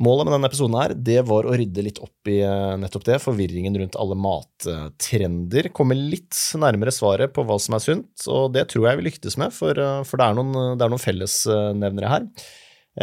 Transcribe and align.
Målet 0.00 0.24
med 0.24 0.32
denne 0.32 0.48
episoden 0.48 0.76
her, 0.78 0.94
det 0.96 1.18
var 1.28 1.44
å 1.44 1.52
rydde 1.52 1.82
litt 1.84 1.98
opp 2.00 2.28
i 2.32 2.38
eh, 2.40 2.76
nettopp 2.80 3.04
det, 3.04 3.18
forvirringen 3.20 3.74
rundt 3.76 3.98
alle 4.00 4.16
mattrender. 4.16 5.68
Komme 5.76 5.98
litt 5.98 6.38
nærmere 6.56 6.94
svaret 6.96 7.34
på 7.36 7.44
hva 7.44 7.58
som 7.60 7.76
er 7.76 7.84
sunt, 7.84 8.24
og 8.24 8.54
det 8.54 8.70
tror 8.72 8.88
jeg 8.88 9.00
vi 9.00 9.06
lyktes 9.10 9.36
med, 9.40 9.52
for, 9.52 9.76
eh, 9.76 10.00
for 10.08 10.16
det, 10.16 10.30
er 10.30 10.38
noen, 10.38 10.80
noen 10.80 11.02
fellesnevnere 11.02 12.12
her. 12.14 12.24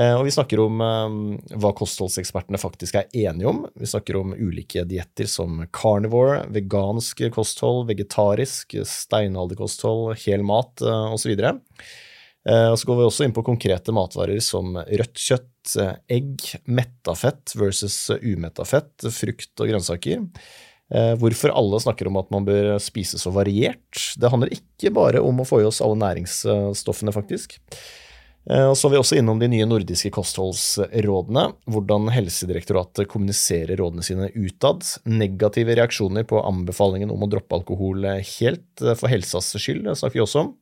Eh, 0.02 0.16
og 0.18 0.26
vi 0.26 0.34
snakker 0.34 0.64
om 0.66 0.82
hva 1.62 1.74
kostholdsekspertene 1.78 2.62
faktisk 2.62 2.98
er 2.98 3.14
enige 3.14 3.54
om. 3.54 3.64
Vi 3.78 3.94
snakker 3.94 4.18
om 4.18 4.34
ulike 4.34 4.82
dietter 4.90 5.30
som 5.30 5.62
carnivore, 5.70 6.42
vegansk 6.58 7.22
kosthold, 7.38 7.86
vegetarisk, 7.94 8.80
steinalderkosthold, 8.82 10.16
hel 10.26 10.42
mat 10.42 10.82
osv. 10.82 11.38
Og 12.48 12.78
så 12.80 12.88
går 12.88 12.96
vi 12.96 13.04
også 13.04 13.26
inn 13.26 13.34
på 13.36 13.44
konkrete 13.44 13.92
matvarer 13.94 14.40
som 14.42 14.78
rødt 14.80 15.20
kjøtt, 15.20 15.74
egg, 16.08 16.46
metta 16.72 17.14
fett 17.20 17.52
versus 17.60 17.98
umetta 18.24 18.64
fett, 18.66 19.10
frukt 19.12 19.60
og 19.60 19.70
grønnsaker. 19.74 20.24
Eh, 20.90 21.14
hvorfor 21.22 21.54
alle 21.54 21.80
snakker 21.84 22.10
om 22.10 22.18
at 22.18 22.30
man 22.34 22.46
bør 22.48 22.74
spise 22.82 23.20
så 23.22 23.32
variert. 23.34 24.02
Det 24.18 24.30
handler 24.32 24.54
ikke 24.56 24.94
bare 24.96 25.22
om 25.22 25.42
å 25.42 25.48
få 25.48 25.62
i 25.62 25.68
oss 25.70 25.84
alle 25.86 26.00
næringsstoffene, 26.02 27.14
faktisk. 27.14 27.60
Eh, 28.50 28.66
og 28.66 28.74
så 28.74 28.88
er 28.88 28.96
vi 28.96 29.02
også 29.04 29.20
innom 29.20 29.42
de 29.42 29.52
nye 29.52 29.68
nordiske 29.70 30.10
kostholdsrådene. 30.16 31.46
Hvordan 31.70 32.10
Helsedirektoratet 32.16 33.10
kommuniserer 33.12 33.78
rådene 33.78 34.06
sine 34.06 34.32
utad. 34.34 34.88
Negative 35.06 35.78
reaksjoner 35.78 36.26
på 36.30 36.42
anbefalingen 36.42 37.14
om 37.14 37.26
å 37.26 37.30
droppe 37.30 37.62
alkohol 37.62 38.10
helt 38.40 38.88
for 38.96 39.12
helsas 39.12 39.54
skyld 39.62 39.92
snakker 39.94 40.18
vi 40.18 40.26
også 40.26 40.48
om. 40.48 40.56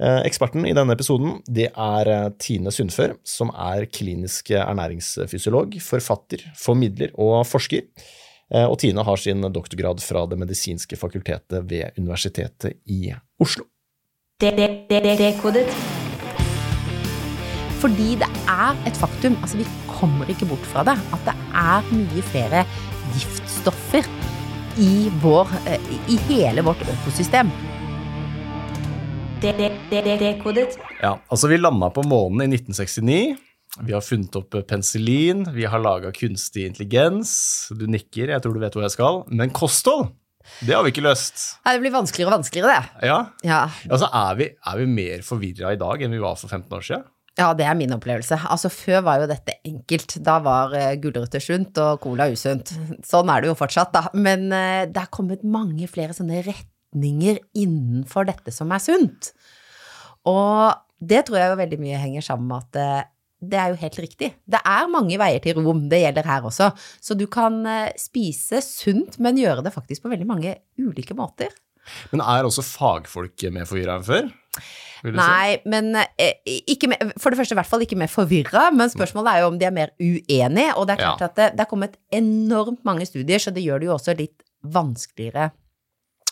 Eh, 0.00 0.22
eksperten 0.24 0.64
i 0.64 0.72
denne 0.72 0.94
episoden 0.96 1.42
det 1.44 1.66
er 1.68 2.08
eh, 2.08 2.30
Tine 2.40 2.72
Sundfør, 2.72 3.18
som 3.26 3.50
er 3.52 3.84
klinisk 3.92 4.48
ernæringsfysiolog, 4.56 5.76
forfatter, 5.84 6.46
formidler 6.56 7.12
og 7.20 7.42
forsker. 7.44 7.84
Eh, 8.48 8.64
og 8.64 8.78
Tine 8.80 9.04
har 9.04 9.20
sin 9.20 9.44
doktorgrad 9.52 10.00
fra 10.00 10.24
Det 10.30 10.38
medisinske 10.40 10.96
fakultetet 10.96 11.68
ved 11.68 12.00
Universitetet 12.00 12.80
i 12.88 13.12
Oslo. 13.40 13.66
Det 14.40 14.54
er 14.56 15.36
kodet. 15.42 15.68
Fordi 17.82 18.14
det 18.20 18.28
er 18.48 18.80
et 18.88 18.96
faktum, 18.96 19.36
altså 19.44 19.60
vi 19.60 19.68
kommer 19.88 20.28
ikke 20.32 20.48
bort 20.48 20.64
fra 20.72 20.84
det, 20.88 20.96
at 21.12 21.28
det 21.28 21.36
er 21.60 21.92
mye 21.92 22.24
flere 22.32 22.64
giftstoffer 23.18 24.08
i, 24.80 25.10
vår, 25.20 25.52
i 26.08 26.16
hele 26.28 26.64
vårt 26.64 26.88
økosystem. 26.88 27.52
Dekodet. 29.40 30.76
Ja, 31.00 31.14
altså 31.28 31.48
vi 31.48 31.56
landa 31.56 31.88
på 31.90 32.02
månen 32.04 32.42
i 32.44 32.56
1969. 32.58 33.36
Vi 33.86 33.94
har 33.94 34.02
funnet 34.04 34.34
opp 34.36 34.56
penicillin, 34.68 35.44
vi 35.54 35.64
har 35.64 35.80
laga 35.80 36.10
kunstig 36.12 36.66
intelligens. 36.66 37.32
Du 37.72 37.86
nikker, 37.88 38.32
jeg 38.34 38.42
tror 38.42 38.56
du 38.56 38.60
vet 38.60 38.74
hvor 38.76 38.84
jeg 38.84 38.92
skal. 38.96 39.22
Men 39.30 39.52
kosthold, 39.54 40.10
det 40.60 40.74
har 40.74 40.84
vi 40.84 40.92
ikke 40.92 41.04
løst. 41.06 41.38
Nei, 41.64 41.76
Det 41.76 41.84
blir 41.84 41.94
vanskeligere 41.94 42.32
og 42.32 42.36
vanskeligere, 42.40 42.74
det. 42.74 43.08
Ja, 43.08 43.18
ja. 43.46 43.60
Altså, 43.88 44.10
er 44.10 44.36
vi, 44.40 44.50
er 44.72 44.82
vi 44.82 44.90
mer 44.90 45.24
forvirra 45.24 45.72
i 45.72 45.80
dag 45.80 46.02
enn 46.04 46.16
vi 46.16 46.22
var 46.22 46.36
for 46.40 46.50
15 46.50 46.76
år 46.76 46.84
siden? 46.90 47.06
Ja, 47.38 47.52
det 47.56 47.64
er 47.64 47.78
min 47.78 47.94
opplevelse. 47.94 48.36
Altså, 48.50 48.68
Før 48.74 49.04
var 49.06 49.22
jo 49.22 49.30
dette 49.30 49.54
enkelt. 49.64 50.18
Da 50.26 50.40
var 50.44 50.74
uh, 50.74 50.90
gulrøtter 51.00 51.40
sunt 51.40 51.78
og 51.80 52.02
cola 52.02 52.26
usunt. 52.28 52.74
Sånn 53.06 53.30
er 53.32 53.40
det 53.40 53.52
jo 53.52 53.56
fortsatt, 53.56 53.94
da. 53.94 54.10
Men 54.12 54.50
uh, 54.50 54.84
det 54.90 55.00
er 55.00 55.14
kommet 55.14 55.46
mange 55.46 55.88
flere 55.88 56.16
sånne 56.16 56.42
retninger 56.44 57.38
innenfor 57.54 58.28
dette 58.28 58.52
som 58.52 58.74
er 58.74 58.82
sunt. 58.82 59.30
Og 60.28 60.76
det 61.00 61.24
tror 61.26 61.40
jeg 61.40 61.52
jo 61.52 61.62
veldig 61.62 61.80
mye 61.80 62.02
henger 62.02 62.24
sammen 62.24 62.50
med 62.50 62.66
at 62.66 62.76
det, 62.76 62.90
det 63.52 63.60
er 63.60 63.72
jo 63.72 63.80
helt 63.80 63.98
riktig. 64.04 64.30
Det 64.44 64.60
er 64.60 64.92
mange 64.92 65.16
veier 65.20 65.40
til 65.44 65.60
rom, 65.62 65.86
det 65.92 66.02
gjelder 66.02 66.28
her 66.28 66.50
også. 66.50 66.70
Så 67.00 67.16
du 67.16 67.26
kan 67.30 67.62
eh, 67.68 67.96
spise 68.00 68.60
sunt, 68.64 69.16
men 69.22 69.40
gjøre 69.40 69.64
det 69.64 69.74
faktisk 69.74 70.04
på 70.04 70.12
veldig 70.12 70.28
mange 70.28 70.58
ulike 70.80 71.16
måter. 71.16 71.54
Men 72.12 72.22
er 72.22 72.46
også 72.46 72.64
fagfolk 72.66 73.46
mer 73.54 73.66
forvirra 73.68 73.96
enn 73.98 74.06
før? 74.06 74.28
Nei, 75.00 75.56
si? 75.56 75.70
men 75.72 75.94
eh, 75.96 76.84
med, 76.90 77.14
For 77.16 77.32
det 77.32 77.38
første 77.40 77.56
i 77.56 77.58
hvert 77.58 77.70
fall 77.70 77.86
ikke 77.86 77.98
mer 77.98 78.12
forvirra, 78.12 78.66
men 78.76 78.92
spørsmålet 78.92 79.32
er 79.32 79.42
jo 79.44 79.48
om 79.54 79.58
de 79.60 79.68
er 79.70 79.74
mer 79.74 79.94
uenige. 79.96 80.76
Og 80.76 80.86
det 80.86 80.96
er 80.96 81.02
klart 81.06 81.24
ja. 81.24 81.30
at 81.30 81.40
det, 81.40 81.48
det 81.56 81.64
er 81.64 81.70
kommet 81.72 81.96
enormt 82.12 82.84
mange 82.84 83.08
studier, 83.08 83.40
så 83.40 83.54
det 83.54 83.64
gjør 83.64 83.80
det 83.80 83.88
jo 83.88 83.96
også 83.96 84.16
litt 84.18 84.44
vanskeligere 84.60 85.48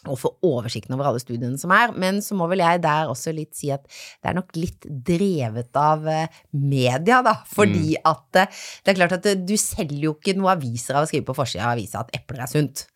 å 0.07 0.15
få 0.19 0.31
oversikten 0.47 0.95
over 0.95 1.09
alle 1.11 1.23
studiene 1.23 1.59
som 1.61 1.73
er. 1.75 1.93
Men 1.99 2.21
så 2.25 2.37
må 2.39 2.47
vel 2.51 2.63
jeg 2.63 2.83
der 2.85 3.11
også 3.11 3.35
litt 3.35 3.57
si 3.59 3.73
at 3.75 3.85
det 3.89 4.31
er 4.31 4.39
nok 4.39 4.55
litt 4.59 4.87
drevet 4.87 5.75
av 5.79 6.07
eh, 6.11 6.41
media, 6.55 7.21
da. 7.27 7.35
Fordi 7.51 7.97
mm. 7.97 8.09
at 8.13 8.43
eh, 8.45 8.63
det 8.85 8.95
er 8.95 9.01
klart 9.01 9.19
at 9.19 9.29
eh, 9.31 9.41
du 9.43 9.57
selger 9.59 10.09
jo 10.09 10.15
ikke 10.17 10.37
noen 10.39 10.55
aviser 10.55 10.99
av 10.99 11.07
å 11.07 11.11
skrive 11.11 11.29
på 11.29 11.37
forsida 11.39 11.67
av 11.67 11.75
avisa 11.77 12.05
at 12.05 12.15
epler 12.21 12.45
er 12.45 12.53
sunt. 12.53 12.87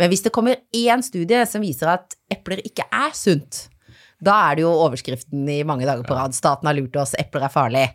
Men 0.00 0.12
hvis 0.12 0.24
det 0.24 0.34
kommer 0.34 0.62
én 0.76 1.04
studie 1.04 1.44
som 1.48 1.64
viser 1.64 1.92
at 1.92 2.16
epler 2.32 2.62
ikke 2.64 2.88
er 2.94 3.16
sunt, 3.16 3.66
da 4.16 4.32
er 4.48 4.56
det 4.56 4.64
jo 4.64 4.72
overskriften 4.72 5.44
i 5.52 5.58
mange 5.68 5.84
dager 5.84 6.06
på 6.06 6.16
rad 6.16 6.32
'Staten 6.32 6.68
har 6.68 6.76
lurt 6.76 6.96
oss, 6.96 7.12
epler 7.20 7.44
er 7.44 7.52
farlig'. 7.52 7.90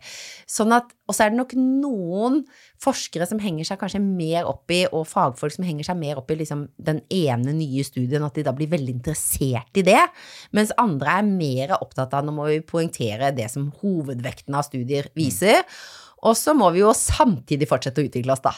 Sånn 0.46 0.74
at, 0.76 0.92
og 1.08 1.16
så 1.16 1.24
er 1.24 1.32
det 1.32 1.40
nok 1.40 1.54
noen 1.58 2.42
forskere 2.82 3.26
som 3.28 3.40
henger 3.42 3.66
seg 3.68 3.80
kanskje 3.80 4.00
mer 4.02 4.48
opp 4.50 4.72
i, 4.74 4.82
og 4.90 5.06
fagfolk 5.10 5.54
som 5.54 5.66
henger 5.66 5.86
seg 5.86 5.98
mer 6.00 6.20
opp 6.20 6.30
i 6.32 6.38
liksom 6.40 6.66
den 6.82 7.02
ene 7.12 7.54
nye 7.56 7.84
studien, 7.86 8.24
at 8.26 8.38
de 8.38 8.46
da 8.46 8.54
blir 8.56 8.70
veldig 8.72 8.96
interessert 8.98 9.78
i 9.78 9.86
det. 9.86 10.00
Mens 10.56 10.74
andre 10.80 11.18
er 11.20 11.28
mer 11.28 11.76
opptatt 11.78 12.14
av, 12.18 12.26
nå 12.26 12.34
må 12.34 12.48
vi 12.50 12.62
poengtere 12.66 13.32
det 13.36 13.48
som 13.52 13.70
hovedvekten 13.82 14.58
av 14.58 14.66
studier 14.68 15.10
viser. 15.18 15.62
Mm. 15.62 16.11
Og 16.22 16.36
så 16.38 16.54
må 16.54 16.68
vi 16.74 16.82
jo 16.82 16.92
samtidig 16.94 17.66
fortsette 17.70 18.02
å 18.02 18.06
utvikle 18.06 18.34
oss, 18.34 18.42
da. 18.44 18.52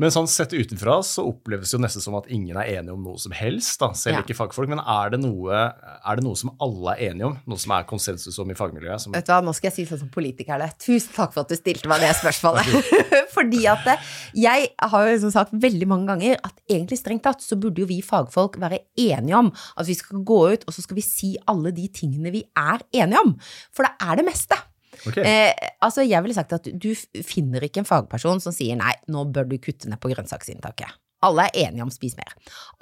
Men 0.00 0.10
sånn 0.14 0.26
sett 0.30 0.54
utenfra 0.54 0.96
så 1.06 1.22
oppleves 1.28 1.70
det 1.70 1.76
jo 1.76 1.82
nesten 1.84 2.02
som 2.02 2.16
at 2.18 2.26
ingen 2.32 2.58
er 2.58 2.72
enige 2.80 2.96
om 2.96 3.04
noe 3.06 3.20
som 3.22 3.34
helst, 3.36 3.76
da, 3.82 3.92
selv 3.98 4.18
ja. 4.18 4.24
ikke 4.24 4.36
fagfolk. 4.38 4.72
Men 4.72 4.82
er 4.82 5.14
det, 5.14 5.20
noe, 5.22 5.60
er 5.94 6.18
det, 6.18 6.24
noe, 6.26 6.38
som 6.38 6.50
alle 6.64 6.96
er 6.96 7.12
enige 7.12 7.28
om? 7.30 7.36
Noe 7.50 7.62
som 7.62 7.76
er 7.76 7.86
konsensus 7.86 8.40
om 8.42 8.50
i 8.50 8.58
fagmiljøet? 8.58 9.04
Som... 9.04 9.14
Vet 9.14 9.28
du 9.28 9.32
hva, 9.34 9.38
nå 9.46 9.54
skal 9.54 9.70
jeg 9.70 9.76
si 9.76 9.86
sånn 9.92 10.02
som 10.02 10.10
politikerne. 10.14 10.68
Tusen 10.82 11.14
takk 11.14 11.36
for 11.36 11.44
at 11.44 11.54
du 11.54 11.58
stilte 11.58 11.90
meg 11.90 12.02
det 12.02 12.10
spørsmålet. 12.18 12.92
Fordi 13.36 13.62
at 13.70 13.88
eh, 13.94 14.10
jeg 14.42 14.68
har 14.74 15.06
jo 15.06 15.14
liksom 15.14 15.34
sagt 15.34 15.54
veldig 15.54 15.90
mange 15.90 16.10
ganger 16.10 16.38
at 16.42 16.58
egentlig 16.66 16.98
strengt 16.98 17.26
tatt 17.26 17.42
så 17.44 17.58
burde 17.60 17.82
jo 17.84 17.90
vi 17.90 18.02
fagfolk 18.04 18.58
være 18.62 18.82
enige 18.98 19.38
om 19.38 19.54
at 19.54 19.86
vi 19.86 19.96
skal 19.98 20.26
gå 20.26 20.42
ut 20.54 20.66
og 20.66 20.74
så 20.74 20.82
skal 20.82 20.98
vi 20.98 21.06
si 21.06 21.34
alle 21.50 21.74
de 21.74 21.86
tingene 21.94 22.34
vi 22.34 22.42
er 22.58 22.82
enige 22.94 23.22
om. 23.22 23.36
For 23.74 23.86
det 23.86 23.94
er 24.02 24.18
det 24.18 24.32
meste. 24.32 24.58
Okay. 25.04 25.24
Eh, 25.26 25.70
altså, 25.84 26.04
jeg 26.06 26.24
ville 26.24 26.36
sagt 26.36 26.54
at 26.56 26.68
du 26.70 26.90
finner 27.26 27.66
ikke 27.66 27.82
en 27.82 27.88
fagperson 27.88 28.42
som 28.42 28.54
sier 28.56 28.78
nei, 28.80 28.94
nå 29.12 29.26
bør 29.34 29.48
du 29.50 29.58
kutte 29.62 29.90
ned 29.90 30.00
på 30.02 30.12
grønnsaksinntaket. 30.12 30.96
Alle 31.24 31.46
er 31.48 31.68
enige 31.68 31.84
om 31.84 31.92
å 31.92 31.94
spise 31.94 32.18
mer. 32.20 32.34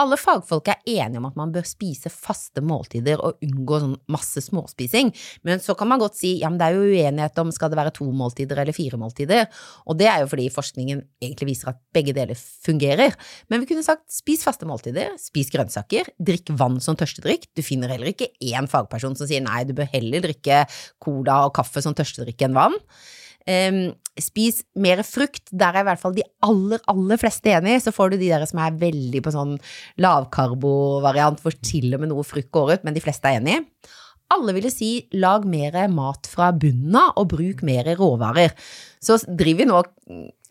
Alle 0.02 0.18
fagfolk 0.20 0.70
er 0.72 0.80
enige 0.88 1.20
om 1.20 1.28
at 1.28 1.38
man 1.38 1.52
bør 1.54 1.66
spise 1.68 2.10
faste 2.12 2.62
måltider 2.64 3.20
og 3.22 3.42
unngå 3.44 3.80
sånn 3.82 3.96
masse 4.12 4.42
småspising, 4.44 5.12
men 5.46 5.62
så 5.62 5.76
kan 5.78 5.90
man 5.90 6.02
godt 6.02 6.18
si 6.18 6.34
ja, 6.40 6.50
men 6.50 6.58
det 6.60 6.68
er 6.68 6.78
jo 6.78 6.88
uenighet 6.90 7.38
om 7.42 7.52
skal 7.54 7.72
det 7.72 7.78
være 7.78 7.94
to 7.96 8.08
måltider 8.16 8.62
eller 8.62 8.76
fire 8.76 9.00
måltider, 9.00 9.48
og 9.86 9.98
det 10.00 10.08
er 10.10 10.22
jo 10.24 10.30
fordi 10.32 10.48
forskningen 10.52 11.04
egentlig 11.22 11.52
viser 11.52 11.72
at 11.72 11.80
begge 11.94 12.14
deler 12.16 12.38
fungerer. 12.38 13.16
Men 13.52 13.62
vi 13.62 13.70
kunne 13.70 13.86
sagt 13.86 14.08
spis 14.12 14.44
faste 14.46 14.68
måltider, 14.68 15.14
spis 15.20 15.52
grønnsaker, 15.52 16.12
drikk 16.18 16.52
vann 16.58 16.80
som 16.82 16.98
tørstedrikk. 16.98 17.50
Du 17.56 17.62
finner 17.66 17.92
heller 17.92 18.12
ikke 18.12 18.32
én 18.42 18.68
fagperson 18.70 19.16
som 19.18 19.28
sier 19.30 19.44
nei, 19.44 19.62
du 19.68 19.74
bør 19.76 19.90
heller 19.94 20.24
drikke 20.24 20.64
cola 21.02 21.44
og 21.46 21.54
kaffe 21.56 21.82
som 21.84 21.96
tørstedrikk 21.96 22.46
enn 22.46 22.56
vann. 22.56 22.78
Um, 23.48 23.94
spis 24.20 24.60
mer 24.78 25.02
frukt. 25.06 25.48
Der 25.50 25.74
er 25.74 25.82
i 25.82 25.88
hvert 25.88 26.02
fall 26.02 26.14
de 26.16 26.26
aller, 26.46 26.82
aller 26.90 27.20
fleste 27.20 27.54
enig. 27.54 27.80
Så 27.84 27.94
får 27.94 28.12
du 28.12 28.20
de 28.20 28.30
der 28.30 28.44
som 28.48 28.60
er 28.62 28.76
veldig 28.78 29.24
på 29.24 29.34
sånn 29.34 29.56
lavkarbo-variant, 30.02 31.42
hvor 31.42 31.56
til 31.64 31.92
og 31.94 32.04
med 32.04 32.12
noe 32.12 32.26
frukt 32.26 32.52
går 32.54 32.76
ut, 32.76 32.86
men 32.86 32.96
de 32.96 33.04
fleste 33.04 33.30
er 33.30 33.40
enig. 33.40 33.60
Alle 34.32 34.54
ville 34.56 34.70
si 34.72 34.94
lag 35.20 35.44
mer 35.44 35.74
mat 35.92 36.28
fra 36.30 36.48
bunnen 36.56 36.94
av, 36.96 37.18
og 37.20 37.34
bruk 37.34 37.60
mer 37.66 37.90
råvarer. 37.98 38.54
Så 39.02 39.18
driver 39.26 39.60
vi 39.60 39.66
nå 39.68 39.80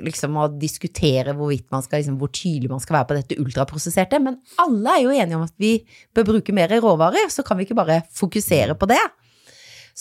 liksom 0.06 0.38
og 0.42 0.60
diskuterer 0.62 1.34
hvorvidt 1.38 1.70
man 1.74 1.82
skal, 1.86 2.02
liksom, 2.02 2.20
hvor 2.22 2.30
tydelig 2.36 2.70
man 2.70 2.84
skal 2.84 3.00
være 3.00 3.10
på 3.10 3.18
dette 3.18 3.40
ultraprosesserte, 3.42 4.20
men 4.22 4.38
alle 4.62 4.94
er 4.94 5.06
jo 5.06 5.16
enige 5.16 5.40
om 5.40 5.48
at 5.48 5.56
vi 5.62 5.74
bør 6.14 6.30
bruke 6.34 6.54
mer 6.54 6.74
råvarer, 6.82 7.32
så 7.34 7.46
kan 7.48 7.58
vi 7.58 7.66
ikke 7.66 7.80
bare 7.80 8.02
fokusere 8.18 8.78
på 8.78 8.90
det 8.92 9.02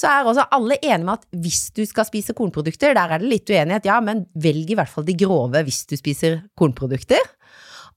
så 0.01 0.09
er 0.09 0.29
også 0.29 0.47
alle 0.55 0.79
enige 0.81 1.05
med 1.05 1.19
at 1.19 1.43
hvis 1.43 1.67
du 1.77 1.83
skal 1.89 2.07
spise 2.09 2.35
kornprodukter, 2.37 2.95
der 2.97 3.13
er 3.13 3.21
det 3.21 3.29
litt 3.29 3.51
uenighet, 3.53 3.89
ja, 3.91 3.99
men 4.05 4.25
velg 4.41 4.73
i 4.73 4.79
hvert 4.79 4.91
fall 4.93 5.05
de 5.05 5.17
grove 5.19 5.61
hvis 5.67 5.85
du 5.91 5.97
spiser 6.01 6.41
kornprodukter. 6.59 7.21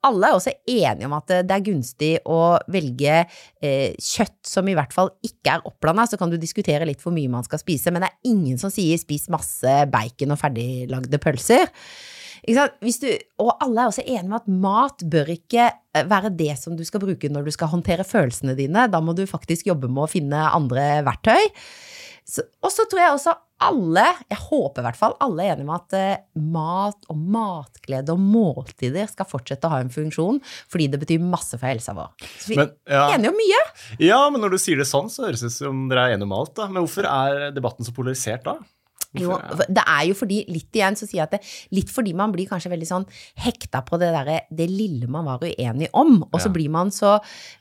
alle 0.04 0.28
er 0.28 0.36
også 0.36 0.52
enige 0.68 1.08
om 1.08 1.14
at 1.16 1.32
det 1.48 1.56
er 1.56 1.64
gunstig 1.64 2.12
å 2.28 2.58
velge 2.68 3.22
eh, 3.64 3.94
kjøtt 3.96 4.42
som 4.50 4.68
i 4.68 4.76
hvert 4.76 4.92
fall 4.92 5.14
ikke 5.24 5.54
er 5.54 5.64
oppblanda. 5.70 6.04
Så 6.10 6.20
kan 6.20 6.34
du 6.34 6.36
diskutere 6.36 6.84
litt 6.90 7.00
hvor 7.00 7.16
mye 7.16 7.32
man 7.32 7.48
skal 7.48 7.62
spise, 7.62 7.94
men 7.94 8.04
det 8.04 8.10
er 8.12 8.34
ingen 8.34 8.60
som 8.60 8.74
sier 8.74 9.00
spis 9.00 9.30
masse 9.32 9.78
bacon 9.94 10.36
og 10.36 10.42
ferdiglagde 10.42 11.22
pølser. 11.24 11.72
Du, 12.44 13.08
og 13.40 13.54
alle 13.64 13.86
er 13.86 13.88
også 13.90 14.04
enige 14.04 14.28
med 14.28 14.42
at 14.42 14.52
mat 14.66 15.06
bør 15.14 15.32
ikke 15.32 15.70
eh, 15.72 16.08
være 16.10 16.34
det 16.36 16.58
som 16.60 16.76
du 16.76 16.84
skal 16.88 17.04
bruke 17.04 17.32
når 17.32 17.48
du 17.48 17.56
skal 17.56 17.72
håndtere 17.72 18.04
følelsene 18.08 18.58
dine. 18.58 18.90
Da 18.92 19.00
må 19.00 19.16
du 19.16 19.24
faktisk 19.30 19.70
jobbe 19.72 19.88
med 19.88 20.06
å 20.06 20.12
finne 20.12 20.50
andre 20.52 21.04
verktøy. 21.08 21.40
og 22.64 22.72
så 22.72 22.88
tror 22.90 23.04
jeg 23.04 23.16
også 23.16 23.38
alle, 23.64 24.04
jeg 24.28 24.40
håper 24.50 24.82
i 24.82 24.86
hvert 24.88 25.00
fall 25.00 25.14
alle 25.24 25.46
er 25.46 25.54
enige 25.54 25.68
om 25.68 25.74
at 25.76 25.96
uh, 25.96 26.42
mat 26.52 27.08
og 27.12 27.20
matglede 27.36 28.12
og 28.12 28.20
måltider 28.20 29.08
skal 29.08 29.30
fortsette 29.30 29.70
å 29.70 29.72
ha 29.72 29.80
en 29.84 29.94
funksjon, 29.94 30.42
fordi 30.72 30.90
det 30.92 31.00
betyr 31.00 31.24
masse 31.24 31.56
for 31.56 31.70
helsa 31.70 31.96
vår. 31.96 32.12
Så 32.42 32.52
vi 32.52 32.60
men, 32.60 32.74
ja. 32.90 33.06
er 33.06 33.18
enige 33.18 33.32
om 33.32 33.40
mye. 33.40 33.62
Ja, 34.04 34.20
men 34.34 34.44
når 34.44 34.58
du 34.58 34.62
sier 34.62 34.82
det 34.82 34.90
sånn, 34.90 35.12
så 35.14 35.30
høres 35.30 35.46
det 35.46 35.54
ut 35.54 35.60
som 35.62 35.86
dere 35.92 36.10
er 36.10 36.18
enige 36.18 36.28
om 36.28 36.36
alt. 36.42 36.56
da. 36.60 36.68
Men 36.72 36.84
hvorfor 36.84 37.08
er 37.08 37.54
debatten 37.56 37.88
så 37.88 37.96
polarisert 37.96 38.44
da? 38.50 38.58
Jo, 39.22 39.38
det 39.70 39.84
er 39.84 40.08
jo 40.10 40.16
fordi, 40.18 40.40
litt 40.50 40.74
igjen 40.74 40.98
så 40.98 41.06
sier 41.06 41.22
jeg 41.22 41.28
at 41.28 41.36
det, 41.36 41.42
litt 41.76 41.92
fordi 41.94 42.16
man 42.18 42.34
blir 42.34 42.50
kanskje 42.50 42.72
veldig 42.72 42.88
sånn 42.90 43.06
hekta 43.44 43.84
på 43.86 44.00
det 44.02 44.10
derre 44.16 44.40
det 44.50 44.66
lille 44.72 45.10
man 45.12 45.28
var 45.28 45.44
uenig 45.44 45.92
om, 45.94 46.16
og 46.26 46.40
så 46.40 46.50
ja. 46.50 46.54
blir 46.56 46.72
man 46.74 46.90
så 46.94 47.16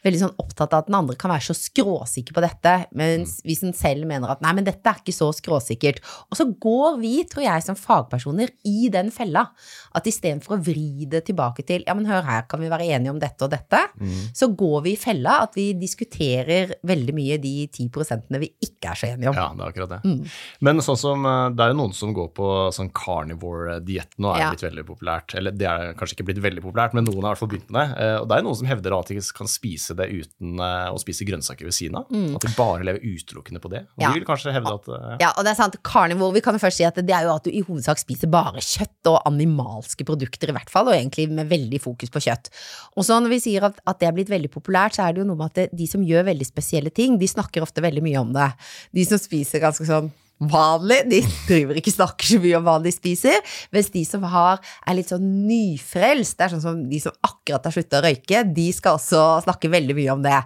veldig 0.04 0.22
sånn 0.22 0.34
opptatt 0.40 0.72
av 0.72 0.84
at 0.84 0.88
den 0.88 0.96
andre 0.96 1.16
kan 1.20 1.32
være 1.34 1.50
så 1.50 1.56
skråsikker 1.56 2.36
på 2.36 2.44
dette, 2.44 2.74
mens 2.96 3.38
mm. 3.40 3.44
hvis 3.48 3.64
en 3.66 3.76
selv 3.76 4.08
mener 4.08 4.32
at 4.32 4.40
nei, 4.44 4.54
men 4.56 4.66
dette 4.66 4.88
er 4.88 5.02
ikke 5.02 5.14
så 5.14 5.28
skråsikkert. 5.36 6.00
Og 6.30 6.38
så 6.40 6.46
går 6.62 6.98
vi, 7.02 7.12
tror 7.28 7.44
jeg, 7.44 7.66
som 7.66 7.78
fagpersoner 7.78 8.54
i 8.68 8.88
den 8.92 9.12
fella, 9.14 9.44
at 9.92 10.08
istedenfor 10.08 10.56
å 10.56 10.60
vri 10.64 11.08
det 11.10 11.24
tilbake 11.28 11.66
til 11.68 11.84
ja, 11.86 11.96
men 11.98 12.08
hør 12.08 12.24
her, 12.26 12.46
kan 12.48 12.62
vi 12.62 12.70
være 12.72 12.88
enige 12.96 13.12
om 13.12 13.20
dette 13.20 13.44
og 13.44 13.52
dette, 13.52 13.82
mm. 14.00 14.32
så 14.36 14.48
går 14.56 14.78
vi 14.86 14.96
i 14.96 15.00
fella 15.00 15.42
at 15.44 15.56
vi 15.58 15.68
diskuterer 15.76 16.76
veldig 16.88 17.16
mye 17.16 17.38
de 17.42 17.54
ti 17.72 17.88
prosentene 17.92 18.40
vi 18.42 18.52
ikke 18.64 18.92
er 18.92 18.98
så 18.98 19.12
enige 19.12 19.32
om. 19.32 19.38
Ja, 19.38 19.50
det 19.56 19.66
er 19.66 19.74
akkurat 19.74 19.94
det. 19.96 20.00
Mm. 20.08 20.22
Men 20.68 20.82
sånn 20.84 21.00
som 21.00 21.28
eh, 21.28 21.41
det 21.50 21.64
er 21.64 21.72
jo 21.72 21.78
noen 21.78 21.94
som 21.96 22.12
går 22.14 22.28
på 22.36 22.48
sånn 22.74 22.90
carnivore-diett 22.96 24.16
nå, 24.22 24.30
er 24.32 24.44
ja. 24.44 24.50
blitt 24.52 24.64
veldig 24.66 24.84
populært. 24.88 25.34
Eller 25.38 25.54
det 25.56 25.68
er 25.68 25.96
kanskje 25.98 26.18
ikke 26.18 26.28
blitt 26.30 26.42
veldig 26.44 26.64
populært, 26.64 26.94
men 26.96 27.06
noen 27.08 27.20
har 27.20 27.32
i 27.32 27.34
hvert 27.34 27.42
fall 27.42 27.50
begynt 27.52 27.72
med 27.74 27.92
det. 27.92 28.04
Eh, 28.04 28.16
og 28.20 28.28
det 28.28 28.36
er 28.36 28.42
jo 28.42 28.46
noen 28.48 28.58
som 28.60 28.70
hevder 28.70 28.96
at 28.96 29.12
de 29.12 29.18
kan 29.38 29.50
spise 29.50 29.96
det 29.98 30.08
uten 30.12 30.62
eh, 30.62 30.88
å 30.92 31.00
spise 31.02 31.26
grønnsaker 31.28 31.68
ved 31.68 31.76
siden 31.76 31.98
av. 32.00 32.12
Mm. 32.12 32.36
At 32.38 32.46
de 32.46 32.52
bare 32.56 32.86
lever 32.88 33.02
utelukkende 33.04 33.62
på 33.64 33.72
det. 33.72 33.82
Og 33.96 34.04
ja. 34.04 34.12
de 34.12 34.20
vil 34.20 34.28
kanskje 34.28 34.54
hevde 34.54 34.74
at 34.78 34.90
ja. 34.92 35.16
ja, 35.26 35.32
og 35.34 35.46
det 35.46 35.54
er 35.54 35.58
sant. 35.58 35.78
Carnivore, 35.86 36.36
vi 36.36 36.44
kan 36.44 36.56
jo 36.56 36.62
først 36.62 36.80
si 36.80 36.86
at 36.88 37.02
det 37.02 37.16
er 37.16 37.26
jo 37.26 37.34
at 37.34 37.46
du 37.46 37.52
i 37.52 37.64
hovedsak 37.66 38.00
spiser 38.02 38.30
bare 38.32 38.62
kjøtt 38.62 39.10
og 39.10 39.20
animalske 39.28 40.06
produkter, 40.08 40.52
i 40.52 40.56
hvert 40.56 40.72
fall, 40.72 40.90
og 40.90 40.96
egentlig 40.96 41.28
med 41.32 41.50
veldig 41.50 41.82
fokus 41.82 42.12
på 42.12 42.22
kjøtt. 42.28 42.52
Og 42.96 43.06
så 43.08 43.18
når 43.20 43.36
vi 43.36 43.42
sier 43.48 43.68
at, 43.68 43.78
at 43.88 44.00
det 44.00 44.08
er 44.08 44.16
blitt 44.16 44.32
veldig 44.32 44.52
populært, 44.52 44.96
så 44.96 45.06
er 45.06 45.14
det 45.14 45.24
jo 45.24 45.28
noe 45.28 45.40
med 45.40 45.52
at 45.52 45.60
det, 45.60 45.68
de 45.76 45.88
som 45.90 46.04
gjør 46.06 46.28
veldig 46.30 46.48
spesielle 46.48 46.92
ting, 46.94 47.18
de 47.20 47.30
snakker 47.30 47.64
ofte 47.64 47.84
veldig 47.84 48.04
mye 48.04 48.22
om 48.22 48.34
det. 48.34 48.50
De 48.94 49.06
som 49.08 49.20
spiser 49.20 49.62
ganske 49.62 49.86
sånn 49.88 50.12
vanlig, 50.50 51.02
de 51.10 51.20
driver 51.48 51.78
ikke 51.78 51.94
snakker 51.94 52.32
så 52.34 52.38
mye 52.42 52.58
om 52.58 52.66
hva 52.66 52.78
de 52.82 52.92
spiser. 52.94 53.38
Mens 53.74 53.90
de 53.94 54.04
som 54.08 54.24
har, 54.32 54.62
er 54.86 54.98
litt 54.98 55.12
sånn 55.12 55.26
nyfrelst, 55.48 56.38
det 56.38 56.46
er 56.46 56.54
sånn 56.54 56.64
som 56.64 56.80
de 56.90 57.02
som 57.02 57.14
akkurat 57.26 57.68
har 57.68 57.76
slutta 57.76 58.00
å 58.00 58.06
røyke, 58.06 58.44
de 58.56 58.68
skal 58.74 58.98
også 59.00 59.26
snakke 59.46 59.70
veldig 59.72 59.98
mye 59.98 60.16
om 60.16 60.24
det. 60.24 60.40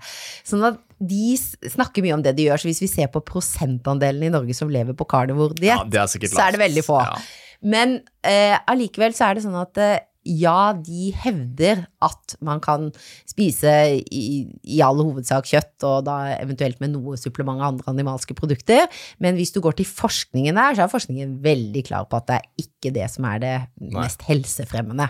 Sånn 0.47 0.67
at 0.69 0.83
de 0.97 1.37
snakker 1.37 2.05
mye 2.05 2.17
om 2.17 2.25
det 2.25 2.33
de 2.39 2.47
gjør, 2.49 2.63
så 2.63 2.71
hvis 2.71 2.83
vi 2.87 2.91
ser 2.91 3.11
på 3.13 3.25
prosentandelen 3.27 4.29
i 4.29 4.33
Norge 4.33 4.57
som 4.57 4.71
lever 4.73 4.97
på 4.97 5.09
carnivore-diett, 5.09 5.93
ja, 5.93 6.07
så 6.09 6.47
er 6.47 6.57
det 6.57 6.63
veldig 6.63 6.85
få. 6.87 7.01
Ja. 7.05 7.19
Men 7.67 7.99
eh, 8.25 8.57
så 9.17 9.29
er 9.29 9.37
det 9.37 9.45
sånn 9.45 9.59
at 9.61 9.81
eh, 9.83 9.99
ja, 10.27 10.73
de 10.75 11.13
hevder 11.15 11.85
at 12.07 12.37
man 12.45 12.63
kan 12.65 12.91
spise 13.29 13.73
i, 14.01 14.47
i 14.65 14.81
all 14.85 15.01
hovedsak 15.03 15.49
kjøtt, 15.51 15.75
og 15.87 16.07
da 16.09 16.19
eventuelt 16.37 16.81
med 16.83 16.95
noe 16.95 17.19
supplement 17.21 17.61
av 17.61 17.75
andre 17.75 17.93
animalske 17.95 18.37
produkter, 18.39 18.87
men 19.23 19.39
hvis 19.39 19.55
du 19.55 19.61
går 19.65 19.79
til 19.79 19.89
forskningen 19.89 20.57
der, 20.57 20.77
så 20.77 20.87
er 20.87 20.93
forskningen 20.93 21.37
veldig 21.45 21.85
klar 21.89 22.09
på 22.11 22.21
at 22.21 22.29
det 22.31 22.39
er 22.41 22.67
ikke 22.67 22.95
det 22.95 23.09
som 23.13 23.27
er 23.29 23.43
det 23.43 23.55
mest 23.93 24.23
Nei. 24.23 24.29
helsefremmende. 24.31 25.09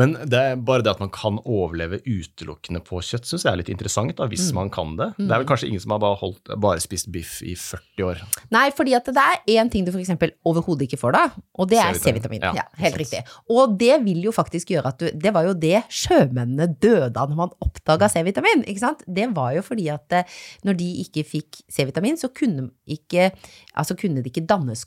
Men 0.00 0.16
det 0.26 0.40
er 0.40 0.60
bare 0.60 0.84
det 0.84 0.94
at 0.94 1.02
man 1.02 1.12
kan 1.12 1.40
overleve 1.42 2.00
utelukkende 2.06 2.82
på 2.84 3.02
kjøtt, 3.04 3.28
syns 3.28 3.46
jeg 3.46 3.52
er 3.52 3.60
litt 3.60 3.72
interessant, 3.72 4.14
da, 4.18 4.28
hvis 4.30 4.48
mm. 4.50 4.58
man 4.58 4.72
kan 4.72 4.96
det. 4.98 5.12
Mm. 5.18 5.26
Det 5.26 5.30
er 5.30 5.42
vel 5.42 5.48
kanskje 5.50 5.70
ingen 5.70 5.84
som 5.84 5.94
har 5.96 6.02
bare, 6.04 6.18
holdt, 6.22 6.52
bare 6.62 6.82
spist 6.82 7.10
biff 7.12 7.38
i 7.44 7.54
40 7.58 8.08
år? 8.08 8.22
Nei, 8.54 8.66
fordi 8.76 8.96
at 8.98 9.08
det 9.12 9.26
er 9.26 9.58
én 9.58 9.70
ting 9.72 9.86
du 9.86 9.92
f.eks. 9.92 10.14
overhodet 10.48 10.88
ikke 10.88 11.00
får 11.00 11.16
da, 11.16 11.24
og 11.58 11.70
det 11.70 11.80
er 11.82 11.98
C-vitamin. 11.98 12.42
Ja, 12.42 12.54
ja, 12.62 12.66
helt 12.82 12.98
riktig. 13.00 13.22
Og 13.52 13.76
det 13.80 13.98
vil 14.06 14.22
jo 14.26 14.34
faktisk 14.34 14.72
gjøre 14.74 14.92
at 14.92 15.00
du 15.02 15.08
Det 15.12 15.32
var 15.34 15.46
jo 15.46 15.54
det 15.58 15.82
sjømennene 16.22 16.70
døde 16.82 17.18
av 17.18 17.30
når 17.30 17.40
man 17.42 17.54
oppdaga 17.64 18.08
C-vitamin? 18.12 18.64
Det 19.06 19.28
var 19.34 19.52
jo 19.58 19.66
fordi 19.66 19.90
at 19.92 20.18
eh, 20.18 20.40
når 20.66 20.80
de 20.80 20.88
ikke 21.04 21.26
fikk 21.26 21.62
C-vitamin, 21.70 22.18
så 22.20 22.32
kunne, 22.34 22.70
ikke, 22.86 23.30
altså 23.74 23.98
kunne 23.98 24.22
det 24.22 24.32
ikke 24.32 24.46
dannes 24.48 24.86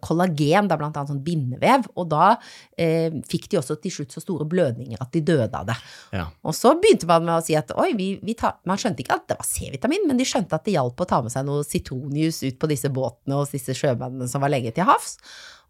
kollagen, 0.00 0.68
da 0.70 0.76
blant 0.78 0.96
annet 0.96 1.10
sånn 1.10 1.22
bindevev, 1.26 1.88
og 1.98 2.08
da 2.12 2.36
eh, 2.78 3.10
fikk 3.26 3.48
de 3.50 3.58
også 3.60 3.78
til 3.82 3.94
slutt 3.94 4.14
så 4.14 4.22
store 4.22 4.46
blødninger 4.48 5.00
at 5.02 5.10
de 5.14 5.22
døde 5.26 5.50
av 5.50 5.66
det. 5.66 5.76
Ja. 6.14 6.28
Og 6.46 6.54
så 6.56 6.76
begynte 6.78 7.08
man 7.10 7.26
med 7.26 7.34
å 7.38 7.44
si 7.44 7.56
at 7.58 7.72
oi, 7.74 7.90
vi, 7.98 8.12
vi 8.22 8.36
tar, 8.38 8.60
man 8.68 8.78
skjønte 8.80 9.02
ikke 9.02 9.18
at 9.18 9.26
det 9.30 9.38
var 9.40 9.48
C-vitamin, 9.48 10.06
men 10.08 10.20
de 10.20 10.28
skjønte 10.28 10.56
at 10.56 10.66
det 10.66 10.76
hjalp 10.76 11.02
å 11.02 11.08
ta 11.10 11.20
med 11.24 11.34
seg 11.34 11.48
noe 11.48 11.66
sitronjus 11.66 12.44
ut 12.46 12.60
på 12.62 12.70
disse 12.70 12.92
båtene 12.94 13.40
hos 13.40 13.54
disse 13.54 13.74
sjømennene 13.76 14.30
som 14.30 14.44
var 14.44 14.54
legget 14.54 14.78
til 14.78 14.86
havs. 14.88 15.16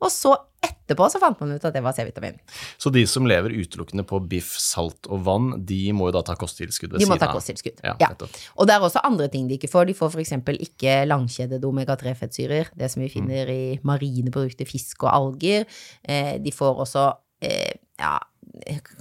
Og 0.04 0.12
så 0.12 0.34
etterpå 0.66 1.08
så 1.12 1.20
fant 1.22 1.40
man 1.42 1.54
ut 1.56 1.64
at 1.64 1.74
det 1.74 1.82
var 1.84 1.96
C-vitamin. 1.96 2.36
Så 2.82 2.92
de 2.94 3.04
som 3.08 3.26
lever 3.28 3.54
utelukkende 3.56 4.04
på 4.08 4.20
biff, 4.30 4.52
salt 4.60 5.08
og 5.10 5.24
vann, 5.26 5.52
de 5.68 5.80
må 5.96 6.10
jo 6.10 6.16
da 6.18 6.24
ta 6.26 6.36
kosttilskudd 6.38 6.92
ved 6.92 7.00
siden 7.00 7.14
av? 7.14 7.18
De 7.18 7.22
må 7.22 7.22
ta 7.22 7.30
kosttilskudd, 7.32 7.82
ja. 7.84 7.96
ja. 8.02 8.12
Og 8.56 8.68
det 8.68 8.76
er 8.76 8.86
også 8.86 9.04
andre 9.06 9.30
ting 9.32 9.48
de 9.50 9.58
ikke 9.60 9.70
får. 9.72 9.88
De 9.90 9.96
får 9.98 10.14
f.eks. 10.14 10.36
ikke 10.68 11.00
langkjedede 11.08 11.68
omega-3-fettsyrer, 11.68 12.72
det 12.78 12.92
som 12.92 13.04
vi 13.04 13.10
finner 13.12 13.48
mm. 13.48 13.56
i 13.56 13.80
marine 13.86 14.34
produkter, 14.34 14.68
fisk 14.68 15.06
og 15.06 15.12
alger. 15.14 15.66
Eh, 16.04 16.36
de 16.42 16.54
får 16.54 16.82
også 16.86 17.08
eh, 17.46 17.76
ja, 18.00 18.16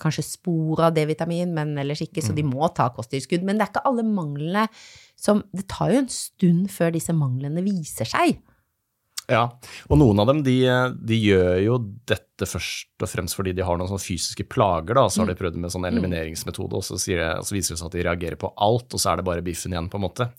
kanskje 0.02 0.26
spor 0.26 0.84
av 0.88 0.96
D-vitamin, 0.96 1.54
men 1.56 1.76
ellers 1.82 2.04
ikke, 2.06 2.24
så 2.24 2.36
de 2.36 2.44
mm. 2.46 2.56
må 2.56 2.70
ta 2.76 2.90
kosttilskudd. 2.96 3.46
Men 3.46 3.58
det 3.58 3.68
er 3.68 3.74
ikke 3.74 3.88
alle 3.90 4.06
manglene 4.08 4.68
som 5.26 5.46
Det 5.56 5.64
tar 5.72 5.94
jo 5.94 6.02
en 6.04 6.10
stund 6.12 6.66
før 6.70 6.92
disse 6.94 7.14
manglene 7.16 7.64
viser 7.66 8.08
seg. 8.10 8.36
Ja, 9.32 9.46
og 9.90 9.98
noen 9.98 10.22
av 10.22 10.30
dem 10.30 10.44
de, 10.46 10.60
de, 11.02 11.18
gjør 11.18 11.58
jo 11.64 11.80
dette 12.10 12.46
først 12.50 13.02
og 13.02 13.10
fremst 13.10 13.38
fordi 13.38 13.56
de 13.58 13.66
har 13.66 13.80
noen 13.80 13.90
sånne 13.90 14.04
fysiske 14.04 14.46
plager. 14.52 14.98
da, 14.98 15.08
Så 15.10 15.24
har 15.24 15.32
de 15.32 15.38
mm. 15.38 15.42
prøvd 15.42 15.58
med 15.64 15.74
sånn 15.74 15.90
elimineringsmetode, 15.90 16.78
og 16.78 16.86
så, 16.86 17.00
det, 17.00 17.18
og 17.40 17.48
så, 17.48 17.58
viser 17.58 17.74
det 17.76 17.82
seg 17.82 17.90
at 17.90 17.98
de 17.98 18.06
reagerer 18.06 18.40
på 18.42 18.54
alt, 18.54 18.88
og 18.94 19.02
så 19.02 19.12
er 19.12 19.22
det 19.22 19.28
bare 19.28 19.46
biffen 19.46 19.74
igjen, 19.74 19.90
på 19.90 20.00
en 20.00 20.06
måte. 20.06 20.30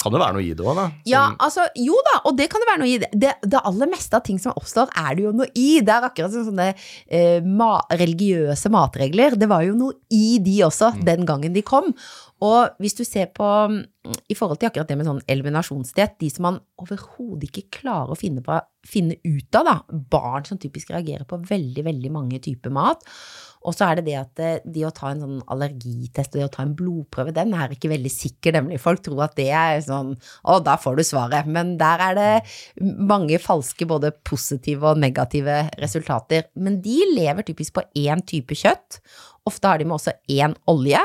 Kan 0.00 0.14
det 0.14 0.20
være 0.22 0.36
noe 0.38 0.44
i 0.46 0.54
det 0.56 0.64
òg, 0.64 0.78
da? 0.78 0.86
Som... 0.88 1.10
Ja, 1.10 1.22
altså, 1.44 1.66
jo 1.76 1.98
da, 2.06 2.14
og 2.30 2.36
det 2.38 2.46
kan 2.52 2.62
det 2.62 2.68
være 2.70 2.80
noe 2.80 2.88
i. 2.88 2.96
Det, 3.00 3.34
det, 3.44 3.60
aller 3.68 3.90
meste 3.90 4.16
av 4.16 4.24
ting 4.24 4.38
som 4.40 4.56
oppstår, 4.56 4.92
er 4.96 5.16
det 5.16 5.26
jo 5.26 5.34
noe 5.36 5.50
i. 5.52 5.68
Det 5.84 5.92
er 5.92 6.06
akkurat 6.08 6.32
som 6.32 6.46
sånne 6.48 6.70
eh, 6.72 7.44
ma 7.44 7.74
religiøse 8.00 8.72
matregler. 8.72 9.36
Det 9.36 9.50
var 9.50 9.66
jo 9.66 9.76
noe 9.76 9.98
i 10.16 10.38
de 10.40 10.56
også, 10.70 10.94
mm. 10.96 11.04
den 11.10 11.28
gangen 11.28 11.56
de 11.56 11.64
kom. 11.66 11.92
Og 12.40 12.80
hvis 12.80 12.96
du 12.96 13.04
ser 13.04 13.28
på 13.36 13.50
i 14.00 14.34
forhold 14.36 14.56
til 14.60 14.70
akkurat 14.70 14.88
det 14.88 14.96
med 14.96 15.04
sånn 15.04 15.20
eliminasjonsdiett, 15.28 16.14
de 16.22 16.30
som 16.32 16.46
man 16.46 16.58
overhodet 16.80 17.50
ikke 17.50 17.82
klarer 17.82 18.14
å 18.14 18.16
finne, 18.16 18.40
på, 18.44 18.56
finne, 18.88 19.18
ut 19.26 19.58
av, 19.60 19.66
da, 19.66 19.98
barn 20.12 20.46
som 20.48 20.60
typisk 20.60 20.94
reagerer 20.94 21.26
på 21.28 21.36
veldig, 21.50 21.84
veldig 21.84 22.12
mange 22.14 22.40
typer 22.40 22.72
mat. 22.72 23.04
Og 23.68 23.76
så 23.76 23.90
er 23.90 23.98
det 23.98 24.06
det 24.06 24.16
at 24.16 24.32
det 24.40 24.50
de 24.72 24.86
å 24.88 24.92
ta 24.96 25.10
en 25.12 25.20
sånn 25.20 25.42
allergitest 25.52 26.32
og 26.32 26.40
det 26.40 26.46
å 26.46 26.52
ta 26.54 26.64
en 26.64 26.72
blodprøve, 26.78 27.36
den 27.36 27.52
er 27.52 27.76
ikke 27.76 27.92
veldig 27.92 28.14
sikker, 28.14 28.56
nemlig. 28.56 28.80
Folk 28.80 29.04
tror 29.04 29.26
at 29.26 29.36
det 29.36 29.50
er 29.52 29.84
sånn 29.84 30.14
å, 30.16 30.56
da 30.64 30.78
får 30.80 30.96
du 30.96 31.04
svaret. 31.04 31.52
Men 31.52 31.76
der 31.80 32.06
er 32.08 32.16
det 32.16 32.32
mange 32.80 33.36
falske, 33.42 33.84
både 33.84 34.14
positive 34.24 34.94
og 34.94 35.04
negative 35.04 35.66
resultater. 35.82 36.48
Men 36.56 36.80
de 36.80 37.02
lever 37.12 37.50
typisk 37.52 37.76
på 37.76 37.84
én 38.00 38.24
type 38.24 38.56
kjøtt. 38.56 39.02
Ofte 39.48 39.68
har 39.68 39.80
de 39.80 39.88
med 39.88 40.00
også 40.00 40.16
én 40.32 40.56
olje 40.72 41.04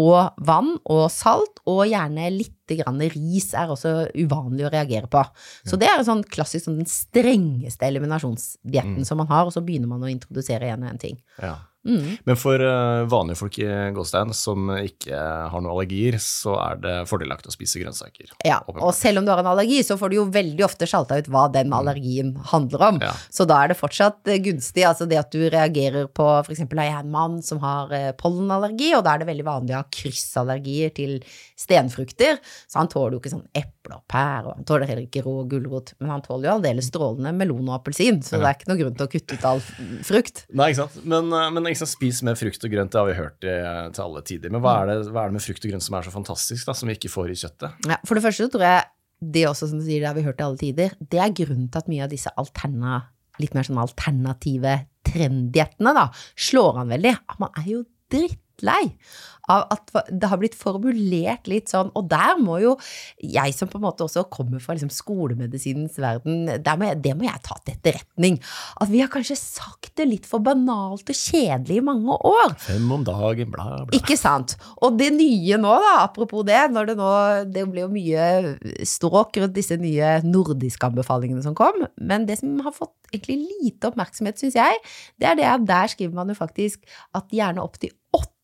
og 0.00 0.38
vann 0.46 0.76
og 0.88 1.06
salt, 1.12 1.60
og 1.68 1.84
gjerne 1.90 2.30
litt 2.32 2.61
ris 2.68 3.52
er 3.54 3.70
også 3.70 4.08
uvanlig 4.14 4.66
å 4.66 4.72
reagere 4.72 5.08
på. 5.10 5.24
Så 5.64 5.76
det 5.76 5.88
er 5.90 6.04
sånn 6.04 6.24
klassisk 6.24 6.66
sånn 6.66 6.80
den 6.82 6.90
strengeste 6.90 7.86
eliminasjonsdietten 7.86 9.02
mm. 9.02 9.04
som 9.04 9.18
man 9.18 9.28
har, 9.28 9.46
og 9.46 9.52
så 9.52 9.60
begynner 9.60 9.88
man 9.88 10.02
å 10.02 10.10
introdusere 10.10 10.66
igjen 10.66 10.84
og 10.84 10.90
en 10.92 11.02
ting. 11.02 11.20
Ja. 11.42 11.58
Mm. 11.82 12.16
Men 12.24 12.38
for 12.38 12.62
uh, 12.62 13.02
vanlige 13.10 13.40
folk 13.40 13.56
i 13.58 13.66
Gåstein 13.94 14.30
som 14.36 14.70
ikke 14.76 15.18
har 15.18 15.62
noen 15.62 15.72
allergier, 15.72 16.14
så 16.22 16.54
er 16.62 16.78
det 16.82 16.94
fordelaktig 17.10 17.50
å 17.50 17.54
spise 17.56 17.82
grønnsaker. 17.82 18.30
Ja, 18.46 18.60
og 18.70 18.92
selv 18.94 19.18
om 19.18 19.26
du 19.26 19.32
har 19.32 19.42
en 19.42 19.50
allergi, 19.50 19.80
så 19.86 19.96
får 19.98 20.12
du 20.12 20.18
jo 20.20 20.28
veldig 20.32 20.62
ofte 20.66 20.86
sjalta 20.86 21.18
ut 21.18 21.30
hva 21.32 21.48
den 21.52 21.72
mm. 21.72 21.76
allergien 21.80 22.32
handler 22.52 22.86
om. 22.92 23.02
Ja. 23.02 23.12
Så 23.34 23.46
da 23.50 23.58
er 23.64 23.72
det 23.72 23.80
fortsatt 23.80 24.30
uh, 24.30 24.38
gunstig. 24.44 24.86
Altså 24.86 25.08
det 25.10 25.18
at 25.18 25.34
du 25.34 25.42
reagerer 25.42 26.06
på 26.06 26.28
f.eks. 26.44 26.62
har 26.70 26.86
jeg 26.86 27.00
en 27.00 27.14
mann 27.14 27.40
som 27.42 27.62
har 27.64 27.90
uh, 27.90 28.12
pollenallergi, 28.18 28.92
og 28.94 29.02
da 29.06 29.16
er 29.16 29.24
det 29.24 29.30
veldig 29.32 29.48
vanlig 29.50 29.74
å 29.74 29.82
ha 29.82 29.90
kryssallergier 29.98 30.94
til 30.94 31.18
stenfrukter. 31.58 32.38
Så 32.70 32.80
han 32.80 32.90
tåler 32.92 33.16
jo 33.16 33.20
ikke 33.22 33.32
sånn 33.32 33.46
eple 33.58 33.98
og 33.98 34.04
pære, 34.10 34.44
og 34.46 34.60
han 34.60 34.68
tåler 34.68 34.90
heller 34.90 35.06
ikke 35.06 35.24
rå 35.26 35.34
gulrot. 35.50 35.94
Men 36.00 36.14
han 36.14 36.24
tåler 36.24 36.48
jo 36.48 36.54
aldeles 36.56 36.88
strålende 36.92 37.34
melon 37.36 37.68
og 37.68 37.76
appelsin, 37.80 38.22
så 38.24 38.38
det 38.40 38.48
er 38.48 38.58
ikke 38.58 38.70
noe 38.72 38.80
grunn 38.80 38.96
til 38.98 39.08
å 39.08 39.12
kutte 39.12 39.38
ut 39.38 39.46
all 39.52 39.62
frukt. 40.08 40.44
Nei, 40.52 40.70
ikke 40.72 40.82
sant. 40.84 41.02
Men, 41.04 41.30
eh, 41.36 41.50
men 41.56 41.70
ikke 41.70 41.82
sant, 41.82 41.94
spis 41.94 42.22
mer 42.26 42.38
frukt 42.40 42.66
og 42.66 42.74
grønt, 42.74 42.94
det 42.94 43.02
har 43.02 43.10
vi 43.10 43.18
hørt 43.18 43.46
i, 43.46 43.58
til 43.96 44.06
alle 44.06 44.24
tider. 44.28 44.54
Men 44.54 44.64
hva 44.64 44.78
er, 44.82 44.92
det, 44.92 45.12
hva 45.12 45.26
er 45.26 45.32
det 45.32 45.38
med 45.38 45.46
frukt 45.46 45.66
og 45.66 45.74
grønt 45.74 45.86
som 45.86 45.98
er 45.98 46.08
så 46.08 46.14
fantastisk, 46.14 46.66
da, 46.68 46.76
som 46.76 46.90
vi 46.90 46.98
ikke 46.98 47.12
får 47.12 47.32
i 47.32 47.38
kjøttet? 47.44 47.88
Ja, 47.90 48.00
for 48.08 48.18
det 48.18 48.26
første 48.26 48.46
så 48.46 48.52
tror 48.52 48.66
jeg 48.68 48.84
det 49.22 49.44
også, 49.46 49.68
som 49.70 49.78
du 49.78 49.86
sier, 49.86 50.02
det 50.02 50.10
har 50.10 50.18
vi 50.18 50.26
hørt 50.26 50.40
i 50.40 50.46
alle 50.46 50.58
tider, 50.58 50.94
det 50.98 51.20
er 51.22 51.34
grunnen 51.36 51.68
til 51.70 51.82
at 51.82 51.90
mye 51.90 52.06
av 52.06 52.12
disse 52.12 52.32
alterna, 52.40 53.02
litt 53.40 53.54
mer 53.56 53.66
sånn 53.66 53.80
alternative 53.80 54.80
trenddiettene, 55.06 55.94
da, 55.96 56.08
slår 56.48 56.82
an 56.82 56.92
veldig. 56.92 57.14
Man 57.42 57.60
er 57.60 57.68
jo 57.70 57.82
drittlei 58.52 58.92
av 59.50 59.64
at 59.74 59.90
det 60.06 60.28
har 60.30 60.38
blitt 60.38 60.54
formulert 60.54 61.48
litt 61.50 61.70
sånn, 61.72 61.90
og 61.98 62.06
der 62.10 62.38
må 62.38 62.60
jo 62.62 62.76
jeg 63.18 63.54
som 63.56 63.68
på 63.70 63.80
en 63.80 63.84
måte 63.88 64.04
også 64.06 64.22
kommer 64.30 64.62
fra 64.62 64.76
liksom 64.76 64.92
skolemedisinens 64.92 65.96
verden, 65.98 66.44
må 66.46 66.86
jeg, 66.86 67.00
det 67.02 67.14
må 67.18 67.26
jeg 67.26 67.42
ta 67.42 67.56
til 67.58 67.74
etterretning. 67.74 68.38
At 68.78 68.92
vi 68.92 69.00
har 69.02 69.10
kanskje 69.10 69.36
sagt 69.40 69.90
det 69.98 70.06
litt 70.08 70.28
for 70.30 70.44
banalt 70.44 71.10
og 71.10 71.18
kjedelig 71.18 71.80
i 71.80 71.84
mange 71.84 72.14
år. 72.14 72.54
Fem 72.62 72.86
om 72.94 73.02
dagen, 73.06 73.50
bla, 73.50 73.66
bla. 73.82 73.96
Ikke 73.98 74.16
sant. 74.20 74.54
Og 74.78 74.94
det 75.00 75.10
nye 75.16 75.58
nå, 75.60 75.72
da, 75.84 75.96
apropos 76.04 76.46
det, 76.46 76.60
når 76.72 76.92
det 76.92 76.96
nå 76.98 77.10
Det 77.52 77.64
blir 77.68 77.84
jo 77.84 77.90
mye 77.92 78.84
stråk 78.86 79.40
rundt 79.40 79.56
disse 79.56 79.76
nye 79.80 80.14
nordiske 80.24 80.86
anbefalingene 80.86 81.42
som 81.44 81.56
kom, 81.58 81.82
men 81.98 82.28
det 82.28 82.38
som 82.40 82.54
har 82.62 82.74
fått 82.76 82.94
egentlig 83.12 83.42
lite 83.42 83.90
oppmerksomhet, 83.90 84.38
syns 84.38 84.56
jeg, 84.56 84.78
det 85.20 85.28
er 85.28 85.38
det 85.38 85.48
at 85.50 85.66
der 85.66 85.90
skriver 85.92 86.14
man 86.16 86.30
jo 86.30 86.38
faktisk 86.38 86.86
at 87.18 87.34
gjerne 87.34 87.64
opp 87.64 87.80
til 87.82 87.92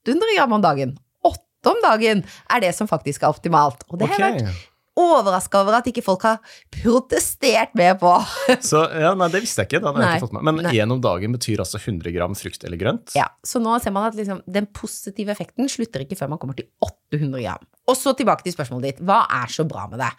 800 0.08 0.38
gram 0.38 0.56
om 0.56 0.64
dagen. 0.64 0.96
Åtte 1.28 1.74
om 1.74 1.84
dagen 1.84 2.24
er 2.48 2.64
det 2.64 2.74
som 2.76 2.88
faktisk 2.90 3.22
er 3.24 3.34
optimalt. 3.34 3.84
Og 3.92 4.00
det 4.00 4.08
har 4.10 4.24
jeg 4.28 4.42
vært 4.42 4.66
overraska 4.98 5.60
over 5.62 5.76
at 5.78 5.86
ikke 5.90 6.02
folk 6.02 6.24
har 6.26 6.38
protestert 6.74 7.74
med 7.78 7.98
på. 8.00 8.10
Så, 8.70 8.80
ja, 8.98 9.12
nei, 9.18 9.28
det 9.32 9.42
visste 9.44 9.62
jeg 9.62 9.70
ikke. 9.70 9.80
Det 9.82 9.90
hadde 9.90 10.02
jeg 10.02 10.18
ikke 10.18 10.26
fått 10.26 10.36
med. 10.38 10.48
Men 10.48 10.70
én 10.72 10.94
om 10.94 11.02
dagen 11.02 11.36
betyr 11.36 11.62
altså 11.62 11.80
100 11.80 12.14
gram 12.16 12.34
frukt 12.38 12.66
eller 12.66 12.80
grønt? 12.80 13.14
Ja, 13.18 13.28
Så 13.46 13.62
nå 13.62 13.76
ser 13.82 13.94
man 13.94 14.08
at 14.08 14.18
liksom, 14.18 14.42
den 14.50 14.66
positive 14.74 15.34
effekten 15.34 15.70
slutter 15.70 16.04
ikke 16.04 16.18
før 16.18 16.32
man 16.34 16.42
kommer 16.42 16.58
til 16.58 16.68
800 16.84 17.44
gram. 17.44 17.68
Og 17.88 17.96
så 17.96 18.12
tilbake 18.18 18.44
til 18.44 18.56
spørsmålet 18.56 18.90
ditt. 18.90 19.04
Hva 19.06 19.22
er 19.38 19.54
så 19.54 19.64
bra 19.68 19.86
med 19.92 20.02
det? 20.02 20.10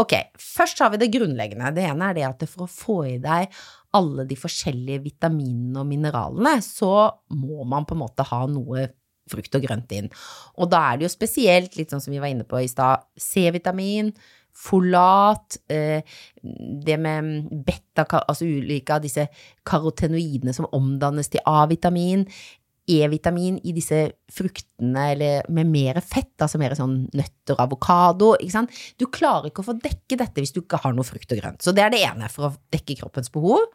Ok, 0.00 0.14
først 0.40 0.80
har 0.80 0.94
vi 0.94 1.02
det 1.02 1.10
grunnleggende. 1.12 1.74
Det 1.76 1.84
ene 1.90 2.12
er 2.12 2.16
det 2.20 2.28
at 2.30 2.46
for 2.48 2.64
å 2.64 2.70
få 2.70 3.02
i 3.10 3.18
deg 3.20 3.50
alle 3.98 4.22
de 4.30 4.36
forskjellige 4.38 5.02
vitaminene 5.02 5.82
og 5.82 5.88
mineralene, 5.90 6.60
så 6.62 7.10
må 7.34 7.66
man 7.66 7.88
på 7.88 7.96
en 7.96 8.04
måte 8.04 8.24
ha 8.28 8.44
noe 8.46 8.86
frukt 9.30 9.56
og 9.56 9.64
grønt 9.64 9.94
inn. 9.96 10.10
Og 10.58 10.70
da 10.72 10.82
er 10.90 11.00
det 11.00 11.08
jo 11.08 11.14
spesielt, 11.14 11.78
litt 11.78 11.94
sånn 11.94 12.02
som 12.02 12.14
vi 12.14 12.20
var 12.22 12.32
inne 12.32 12.46
på 12.48 12.60
i 12.60 12.68
stad, 12.70 13.06
C-vitamin, 13.20 14.12
folat, 14.60 15.56
eh, 15.70 16.02
det 16.84 16.96
med 17.00 17.64
beta, 17.64 18.04
altså 18.20 18.44
ulike 18.44 18.96
av 18.96 19.04
disse 19.04 19.28
karotenoidene 19.64 20.54
som 20.56 20.68
omdannes 20.76 21.30
til 21.30 21.44
A-vitamin, 21.46 22.26
E-vitamin 22.90 23.58
i 23.68 23.72
disse 23.76 23.98
fruktene 24.34 25.04
eller 25.12 25.50
med 25.52 25.68
mer 25.70 26.00
fett, 26.02 26.34
altså 26.42 26.58
mer 26.58 26.74
sånn 26.78 27.04
nøtter 27.16 27.60
avokado, 27.62 28.32
ikke 28.40 28.54
sant. 28.56 28.78
Du 28.98 29.06
klarer 29.12 29.50
ikke 29.50 29.62
å 29.62 29.68
få 29.68 29.76
dekke 29.78 30.18
dette 30.18 30.42
hvis 30.42 30.54
du 30.56 30.62
ikke 30.62 30.80
har 30.82 30.96
noe 30.96 31.06
frukt 31.06 31.30
og 31.30 31.42
grønt. 31.42 31.62
Så 31.62 31.74
det 31.76 31.84
er 31.84 31.94
det 31.94 32.02
ene 32.08 32.30
for 32.32 32.48
å 32.48 32.54
dekke 32.74 32.98
kroppens 33.02 33.30
behov. 33.34 33.68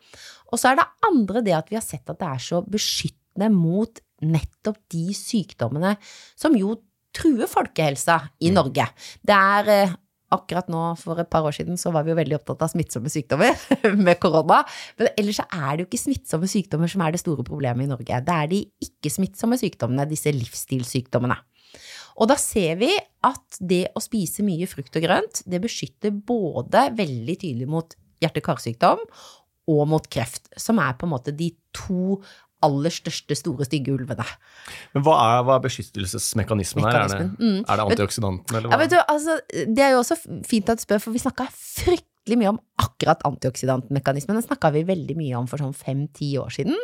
Og 0.52 0.60
så 0.60 0.72
er 0.72 0.82
det 0.82 0.90
andre 1.08 1.46
det 1.46 1.56
at 1.56 1.72
vi 1.72 1.80
har 1.80 1.86
sett 1.86 2.10
at 2.12 2.20
det 2.20 2.28
er 2.28 2.44
så 2.44 2.60
beskyttende 2.66 3.25
mot 3.52 4.02
nettopp 4.26 4.80
de 4.94 5.10
sykdommene 5.16 5.96
som 6.40 6.56
jo 6.58 6.78
truer 7.16 7.50
folkehelsa 7.50 8.20
i 8.44 8.52
Norge. 8.56 8.88
Det 9.24 9.36
er 9.36 9.72
eh, 9.74 9.96
Akkurat 10.34 10.66
nå 10.74 10.80
for 10.98 11.20
et 11.22 11.30
par 11.30 11.46
år 11.46 11.54
siden 11.54 11.78
så 11.78 11.92
var 11.94 12.04
vi 12.04 12.10
jo 12.10 12.18
veldig 12.18 12.40
opptatt 12.40 12.64
av 12.66 12.72
smittsomme 12.72 13.12
sykdommer 13.14 13.54
med 14.08 14.18
korona. 14.20 14.64
Men 14.98 15.12
ellers 15.22 15.38
så 15.38 15.46
er 15.54 15.68
det 15.78 15.86
jo 15.86 15.90
ikke 15.92 16.02
smittsomme 16.02 16.50
sykdommer 16.50 16.90
som 16.92 17.04
er 17.06 17.14
det 17.14 17.22
store 17.22 17.46
problemet 17.46 17.86
i 17.86 17.92
Norge. 17.92 18.22
Det 18.26 18.36
er 18.36 18.50
de 18.50 18.64
ikke-smittsomme 18.88 19.60
sykdommene, 19.62 20.08
disse 20.10 20.34
livsstilssykdommene. 20.34 21.38
Og 22.18 22.32
da 22.32 22.40
ser 22.42 22.80
vi 22.82 22.90
at 23.28 23.62
det 23.62 23.84
å 23.94 24.04
spise 24.04 24.44
mye 24.48 24.68
frukt 24.72 24.98
og 24.98 25.06
grønt, 25.06 25.44
det 25.46 25.62
beskytter 25.64 26.16
både 26.16 26.88
veldig 26.98 27.38
tydelig 27.46 27.70
mot 27.70 27.96
hjerte-karsykdom 28.24 29.06
og 29.72 29.88
mot 29.90 30.10
kreft, 30.10 30.50
som 30.62 30.82
er 30.82 30.98
på 30.98 31.08
en 31.08 31.14
måte 31.16 31.34
de 31.36 31.52
to 31.76 32.18
aller 32.64 32.94
største 32.94 33.36
store 33.38 33.68
stygge 33.68 33.94
ulvene. 33.94 34.26
Men 34.96 35.06
hva 35.06 35.16
er, 35.22 35.46
hva 35.46 35.58
er 35.58 35.64
beskyttelsesmekanismen 35.66 36.88
her? 36.88 37.00
Er 37.04 37.14
det, 37.14 37.30
mm. 37.36 37.62
er 37.62 37.80
det 37.80 37.88
antioksidantene, 37.92 38.60
eller 38.60 38.72
Ja, 38.72 38.76
hva? 38.76 38.82
vet 38.84 38.94
du, 38.96 39.00
altså, 39.04 39.38
det 39.52 39.86
er 39.86 39.96
jo 39.96 40.02
også 40.04 40.20
fint 40.48 40.72
at 40.72 40.82
du 40.82 40.86
spør, 40.86 41.04
for 41.04 41.16
vi 41.16 41.24
snakka 41.24 41.48
fryktelig 41.54 42.40
mye 42.42 42.54
om 42.56 42.62
akkurat 42.82 43.22
antioksidantmekanismen. 43.28 44.40
Den 44.40 44.48
snakka 44.48 44.74
vi 44.76 44.86
veldig 44.88 45.18
mye 45.20 45.40
om 45.40 45.50
for 45.52 45.62
sånn 45.62 45.76
fem-ti 45.78 46.36
år 46.42 46.54
siden. 46.56 46.78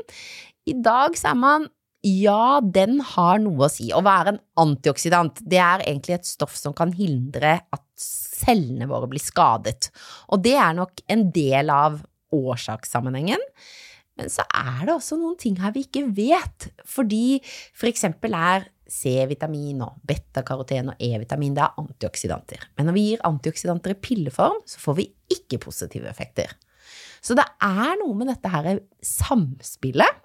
I 0.70 0.78
dag 0.78 1.18
så 1.18 1.32
er 1.34 1.40
man 1.40 1.70
ja, 2.02 2.58
den 2.66 2.98
har 3.06 3.38
noe 3.44 3.68
å 3.68 3.70
si. 3.70 3.92
Å 3.94 4.02
være 4.02 4.34
en 4.34 4.40
antioksidant, 4.64 5.44
det 5.46 5.60
er 5.62 5.84
egentlig 5.86 6.16
et 6.16 6.26
stoff 6.26 6.56
som 6.58 6.74
kan 6.74 6.94
hindre 6.98 7.60
at 7.62 7.84
cellene 8.02 8.88
våre 8.90 9.10
blir 9.12 9.22
skadet. 9.22 9.92
Og 10.34 10.42
det 10.42 10.56
er 10.58 10.74
nok 10.78 11.04
en 11.14 11.28
del 11.34 11.70
av 11.70 12.00
årsakssammenhengen. 12.34 13.44
Men 14.22 14.30
så 14.30 14.46
er 14.54 14.86
det 14.86 14.94
også 14.94 15.18
noen 15.18 15.38
ting 15.42 15.58
her 15.58 15.74
vi 15.74 15.82
ikke 15.88 16.06
vet, 16.14 16.70
fordi 16.86 17.42
for 17.74 17.90
eksempel 17.90 18.36
er 18.38 18.68
C-vitamin 18.92 19.80
og 19.86 20.02
beta-karoten 20.06 20.92
og 20.94 21.02
E-vitamin 21.02 21.56
det 21.58 21.64
er 21.64 21.80
antioksidanter. 21.82 22.68
Men 22.78 22.90
når 22.90 22.98
vi 22.98 23.06
gir 23.08 23.24
antioksidanter 23.26 23.96
i 23.96 24.02
pilleform, 24.04 24.60
så 24.68 24.82
får 24.84 25.00
vi 25.00 25.08
ikke 25.34 25.62
positive 25.64 26.12
effekter. 26.12 26.52
Så 27.24 27.38
det 27.38 27.48
er 27.64 27.96
noe 28.02 28.18
med 28.18 28.30
dette 28.30 28.52
her 28.52 28.84
samspillet. 29.06 30.22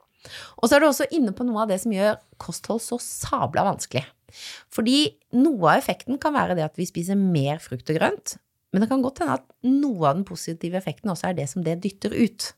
Og 0.59 0.67
så 0.67 0.76
er 0.76 0.83
du 0.83 0.88
også 0.91 1.09
inne 1.15 1.33
på 1.37 1.47
noe 1.47 1.62
av 1.62 1.71
det 1.71 1.79
som 1.81 1.95
gjør 1.95 2.19
kosthold 2.43 2.83
så 2.83 2.99
sabla 3.00 3.65
vanskelig. 3.69 4.05
Fordi 4.75 4.99
noe 5.38 5.71
av 5.71 5.81
effekten 5.81 6.19
kan 6.21 6.35
være 6.35 6.59
det 6.59 6.67
at 6.67 6.76
vi 6.76 6.88
spiser 6.88 7.17
mer 7.17 7.62
frukt 7.62 7.88
og 7.93 8.00
grønt, 8.00 8.37
men 8.75 8.83
det 8.83 8.91
kan 8.91 9.05
godt 9.05 9.23
hende 9.23 9.38
at 9.38 9.47
noe 9.65 10.09
av 10.11 10.19
den 10.19 10.26
positive 10.29 10.76
effekten 10.76 11.12
også 11.12 11.31
er 11.31 11.38
det 11.38 11.47
som 11.49 11.65
det 11.65 11.79
dytter 11.85 12.12
ut. 12.12 12.50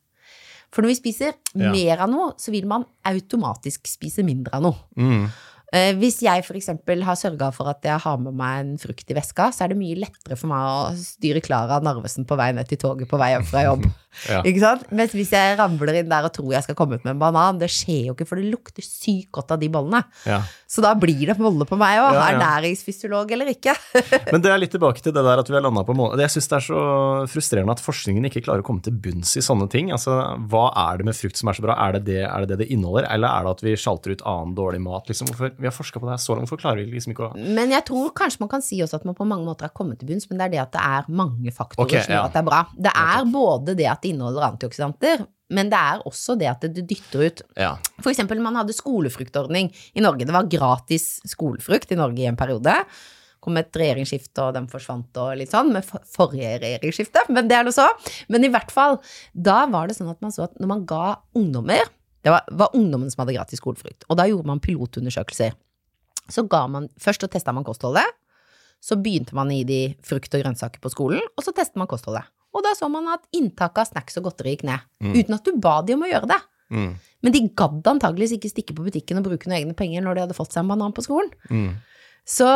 For 0.74 0.82
når 0.84 0.92
vi 0.92 0.98
spiser 1.00 1.32
Ja. 1.54 1.70
mer 1.72 1.98
av 2.04 2.10
noe, 2.12 2.32
så 2.36 2.50
vil 2.52 2.66
man 2.66 2.84
automatisk 3.08 3.86
spise 3.88 4.24
mindre 4.24 4.54
av 4.58 4.62
noe. 4.62 4.76
Mm. 4.96 5.30
Eh, 5.72 5.92
Hvis 6.00 6.20
jeg 6.22 6.44
for 6.46 6.54
eksempel 6.56 7.02
har 7.04 7.14
sørga 7.14 7.52
for 7.52 7.68
at 7.68 7.82
jeg 7.84 8.00
har 8.00 8.16
med 8.16 8.32
meg 8.34 8.60
en 8.60 8.78
frukt 8.78 9.10
i 9.10 9.14
veska, 9.14 9.50
så 9.52 9.64
er 9.64 9.68
det 9.68 9.76
mye 9.78 9.96
lettere 10.00 10.36
for 10.36 10.48
meg 10.48 10.58
å 10.64 10.94
styre 10.96 11.42
klar 11.44 11.68
av 11.68 11.82
Narvesen 11.84 12.24
på 12.26 12.36
vei 12.40 12.52
ned 12.52 12.68
til 12.68 12.78
toget 12.78 13.08
på 13.08 13.18
vei 13.20 13.34
hjem 13.34 13.44
fra 13.44 13.64
jobb. 13.66 13.84
Ja. 14.28 14.40
Ikke 14.46 14.60
sant? 14.62 14.86
Mens 14.94 15.12
hvis 15.14 15.30
jeg 15.34 15.56
ramler 15.58 16.00
inn 16.00 16.08
der 16.10 16.26
og 16.26 16.32
tror 16.34 16.52
jeg 16.54 16.64
skal 16.66 16.76
komme 16.78 16.98
ut 16.98 17.04
med 17.06 17.14
en 17.14 17.20
banan, 17.22 17.58
det 17.60 17.68
skjer 17.72 18.08
jo 18.10 18.14
ikke, 18.16 18.26
for 18.28 18.40
det 18.40 18.48
lukter 18.50 18.84
sykt 18.84 19.30
godt 19.36 19.52
av 19.54 19.60
de 19.62 19.68
bollene. 19.72 20.00
Ja. 20.28 20.40
Så 20.68 20.82
da 20.84 20.94
blir 20.98 21.26
det 21.30 21.36
bolle 21.38 21.66
på 21.68 21.78
meg 21.80 22.00
òg, 22.02 22.16
Ja, 22.18 22.24
ja. 22.32 22.38
ernæringsfysiolog 22.38 23.30
eller 23.36 23.52
ikke. 23.52 23.74
Men 24.32 24.42
det 24.44 24.50
er 24.52 24.60
litt 24.60 24.72
tilbake 24.74 25.02
til 25.04 25.14
det 25.14 25.24
der 25.24 25.42
at 25.42 25.48
vi 25.50 25.56
har 25.58 25.64
landa 25.64 25.84
på 25.86 25.94
mål. 25.96 26.16
Jeg 26.20 26.34
syns 26.34 26.48
det 26.50 26.56
er 26.58 26.66
så 26.68 26.82
frustrerende 27.30 27.76
at 27.76 27.82
forskningen 27.84 28.26
ikke 28.30 28.42
klarer 28.46 28.64
å 28.64 28.66
komme 28.66 28.82
til 28.84 28.96
bunns 28.96 29.34
i 29.38 29.44
sånne 29.44 29.68
ting. 29.72 29.92
Altså, 29.94 30.16
Hva 30.50 30.66
er 30.88 31.00
det 31.00 31.08
med 31.10 31.16
frukt 31.18 31.38
som 31.38 31.50
er 31.52 31.58
så 31.58 31.64
bra? 31.64 31.76
Er 31.86 31.98
det 31.98 32.04
det 32.08 32.20
er 32.24 32.44
det, 32.44 32.50
det, 32.52 32.58
det 32.64 32.68
inneholder, 32.74 33.06
eller 33.12 33.28
er 33.28 33.46
det 33.46 33.54
at 33.56 33.64
vi 33.66 33.76
sjalter 33.78 34.14
ut 34.16 34.24
annen 34.28 34.54
dårlig 34.58 34.80
mat? 34.84 35.08
Liksom, 35.10 35.30
hvorfor, 35.30 35.52
vi 35.58 35.68
har 35.68 35.74
forska 35.74 36.00
på 36.02 36.08
det 36.08 36.16
her 36.16 36.22
så 36.24 36.36
langt, 36.36 36.48
hvorfor 36.48 36.62
klarer 36.64 36.82
vi 36.82 36.96
liksom 36.96 37.14
ikke 37.14 37.28
å 37.28 37.30
Men 37.58 37.72
jeg 37.74 37.84
tror 37.88 38.10
kanskje 38.16 38.42
man 38.42 38.50
kan 38.52 38.64
si 38.64 38.80
også 38.84 39.00
at 39.00 39.06
man 39.08 39.16
på 39.18 39.26
mange 39.28 39.46
måter 39.48 39.68
har 39.68 39.74
kommet 39.76 40.00
til 40.00 40.10
bunns, 40.10 40.28
men 40.30 40.40
det 40.40 40.48
er 40.48 40.54
det 40.56 40.62
at 40.66 40.74
det 40.76 40.84
er 40.98 41.08
mange 41.20 41.52
faktorer 41.54 41.86
Ok, 41.86 41.94
som 42.04 42.14
gjør 42.16 42.28
at 42.28 42.36
det 42.36 42.42
er 42.42 42.48
bra. 42.48 42.60
Det 42.88 42.94
er 43.04 43.30
både 43.32 43.76
det 43.78 43.88
at 43.90 43.97
det 44.02 44.12
inneholder 44.12 44.46
antioksidanter, 44.46 45.26
men 45.54 45.70
det 45.72 45.78
er 45.80 46.02
også 46.08 46.36
det 46.38 46.48
at 46.50 46.64
det 46.66 46.86
dytter 46.88 47.24
ut 47.24 47.44
Ja. 47.56 47.76
For 48.02 48.12
eksempel, 48.12 48.40
man 48.44 48.58
hadde 48.58 48.76
skolefruktordning 48.76 49.70
i 49.94 50.04
Norge. 50.04 50.26
Det 50.28 50.34
var 50.34 50.50
gratis 50.50 51.20
skolefrukt 51.26 51.92
i 51.92 51.98
Norge 51.98 52.24
i 52.24 52.28
en 52.28 52.36
periode. 52.36 52.74
Kom 53.40 53.56
et 53.56 53.72
regjeringsskifte, 53.72 54.42
og 54.42 54.56
den 54.56 54.66
forsvant 54.68 55.16
og 55.22 55.36
litt 55.38 55.52
sånn, 55.52 55.70
med 55.72 55.86
forrige 55.86 56.56
regjeringsskifte, 56.60 57.28
men 57.30 57.48
det 57.48 57.56
er 57.56 57.68
det 57.68 57.76
så. 57.76 57.86
Men 58.28 58.44
i 58.44 58.50
hvert 58.52 58.72
fall, 58.74 58.98
da 59.32 59.62
var 59.70 59.88
det 59.88 59.96
sånn 59.96 60.10
at 60.10 60.20
man 60.24 60.34
så 60.34 60.48
at 60.48 60.58
når 60.58 60.72
man 60.74 60.84
ga 60.88 61.16
ungdommer 61.38 61.86
Det 62.18 62.32
var, 62.34 62.42
var 62.50 62.74
ungdommen 62.74 63.08
som 63.12 63.22
hadde 63.22 63.36
gratis 63.36 63.60
skolefrukt, 63.62 64.02
og 64.10 64.16
da 64.18 64.26
gjorde 64.26 64.50
man 64.50 64.60
pilotundersøkelser. 64.60 65.54
Så 66.28 66.42
ga 66.50 66.66
man 66.66 66.88
Først 67.00 67.22
så 67.22 67.28
testa 67.30 67.54
man 67.54 67.64
kostholdet. 67.64 68.04
Så 68.84 68.98
begynte 68.98 69.34
man 69.34 69.50
i 69.54 69.62
de 69.66 69.94
frukt 70.06 70.34
og 70.34 70.42
grønnsaker 70.42 70.82
på 70.82 70.90
skolen, 70.92 71.22
og 71.36 71.46
så 71.46 71.54
testet 71.54 71.78
man 71.80 71.88
kostholdet. 71.90 72.26
Og 72.56 72.64
da 72.64 72.72
så 72.76 72.88
man 72.90 73.10
at 73.12 73.26
inntaket 73.36 73.82
av 73.84 73.90
snacks 73.90 74.18
og 74.20 74.28
godteri 74.28 74.56
gikk 74.56 74.64
ned. 74.68 74.86
Uten 75.04 75.36
at 75.36 75.46
du 75.46 75.58
ba 75.60 75.78
de 75.84 75.96
om 75.96 76.06
å 76.06 76.10
gjøre 76.10 76.30
det. 76.30 76.40
Mm. 76.74 76.90
Men 77.24 77.34
de 77.34 77.44
gadd 77.58 77.86
antageligvis 77.92 78.36
ikke 78.36 78.50
stikke 78.52 78.76
på 78.76 78.84
butikken 78.86 79.20
og 79.20 79.28
bruke 79.28 79.48
noen 79.48 79.58
egne 79.60 79.76
penger 79.78 80.04
når 80.04 80.16
de 80.16 80.24
hadde 80.26 80.36
fått 80.36 80.54
seg 80.54 80.64
en 80.64 80.72
banan 80.72 80.94
på 80.96 81.04
skolen. 81.06 81.30
Mm. 81.50 81.70
Så, 82.28 82.48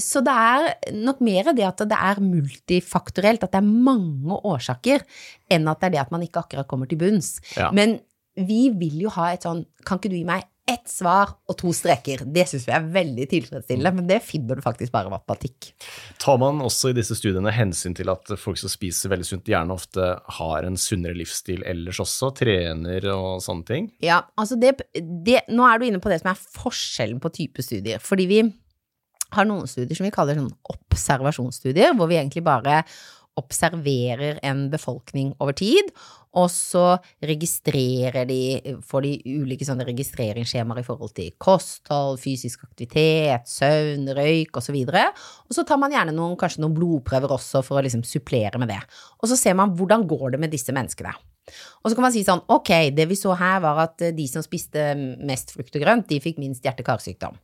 så 0.00 0.22
det 0.26 0.34
er 0.34 0.96
nok 0.96 1.22
mer 1.24 1.52
det 1.56 1.66
at 1.66 1.84
det 1.90 1.98
er 1.98 2.22
multifaktorelt, 2.22 3.46
at 3.46 3.54
det 3.54 3.60
er 3.62 3.84
mange 3.90 4.38
årsaker, 4.50 5.04
enn 5.52 5.70
at 5.70 5.82
det 5.82 5.90
er 5.90 5.96
det 5.96 6.02
at 6.06 6.14
man 6.14 6.26
ikke 6.26 6.44
akkurat 6.44 6.70
kommer 6.70 6.90
til 6.90 7.00
bunns. 7.00 7.36
Ja. 7.58 7.70
Men 7.74 7.98
vi 8.34 8.66
vil 8.74 9.04
jo 9.04 9.12
ha 9.14 9.28
et 9.30 9.44
sånn 9.46 9.60
Kan 9.86 10.00
ikke 10.00 10.10
du 10.10 10.16
gi 10.16 10.24
meg 10.26 10.42
ett 10.64 10.88
svar 10.88 11.34
og 11.44 11.56
to 11.60 11.72
streker. 11.76 12.22
Det 12.24 12.46
syns 12.48 12.64
vi 12.64 12.72
er 12.72 12.86
veldig 12.94 13.26
tilfredsstillende, 13.28 13.92
men 13.98 14.08
det 14.08 14.20
finner 14.24 14.56
du 14.56 14.64
faktisk 14.64 14.94
bare 14.94 15.10
i 15.10 15.12
matematikk. 15.12 15.70
Tar 16.22 16.38
man 16.40 16.62
også 16.64 16.90
i 16.90 16.96
disse 16.96 17.16
studiene 17.18 17.52
hensyn 17.52 17.96
til 17.96 18.08
at 18.12 18.32
folk 18.40 18.60
som 18.60 18.72
spiser 18.72 19.12
veldig 19.12 19.28
sunt, 19.28 19.50
gjerne 19.50 19.76
ofte 19.76 20.14
har 20.38 20.64
en 20.64 20.78
sunnere 20.80 21.18
livsstil 21.18 21.64
ellers 21.68 22.00
også? 22.00 22.32
Trener 22.40 23.04
og 23.12 23.44
sånne 23.44 23.68
ting? 23.68 23.90
Ja, 24.04 24.22
altså 24.40 24.56
det, 24.60 24.76
det 24.94 25.42
Nå 25.52 25.66
er 25.68 25.80
du 25.80 25.88
inne 25.90 26.00
på 26.02 26.12
det 26.12 26.22
som 26.22 26.32
er 26.32 26.40
forskjellen 26.40 27.20
på 27.20 27.32
type 27.34 27.64
studier. 27.64 28.00
Fordi 28.00 28.28
vi 28.30 28.40
har 29.34 29.48
noen 29.48 29.68
studier 29.68 29.98
som 29.98 30.08
vi 30.08 30.14
kaller 30.14 30.38
sånn 30.38 30.52
observasjonsstudier, 30.72 31.92
hvor 31.98 32.08
vi 32.08 32.18
egentlig 32.20 32.44
bare 32.46 32.82
observerer 33.40 34.38
en 34.46 34.68
befolkning 34.70 35.32
over 35.42 35.56
tid, 35.58 35.90
og 36.34 36.48
så 36.50 36.84
registrerer 37.24 38.26
de, 38.28 38.38
får 38.84 39.06
de 39.06 39.40
ulike 39.42 39.66
sånne 39.66 39.86
registreringsskjemaer 39.88 40.82
i 40.82 40.86
forhold 40.86 41.14
til 41.16 41.34
kosthold, 41.42 42.18
fysisk 42.22 42.64
aktivitet, 42.66 43.46
søvn, 43.50 44.08
røyk 44.16 44.58
osv. 44.58 44.80
Og, 44.82 44.90
så 44.90 45.04
og 45.48 45.58
så 45.58 45.66
tar 45.68 45.80
man 45.82 45.94
gjerne 45.94 46.16
noen, 46.16 46.38
kanskje 46.40 46.64
noen 46.64 46.74
blodprøver 46.76 47.36
også 47.36 47.62
for 47.66 47.78
å 47.78 47.84
liksom 47.86 48.02
supplere 48.06 48.60
med 48.60 48.72
det. 48.74 48.80
Og 49.22 49.30
så 49.30 49.38
ser 49.38 49.56
man 49.58 49.76
hvordan 49.78 50.08
går 50.10 50.34
det 50.34 50.42
med 50.42 50.54
disse 50.54 50.74
menneskene. 50.74 51.14
Og 51.84 51.90
så 51.90 51.94
kan 51.94 52.06
man 52.06 52.14
si 52.14 52.24
sånn, 52.24 52.42
ok, 52.50 52.72
det 52.96 53.04
vi 53.10 53.16
så 53.20 53.34
her 53.36 53.60
var 53.64 53.82
at 53.84 54.04
de 54.16 54.26
som 54.30 54.44
spiste 54.44 54.92
mest 55.28 55.52
frukt 55.54 55.74
og 55.76 55.84
grønt, 55.84 56.08
de 56.08 56.22
fikk 56.24 56.40
minst 56.40 56.64
hjerte-karsykdom. 56.64 57.36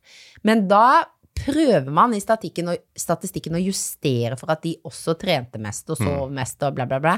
Men 0.47 0.65
da 0.69 1.03
prøver 1.41 1.89
man 1.93 2.13
i 2.13 2.21
statistikken 2.21 3.55
å, 3.57 3.63
justere 3.63 4.37
for 4.39 4.51
at 4.53 4.63
de 4.65 4.75
også 4.87 5.15
trente 5.21 5.61
mest 5.61 5.89
og 5.93 6.01
sov 6.01 6.33
mest 6.33 6.61
og 6.65 6.77
bla, 6.77 6.87
bla, 6.89 6.99
bla. 7.01 7.17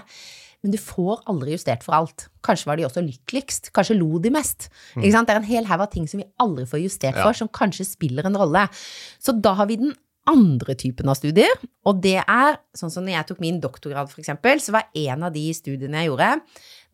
Men 0.63 0.71
du 0.71 0.79
får 0.79 1.25
aldri 1.27 1.57
justert 1.57 1.83
for 1.83 1.97
alt. 1.97 2.29
Kanskje 2.45 2.69
var 2.69 2.79
de 2.79 2.85
også 2.87 3.03
lykkeligst. 3.03 3.71
Kanskje 3.75 3.97
lo 3.99 4.15
de 4.23 4.31
mest. 4.31 4.69
Ikke 4.95 5.11
sant? 5.11 5.27
Det 5.27 5.35
er 5.35 5.41
en 5.41 5.49
hel 5.49 5.67
haug 5.67 5.83
av 5.83 5.91
ting 5.91 6.07
som 6.07 6.21
vi 6.21 6.27
aldri 6.39 6.63
får 6.69 6.79
justert 6.85 7.17
Ja. 7.19 7.25
for, 7.27 7.33
som 7.35 7.49
kanskje 7.51 7.85
spiller 7.85 8.25
en 8.29 8.37
rolle. 8.39 8.63
Så 9.19 9.35
da 9.41 9.53
har 9.59 9.67
vi 9.67 9.75
den 9.81 9.93
andre 10.25 10.71
typen 10.79 11.09
av 11.11 11.17
studier, 11.19 11.51
og 11.83 11.97
det 11.99 12.23
er 12.23 12.55
sånn 12.73 12.89
som 12.93 13.03
når 13.03 13.11
jeg 13.11 13.27
tok 13.27 13.41
min 13.43 13.57
doktorgrad, 13.59 14.07
for 14.07 14.21
eksempel, 14.21 14.55
så 14.63 14.71
var 14.71 14.85
en 14.95 15.25
av 15.27 15.33
de 15.35 15.41
studiene 15.51 15.99
jeg 15.99 16.07
gjorde, 16.07 16.29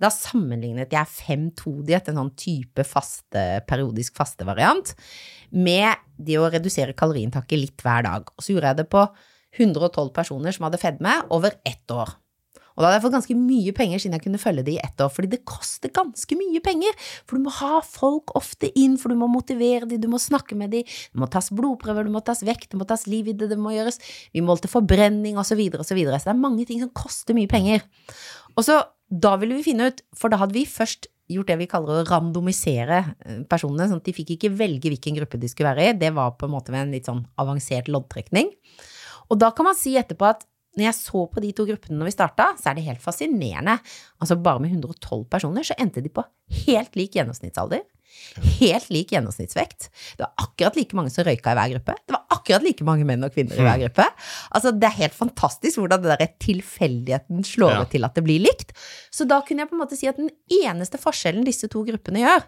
da 0.01 0.09
sammenlignet 0.09 0.89
jeg 0.89 1.05
5-2-diett, 1.13 2.09
en 2.09 2.17
sånn 2.23 2.31
type 2.33 2.81
faste, 2.89 3.43
periodisk 3.69 4.15
fastevariant, 4.17 4.95
med 5.51 5.93
det 6.17 6.39
å 6.41 6.49
redusere 6.49 6.97
kaloriinntaket 6.97 7.61
litt 7.61 7.85
hver 7.85 8.07
dag. 8.07 8.33
Og 8.33 8.41
så 8.41 8.55
gjorde 8.55 8.73
jeg 8.73 8.81
det 8.81 8.87
på 8.89 9.05
112 9.59 10.09
personer 10.15 10.55
som 10.55 10.65
hadde 10.65 10.81
fedme 10.81 11.13
over 11.29 11.53
ett 11.65 11.93
år. 11.93 12.15
Og 12.79 12.85
da 12.85 12.87
hadde 12.87 12.95
jeg 12.95 13.03
fått 13.03 13.15
ganske 13.17 13.35
mye 13.35 13.71
penger 13.75 13.99
siden 13.99 14.15
jeg 14.15 14.23
kunne 14.23 14.39
følge 14.39 14.63
det 14.63 14.73
i 14.77 14.79
ett 14.79 15.01
år, 15.03 15.11
fordi 15.11 15.33
det 15.33 15.41
koster 15.43 15.91
ganske 15.91 16.37
mye 16.39 16.61
penger. 16.63 16.95
For 17.27 17.35
du 17.35 17.43
må 17.43 17.51
ha 17.57 17.81
folk 17.83 18.31
ofte 18.39 18.69
inn, 18.79 18.95
for 19.01 19.11
du 19.11 19.19
må 19.19 19.27
motivere 19.27 19.89
dem, 19.89 19.99
du 19.99 20.07
må 20.07 20.21
snakke 20.23 20.55
med 20.55 20.71
dem, 20.71 20.87
det 20.87 21.19
må 21.19 21.27
tas 21.27 21.51
blodprøver, 21.51 22.07
det 22.07 22.15
må 22.15 22.23
tas 22.23 22.45
vekt, 22.47 22.69
det 22.71 22.79
må 22.79 22.87
tas 22.87 23.03
liv 23.11 23.27
i 23.27 23.35
det, 23.35 23.51
det 23.51 23.59
må 23.59 23.75
gjøres, 23.75 23.99
vi 24.31 24.45
målte 24.45 24.71
forbrenning 24.71 25.35
osv., 25.35 25.59
osv. 25.59 25.89
Så, 25.89 25.97
videre, 25.97 26.15
og 26.15 26.21
så, 26.21 26.23
så 26.23 26.29
det 26.29 26.35
er 26.37 26.43
mange 26.47 26.65
ting 26.69 26.79
som 26.79 26.91
koster 26.95 27.35
mye 27.35 27.51
penger. 27.51 27.83
Og 28.55 28.63
så, 28.63 28.79
da 29.09 29.35
ville 29.41 29.57
vi 29.57 29.65
finne 29.65 29.89
ut, 29.89 30.03
for 30.15 30.31
da 30.31 30.39
hadde 30.39 30.55
vi 30.55 30.63
først 30.69 31.09
gjort 31.29 31.51
det 31.51 31.57
vi 31.59 31.69
kaller 31.69 31.99
å 31.99 32.07
randomisere 32.07 32.99
eh, 33.25 33.41
personene, 33.49 33.89
sånn 33.89 34.01
at 34.01 34.07
de 34.07 34.15
fikk 34.15 34.35
ikke 34.37 34.53
velge 34.55 34.91
hvilken 34.93 35.19
gruppe 35.19 35.41
de 35.41 35.49
skulle 35.51 35.73
være 35.73 35.91
i, 35.91 35.97
det 35.99 36.13
var 36.15 36.37
på 36.39 36.47
en 36.47 36.55
måte 36.55 36.73
med 36.73 36.87
en 36.87 36.95
litt 36.95 37.09
sånn 37.09 37.25
avansert 37.41 37.91
loddtrekning. 37.91 38.53
Og 39.29 39.37
da 39.41 39.51
kan 39.53 39.67
man 39.69 39.77
si 39.77 39.93
etterpå 39.99 40.25
at 40.25 40.47
når 40.77 40.85
jeg 40.85 40.95
så 40.99 41.21
på 41.33 41.41
de 41.43 41.51
to 41.57 41.65
gruppene 41.67 41.97
når 41.97 42.11
vi 42.11 42.15
starta, 42.15 42.51
så 42.59 42.69
er 42.71 42.75
det 42.77 42.85
helt 42.85 43.01
fascinerende. 43.03 43.79
Altså 44.21 44.37
bare 44.39 44.61
med 44.63 44.71
112 44.75 45.25
personer 45.31 45.65
så 45.65 45.75
endte 45.81 46.03
de 46.05 46.11
på 46.13 46.23
helt 46.65 46.95
lik 46.95 47.17
gjennomsnittsalder. 47.17 47.81
Helt 48.59 48.87
lik 48.93 49.11
gjennomsnittsvekt. 49.13 49.89
Det 50.17 50.23
var 50.25 50.31
akkurat 50.45 50.75
like 50.77 50.95
mange 50.97 51.11
som 51.13 51.25
røyka 51.27 51.51
i 51.53 51.57
hver 51.57 51.73
gruppe. 51.73 51.95
Det 52.05 52.15
var 52.15 52.23
akkurat 52.37 52.63
like 52.65 52.85
mange 52.87 53.05
menn 53.07 53.25
og 53.25 53.33
kvinner 53.33 53.57
i 53.59 53.65
hver 53.65 53.81
gruppe. 53.83 54.05
Altså 54.55 54.71
Det 54.75 54.87
er 54.89 54.97
helt 55.01 55.17
fantastisk 55.17 55.81
hvordan 55.81 56.03
det 56.05 56.17
der 56.19 56.31
tilfeldigheten 56.45 57.43
slår 57.47 57.73
Ja. 57.79 57.83
til 57.89 58.05
at 58.05 58.15
det 58.15 58.23
blir 58.25 58.39
likt. 58.45 58.73
Så 59.11 59.27
da 59.27 59.41
kunne 59.41 59.63
jeg 59.65 59.69
på 59.69 59.77
en 59.77 59.83
måte 59.83 59.97
si 59.97 60.07
at 60.07 60.17
den 60.17 60.29
eneste 60.63 60.97
forskjellen 61.01 61.45
disse 61.45 61.67
to 61.71 61.83
gruppene 61.87 62.21
gjør, 62.23 62.45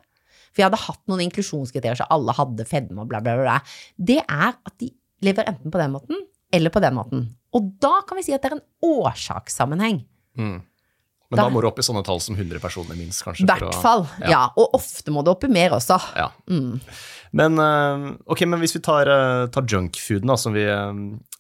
for 0.52 0.62
jeg 0.62 0.68
hadde 0.70 0.82
hatt 0.86 1.02
noen 1.08 1.22
inklusjonskriterier 1.30 1.96
så 2.02 2.08
alle 2.12 2.34
hadde 2.36 2.66
fedme 2.68 3.02
og 3.02 3.08
bla, 3.12 3.22
bla, 3.24 3.38
bla, 3.40 3.60
det 3.98 4.20
er 4.28 4.52
at 4.54 4.74
de 4.82 4.92
lever 5.24 5.48
enten 5.48 5.72
på 5.72 5.80
den 5.80 5.94
måten 5.94 6.26
eller 6.52 6.70
på 6.74 6.82
den 6.84 6.98
måten. 6.98 7.30
Og 7.54 7.72
da 7.84 8.02
kan 8.08 8.18
vi 8.18 8.24
si 8.24 8.34
at 8.36 8.42
det 8.44 8.52
er 8.52 8.58
en 8.60 8.66
årsakssammenheng. 8.96 10.04
Men 11.32 11.38
Da- 11.38 11.44
da 11.44 11.50
må 11.50 11.62
du 11.62 11.68
opp 11.68 11.80
i 11.80 11.82
sånne 11.82 12.04
tall 12.04 12.20
som 12.20 12.36
100 12.36 12.60
personer 12.60 12.96
minst, 12.96 13.24
kanskje. 13.24 13.44
I 13.44 13.46
hvert 13.48 13.76
fall. 13.82 14.08
Ja. 14.28 14.50
Og 14.58 14.74
ofte 14.74 15.12
må 15.12 15.24
det 15.24 15.32
opp 15.32 15.44
i 15.46 15.48
mer 15.48 15.70
også. 15.72 15.98
Ja. 16.16 16.30
Mm. 16.50 16.82
Men, 17.32 17.60
okay, 18.28 18.46
men 18.46 18.60
hvis 18.60 18.74
vi 18.76 18.82
tar, 18.82 19.08
uh, 19.08 19.48
tar 19.48 19.64
junkfooden, 19.64 20.38
som 20.38 20.52
vi 20.54 20.66
eh, 20.66 20.92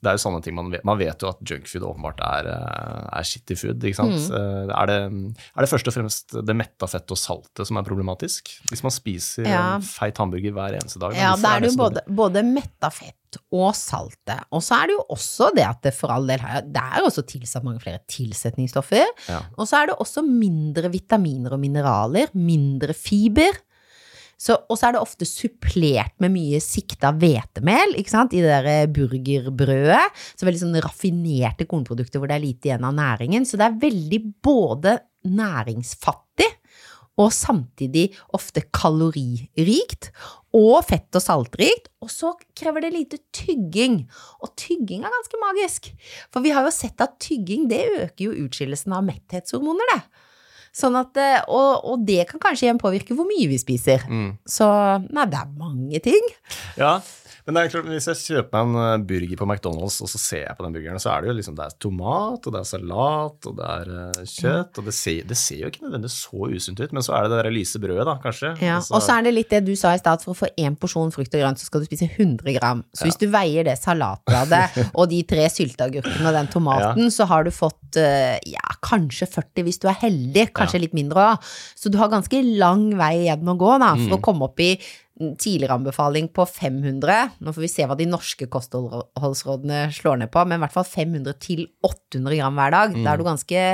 Det 0.01 0.09
er 0.09 0.17
jo 0.17 0.21
sånne 0.23 0.41
ting 0.41 0.55
man 0.57 0.71
vet. 0.73 0.83
Man 0.87 0.97
vet 0.97 1.21
jo 1.21 1.29
at 1.29 1.41
junkfood 1.45 1.83
åpenbart 1.85 2.21
er, 2.25 2.47
eh, 2.49 3.03
er 3.19 3.27
shitty 3.27 3.53
food, 3.59 3.83
ikke 3.85 3.99
sant. 3.99 4.17
Mm. 4.17 4.33
Eh, 4.39 4.73
er, 4.73 4.89
det, 4.89 5.37
er 5.53 5.61
det 5.65 5.69
først 5.69 5.91
og 5.91 5.93
fremst 5.93 6.33
det 6.47 6.55
metta 6.57 6.89
fettet 6.89 7.13
og 7.13 7.19
saltet 7.21 7.69
som 7.69 7.77
er 7.77 7.85
problematisk? 7.85 8.49
Hvis 8.71 8.81
man 8.81 8.91
spiser 8.95 9.45
Ja. 9.45 9.63
feit 9.85 10.17
hamburger 10.17 10.55
hver 10.57 10.79
eneste 10.79 10.99
dag, 10.99 11.13
Ja, 11.15 11.35
da 11.37 11.55
er 11.55 11.61
det 11.61 11.71
jo 11.71 11.77
både, 11.83 12.01
både 12.09 12.43
metta 12.47 12.89
fett 12.89 13.37
og 13.53 13.75
saltet. 13.77 14.41
Og 14.51 14.59
så 14.65 14.81
er 14.81 14.87
det 14.89 14.97
jo 14.97 15.05
også 15.13 15.53
det 15.55 15.63
at 15.69 15.81
det 15.85 15.93
for 15.95 16.11
all 16.11 16.25
del 16.27 16.41
det 16.41 16.81
er 16.81 17.05
også 17.05 17.23
tilsatt 17.29 17.63
mange 17.63 17.79
flere 17.79 18.01
tilsetningsstoffer. 18.09 19.05
Ja. 19.29 19.41
Og 19.57 19.67
så 19.69 19.83
er 19.83 19.91
det 19.91 19.99
også 20.01 20.23
mindre 20.25 20.89
vitaminer 20.91 21.53
og 21.55 21.61
mineraler, 21.61 22.31
mindre 22.33 22.93
fiber. 22.97 23.53
Og 24.49 24.73
så 24.77 24.87
er 24.87 24.95
det 24.95 25.03
ofte 25.03 25.27
supplert 25.27 26.15
med 26.23 26.33
mye 26.33 26.61
sikta 26.63 27.11
hvetemel 27.13 27.93
i 27.99 28.05
det 28.07 28.41
der 28.47 28.89
burgerbrødet. 28.93 30.23
Så 30.33 30.47
veldig 30.47 30.63
sånn 30.63 30.81
raffinerte 30.81 31.67
kornprodukter 31.69 32.21
hvor 32.21 32.31
det 32.31 32.39
er 32.39 32.47
lite 32.47 32.71
igjen 32.71 32.87
av 32.87 32.97
næringen. 32.97 33.45
Så 33.45 33.59
det 33.59 33.67
er 33.67 33.81
veldig 33.83 34.21
både 34.41 34.97
næringsfattig 35.29 36.49
og 37.19 37.29
samtidig 37.35 38.07
ofte 38.33 38.63
kaloririkt. 38.73 40.09
Og 40.57 40.81
fett- 40.83 41.15
og 41.15 41.23
saltrikt. 41.23 41.91
Og 42.01 42.09
så 42.11 42.33
krever 42.57 42.81
det 42.81 42.93
lite 42.95 43.21
tygging. 43.35 44.01
Og 44.41 44.55
tygging 44.59 45.05
er 45.05 45.13
ganske 45.13 45.39
magisk. 45.43 45.91
For 46.31 46.43
vi 46.43 46.51
har 46.55 46.65
jo 46.65 46.73
sett 46.75 46.99
at 47.03 47.19
tygging 47.23 47.69
det 47.69 47.85
øker 47.99 48.25
jo 48.25 48.47
utskillelsen 48.47 48.95
av 48.97 49.05
metthetshormoner, 49.07 49.93
det. 49.93 50.01
Sånn 50.71 50.95
at, 50.95 51.17
eh, 51.19 51.41
og, 51.51 51.83
og 51.83 52.03
det 52.07 52.23
kan 52.29 52.39
kanskje 52.39 52.69
igjen 52.69 52.79
påvirke 52.79 53.15
hvor 53.17 53.27
mye 53.27 53.49
vi 53.51 53.57
spiser. 53.59 54.05
Mm. 54.07 54.29
Så 54.47 54.67
nei, 55.11 55.25
det 55.31 55.41
er 55.41 55.49
mange 55.59 55.99
ting. 56.03 56.29
Ja, 56.79 56.99
men 57.45 57.57
det 57.57 57.63
er 57.63 57.71
klart, 57.73 57.89
hvis 57.91 58.07
jeg 58.11 58.19
kjøper 58.21 58.51
meg 58.53 58.69
en 58.69 58.81
eh, 59.01 59.05
burger 59.11 59.39
på 59.41 59.47
McDonald's, 59.47 59.97
og 60.03 60.09
så 60.11 60.19
ser 60.21 60.43
jeg 60.45 60.57
på 60.57 60.65
den 60.65 60.75
burgeren, 60.75 61.01
så 61.01 61.13
er 61.13 61.23
det 61.23 61.31
jo 61.31 61.35
liksom, 61.39 61.55
det 61.57 61.65
er 61.67 61.77
tomat, 61.81 62.45
og 62.47 62.55
det 62.55 62.61
er 62.61 62.69
salat, 62.69 63.49
og 63.49 63.57
det 63.59 63.69
er 63.77 63.91
eh, 63.97 64.21
kjøtt, 64.31 64.81
og 64.81 64.89
det 64.89 64.95
ser, 64.97 65.23
det 65.29 65.37
ser 65.39 65.63
jo 65.63 65.71
ikke 65.71 65.85
nødvendigvis 65.85 66.17
så 66.25 66.49
usunt 66.51 66.83
ut, 66.83 66.95
men 66.97 67.05
så 67.05 67.15
er 67.17 67.25
det 67.25 67.33
det 67.33 67.39
der 67.41 67.55
lyse 67.55 67.81
brødet 67.81 68.07
da, 68.09 68.17
kanskje. 68.23 68.53
Ja, 68.61 68.77
Altså, 68.81 68.95
og 68.97 69.03
så 69.05 69.17
er 69.17 69.25
det 69.27 69.33
litt 69.35 69.51
det 69.53 69.59
du 69.67 69.73
sa 69.77 69.91
i 69.93 69.99
stad, 70.01 70.23
for 70.25 70.33
å 70.33 70.39
få 70.39 70.47
én 70.57 70.73
porsjon 70.79 71.11
frukt 71.13 71.35
og 71.37 71.43
grønt, 71.43 71.61
så 71.61 71.67
skal 71.69 71.83
du 71.83 71.89
spise 71.89 72.07
100 72.09 72.55
gram. 72.57 72.81
Så 72.97 73.05
hvis 73.05 73.19
du 73.21 73.27
veier 73.33 73.67
det 73.67 73.75
salatbladet 73.81 74.63
og 74.99 75.09
de 75.11 75.21
tre 75.29 75.45
sylteagurkene 75.51 76.29
og 76.31 76.37
den 76.39 76.49
tomaten, 76.53 77.11
så 77.13 77.27
har 77.29 77.45
du 77.45 77.51
fått 77.53 77.99
eh, 78.01 78.39
ja, 78.49 78.73
kanskje 78.85 79.27
40 79.29 79.67
hvis 79.67 79.81
du 79.83 79.87
er 79.91 79.99
heldig, 80.01 80.47
kanskje 80.57 80.81
litt 80.85 80.97
mindre 80.97 81.27
òg. 81.33 81.53
Så 81.77 81.91
du 81.93 81.99
har 82.01 82.11
ganske 82.11 82.41
lang 82.57 82.89
vei 82.99 83.13
igjen 83.25 83.47
å 83.53 83.57
gå 83.59 83.77
da, 83.81 83.93
for 84.07 84.17
å 84.17 84.23
komme 84.23 84.49
opp 84.49 84.61
i 84.63 84.73
mm, 84.77 84.89
tidligere 85.39 85.77
anbefaling 85.79 86.29
på 86.35 86.45
500. 86.49 87.17
Nå 87.41 87.53
får 87.55 87.65
vi 87.65 87.71
se 87.71 87.87
hva 87.87 87.97
de 87.99 88.07
norske 88.09 88.47
kostholdsrådene 88.51 89.83
slår 89.95 90.23
ned 90.23 90.31
på, 90.33 90.43
men 90.47 90.59
i 90.59 90.63
hvert 90.65 90.75
fall 90.75 90.87
500 90.87 91.37
til 91.43 91.65
800 91.85 92.39
gram 92.39 92.57
hver 92.59 92.75
dag. 92.75 92.95
Da 92.97 93.13
er 93.13 93.21
du 93.21 93.27
ganske 93.27 93.65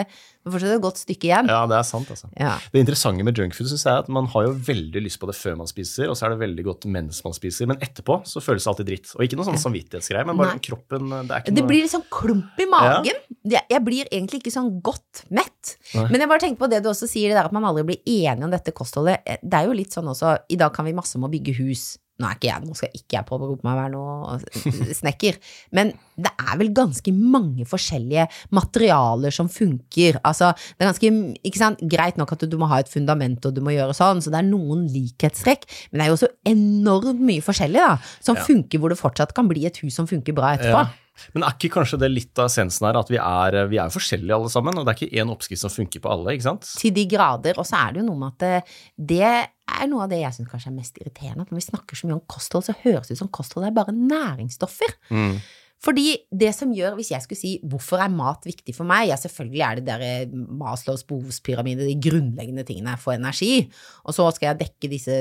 Får 0.48 0.56
fortsatt 0.56 0.76
et 0.78 0.84
godt 0.84 1.02
stykke 1.02 1.28
igjen. 1.28 1.50
Ja, 1.52 1.60
det 1.70 1.76
er 1.78 1.86
sant, 1.88 2.10
altså. 2.14 2.30
Ja. 2.40 2.54
Det 2.74 2.82
interessante 2.82 3.26
med 3.28 3.38
junkfood 3.38 3.70
synes 3.70 3.84
jeg 3.86 3.92
er 3.94 4.06
at 4.06 4.12
man 4.14 4.30
har 4.32 4.48
jo 4.48 4.54
veldig 4.68 5.04
lyst 5.04 5.20
på 5.22 5.30
det 5.30 5.36
før 5.38 5.58
man 5.60 5.70
spiser, 5.70 6.08
og 6.08 6.18
så 6.18 6.28
er 6.28 6.36
det 6.36 6.40
veldig 6.42 6.66
godt 6.68 6.88
mens 6.94 7.20
man 7.26 7.36
spiser, 7.36 7.70
men 7.70 7.82
etterpå 7.84 8.22
så 8.30 8.44
føles 8.44 8.64
det 8.64 8.72
alltid 8.72 8.90
dritt. 8.92 9.12
Og 9.18 9.26
ikke 9.28 9.40
noe 9.40 9.50
sånn 9.50 9.60
samvittighetsgreie, 9.66 10.26
men 10.30 10.40
bare 10.40 10.56
Nei. 10.56 10.64
kroppen 10.70 11.12
Det 11.12 11.22
er 11.28 11.44
ikke 11.44 11.54
Det 11.58 11.64
noe 11.66 11.72
blir 11.74 11.86
litt 11.86 11.94
sånn 11.94 12.08
klump 12.14 12.64
i 12.64 12.70
magen. 12.72 13.22
Jeg, 13.48 13.64
jeg 13.76 13.84
blir 13.86 14.10
egentlig 14.10 14.42
ikke 14.42 14.56
sånn 14.56 14.74
godt 14.84 15.24
mett. 15.30 15.76
Nei. 15.94 16.08
Men 16.14 16.24
jeg 16.24 16.32
bare 16.32 16.46
tenker 16.46 16.64
på 16.64 16.72
det 16.72 16.82
du 16.86 16.92
også 16.94 17.10
sier, 17.10 17.32
det 17.32 17.40
der 17.40 17.52
at 17.52 17.56
man 17.56 17.68
aldri 17.68 17.86
blir 17.92 18.02
enige 18.04 18.48
om 18.48 18.54
dette 18.54 18.74
kostholdet. 18.76 19.24
Det 19.44 19.60
er 19.60 19.70
jo 19.70 19.76
litt 19.78 19.96
sånn 19.96 20.08
også 20.12 20.38
I 20.52 20.60
dag 20.60 20.74
kan 20.76 20.88
vi 20.88 20.96
masse 20.98 21.20
om 21.20 21.28
å 21.28 21.32
bygge 21.32 21.58
hus. 21.62 21.96
Nå, 22.18 22.26
er 22.26 22.34
ikke 22.40 22.48
jeg, 22.50 22.64
nå 22.66 22.74
skal 22.74 22.96
ikke 22.98 23.14
jeg 23.20 23.26
påberope 23.30 23.62
meg 23.68 23.76
å 23.76 23.78
være 23.78 23.92
noe 23.94 24.94
snekker, 25.02 25.36
men 25.78 25.92
det 26.18 26.32
er 26.42 26.58
vel 26.58 26.72
ganske 26.74 27.12
mange 27.14 27.68
forskjellige 27.70 28.24
materialer 28.58 29.36
som 29.36 29.50
funker. 29.54 30.18
Altså, 30.26 30.50
det 30.74 30.82
er 30.86 30.90
ganske 30.90 31.12
ikke 31.46 31.62
sant? 31.62 31.84
Greit 31.94 32.18
nok 32.18 32.34
at 32.34 32.42
du, 32.42 32.48
du 32.50 32.58
må 32.58 32.70
ha 32.72 32.80
et 32.82 32.90
fundament 32.90 33.46
og 33.46 33.54
du 33.54 33.62
må 33.62 33.76
gjøre 33.76 33.94
sånn, 33.98 34.24
så 34.26 34.34
det 34.34 34.42
er 34.42 34.50
noen 34.50 34.88
likhetstrekk, 34.90 35.68
men 35.92 36.00
det 36.02 36.08
er 36.08 36.10
jo 36.14 36.18
også 36.18 36.32
enormt 36.50 37.22
mye 37.22 37.46
forskjellig 37.46 37.84
da, 37.86 37.98
som 38.18 38.36
Ja. 38.40 38.46
funker 38.50 38.82
hvor 38.82 38.90
det 38.94 38.98
fortsatt 39.00 39.36
kan 39.38 39.48
bli 39.50 39.68
et 39.70 39.78
hus 39.84 39.94
som 39.98 40.10
funker 40.10 40.34
bra 40.38 40.56
etterpå. 40.58 40.88
Ja. 40.90 41.04
Men 41.34 41.46
er 41.46 41.56
ikke 41.56 41.74
kanskje 41.78 42.00
det 42.02 42.10
litt 42.14 42.40
av 42.42 42.50
essensen 42.50 42.88
her, 42.88 43.00
at 43.00 43.12
vi 43.12 43.20
er, 43.22 43.60
vi 43.72 43.80
er 43.82 43.94
forskjellige 43.94 44.38
alle 44.38 44.52
sammen, 44.54 44.78
og 44.78 44.88
det 44.88 44.94
er 44.94 45.02
ikke 45.02 45.22
én 45.24 45.34
oppskrift 45.34 45.64
som 45.64 45.74
funker 45.74 46.04
på 46.04 46.12
alle, 46.14 46.36
ikke 46.36 46.48
sant? 46.48 46.68
Til 46.80 46.96
de 46.96 47.06
grader. 47.10 47.60
Og 47.60 47.68
så 47.68 47.80
er 47.82 47.94
det 47.94 48.04
jo 48.04 48.08
noe 48.10 48.22
med 48.22 48.36
at 48.36 48.44
det, 48.46 48.80
det 49.14 49.24
er 49.28 49.92
noe 49.92 50.06
av 50.06 50.12
det 50.12 50.22
jeg 50.24 50.38
syns 50.38 50.52
kanskje 50.52 50.72
er 50.72 50.78
mest 50.78 51.00
irriterende. 51.02 51.46
At 51.46 51.54
når 51.54 51.62
vi 51.62 51.68
snakker 51.68 52.00
så 52.00 52.10
mye 52.10 52.18
om 52.20 52.26
kosthold, 52.30 52.68
så 52.68 52.78
høres 52.84 53.10
det 53.10 53.18
ut 53.18 53.24
som 53.26 53.32
kosthold 53.34 53.68
er 53.68 53.76
bare 53.76 53.96
næringsstoffer. 53.96 54.98
Mm. 55.12 55.40
Fordi 55.84 56.16
det 56.34 56.50
som 56.58 56.72
gjør, 56.74 56.96
hvis 56.98 57.12
jeg 57.14 57.22
skulle 57.22 57.40
si 57.40 57.52
hvorfor 57.70 58.02
er 58.02 58.14
mat 58.14 58.48
viktig 58.48 58.74
for 58.74 58.90
meg, 58.90 59.12
ja 59.12 59.18
selvfølgelig 59.20 59.62
er 59.62 59.78
det 59.78 59.86
der 59.86 60.06
eh, 60.06 60.34
Maslows 60.34 61.06
behovspyramide, 61.06 61.86
de 61.86 61.94
grunnleggende 62.02 62.66
tingene 62.66 62.96
for 63.02 63.14
energi, 63.14 63.68
og 64.04 64.16
så 64.18 64.26
skal 64.34 64.52
jeg 64.52 64.62
dekke 64.64 64.90
disse 64.90 65.20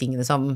tingene 0.00 0.24
som 0.24 0.48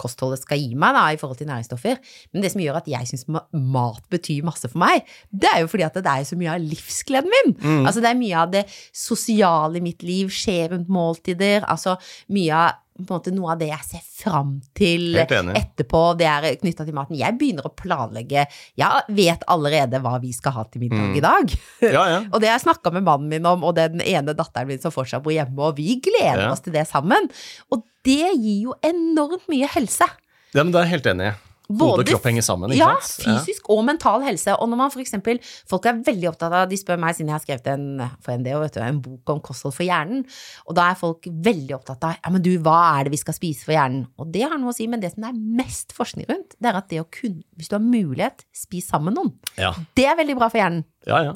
kostholdet 0.00 0.42
skal 0.44 0.60
gi 0.60 0.76
meg 0.76 0.96
da, 0.96 1.06
i 1.12 1.20
forhold 1.20 1.40
til 1.40 1.48
næringsstoffer. 1.48 2.00
Men 2.34 2.44
det 2.44 2.52
som 2.52 2.60
gjør 2.60 2.80
at 2.82 2.90
jeg 2.92 3.08
syns 3.08 3.26
mat 3.28 4.04
betyr 4.12 4.44
masse 4.46 4.68
for 4.68 4.84
meg, 4.84 5.08
det 5.32 5.50
er 5.52 5.64
jo 5.64 5.72
fordi 5.72 5.88
at 5.88 5.96
det 5.96 6.12
er 6.12 6.28
så 6.28 6.38
mye 6.38 6.54
av 6.56 6.64
livsgleden 6.64 7.32
min. 7.32 7.54
Mm. 7.56 7.84
Altså 7.86 8.04
det 8.04 8.12
er 8.12 8.20
mye 8.20 8.42
av 8.44 8.52
det 8.52 8.66
sosiale 8.92 9.80
i 9.80 9.84
mitt 9.84 10.04
liv, 10.06 10.28
skjer 10.32 10.74
rundt 10.74 10.92
måltider, 10.92 11.64
altså 11.64 11.96
mye 12.36 12.66
av 12.66 12.82
måte 13.08 13.32
noe 13.34 13.52
av 13.52 13.58
det 13.60 13.68
jeg 13.68 13.84
ser 13.84 14.04
fram 14.06 14.54
til 14.74 15.16
etterpå, 15.20 16.02
det 16.18 16.26
er 16.26 16.46
knytta 16.60 16.84
til 16.88 16.94
maten. 16.96 17.16
Jeg 17.18 17.36
begynner 17.38 17.66
å 17.68 17.72
planlegge 17.76 18.46
Jeg 18.78 19.02
vet 19.16 19.42
allerede 19.52 20.00
hva 20.04 20.16
vi 20.22 20.32
skal 20.32 20.52
ha 20.52 20.64
til 20.64 20.80
middag 20.86 21.06
Mm. 21.06 21.16
i 21.16 21.20
dag. 21.20 21.56
Ja, 21.96 22.04
ja. 22.08 22.20
Og 22.32 22.40
det 22.40 22.48
har 22.48 22.58
jeg 22.58 22.66
snakka 22.66 22.92
med 22.92 23.04
mannen 23.04 23.28
min 23.28 23.46
om, 23.46 23.64
og 23.64 23.74
den 23.76 24.00
ene 24.00 24.34
datteren 24.34 24.68
min 24.68 24.80
som 24.80 24.90
fortsatt 24.94 25.22
bor 25.22 25.32
hjemme, 25.34 25.58
og 25.58 25.76
vi 25.76 26.00
gleder 26.00 26.46
Ja. 26.48 26.52
oss 26.52 26.60
til 26.64 26.72
det 26.72 26.86
sammen. 26.88 27.28
Og 27.70 27.82
det 28.06 28.32
gir 28.38 28.62
jo 28.70 28.74
enormt 28.82 29.46
mye 29.48 29.68
helse. 29.76 30.06
ja 30.54 30.62
men 30.64 30.72
Da 30.72 30.80
er 30.80 30.86
jeg 30.88 31.00
helt 31.02 31.06
enig 31.14 31.34
i. 31.68 31.72
Hode 31.72 31.78
Både 31.80 32.04
og 32.04 32.10
kropp 32.12 32.26
henger 32.28 32.44
sammen, 32.46 32.72
Ja, 32.76 32.92
fysisk 33.02 33.68
og 33.74 33.84
mental 33.84 34.22
helse. 34.22 34.54
Og 34.60 34.68
når 34.70 34.76
man 34.76 34.90
for 34.94 35.02
eksempel, 35.02 35.40
folk 35.68 35.86
er 35.90 35.98
veldig 36.06 36.28
opptatt 36.30 36.52
av, 36.52 36.68
de 36.70 36.76
spør 36.78 37.00
meg 37.02 37.16
siden 37.16 37.32
jeg 37.32 37.36
har 37.36 37.44
skrevet 37.44 37.66
en, 37.72 37.86
for 38.22 38.38
vet 38.62 38.74
du, 38.76 38.80
en 38.80 39.00
bok 39.02 39.32
om 39.34 39.40
kosthold 39.40 39.74
for 39.74 39.86
hjernen, 39.86 40.24
og 40.66 40.76
da 40.78 40.90
er 40.92 41.00
folk 41.00 41.26
veldig 41.26 41.74
opptatt 41.78 42.04
av, 42.06 42.16
ja, 42.22 42.30
men 42.30 42.44
du, 42.44 42.52
hva 42.62 42.76
er 43.00 43.04
det 43.08 43.16
vi 43.16 43.22
skal 43.22 43.34
spise 43.34 43.66
for 43.66 43.74
hjernen? 43.74 44.06
Og 44.18 44.30
det 44.34 44.44
har 44.46 44.56
noe 44.58 44.70
å 44.70 44.76
si, 44.76 44.86
men 44.90 45.02
det 45.02 45.12
som 45.14 45.26
det 45.26 45.32
er 45.32 45.40
mest 45.64 45.92
forskning 45.96 46.28
rundt, 46.30 46.54
det 46.60 46.70
er 46.70 46.78
at 46.78 46.88
det 46.92 47.02
å 47.02 47.08
kunne, 47.10 47.42
hvis 47.58 47.72
du 47.72 47.76
har 47.78 47.82
mulighet, 47.84 48.46
spis 48.54 48.86
sammen 48.92 49.12
med 49.12 49.18
noen. 49.18 49.34
Ja. 49.58 49.74
Det 49.98 50.06
er 50.06 50.16
veldig 50.18 50.38
bra 50.38 50.48
for 50.52 50.62
hjernen. 50.62 50.86
Ja, 51.06 51.22
ja. 51.30 51.34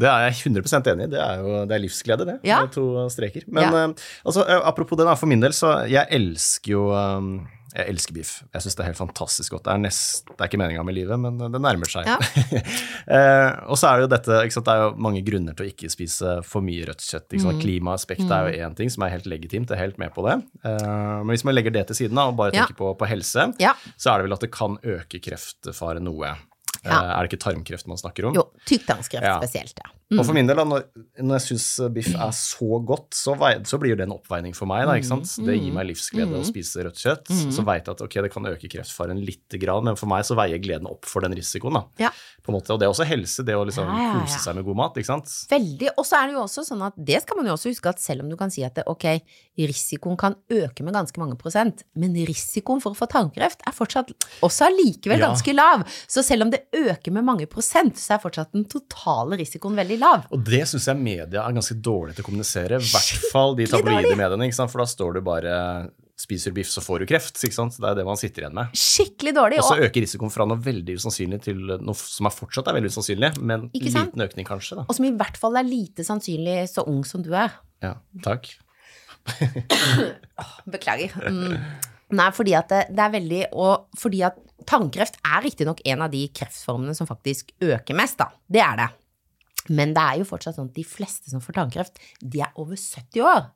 Det 0.00 0.08
er 0.08 0.22
jeg 0.30 0.38
100% 0.54 0.86
enig 0.88 1.04
i. 1.04 1.10
Det 1.12 1.18
er 1.20 1.42
jo 1.44 1.56
det 1.68 1.74
er 1.76 1.82
livsglede, 1.82 2.24
det. 2.24 2.36
Ja. 2.48 2.62
To 2.72 3.08
streker. 3.12 3.44
Men 3.52 3.62
Ja. 3.66 3.82
eh, 3.84 4.06
altså, 4.24 4.46
eh, 4.48 4.60
apropos 4.64 4.96
det, 4.96 5.04
da. 5.04 5.14
For 5.20 5.28
min 5.28 5.40
del, 5.40 5.52
så 5.52 5.86
jeg 5.86 6.06
elsker 6.10 6.72
jo 6.72 6.86
eh, 6.96 7.20
jeg 7.72 7.88
elsker 7.88 8.14
biff. 8.16 8.32
Jeg 8.52 8.64
syns 8.64 8.76
det 8.76 8.82
er 8.84 8.90
helt 8.90 9.00
fantastisk 9.00 9.54
godt. 9.54 9.64
Det 9.64 9.72
er, 9.72 9.80
nest, 9.80 10.28
det 10.28 10.36
er 10.38 10.50
ikke 10.50 10.60
meninga 10.60 10.84
med 10.84 10.96
livet, 10.96 11.20
men 11.20 11.38
det 11.40 11.60
nærmer 11.62 11.88
seg. 11.88 12.08
Ja. 12.08 12.18
eh, 13.16 13.48
og 13.64 13.80
så 13.80 13.88
er 13.88 14.00
det 14.00 14.06
jo 14.06 14.10
dette 14.12 14.40
sant? 14.52 14.68
Det 14.68 14.74
er 14.74 14.84
jo 14.84 14.92
mange 15.08 15.22
grunner 15.24 15.56
til 15.56 15.66
å 15.66 15.72
ikke 15.72 15.90
spise 15.92 16.36
for 16.48 16.64
mye 16.64 16.84
rødt 16.90 17.06
kjøtt. 17.06 17.32
Mm. 17.32 17.62
Klimaaspektet 17.62 18.28
mm. 18.28 18.36
er 18.36 18.48
jo 18.50 18.68
én 18.68 18.76
ting 18.78 18.92
som 18.92 19.06
er 19.06 19.14
helt 19.16 19.28
legitimt, 19.30 19.72
jeg 19.72 19.78
er 19.78 19.84
helt 19.86 20.00
med 20.02 20.12
på 20.14 20.26
det. 20.28 20.38
Eh, 20.68 21.18
men 21.22 21.32
hvis 21.32 21.46
man 21.48 21.56
legger 21.56 21.74
det 21.74 21.86
til 21.90 22.02
siden 22.04 22.20
da, 22.20 22.28
og 22.28 22.38
bare 22.40 22.52
Ja. 22.52 22.66
tenker 22.66 22.76
på, 22.78 22.92
på 23.00 23.08
helse, 23.08 23.48
Ja. 23.62 23.72
så 23.96 24.12
er 24.12 24.20
det 24.20 24.28
vel 24.28 24.36
at 24.36 24.44
det 24.44 24.52
kan 24.52 24.76
øke 24.84 25.22
kreftfaren 25.24 26.04
noe. 26.04 26.36
Ja. 26.84 26.96
Eh, 26.98 27.10
er 27.14 27.26
det 27.26 27.32
ikke 27.32 27.42
tarmkreft 27.44 27.86
man 27.86 27.96
snakker 28.00 28.26
om? 28.26 28.34
Jo, 28.34 28.48
tykktarmskreft 28.66 29.22
Ja. 29.22 29.36
spesielt, 29.42 29.76
ja. 29.78 29.90
Og 30.18 30.26
for 30.28 30.34
min 30.36 30.44
del, 30.46 30.58
da, 30.58 30.64
når, 30.68 30.82
når 31.24 31.38
jeg 31.38 31.44
syns 31.56 31.66
biff 31.94 32.10
er 32.12 32.32
så 32.36 32.80
godt, 32.84 33.14
så, 33.16 33.32
vei, 33.40 33.54
så 33.64 33.78
blir 33.80 33.96
det 33.96 34.04
en 34.04 34.12
oppveining 34.12 34.52
for 34.52 34.68
meg. 34.68 34.82
Da, 34.84 34.98
ikke 35.00 35.08
sant? 35.08 35.30
Det 35.46 35.54
gir 35.56 35.72
meg 35.72 35.86
livsglede 35.88 36.36
å 36.36 36.44
spise 36.44 36.84
rødt 36.84 37.00
kjøtt. 37.00 37.30
Så 37.54 37.64
veit 37.64 37.86
jeg 37.88 37.94
at 37.94 38.02
ok, 38.04 38.18
det 38.26 38.30
kan 38.34 38.44
øke 38.50 38.68
kreftfaren 38.68 39.22
lite 39.24 39.56
grann, 39.62 39.86
men 39.88 39.96
for 39.96 40.10
meg 40.12 40.26
så 40.28 40.36
veier 40.36 40.60
gleden 40.60 40.90
opp 40.90 41.08
for 41.08 41.24
den 41.24 41.32
risikoen. 41.38 41.78
Da, 41.80 41.86
Ja. 42.08 42.10
På 42.42 42.50
en 42.52 42.56
måte. 42.58 42.72
Og 42.74 42.80
det 42.80 42.86
er 42.88 42.92
også 42.92 43.06
helse, 43.06 43.44
det 43.46 43.54
å 43.54 43.62
liksom 43.68 43.86
Ja, 43.86 43.96
ja, 43.98 44.08
ja. 44.12 44.20
kose 44.24 44.40
seg 44.42 44.56
med 44.58 44.64
god 44.66 44.76
mat. 44.80 44.96
ikke 44.98 45.10
sant? 45.12 45.30
Veldig. 45.50 45.92
Og 45.96 46.06
så 46.08 46.18
er 46.18 46.26
det 46.26 46.34
jo 46.36 46.42
også 46.42 46.64
sånn 46.66 46.82
at 46.86 46.96
det 46.96 47.20
skal 47.22 47.38
man 47.38 47.46
jo 47.46 47.54
også 47.54 47.70
huske 47.72 47.88
at 47.92 48.02
selv 48.02 48.24
om 48.24 48.28
du 48.32 48.36
kan 48.40 48.50
si 48.50 48.64
at 48.66 48.74
det, 48.78 48.84
ok, 48.90 49.06
risikoen 49.62 50.16
kan 50.18 50.34
øke 50.50 50.82
med 50.86 50.94
ganske 50.96 51.20
mange 51.22 51.36
prosent, 51.40 51.84
men 51.94 52.14
risikoen 52.26 52.80
for 52.82 52.94
å 52.94 52.98
få 52.98 53.06
tarmkreft 53.12 53.62
er 53.68 53.76
fortsatt 53.76 54.12
også 54.42 54.66
allikevel 54.70 55.20
ganske 55.22 55.54
lav. 55.54 55.84
Så 56.10 56.24
selv 56.26 56.46
om 56.46 56.50
det 56.54 56.64
øker 56.72 57.12
med 57.14 57.24
mange 57.28 57.46
prosent, 57.46 57.98
så 58.00 58.16
er 58.16 58.22
fortsatt 58.24 58.52
den 58.56 58.64
totale 58.70 59.38
risikoen 59.40 59.76
veldig 59.78 59.98
lav. 60.02 60.26
Og 60.32 60.42
det 60.46 60.64
syns 60.70 60.88
jeg 60.90 60.98
media 60.98 61.44
er 61.46 61.56
ganske 61.58 61.78
dårlig 61.78 62.16
til 62.16 62.24
å 62.24 62.30
kommunisere. 62.30 62.80
I 62.82 62.90
hvert 62.92 63.26
fall 63.32 63.54
de 63.58 63.66
tabloide 63.70 64.16
mediene, 64.18 64.48
ikke 64.48 64.58
sant? 64.62 64.72
for 64.72 64.82
da 64.82 64.88
står 64.88 65.18
det 65.20 65.24
bare 65.26 65.56
'spiser 66.22 66.54
biff, 66.54 66.70
så 66.70 66.82
får 66.84 67.02
du 67.02 67.06
kreft'. 67.10 67.38
ikke 67.42 67.56
sant? 67.56 67.76
Det 67.76 67.88
er 67.88 67.98
det 67.98 68.06
man 68.06 68.20
sitter 68.20 68.46
igjen 68.46 68.56
med. 68.56 68.72
Skikkelig 68.78 69.34
dårlig. 69.34 69.60
Og 69.62 69.68
så 69.68 69.78
øker 69.82 70.04
risikoen 70.04 70.32
fra 70.32 70.46
noe 70.48 70.60
veldig 70.62 70.96
usannsynlig 70.98 71.42
til 71.48 71.62
noe 71.82 71.98
som 71.98 72.28
er 72.28 72.34
fortsatt 72.34 72.70
er 72.70 72.78
veldig 72.78 72.92
usannsynlig, 72.94 73.32
men 73.42 73.68
liten 73.74 74.26
økning 74.26 74.48
kanskje. 74.48 74.80
da. 74.80 74.86
og 74.88 74.96
som 74.96 75.08
i 75.08 75.14
hvert 75.16 75.38
fall 75.40 75.58
er 75.58 75.68
lite 75.68 76.06
sannsynlig 76.06 76.68
så 76.70 76.86
ung 76.86 77.02
som 77.08 77.24
du 77.24 77.32
er. 77.34 77.54
Ja, 77.82 77.96
takk. 78.22 78.50
Beklager. 80.72 81.14
Mm. 81.18 81.58
Nei, 82.12 82.30
fordi 82.34 82.54
at 82.58 82.68
det, 82.72 82.82
det 82.92 83.02
er 83.04 83.12
veldig 83.14 83.42
Og 83.56 83.98
fordi 83.98 84.20
at 84.26 84.36
tannkreft 84.68 85.16
er 85.24 85.42
riktignok 85.44 85.80
en 85.88 86.04
av 86.04 86.12
de 86.12 86.26
kreftformene 86.34 86.94
som 86.96 87.08
faktisk 87.08 87.54
øker 87.62 87.96
mest, 87.98 88.20
da. 88.20 88.28
Det 88.46 88.62
er 88.62 88.78
det. 88.82 88.90
Men 89.70 89.94
det 89.94 90.02
er 90.02 90.20
jo 90.20 90.28
fortsatt 90.28 90.58
sånn 90.58 90.70
at 90.70 90.78
de 90.78 90.84
fleste 90.86 91.30
som 91.30 91.42
får 91.42 91.56
tannkreft, 91.58 92.00
de 92.20 92.42
er 92.42 92.54
over 92.58 92.78
70 92.78 93.26
år. 93.26 93.50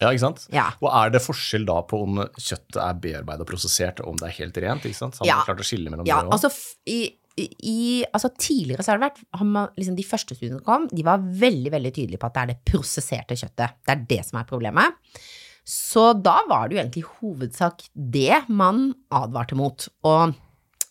Ja, 0.00 0.10
ikke 0.12 0.20
sant? 0.26 0.46
Ja. 0.52 0.70
Og 0.82 0.90
er 0.92 1.10
det 1.14 1.22
forskjell 1.24 1.64
da 1.68 1.78
på 1.88 2.02
om 2.04 2.18
kjøttet 2.36 2.76
er 2.82 2.98
bearbeidet 3.00 3.40
og 3.46 3.48
prosessert, 3.48 4.00
og 4.04 4.10
om 4.14 4.16
det 4.20 4.28
er 4.28 4.34
helt 4.42 4.58
rent? 4.64 4.84
ikke 4.84 4.98
sant? 4.98 5.16
Har 5.18 5.24
man 5.26 5.30
Ja. 5.32 5.44
klart 5.46 5.62
å 5.62 5.68
skille 5.68 5.90
mellom 5.92 6.06
Ja, 6.06 6.22
det 6.22 6.32
også? 6.32 6.50
altså, 6.50 6.74
i, 6.86 6.98
i, 7.38 8.04
altså 8.12 8.30
tidligere 8.38 8.82
så 8.84 8.92
har 8.92 8.98
det 9.00 9.06
vært 9.10 9.24
har 9.40 9.44
man, 9.46 9.68
liksom 9.76 9.96
De 9.96 10.04
første 10.08 10.34
studiene 10.36 10.58
som 10.60 10.64
kom, 10.64 10.86
de 10.92 11.02
var 11.04 11.18
veldig 11.18 11.72
veldig 11.72 11.92
tydelige 11.96 12.18
på 12.20 12.26
at 12.30 12.34
det 12.34 12.42
er 12.42 12.52
det 12.54 12.60
prosesserte 12.64 13.36
kjøttet. 13.36 13.76
Det 13.86 13.92
er 13.96 14.04
det 14.08 14.20
som 14.28 14.38
er 14.40 14.44
problemet. 14.48 14.94
Så 15.66 16.12
da 16.22 16.36
var 16.48 16.68
det 16.68 16.76
jo 16.76 16.82
egentlig 16.84 17.02
i 17.02 17.10
hovedsak 17.20 17.88
det 17.96 18.44
man 18.48 18.94
advarte 19.10 19.56
mot. 19.58 19.88
Og 20.06 20.34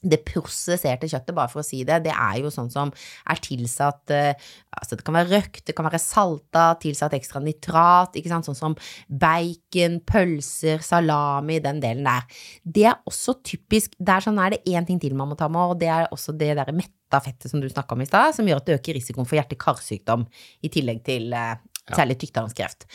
det 0.05 0.21
prosesserte 0.27 1.09
kjøttet, 1.09 1.33
bare 1.35 1.51
for 1.51 1.61
å 1.61 1.65
si 1.65 1.81
det, 1.87 2.03
det 2.05 2.13
er 2.13 2.39
jo 2.43 2.51
sånn 2.53 2.69
som 2.73 2.93
er 2.93 3.41
tilsatt 3.43 4.13
eh, 4.13 4.51
Altså 4.75 4.97
det 4.99 5.05
kan 5.07 5.15
være 5.15 5.31
røkt, 5.31 5.61
det 5.69 5.73
kan 5.77 5.85
være 5.87 6.01
salta, 6.03 6.63
tilsatt 6.81 7.13
ekstra 7.15 7.39
nitrat, 7.39 8.17
ikke 8.19 8.27
sant, 8.27 8.43
sånn 8.43 8.57
som 8.57 8.73
bacon, 9.07 10.01
pølser, 10.03 10.83
salami, 10.83 11.61
den 11.63 11.79
delen 11.79 12.03
der. 12.03 12.25
Det 12.59 12.83
er 12.89 12.97
også 13.07 13.37
typisk 13.47 13.95
Det 13.95 14.17
er 14.17 14.25
sånn 14.25 14.41
er 14.43 14.57
det 14.57 14.59
én 14.67 14.83
ting 14.87 14.99
til 14.99 15.15
man 15.15 15.31
må 15.31 15.37
ta 15.39 15.47
med, 15.47 15.71
og 15.71 15.79
det 15.79 15.87
er 15.93 16.09
også 16.11 16.35
det 16.35 16.51
der 16.59 16.73
metta 16.75 17.21
fettet 17.23 17.47
som 17.53 17.63
du 17.63 17.69
snakka 17.71 17.95
om 17.95 18.03
i 18.03 18.09
stad, 18.09 18.35
som 18.35 18.51
gjør 18.51 18.59
at 18.59 18.67
det 18.67 18.77
øker 18.81 18.99
risikoen 18.99 19.29
for 19.29 19.39
hjerte-karsykdom, 19.39 20.27
i 20.59 20.73
tillegg 20.73 20.99
til 21.07 21.31
eh, 21.31 21.55
særlig 21.95 22.19
tykktarmskreft. 22.25 22.89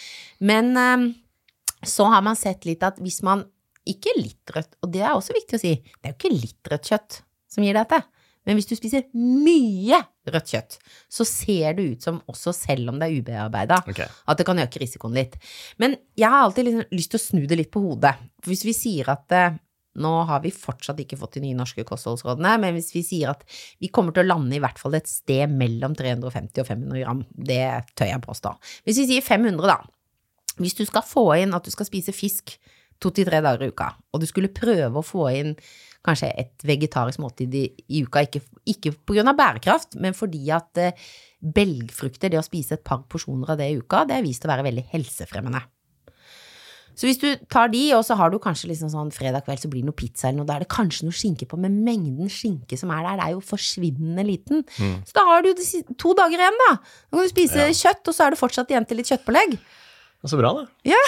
Men 0.45 0.77
eh, 0.77 1.09
så 1.89 2.11
har 2.13 2.21
man 2.29 2.37
sett 2.37 2.69
litt 2.69 2.85
at 2.85 3.01
hvis 3.01 3.23
man 3.25 3.47
ikke 3.89 4.13
litt 4.19 4.55
rødt, 4.55 4.77
og 4.85 4.93
det 4.93 5.03
er 5.03 5.15
også 5.15 5.37
viktig 5.37 5.57
å 5.59 5.63
si, 5.63 5.75
det 5.81 6.09
er 6.09 6.15
jo 6.15 6.19
ikke 6.19 6.35
litt 6.37 6.73
rødt 6.73 6.91
kjøtt 6.93 7.21
som 7.51 7.65
gir 7.65 7.79
dette. 7.79 8.03
Men 8.49 8.57
hvis 8.57 8.71
du 8.71 8.75
spiser 8.77 9.05
mye 9.15 9.99
rødt 10.31 10.53
kjøtt, 10.55 10.77
så 11.13 11.27
ser 11.29 11.77
det 11.77 11.87
ut 11.93 12.07
som, 12.07 12.21
også 12.31 12.55
selv 12.57 12.93
om 12.93 13.01
det 13.01 13.09
er 13.09 13.21
ubearbeida, 13.21 13.81
okay. 13.89 14.09
at 14.09 14.41
det 14.41 14.47
kan 14.49 14.63
øke 14.63 14.81
risikoen 14.81 15.17
litt. 15.17 15.37
Men 15.83 15.99
jeg 16.19 16.33
har 16.33 16.47
alltid 16.47 16.69
liksom 16.69 16.95
lyst 16.97 17.13
til 17.13 17.21
å 17.21 17.25
snu 17.25 17.43
det 17.51 17.59
litt 17.61 17.73
på 17.75 17.83
hodet. 17.85 18.15
For 18.41 18.55
hvis 18.55 18.65
vi 18.69 18.77
sier 18.77 19.13
at 19.13 19.37
eh, 19.37 19.59
nå 20.01 20.13
har 20.31 20.43
vi 20.45 20.55
fortsatt 20.55 21.03
ikke 21.03 21.19
fått 21.21 21.37
de 21.37 21.45
nye 21.45 21.59
norske 21.59 21.85
kostholdsrådene, 21.87 22.57
men 22.63 22.77
hvis 22.79 22.93
vi 22.95 23.05
sier 23.05 23.33
at 23.35 23.45
vi 23.83 23.91
kommer 23.93 24.17
til 24.17 24.25
å 24.25 24.33
lande 24.33 24.57
i 24.57 24.63
hvert 24.63 24.81
fall 24.81 24.97
et 24.97 25.11
sted 25.11 25.51
mellom 25.53 25.97
350 25.99 26.63
og 26.63 26.69
500 26.69 27.05
gram, 27.05 27.25
det 27.35 27.65
tør 27.99 28.13
jeg 28.13 28.25
påstå. 28.25 28.55
Hvis 28.89 29.03
vi 29.03 29.09
sier 29.13 29.27
500, 29.27 29.67
da. 29.69 29.81
Hvis 30.61 30.77
du 30.79 30.85
skal 30.89 31.05
få 31.07 31.27
inn 31.41 31.57
at 31.57 31.67
du 31.67 31.73
skal 31.75 31.89
spise 31.89 32.15
fisk 32.15 32.57
to 33.01 33.13
til 33.17 33.29
tre 33.29 33.41
dager 33.45 33.67
i 33.67 33.71
uka, 33.73 33.91
og 34.13 34.21
du 34.23 34.27
skulle 34.29 34.53
prøve 34.53 35.01
å 35.01 35.05
få 35.07 35.27
inn 35.39 35.55
kanskje 36.07 36.31
et 36.41 36.65
vegetarisk 36.65 37.21
måltid 37.21 37.55
i, 37.57 37.67
i 37.93 38.05
uka, 38.07 38.23
ikke, 38.25 38.41
ikke 38.73 38.95
av 39.25 39.37
bærekraft, 39.37 39.99
men 40.01 40.17
fordi 40.17 40.47
at 40.57 40.81
eh, 40.81 40.97
belgfrukter, 41.41 42.33
det 42.33 42.41
å 42.41 42.45
spise 42.47 42.79
et 42.79 42.85
par 42.87 43.03
porsjoner 43.11 43.53
av 43.53 43.61
det 43.61 43.69
i 43.73 43.77
uka, 43.81 44.07
det 44.09 44.17
er 44.17 44.25
vist 44.25 44.45
å 44.47 44.51
være 44.53 44.65
veldig 44.69 44.87
helsefremmende. 44.95 45.61
Så 47.01 47.07
hvis 47.09 47.21
du 47.21 47.29
tar 47.49 47.71
de, 47.73 47.81
og 47.97 48.03
så 48.05 48.17
har 48.19 48.33
du 48.33 48.37
kanskje 48.43 48.69
liksom 48.69 48.91
sånn 48.93 49.13
fredag 49.15 49.47
kveld, 49.47 49.61
så 49.63 49.71
blir 49.73 49.81
det 49.85 49.89
noe 49.89 49.97
pizza 49.97 50.29
eller 50.29 50.43
noe, 50.43 50.49
da 50.49 50.59
er 50.59 50.65
det 50.67 50.73
kanskje 50.73 51.07
noe 51.07 51.17
skinke 51.17 51.47
på, 51.49 51.57
men 51.61 51.79
mengden 51.87 52.29
skinke 52.33 52.77
som 52.77 52.93
er 52.93 53.07
der, 53.07 53.21
det 53.21 53.29
er 53.29 53.37
jo 53.37 53.45
forsvinnende 53.47 54.25
liten. 54.29 54.65
Så 55.09 55.17
da 55.17 55.25
har 55.31 55.47
du 55.47 55.53
to 55.97 56.13
dager 56.19 56.43
igjen, 56.43 56.59
da. 56.67 56.75
Da 56.77 57.17
kan 57.17 57.25
du 57.29 57.33
spise 57.33 57.63
Ja. 57.63 57.71
kjøtt, 57.73 58.05
og 58.05 58.17
så 58.17 58.27
er 58.27 58.35
det 58.35 58.41
fortsatt 58.43 58.69
igjen 58.75 58.89
til 58.91 59.01
litt 59.01 59.09
kjøttpålegg. 59.09 59.57
Så 60.25 60.37
bra, 60.37 60.51
da. 60.53 60.67
Ja. 60.85 60.99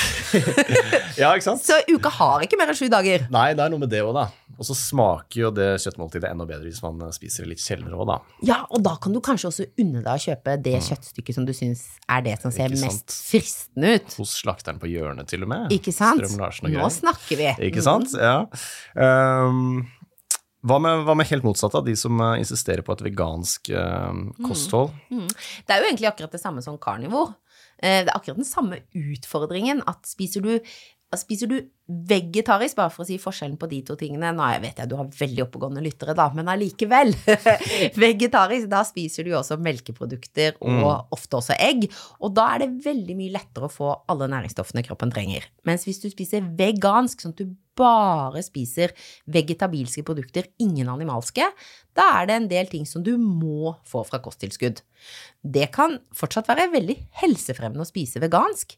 ja, 1.21 1.31
ikke 1.37 1.45
sant? 1.45 1.61
Så 1.61 1.77
uka 1.91 2.09
har 2.17 2.41
ikke 2.47 2.57
mer 2.57 2.71
enn 2.73 2.77
sju 2.79 2.87
dager. 2.89 3.27
Nei, 3.35 3.51
det 3.53 3.61
er 3.61 3.73
noe 3.75 3.83
med 3.83 3.91
det 3.93 4.01
òg, 4.01 4.15
da. 4.17 4.23
Og 4.57 4.65
så 4.65 4.77
smaker 4.79 5.37
jo 5.37 5.51
det 5.53 5.67
kjøttmåltidet 5.83 6.31
enda 6.31 6.47
bedre 6.49 6.71
hvis 6.71 6.81
man 6.85 7.01
spiser 7.13 7.45
det 7.45 7.51
litt 7.53 7.61
sjeldnere 7.61 7.99
òg, 7.99 8.07
da. 8.09 8.17
Ja, 8.49 8.59
og 8.73 8.81
da 8.87 8.95
kan 9.03 9.13
du 9.13 9.21
kanskje 9.25 9.51
også 9.51 9.67
unne 9.85 10.01
deg 10.01 10.13
å 10.17 10.23
kjøpe 10.25 10.57
det 10.65 10.79
kjøttstykket 10.89 11.37
som 11.37 11.49
du 11.49 11.53
syns 11.57 11.85
er 12.09 12.25
det 12.25 12.39
som 12.41 12.55
ser 12.55 12.73
mest 12.73 13.13
fristende 13.29 13.99
ut. 13.99 14.17
Hos 14.23 14.33
slakteren 14.41 14.81
på 14.81 14.89
hjørnet, 14.89 15.29
til 15.29 15.45
og 15.45 15.53
med. 15.53 15.75
Ikke 15.77 15.93
sant? 15.93 16.25
Strøm 16.25 16.41
Larsen 16.41 16.71
og 16.73 16.79
Nå 16.81 16.89
snakker 16.97 17.43
vi. 17.43 17.51
Ikke 17.69 17.85
sant? 17.85 18.17
Ja. 18.17 18.47
Um, 18.97 19.83
Hva 20.65 20.77
med, 20.79 21.05
hva 21.05 21.19
med 21.19 21.27
helt 21.27 21.45
motsatt 21.45 21.75
av 21.75 21.85
de 21.85 21.93
som 21.99 22.21
eh, 22.23 22.37
insisterer 22.39 22.85
på 22.87 22.95
et 22.95 23.01
vegansk 23.03 23.73
uh, 23.75 24.15
kosthold? 24.47 24.93
Det 25.11 25.75
er 25.75 25.83
jo 25.83 25.89
egentlig 25.89 26.07
akkurat 26.13 26.33
det 26.33 26.41
samme 26.41 26.63
som 26.63 26.77
karnivor. 26.81 27.33
Eh, 27.83 28.05
Det 28.05 28.09
er 28.09 28.17
akkurat 28.17 28.41
den 28.41 28.49
samme 28.49 28.81
utfordringen 28.95 29.83
at 29.91 30.07
spiser 30.09 30.45
du 30.45 30.59
Spiser 31.13 31.45
du 31.45 31.59
vegetarisk, 32.09 32.79
bare 32.79 32.89
for 32.89 33.05
å 33.05 33.07
si 33.07 33.19
forskjellen 33.21 33.59
på 33.61 33.69
de 33.69 33.83
to 33.85 33.99
tingene 34.01 34.31
Nå 34.33 34.47
jeg 34.49 34.63
vet 34.63 34.79
jeg 34.81 34.89
du 34.89 34.95
har 34.97 35.11
veldig 35.13 35.43
oppegående 35.45 35.83
lyttere, 35.85 36.15
da, 36.17 36.31
men 36.33 36.49
allikevel. 36.49 37.13
vegetarisk, 38.07 38.71
da 38.73 38.81
spiser 38.89 39.27
du 39.27 39.35
jo 39.35 39.37
også 39.43 39.59
melkeprodukter 39.61 40.57
og 40.65 41.13
ofte 41.13 41.37
også 41.37 41.59
egg. 41.61 41.85
Og 42.25 42.33
da 42.33 42.47
er 42.55 42.65
det 42.65 42.87
veldig 42.87 43.19
mye 43.19 43.35
lettere 43.37 43.69
å 43.69 43.75
få 43.75 43.91
alle 44.09 44.31
næringsstoffene 44.33 44.87
kroppen 44.87 45.13
trenger. 45.13 45.45
Mens 45.69 45.85
hvis 45.85 46.01
du 46.01 46.09
spiser 46.09 46.49
vegansk, 46.57 47.21
sånn 47.21 47.37
at 47.37 47.45
du 47.45 47.53
bare 47.79 48.43
spiser 48.45 48.93
vegetabilske 49.33 50.05
produkter, 50.07 50.49
ingen 50.63 50.91
animalske, 50.93 51.47
da 51.97 52.09
er 52.19 52.29
det 52.29 52.37
en 52.37 52.49
del 52.51 52.69
ting 52.73 52.85
som 52.89 53.05
du 53.05 53.15
må 53.21 53.75
få 53.89 54.03
fra 54.09 54.21
kosttilskudd. 54.25 54.81
Det 55.43 55.69
kan 55.75 55.99
fortsatt 56.17 56.49
være 56.49 56.71
veldig 56.73 56.97
helsefremmende 57.23 57.85
å 57.85 57.89
spise 57.89 58.23
vegansk, 58.23 58.77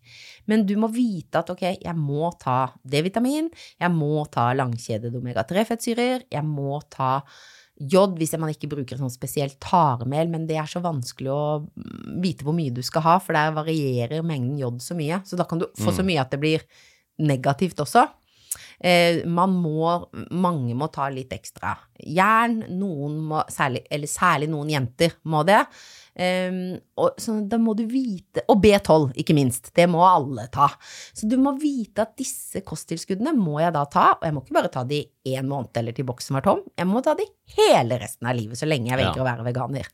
men 0.51 0.65
du 0.67 0.77
må 0.81 0.91
vite 0.95 1.43
at 1.43 1.51
ok, 1.53 1.67
jeg 1.83 1.97
må 1.99 2.31
ta 2.41 2.75
D-vitamin, 2.83 3.51
jeg 3.81 3.95
må 3.95 4.25
ta 4.33 4.51
langkjedede 4.57 5.21
omega-3-fettsyrer, 5.21 6.27
jeg 6.33 6.49
må 6.49 6.81
ta 6.91 7.19
jod 7.75 8.19
hvis 8.19 8.35
man 8.39 8.53
ikke 8.53 8.71
bruker 8.71 8.99
sånn 8.99 9.13
spesielt 9.13 9.57
taremel, 9.63 10.31
men 10.31 10.47
det 10.47 10.59
er 10.61 10.69
så 10.71 10.83
vanskelig 10.85 11.31
å 11.35 11.45
mm, 11.67 12.19
vite 12.23 12.47
hvor 12.47 12.55
mye 12.57 12.75
du 12.75 12.83
skal 12.87 13.05
ha, 13.07 13.17
for 13.23 13.37
der 13.37 13.55
varierer 13.57 14.27
mengden 14.27 14.59
jod 14.61 14.83
så 14.85 14.97
mye, 14.99 15.21
så 15.27 15.39
da 15.39 15.47
kan 15.51 15.63
du 15.63 15.67
få 15.81 15.95
så 15.95 16.07
mye 16.07 16.23
at 16.23 16.35
det 16.35 16.43
blir 16.43 16.67
negativt 17.19 17.83
også. 17.83 18.07
Eh, 18.85 19.23
man 19.25 19.55
må, 19.57 19.95
mange 20.37 20.75
må 20.77 20.91
ta 20.93 21.07
litt 21.09 21.33
ekstra 21.33 21.71
jern, 22.05 22.59
noen 22.77 23.15
må, 23.31 23.39
særlig, 23.49 23.81
eller 23.89 24.11
særlig 24.11 24.49
noen 24.53 24.73
jenter 24.75 25.15
må 25.33 25.41
det. 25.49 25.63
Um, 26.15 26.77
og, 27.01 27.17
så 27.19 27.33
da 27.51 27.59
må 27.59 27.73
du 27.75 27.81
vite 27.91 28.45
Og 28.53 28.61
B12, 28.63 29.09
ikke 29.19 29.35
minst. 29.35 29.73
Det 29.75 29.89
må 29.91 30.05
alle 30.07 30.45
ta. 30.55 30.69
Så 31.11 31.27
du 31.27 31.35
må 31.43 31.57
vite 31.59 32.05
at 32.05 32.13
disse 32.21 32.63
kosttilskuddene 32.63 33.33
må 33.35 33.57
jeg 33.59 33.75
da 33.75 33.83
ta, 33.91 34.05
og 34.21 34.23
jeg 34.29 34.37
må 34.37 34.45
ikke 34.45 34.59
bare 34.61 34.71
ta 34.77 34.85
de 34.87 35.01
én 35.33 35.49
måned 35.51 35.75
eller 35.81 35.97
til 35.97 36.07
boksen 36.07 36.39
var 36.39 36.45
tom, 36.47 36.63
jeg 36.79 36.87
må 36.91 37.03
ta 37.03 37.17
de 37.19 37.27
hele 37.57 37.99
resten 38.05 38.31
av 38.31 38.39
livet 38.39 38.61
så 38.61 38.69
lenge 38.69 38.93
jeg 38.93 39.01
velger 39.01 39.19
Ja. 39.19 39.25
å 39.25 39.31
være 39.33 39.49
veganer. 39.49 39.91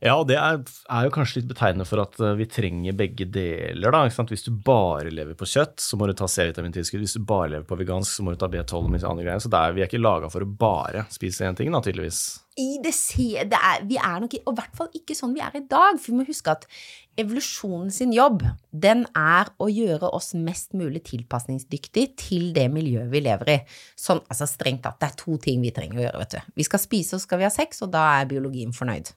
Ja, 0.00 0.14
det 0.24 0.36
er, 0.40 0.62
er 0.88 1.04
jo 1.04 1.12
kanskje 1.12 1.42
litt 1.42 1.50
betegnende 1.50 1.84
for 1.84 2.00
at 2.00 2.14
eh, 2.24 2.36
vi 2.38 2.46
trenger 2.48 2.96
begge 2.96 3.26
deler. 3.28 3.92
da? 3.92 4.06
Hvis 4.08 4.46
du 4.46 4.52
bare 4.64 5.12
lever 5.12 5.36
på 5.36 5.48
kjøtt, 5.48 5.76
så 5.84 5.98
må 6.00 6.08
du 6.08 6.14
ta 6.16 6.28
C-vitamintilskudd. 6.30 7.02
Hvis 7.04 7.18
du 7.18 7.26
bare 7.28 7.50
lever 7.52 7.66
på 7.68 7.76
vegansk, 7.76 8.14
så 8.16 8.24
må 8.24 8.32
du 8.32 8.40
ta 8.40 8.48
B12 8.48 8.78
og 8.80 8.96
andre 8.96 9.26
greier. 9.26 9.42
Så 9.44 9.52
er, 9.52 9.74
vi 9.76 9.84
er 9.84 9.90
ikke 9.90 10.00
laga 10.00 10.32
for 10.32 10.46
å 10.46 10.48
bare 10.48 11.04
spise 11.12 11.44
én 11.44 11.58
ting, 11.58 11.68
da, 11.74 11.82
tydeligvis. 11.84 12.22
Det 12.56 12.94
det 13.52 13.60
er, 13.60 13.84
vi 13.88 14.00
er 14.00 14.24
nok, 14.24 14.38
og 14.40 14.50
i 14.54 14.58
hvert 14.62 14.80
fall 14.80 14.90
ikke 14.96 15.14
sånn 15.16 15.36
vi 15.36 15.44
er 15.44 15.60
i 15.60 15.64
dag, 15.68 16.00
for 16.00 16.10
vi 16.10 16.16
må 16.18 16.26
huske 16.28 16.56
at 16.56 16.64
evolusjonen 17.20 17.92
sin 17.92 18.16
jobb, 18.16 18.42
den 18.72 19.04
er 19.16 19.52
å 19.60 19.68
gjøre 19.68 20.08
oss 20.16 20.32
mest 20.32 20.72
mulig 20.76 21.04
tilpasningsdyktig 21.12 22.06
til 22.20 22.50
det 22.56 22.70
miljøet 22.72 23.12
vi 23.12 23.24
lever 23.28 23.52
i. 23.52 23.60
Sånn, 24.00 24.24
altså 24.32 24.48
strengt 24.48 24.86
tatt, 24.88 25.00
det 25.00 25.12
er 25.12 25.20
to 25.20 25.36
ting 25.44 25.60
vi 25.60 25.76
trenger 25.76 26.00
å 26.00 26.06
gjøre, 26.08 26.24
vet 26.24 26.36
du. 26.38 26.52
Vi 26.60 26.68
skal 26.72 26.88
spise, 26.88 27.20
og 27.20 27.24
skal 27.28 27.42
vi 27.42 27.50
ha 27.50 27.52
sex, 27.52 27.84
og 27.84 27.92
da 27.92 28.08
er 28.16 28.30
biologien 28.32 28.72
fornøyd. 28.76 29.12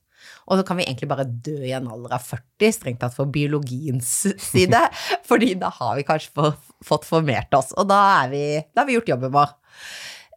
Og 0.48 0.60
så 0.60 0.66
kan 0.68 0.78
vi 0.80 0.86
egentlig 0.88 1.10
bare 1.12 1.26
dø 1.26 1.58
i 1.66 1.74
en 1.78 1.88
alder 1.92 2.16
av 2.18 2.24
40, 2.28 2.72
strengt 2.78 3.02
tatt 3.04 3.16
for 3.16 3.30
biologiens 3.34 4.12
side, 4.52 4.84
fordi 5.28 5.54
da 5.62 5.70
har 5.80 5.96
vi 6.00 6.06
kanskje 6.08 6.32
få- 6.36 6.54
fått 6.86 7.06
formert 7.10 7.54
oss, 7.58 7.74
og 7.78 7.88
da, 7.92 8.00
er 8.24 8.32
vi, 8.34 8.44
da 8.74 8.82
har 8.84 8.90
vi 8.92 8.98
gjort 9.00 9.12
jobben 9.16 9.34
vår. 9.36 9.54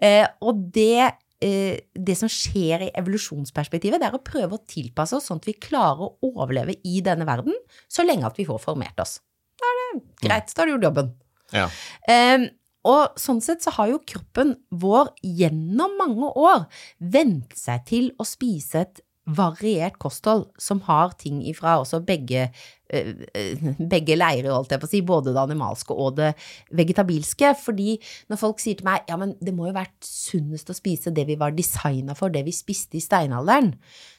Eh, 0.05 0.27
og 0.45 0.59
det, 0.75 1.07
eh, 1.45 1.79
det 1.97 2.17
som 2.21 2.29
skjer 2.33 2.87
i 2.89 2.91
evolusjonsperspektivet, 3.01 4.01
det 4.03 4.11
er 4.11 4.17
å 4.19 4.25
prøve 4.25 4.59
å 4.59 4.65
tilpasse 4.69 5.17
oss 5.17 5.31
sånn 5.31 5.41
at 5.41 5.49
vi 5.49 5.57
klarer 5.61 6.05
å 6.11 6.15
overleve 6.33 6.77
i 6.85 7.01
denne 7.05 7.25
verden 7.29 7.57
så 7.89 8.05
lenge 8.07 8.29
at 8.29 8.37
vi 8.41 8.45
får 8.49 8.61
formert 8.63 9.01
oss. 9.03 9.19
Da 9.57 9.65
er 9.73 9.81
det 9.81 10.05
greit, 10.29 10.53
da 10.53 10.63
har 10.63 10.69
du 10.69 10.75
gjort 10.77 10.89
jobben. 10.91 11.11
Ja. 11.57 11.69
Eh, 12.13 12.49
og 12.87 13.17
sånn 13.19 13.41
sett 13.43 13.65
så 13.65 13.73
har 13.75 13.89
jo 13.91 13.97
kroppen 14.07 14.53
vår 14.71 15.09
gjennom 15.27 15.97
mange 15.99 16.29
år 16.39 16.69
vent 17.03 17.57
seg 17.59 17.83
til 17.89 18.13
å 18.23 18.27
spise 18.29 18.85
et 18.85 19.01
variert 19.27 19.99
kosthold 19.99 20.47
som 20.63 20.81
har 20.87 21.15
ting 21.19 21.41
ifra 21.51 21.77
også 21.81 21.99
begge, 22.07 22.49
eh, 22.91 23.09
eh, 23.35 23.65
begge 23.93 24.17
leirer, 24.17 24.53
holdt 24.55 24.71
jeg 24.71 24.83
på 24.83 24.87
å 24.87 24.93
si, 24.93 25.01
både 25.03 25.35
det 25.35 25.43
animalske 25.43 25.95
og 25.95 26.17
det 26.21 26.33
vegetabilske. 26.71 27.55
Fordi 27.59 27.97
når 28.31 28.41
folk 28.41 28.63
sier 28.63 28.79
til 28.79 28.87
meg 28.87 29.09
ja, 29.11 29.19
men 29.21 29.35
det 29.43 29.55
må 29.57 29.67
jo 29.69 29.79
vært 29.79 29.97
sunnest 30.07 30.71
å 30.71 30.79
spise 30.79 31.15
det 31.15 31.27
vi 31.27 31.39
var 31.41 31.57
designa 31.57 32.15
for, 32.15 32.31
det 32.31 32.45
vi 32.47 32.55
spiste 32.55 33.01
i 33.01 33.05
steinalderen, 33.05 33.75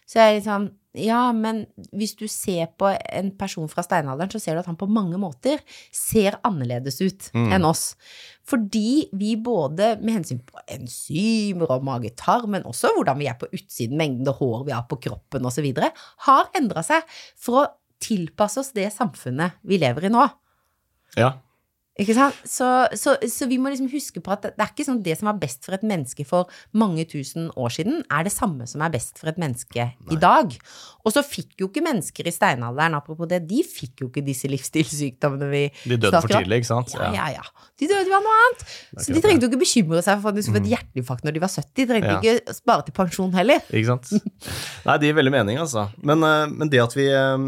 så 0.07 0.19
er 0.19 0.29
jeg 0.31 0.41
liksom 0.41 0.69
ja, 0.99 1.31
men 1.35 1.63
hvis 1.95 2.15
du 2.19 2.25
ser 2.31 2.71
på 2.79 2.89
en 2.91 3.31
person 3.37 3.69
fra 3.71 3.83
steinalderen, 3.85 4.31
så 4.33 4.41
ser 4.41 4.57
du 4.57 4.61
at 4.63 4.69
han 4.69 4.79
på 4.79 4.89
mange 4.89 5.19
måter 5.21 5.61
ser 5.93 6.39
annerledes 6.47 6.99
ut 7.03 7.29
enn 7.33 7.67
oss. 7.67 7.91
Fordi 8.47 9.07
vi 9.17 9.35
både 9.43 9.95
med 10.01 10.19
hensyn 10.19 10.41
på 10.47 10.61
enzymer 10.73 11.73
og 11.77 11.87
mage-tarm, 11.87 12.53
men 12.55 12.67
også 12.67 12.93
hvordan 12.95 13.19
vi 13.19 13.27
er 13.29 13.39
på 13.39 13.49
utsiden, 13.51 13.97
mengden 13.99 14.31
hår 14.39 14.63
vi 14.67 14.75
har 14.75 14.87
på 14.89 14.99
kroppen 15.07 15.47
osv., 15.47 15.67
har 16.27 16.53
endra 16.57 16.83
seg 16.85 17.03
for 17.35 17.63
å 17.63 17.67
tilpasse 18.03 18.61
oss 18.61 18.73
det 18.77 18.89
samfunnet 18.93 19.57
vi 19.67 19.79
lever 19.81 20.07
i 20.07 20.13
nå. 20.13 20.27
ja. 21.17 21.35
Ikke 21.97 22.13
sant? 22.13 22.35
Så, 22.45 22.67
så, 22.99 23.15
så 23.31 23.47
vi 23.49 23.57
må 23.61 23.71
liksom 23.73 23.87
huske 23.89 24.21
på 24.23 24.31
at 24.35 24.43
det 24.51 24.61
er 24.61 24.69
ikke 24.69 24.85
sånn 24.85 24.99
det 25.05 25.15
som 25.17 25.29
var 25.31 25.39
best 25.41 25.65
for 25.65 25.73
et 25.77 25.85
menneske 25.87 26.25
for 26.29 26.51
mange 26.77 27.05
tusen 27.09 27.47
år 27.57 27.73
siden, 27.73 28.03
er 28.13 28.27
det 28.27 28.33
samme 28.35 28.67
som 28.69 28.83
er 28.85 28.91
best 28.93 29.17
for 29.17 29.31
et 29.31 29.39
menneske 29.41 29.87
i 30.13 30.19
dag. 30.21 30.53
Og 31.07 31.13
så 31.15 31.23
fikk 31.25 31.55
jo 31.61 31.69
ikke 31.71 31.81
mennesker 31.85 32.27
i 32.29 32.33
steinalderen, 32.35 32.97
apropos 32.99 33.29
det, 33.31 33.41
de 33.49 33.63
fikk 33.65 34.03
jo 34.03 34.09
ikke 34.11 34.21
disse 34.27 34.49
livsstilssykdommene 34.51 35.49
vi 35.51 35.63
De 35.87 35.97
døde 35.97 36.21
for 36.21 36.33
tidlig, 36.35 36.61
ikke 36.61 36.69
sant? 36.69 36.93
Ja, 36.97 37.09
ja, 37.15 37.29
ja. 37.39 37.45
De 37.77 37.89
døde 37.89 38.09
jo 38.09 38.17
av 38.17 38.25
noe 38.25 38.35
annet. 38.43 38.65
Så 39.01 39.13
de 39.15 39.21
trengte 39.23 39.47
jo 39.47 39.51
ikke 39.53 39.61
bekymre 39.63 40.03
seg 40.05 40.21
for 40.21 40.31
at 40.33 40.37
de 40.37 40.43
skulle 40.45 40.61
få 40.61 40.65
et 40.65 40.71
hjerteinfarkt 40.75 41.25
når 41.27 41.37
de 41.37 41.43
var 41.43 41.53
70. 41.53 41.73
De 41.77 41.87
trengte 41.93 42.13
Ja. 42.13 42.19
ikke 42.21 42.53
spare 42.57 42.85
til 42.87 42.95
pensjon 42.97 43.33
heller. 43.37 43.65
Ikke 43.73 43.89
sant? 43.95 44.13
Nei, 44.87 44.97
det 45.01 45.09
gir 45.09 45.17
veldig 45.17 45.33
mening, 45.33 45.59
altså. 45.61 45.87
Men, 46.05 46.21
eh, 46.25 46.45
men 46.53 46.69
det 46.73 46.81
at 46.83 46.95
vi 46.97 47.07
eh, 47.09 47.47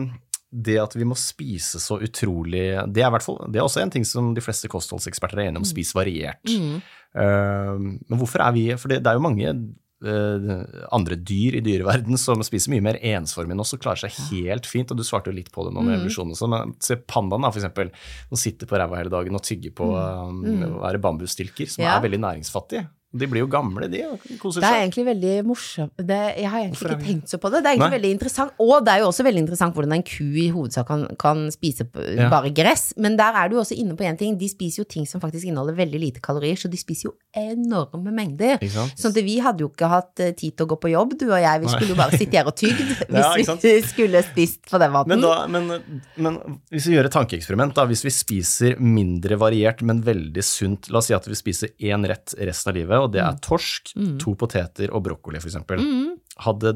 det 0.49 0.79
at 0.81 0.95
vi 0.97 1.05
må 1.05 1.17
spise 1.19 1.77
så 1.81 1.99
utrolig 2.01 2.71
Det 2.89 3.03
er, 3.05 3.19
fall, 3.21 3.37
det 3.53 3.59
er 3.59 3.67
også 3.67 3.83
en 3.83 3.91
ting 3.93 4.05
som 4.07 4.31
de 4.33 4.41
fleste 4.41 4.69
kostholdseksperter 4.71 5.43
er 5.43 5.49
enige 5.49 5.61
om. 5.61 5.67
Spis 5.67 5.93
variert. 5.97 6.41
Eh, 6.49 7.75
men 7.77 8.17
hvorfor 8.17 8.41
er 8.45 8.55
vi 8.57 8.65
For 8.77 8.91
det, 8.91 9.03
det 9.05 9.11
er 9.11 9.19
jo 9.19 9.25
mange 9.25 9.51
eh, 9.51 10.49
andre 10.95 11.17
dyr 11.17 11.59
i 11.59 11.63
dyreverden 11.65 12.17
som 12.21 12.41
spiser 12.45 12.73
mye 12.73 12.85
mer 12.85 12.99
ensformig 13.11 13.53
enn 13.53 13.61
oss 13.61 13.75
og 13.77 13.83
klarer 13.83 14.07
seg 14.07 14.17
helt 14.31 14.69
fint. 14.69 14.89
Og 14.89 14.97
du 14.97 15.05
svarte 15.05 15.29
jo 15.29 15.37
litt 15.37 15.51
på 15.53 15.67
det 15.67 15.75
nå 15.75 15.85
med 15.85 15.99
evolusjonen 15.99 16.33
og 16.33 16.41
sånn. 16.41 16.55
Men 16.55 16.77
se 16.81 16.97
pandaen, 16.97 17.45
da, 17.45 17.53
for 17.53 17.61
eksempel. 17.61 17.93
Som 18.31 18.41
sitter 18.41 18.69
på 18.69 18.81
ræva 18.81 19.01
hele 19.01 19.13
dagen 19.13 19.37
og 19.37 19.45
tygger 19.45 19.75
på 19.77 19.91
mm. 19.93 20.63
å 20.71 20.79
være 20.81 21.03
bambusstilker, 21.05 21.69
som 21.69 21.85
Ja. 21.85 21.97
er 21.97 22.07
veldig 22.07 22.23
næringsfattige. 22.25 22.89
De 23.11 23.25
blir 23.25 23.41
jo 23.41 23.47
gamle, 23.49 23.87
de, 23.89 24.03
koser 24.37 24.61
Det 24.61 24.69
er 24.69 24.83
egentlig 24.83 25.05
veldig 25.07 25.31
morsomt. 25.49 25.93
Jeg 25.97 26.45
har 26.45 26.59
egentlig 26.61 26.77
Hvorfor 26.77 26.91
ikke 26.93 27.07
tenkt 27.07 27.31
så 27.31 27.39
på 27.41 27.49
det. 27.49 27.63
Det 27.63 27.71
er 27.71 27.73
egentlig 27.73 27.89
Nei. 27.89 27.97
veldig 27.97 28.11
interessant. 28.13 28.51
Og 28.61 28.85
det 28.85 28.93
er 28.93 28.99
jo 29.01 29.07
også 29.09 29.25
veldig 29.25 29.41
interessant 29.41 29.73
hvordan 29.73 29.95
en 29.97 30.03
ku 30.05 30.27
i 30.37 30.49
hovedsak 30.53 30.85
kan, 30.87 31.07
kan 31.17 31.41
spise 31.53 31.87
Ja. 32.15 32.27
bare 32.29 32.51
gress. 32.53 32.93
Men 33.01 33.17
der 33.17 33.33
er 33.33 33.49
du 33.49 33.57
også 33.57 33.73
inne 33.73 33.95
på 33.97 34.05
én 34.05 34.17
ting. 34.19 34.37
De 34.37 34.49
spiser 34.51 34.83
jo 34.83 34.85
ting 34.85 35.07
som 35.09 35.19
faktisk 35.23 35.49
inneholder 35.49 35.73
veldig 35.79 35.99
lite 36.03 36.21
kalorier, 36.21 36.53
så 36.61 36.69
de 36.69 36.77
spiser 36.77 37.09
jo 37.09 37.15
enorme 37.33 38.13
mengder. 38.13 38.61
Sånn 38.69 39.09
at 39.09 39.19
vi 39.25 39.39
hadde 39.41 39.65
jo 39.65 39.71
ikke 39.71 39.89
hatt 39.89 40.19
eh, 40.21 40.31
tid 40.37 40.55
til 40.57 40.67
å 40.67 40.69
gå 40.75 40.79
på 40.85 40.91
jobb, 40.93 41.17
du 41.19 41.25
og 41.31 41.41
jeg. 41.41 41.63
Vi 41.63 41.71
skulle 41.73 41.93
jo 41.95 41.97
bare 41.99 42.17
sitte 42.19 42.37
her 42.37 42.49
og 42.51 42.55
tygd 42.61 42.93
hvis 43.09 43.49
Ja, 43.49 43.57
vi 43.63 43.73
skulle 43.91 44.21
spist 44.27 44.69
på 44.69 44.77
den 44.81 44.93
måten. 44.93 45.15
Men, 45.15 45.25
da, 45.25 45.47
men, 45.49 45.99
men 46.21 46.39
hvis 46.69 46.85
vi 46.89 46.95
gjør 46.97 47.09
et 47.09 47.15
tankeeksperiment, 47.17 47.73
da, 47.77 47.87
hvis 47.89 48.05
vi 48.05 48.13
spiser 48.13 48.77
mindre 48.79 49.39
variert, 49.41 49.81
men 49.81 50.03
veldig 50.05 50.45
sunt 50.45 50.89
La 50.93 51.01
oss 51.01 51.09
si 51.09 51.13
at 51.17 51.25
vi 51.29 51.35
spiser 51.37 51.73
én 51.89 52.05
rett 52.09 52.33
resten 52.37 52.71
av 52.71 52.77
livet, 52.77 52.98
og 53.05 53.13
det 53.15 53.23
er 53.23 53.39
torsk, 53.45 53.93
to 54.21 54.35
poteter 54.39 54.93
og 54.95 55.03
brokkoli, 55.07 55.41
f.eks. 55.41 55.57
Mm. 55.79 56.13
Hadde, 56.45 56.75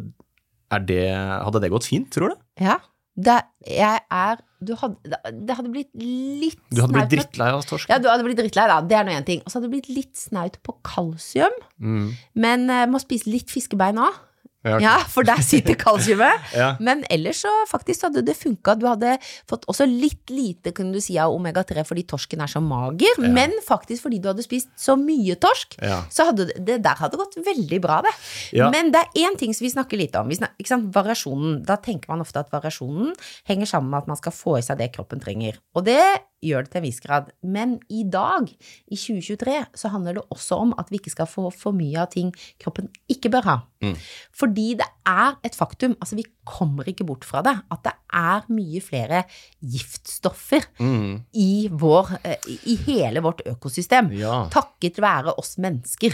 det, 0.88 1.04
hadde 1.14 1.64
det 1.64 1.72
gått 1.74 1.90
fint, 1.90 2.10
tror 2.14 2.34
du? 2.34 2.42
Ja. 2.64 2.80
Det, 3.14 3.36
jeg 3.70 4.00
er 4.10 4.40
du 4.64 4.72
hadde, 4.80 5.18
Det 5.46 5.54
hadde 5.54 5.70
blitt 5.70 5.92
litt 5.94 6.58
Du 6.74 6.80
hadde 6.82 6.96
blitt 6.96 7.12
drittlei 7.12 7.50
av 7.54 7.62
torsk? 7.68 7.92
Ja, 7.92 8.00
du 8.02 8.08
hadde 8.10 8.26
blitt 8.26 8.40
drittlei, 8.40 8.66
da. 8.72 8.80
Det 8.82 8.98
er 8.98 9.06
nå 9.06 9.14
én 9.14 9.28
ting. 9.28 9.44
Og 9.44 9.52
så 9.52 9.60
hadde 9.60 9.70
det 9.70 9.76
blitt 9.76 9.90
litt 9.94 10.18
snaut 10.18 10.58
på 10.66 10.74
kalsium. 10.88 11.54
Mm. 11.78 12.08
Men 12.46 12.66
uh, 12.72 12.86
må 12.90 13.02
spise 13.04 13.30
litt 13.30 13.54
fiskebein 13.54 14.02
òg. 14.02 14.18
Ja. 14.64 14.78
Ja, 14.80 14.94
for 15.12 15.28
der 15.28 15.42
sitter 15.44 15.76
kalsiumet. 15.80 16.40
Ja. 16.54 16.76
Men 16.80 17.02
ellers 17.12 17.42
så 17.44 17.50
faktisk 17.68 18.06
hadde 18.08 18.22
det 18.26 18.36
funka. 18.38 18.76
Du 18.80 18.86
hadde 18.88 19.18
fått 19.50 19.66
også 19.72 19.86
litt 19.90 20.30
lite, 20.32 20.72
kunne 20.76 20.94
du 20.96 21.02
si, 21.04 21.18
av 21.20 21.34
omega-3 21.36 21.84
fordi 21.88 22.04
torsken 22.08 22.44
er 22.46 22.52
så 22.52 22.62
mager. 22.64 23.18
Men 23.20 23.52
faktisk 23.66 24.06
fordi 24.06 24.22
du 24.24 24.30
hadde 24.30 24.46
spist 24.46 24.70
så 24.80 24.96
mye 25.00 25.36
torsk, 25.42 25.76
Ja. 25.84 26.04
så 26.14 26.30
hadde 26.30 26.48
det, 26.52 26.60
det 26.66 26.78
der 26.86 26.96
hadde 27.02 27.18
gått 27.20 27.36
veldig 27.44 27.82
bra, 27.84 28.02
det. 28.06 28.14
Ja. 28.56 28.70
Men 28.74 28.92
det 28.94 29.02
er 29.04 29.26
én 29.28 29.38
ting 29.40 29.54
som 29.54 29.66
vi 29.66 29.74
snakker 29.74 29.98
litt 30.00 30.16
om. 30.20 30.30
Vi 30.32 30.40
snakker 30.40 30.70
sant? 30.70 30.92
Variasjonen. 30.96 31.64
Da 31.68 31.76
tenker 31.82 32.10
man 32.14 32.22
ofte 32.24 32.40
at 32.44 32.52
variasjonen 32.54 33.12
henger 33.50 33.66
sammen 33.74 33.90
med 33.92 34.04
at 34.06 34.08
man 34.14 34.18
skal 34.22 34.32
få 34.36 34.58
i 34.60 34.64
seg 34.66 34.80
det 34.80 34.92
kroppen 34.96 35.20
trenger. 35.24 35.60
Og 35.76 35.84
det 35.90 36.00
gjør 36.44 36.66
det 36.66 36.74
til 36.74 36.82
en 36.82 36.88
viss 36.88 37.02
grad. 37.04 37.32
Men 37.42 37.78
i 37.90 38.04
dag, 38.04 38.50
i 38.52 39.00
2023, 39.00 39.58
så 39.80 39.92
handler 39.94 40.20
det 40.20 40.26
også 40.34 40.60
om 40.66 40.76
at 40.82 40.92
vi 40.92 41.00
ikke 41.02 41.14
skal 41.14 41.30
få 41.30 41.50
for 41.56 41.76
mye 41.76 42.04
av 42.04 42.12
ting 42.14 42.34
kroppen 42.62 42.90
ikke 43.12 43.32
bør 43.34 43.50
ha. 43.50 43.58
Mm. 43.84 43.96
Fordi 44.36 44.68
det 44.80 44.90
er 45.10 45.38
et 45.46 45.58
faktum, 45.58 45.98
altså 46.00 46.20
vi 46.20 46.28
kommer 46.46 46.88
ikke 46.90 47.06
bort 47.08 47.24
fra 47.26 47.42
det, 47.46 47.54
at 47.72 47.84
det 47.84 47.94
er 48.14 48.44
mye 48.54 48.82
flere 48.84 49.24
giftstoffer 49.64 50.66
Mm. 50.80 51.24
i, 51.34 51.68
vår, 51.72 52.20
eh, 52.24 52.38
i 52.70 52.76
hele 52.86 53.22
vårt 53.22 53.42
økosystem. 53.48 54.12
Ja. 54.18 54.48
Takket 54.54 54.98
være 55.02 55.34
oss 55.40 55.56
mennesker. 55.58 56.14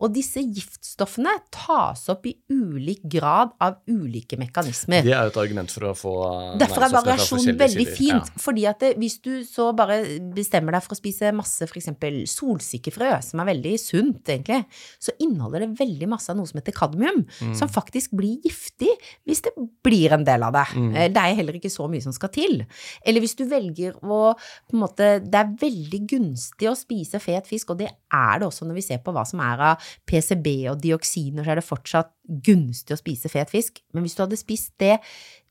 Og 0.00 0.12
disse 0.14 0.40
giftstoffene 0.42 1.30
tas 1.50 2.08
opp 2.08 2.26
i 2.26 2.34
ulik 2.50 3.02
grad 3.08 3.52
av 3.60 3.78
ulike 3.88 4.36
mekanismer. 4.38 5.02
Det 5.02 5.12
er 5.14 5.22
jo 5.28 5.32
et 5.32 5.40
argument 5.44 5.70
for 5.70 5.88
å 5.88 5.94
få 5.96 6.14
eh, 6.54 6.58
Derfor 6.58 6.84
er 6.84 6.92
variasjonen 6.92 7.46
variasjon 7.46 7.58
veldig 7.58 7.86
fint. 7.96 8.26
fint. 8.28 8.42
Fordi 8.42 8.66
at 8.68 8.78
det, 8.80 8.92
hvis 8.98 9.18
du 9.22 9.44
så 9.44 9.70
bare 9.74 10.00
bestemmer 10.34 10.72
deg 10.72 10.82
for 10.82 10.94
å 10.94 11.00
spise 11.00 11.32
masse 11.34 11.62
f.eks. 11.68 11.88
solsikkefrø, 12.38 13.22
som 13.22 13.40
er 13.42 13.50
veldig 13.54 13.74
sunt 13.80 14.24
egentlig, 14.28 14.64
så 15.00 15.12
inneholder 15.20 15.60
det 15.66 15.78
veldig 15.78 16.08
masse 16.08 16.30
av 16.30 16.36
noe 16.36 16.46
som 16.46 16.60
heter 16.60 16.72
kadmium, 16.76 17.24
Mm. 17.40 17.54
som 17.56 17.68
faktisk 17.68 18.12
blir 18.16 18.38
giftig 18.42 18.88
hvis 19.26 19.42
det 19.42 19.52
blir 19.84 20.12
en 20.16 20.24
del 20.24 20.42
av 20.42 20.52
det. 20.56 20.66
Mm. 20.74 20.90
Eh, 20.94 21.08
Det 21.08 21.22
er 21.22 21.38
heller 21.38 21.58
ikke 21.58 21.72
så 21.72 21.88
mye 21.90 22.02
som 22.02 22.12
skal 22.12 22.28
til. 22.34 22.66
Eller 23.04 23.20
hvis 23.24 23.36
du 23.38 23.44
velger 23.48 23.96
å 24.02 24.34
på 24.34 24.74
en 24.76 24.82
måte, 24.82 25.08
Det 25.24 25.34
er 25.34 25.56
veldig 25.60 26.00
gunstig 26.08 26.68
å 26.68 26.76
spise 26.76 27.20
fet 27.20 27.46
fisk, 27.46 27.70
og 27.70 27.78
det 27.78 27.88
er 28.12 28.38
det 28.38 28.48
også 28.48 28.66
når 28.66 28.74
vi 28.74 28.86
ser 28.88 28.98
på 28.98 29.12
hva 29.12 29.26
som 29.26 29.40
er 29.40 29.58
av 29.58 29.90
PCB 30.06 30.68
og 30.70 30.80
dioksiner, 30.80 31.44
så 31.44 31.50
er 31.50 31.60
det 31.60 31.68
fortsatt 31.68 32.12
gunstig 32.28 32.94
å 32.94 33.00
spise 33.00 33.28
fet 33.28 33.50
fisk. 33.50 33.80
Men 33.94 34.04
hvis 34.04 34.14
du 34.14 34.22
hadde 34.22 34.36
spist 34.40 34.72
det 34.78 34.98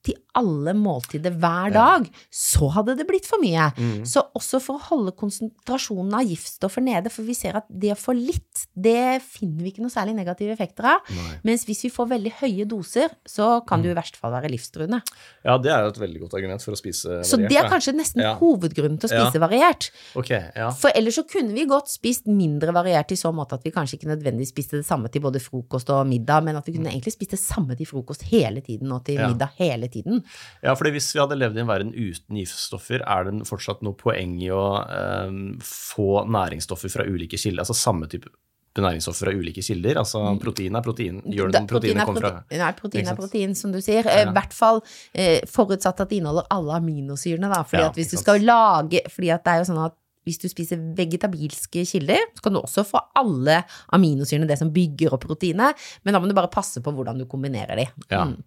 til 0.06 0.16
alle 0.38 0.74
måltider 0.78 1.34
hver 1.38 1.72
Ja. 1.74 1.98
dag, 1.98 2.10
så 2.32 2.70
hadde 2.72 2.96
det 3.00 3.08
blitt 3.10 3.26
for 3.26 3.42
mye. 3.42 3.72
Mm. 3.78 4.06
Så 4.06 4.24
også 4.38 4.62
for 4.62 4.78
å 4.78 4.86
holde 4.92 5.12
konsentrasjonen 5.18 6.14
av 6.14 6.26
giftstoffer 6.30 6.84
nede, 6.86 7.10
for 7.12 7.24
vi 7.28 7.34
ser 7.38 7.58
at 7.58 7.66
det 7.70 7.92
å 7.96 7.98
få 8.00 8.14
litt, 8.16 8.66
det 8.78 9.22
finner 9.26 9.64
vi 9.66 9.72
ikke 9.72 9.84
noe 9.86 9.94
særlig 9.94 10.16
negative 10.16 10.54
effekter 10.56 10.86
av. 10.94 11.00
Nei. 11.10 11.34
Mens 11.44 11.66
hvis 11.68 11.84
vi 11.88 11.90
får 11.94 12.10
veldig 12.14 12.34
høye 12.42 12.66
doser, 12.70 13.10
så 13.28 13.66
kan 13.68 13.82
det 13.82 13.90
jo 13.92 13.96
i 13.96 14.00
verste 14.02 14.18
fall 14.22 14.32
være 14.36 14.52
livstruende. 14.54 15.02
Ja, 15.46 15.58
det 15.58 15.72
er 15.74 15.84
jo 15.84 15.92
et 15.94 16.02
veldig 16.02 16.22
godt 16.26 16.38
argument 16.40 16.62
for 16.64 16.72
å 16.74 16.80
spise 16.80 17.08
variert. 17.10 17.26
Så 17.32 17.38
det 17.42 17.58
er 17.58 17.70
kanskje 17.70 17.96
nesten 17.98 18.22
Ja. 18.22 18.36
hovedgrunnen 18.36 19.00
til 19.00 19.10
å 19.10 19.14
Ja. 19.14 19.30
spise 19.30 19.40
variert. 19.42 19.90
Okay, 20.16 20.52
ja. 20.56 20.72
For 20.72 20.92
ellers 20.96 21.16
så 21.18 21.24
kunne 21.28 21.54
vi 21.54 21.66
godt 21.66 21.88
spist 21.90 22.26
mindre 22.28 22.72
variert 22.74 23.12
i 23.12 23.16
så 23.16 23.34
måte 23.34 23.54
at 23.54 23.64
vi 23.64 23.72
kanskje 23.72 23.98
ikke 24.00 24.12
nødvendigvis 24.16 24.52
spiste 24.54 24.78
det 24.78 24.86
samme 24.86 25.10
til 25.12 25.22
både 25.22 25.40
frokost 25.42 25.90
og 25.90 26.06
middag, 26.08 26.44
men 26.44 26.56
at 26.56 26.66
vi 26.66 26.74
kunne 26.74 26.92
egentlig 26.92 27.14
spist 27.14 27.32
det 27.32 27.40
samme 27.40 27.76
til 27.78 27.86
frokost 27.86 28.24
hele 28.24 28.62
tiden 28.62 28.92
og 28.92 29.04
til 29.06 29.16
Ja. 29.16 29.28
middag 29.30 29.50
hele 29.58 29.88
tiden. 29.88 30.24
Ja, 30.64 30.74
fordi 30.76 30.92
hvis 30.96 31.12
vi 31.16 31.20
hadde 31.22 31.38
levd 31.38 31.58
i 31.58 31.64
en 31.64 31.68
verden 31.70 31.94
uten 31.94 32.38
giftstoffer, 32.42 33.02
er 33.06 33.24
det 33.30 33.48
fortsatt 33.48 33.82
noe 33.86 33.94
poeng 33.94 34.36
i 34.42 34.50
å 34.54 34.66
eh, 34.88 35.32
få 35.64 36.26
næringsstoffer 36.28 36.90
fra 36.92 37.06
ulike 37.08 37.38
kilder, 37.40 37.64
altså 37.66 37.76
samme 37.78 38.08
type 38.12 38.30
næringsstoffer 38.78 39.26
fra 39.26 39.32
ulike 39.34 39.64
kilder? 39.66 39.98
Altså 39.98 40.20
protein 40.40 40.76
er 40.78 40.84
protein. 40.86 41.22
Gjør 41.26 41.52
det 41.52 41.54
Da- 41.54 41.66
protein, 41.66 41.98
er 41.98 42.06
kommer 42.06 42.22
fra 42.22 42.44
Nei, 42.52 42.72
protein 42.78 43.08
er 43.08 43.16
protein, 43.18 43.56
som 43.58 43.72
du 43.72 43.80
sier. 43.82 44.06
Eh, 44.06 44.22
I 44.22 44.26
Ja. 44.26 44.32
hvert 44.34 44.54
fall 44.54 44.84
eh, 45.16 45.42
forutsatt 45.50 46.00
at 46.00 46.10
det 46.10 46.20
inneholder 46.20 46.46
alle 46.52 46.76
aminosyrene, 46.78 47.50
da. 47.52 47.64
Fordi 47.64 47.82
Ja, 47.82 47.88
at 47.90 47.96
hvis 47.96 48.12
du 48.12 48.18
skal 48.18 48.40
lage 48.42 49.02
Fordi 49.10 49.34
at 49.34 49.44
det 49.44 49.52
er 49.54 49.64
jo 49.64 49.74
sånn 49.74 49.86
at 49.86 49.96
hvis 50.28 50.38
du 50.42 50.50
spiser 50.50 50.76
vegetabilske 50.94 51.86
kilder, 51.88 52.20
så 52.36 52.42
kan 52.44 52.52
du 52.54 52.60
også 52.60 52.84
få 52.86 53.00
alle 53.16 53.64
aminosyrene, 53.94 54.46
det 54.46 54.58
som 54.60 54.70
bygger 54.76 55.14
opp 55.14 55.24
proteinet, 55.24 55.74
men 56.04 56.14
da 56.14 56.20
må 56.20 56.28
du 56.28 56.34
bare 56.36 56.50
passe 56.52 56.82
på 56.84 56.92
hvordan 56.94 57.18
du 57.18 57.24
kombinerer 57.26 57.78
de. 57.78 57.86
Ja. 58.12 58.26
Mm. 58.26 58.44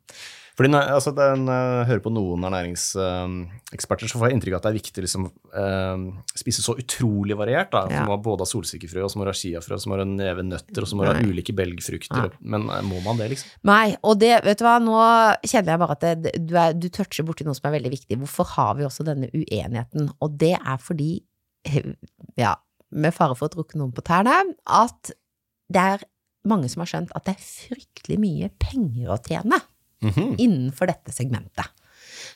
Fordi 0.60 0.74
når, 0.74 0.90
altså, 0.92 1.14
den, 1.16 1.46
uh, 1.48 1.86
hører 1.88 2.02
på 2.04 2.10
noen 2.12 2.42
ernæringseksperter, 2.44 4.10
så 4.10 4.18
får 4.20 4.28
jeg 4.28 4.36
inntrykk 4.36 4.58
av 4.58 4.58
at 4.58 4.66
det 4.66 4.70
er 4.70 4.76
viktig 4.76 5.04
liksom, 5.06 5.22
eh, 5.56 6.02
spise 6.36 6.60
så 6.60 6.74
utrolig 6.76 7.38
variert. 7.40 7.70
Da. 7.72 7.86
Ja. 7.88 8.02
Du 8.02 8.10
må 8.10 8.12
ha 8.12 8.20
både 8.20 8.44
solsikkefrø, 8.44 9.06
og 9.06 9.08
så 9.08 9.16
må 9.16 9.24
du 9.24 9.30
ha 9.30 9.38
chiafrø, 9.38 9.78
og 9.78 9.80
så 9.80 9.88
må 9.88 9.96
du 9.96 10.02
ha 10.04 10.10
neve 10.10 10.44
nøtter, 10.44 10.82
og 10.84 10.90
så 10.90 10.98
må 10.98 11.06
du 11.06 11.14
ha 11.14 11.24
ulike 11.24 11.56
belgfrukter. 11.56 12.36
Men 12.44 12.68
eh, 12.68 12.84
må 12.84 13.00
man 13.06 13.16
det, 13.22 13.30
liksom? 13.32 13.56
Nei, 13.72 13.94
og 14.04 14.20
det, 14.20 14.34
vet 14.44 14.60
du 14.60 14.66
hva, 14.68 14.76
nå 14.84 15.00
kjenner 15.48 15.72
jeg 15.72 15.82
bare 15.86 15.96
at 15.96 16.06
det, 16.26 16.36
du, 16.44 16.54
er, 16.60 16.76
du 16.76 16.90
toucher 16.92 17.24
borti 17.24 17.48
noe 17.48 17.56
som 17.56 17.72
er 17.72 17.78
veldig 17.78 17.96
viktig. 17.96 18.20
Hvorfor 18.26 18.52
har 18.58 18.76
vi 18.76 18.88
også 18.90 19.08
denne 19.08 19.32
uenigheten? 19.32 20.12
Og 20.20 20.36
det 20.44 20.58
er 20.60 20.86
fordi, 20.92 21.10
ja, 22.44 22.52
med 22.92 23.16
fare 23.16 23.32
for 23.32 23.48
å 23.48 23.56
drukke 23.56 23.80
noen 23.80 23.96
på 23.96 24.04
tærne, 24.04 24.42
at 24.68 25.16
det 25.72 25.90
er 25.96 26.08
mange 26.44 26.68
som 26.68 26.84
har 26.84 26.96
skjønt 26.98 27.16
at 27.16 27.24
det 27.24 27.38
er 27.38 27.44
fryktelig 27.48 28.20
mye 28.20 28.56
penger 28.60 29.16
å 29.16 29.22
tjene 29.24 29.64
Mhm. 30.02 30.36
innenfor 30.38 30.86
dette 30.86 31.12
segmentet. 31.12 31.66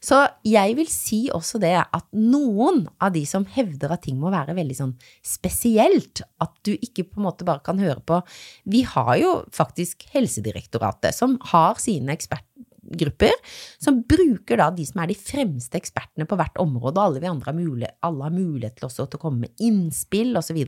Så 0.04 0.18
jeg 0.46 0.76
vil 0.76 0.88
si 0.90 1.20
også 1.32 1.60
det 1.62 1.74
at 1.80 2.06
noen 2.12 2.84
av 3.02 3.14
de 3.14 3.24
som 3.28 3.46
hevder 3.48 3.94
at 3.94 4.04
ting 4.06 4.18
må 4.20 4.32
være 4.32 4.56
veldig 4.56 4.76
sånn 4.76 4.94
spesielt, 5.24 6.22
at 6.40 6.52
du 6.66 6.74
ikke 6.74 7.06
på 7.08 7.20
en 7.20 7.28
måte 7.28 7.46
bare 7.46 7.64
kan 7.64 7.80
høre 7.80 8.02
på 8.04 8.20
Vi 8.68 8.82
har 8.88 9.16
jo 9.20 9.32
faktisk 9.54 10.06
Helsedirektoratet 10.14 11.16
som 11.16 11.38
har 11.52 11.80
sine 11.82 12.14
ekspertgrupper, 12.16 13.32
som 13.80 14.02
bruker 14.02 14.60
da 14.60 14.70
de 14.74 14.84
som 14.88 15.02
er 15.02 15.12
de 15.12 15.18
fremste 15.18 15.80
ekspertene 15.80 16.28
på 16.28 16.36
hvert 16.36 16.60
område, 16.60 16.98
og 16.98 17.04
alle 17.04 17.24
vi 17.24 17.30
andre 17.30 17.52
har 17.52 17.58
mulighet, 17.58 17.96
alle 18.04 18.28
har 18.28 18.34
mulighet 18.34 18.76
til 18.78 18.88
også 18.90 19.08
til 19.08 19.20
å 19.20 19.24
komme 19.24 19.46
med 19.46 19.64
innspill 19.64 20.36
osv. 20.36 20.60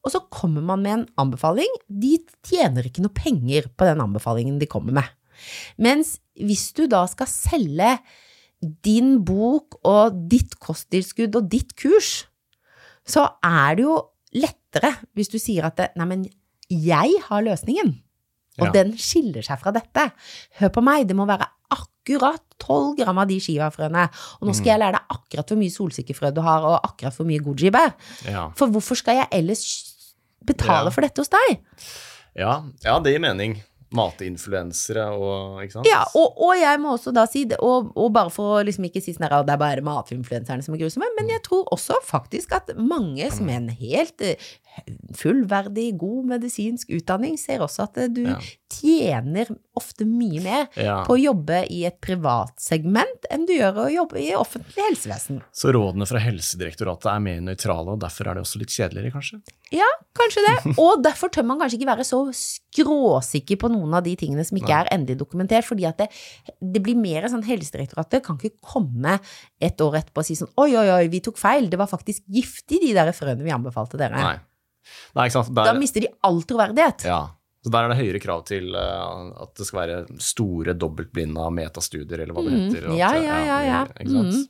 Og 0.00 0.12
så 0.12 0.22
kommer 0.32 0.64
man 0.64 0.84
med 0.84 0.92
en 0.94 1.06
anbefaling. 1.20 1.72
De 1.88 2.14
tjener 2.46 2.88
ikke 2.88 3.04
noe 3.04 3.12
penger 3.12 3.68
på 3.76 3.88
den 3.88 4.00
anbefalingen 4.00 4.60
de 4.60 4.68
kommer 4.70 4.96
med. 4.96 5.08
Mens 5.78 6.18
hvis 6.40 6.72
du 6.76 6.86
da 6.90 7.04
skal 7.10 7.26
selge 7.30 7.98
din 8.84 9.22
bok 9.24 9.78
og 9.88 10.18
ditt 10.28 10.58
kosttilskudd 10.60 11.36
og 11.36 11.48
ditt 11.52 11.74
kurs, 11.80 12.26
så 13.08 13.26
er 13.44 13.76
det 13.78 13.86
jo 13.86 13.96
lettere 14.36 14.92
hvis 15.16 15.30
du 15.32 15.38
sier 15.40 15.64
at 15.70 15.76
det, 15.80 15.88
nei, 15.96 16.06
men 16.06 16.26
jeg 16.70 17.16
har 17.26 17.42
løsningen, 17.42 17.96
og 18.60 18.66
Ja. 18.68 18.72
den 18.82 18.92
skiller 19.00 19.42
seg 19.42 19.58
fra 19.62 19.72
dette. 19.72 20.10
Hør 20.60 20.68
på 20.74 20.82
meg, 20.84 21.06
det 21.08 21.16
må 21.16 21.24
være 21.26 21.46
akkurat 21.72 22.42
12 22.60 22.96
gram 22.98 23.18
av 23.18 23.28
de 23.30 23.38
chiafrøene, 23.40 24.04
og 24.40 24.46
nå 24.48 24.54
skal 24.54 24.72
jeg 24.74 24.80
lære 24.82 24.98
deg 24.98 25.16
akkurat 25.16 25.48
hvor 25.48 25.58
mye 25.58 25.70
solsikkefrø 25.72 26.30
du 26.34 26.40
har, 26.44 26.62
og 26.66 26.80
akkurat 26.84 27.16
hvor 27.16 27.26
mye 27.26 27.40
goji-bær. 27.42 27.94
Ja. 28.28 28.48
For 28.58 28.66
hvorfor 28.68 28.94
skal 29.00 29.16
jeg 29.22 29.28
ellers 29.32 29.64
betale 30.44 30.84
Ja. 30.90 30.90
for 30.90 31.00
dette 31.00 31.18
hos 31.22 31.28
deg? 31.32 31.60
Ja, 32.36 32.62
ja, 32.84 32.98
det 33.00 33.12
gir 33.14 33.20
mening. 33.20 33.62
Matinfluensere 33.96 35.04
og 35.18 35.62
ikke 35.64 35.74
sant? 35.78 35.88
Ja, 35.90 36.04
og, 36.14 36.38
og 36.38 36.54
jeg 36.58 36.78
må 36.82 36.94
også 36.94 37.12
da 37.14 37.24
si 37.30 37.42
det, 37.50 37.58
og, 37.58 37.90
og 37.98 38.12
bare 38.14 38.30
for 38.30 38.60
å 38.60 38.64
liksom 38.66 38.86
ikke 38.86 39.02
si 39.02 39.14
sånn 39.16 39.26
at 39.26 39.48
det 39.48 39.56
er 39.56 39.62
bare 39.62 39.84
matinfluenserne 39.86 40.62
som 40.62 40.76
er 40.76 40.82
grusomme, 40.84 41.10
men 41.18 41.32
jeg 41.32 41.42
tror 41.46 41.66
også 41.74 41.98
faktisk 42.06 42.54
at 42.54 42.70
mange 42.78 43.26
som 43.34 43.50
er 43.50 43.58
en 43.58 43.72
helt 43.80 44.22
eh, 44.22 44.50
fullverdig, 45.16 45.96
god 46.00 46.26
medisinsk 46.34 46.90
utdanning, 46.96 47.36
ser 47.40 47.62
også 47.64 47.84
at 47.88 47.98
eh, 47.98 48.08
du 48.08 48.22
Ja. 48.30 48.38
tjener 48.70 49.48
ofte 49.76 50.04
mye 50.06 50.40
mer 50.44 50.68
Ja. 50.76 51.02
på 51.04 51.16
å 51.16 51.20
jobbe 51.20 51.64
i 51.70 51.84
et 51.88 52.00
privatsegment 52.00 53.26
enn 53.30 53.46
du 53.46 53.52
gjør 53.56 53.80
å 53.86 53.92
jobbe 53.92 54.20
i 54.22 54.30
offentlig 54.38 54.78
helsevesen. 54.88 55.40
Så 55.52 55.72
rådene 55.74 56.06
fra 56.06 56.20
Helsedirektoratet 56.22 57.10
er 57.10 57.18
mer 57.24 57.40
nøytrale, 57.40 57.88
og 57.96 58.00
derfor 58.00 58.28
er 58.30 58.34
det 58.38 58.44
også 58.44 58.60
litt 58.62 58.68
kjedeligere, 58.70 59.12
kanskje? 59.12 59.40
Ja, 59.72 59.86
kanskje 60.14 60.42
det. 60.46 60.74
Og 60.82 61.02
derfor 61.02 61.30
tør 61.30 61.44
man 61.46 61.58
kanskje 61.60 61.78
ikke 61.80 61.90
være 61.96 62.04
så 62.06 62.20
skråsikker 62.34 63.58
på 63.60 63.70
noen 63.70 63.94
av 63.98 64.02
de 64.06 64.14
tingene 64.18 64.44
som 64.46 64.58
ikke 64.58 64.70
Nei. 64.72 64.80
er 64.84 64.92
endelig 64.96 65.18
dokumentert, 65.20 65.66
fordi 65.68 65.86
at 65.88 65.98
det, 66.02 66.08
det 66.60 66.82
blir 66.82 66.98
mer 66.98 67.26
sånn 67.30 67.44
Helsedirektoratet 67.46 68.22
kan 68.26 68.38
ikke 68.38 68.58
komme 68.62 69.18
et 69.60 69.80
år 69.80 70.00
etterpå 70.00 70.22
og 70.22 70.26
si 70.26 70.34
sånn 70.38 70.50
oi, 70.60 70.72
oi, 70.76 70.86
oi, 70.94 71.08
vi 71.12 71.20
tok 71.24 71.38
feil, 71.40 71.68
det 71.70 71.78
var 71.80 71.90
faktisk 71.90 72.22
giftig 72.30 72.80
de 72.82 72.92
der 72.96 73.12
frøene 73.16 73.42
vi 73.46 73.54
anbefalte 73.54 73.98
dere. 74.00 74.18
Nei. 74.20 74.38
Nei, 75.16 75.28
sant. 75.30 75.52
Da 75.54 75.72
mister 75.74 76.00
de 76.00 76.08
all 76.22 76.42
troverdighet. 76.42 77.04
ja. 77.04 77.20
Så 77.62 77.68
der 77.70 77.84
er 77.84 77.88
det 77.92 77.98
høyere 77.98 78.20
krav 78.24 78.44
til 78.48 78.70
uh, 78.72 79.42
at 79.42 79.50
det 79.54 79.66
skal 79.68 79.80
være 79.82 79.96
store 80.24 80.72
dobbeltblinda 80.72 81.50
metastudier, 81.52 82.22
eller 82.24 82.32
hva 82.32 82.44
det 82.46 82.52
Mhm. 82.54 82.62
heter. 82.72 82.86
at, 82.88 82.96
Ja, 82.96 83.10
ja, 83.20 83.38
ja, 83.44 83.58
ja. 83.66 83.80
Ikke 84.00 84.10
sant? 84.14 84.32
Mhm. 84.32 84.46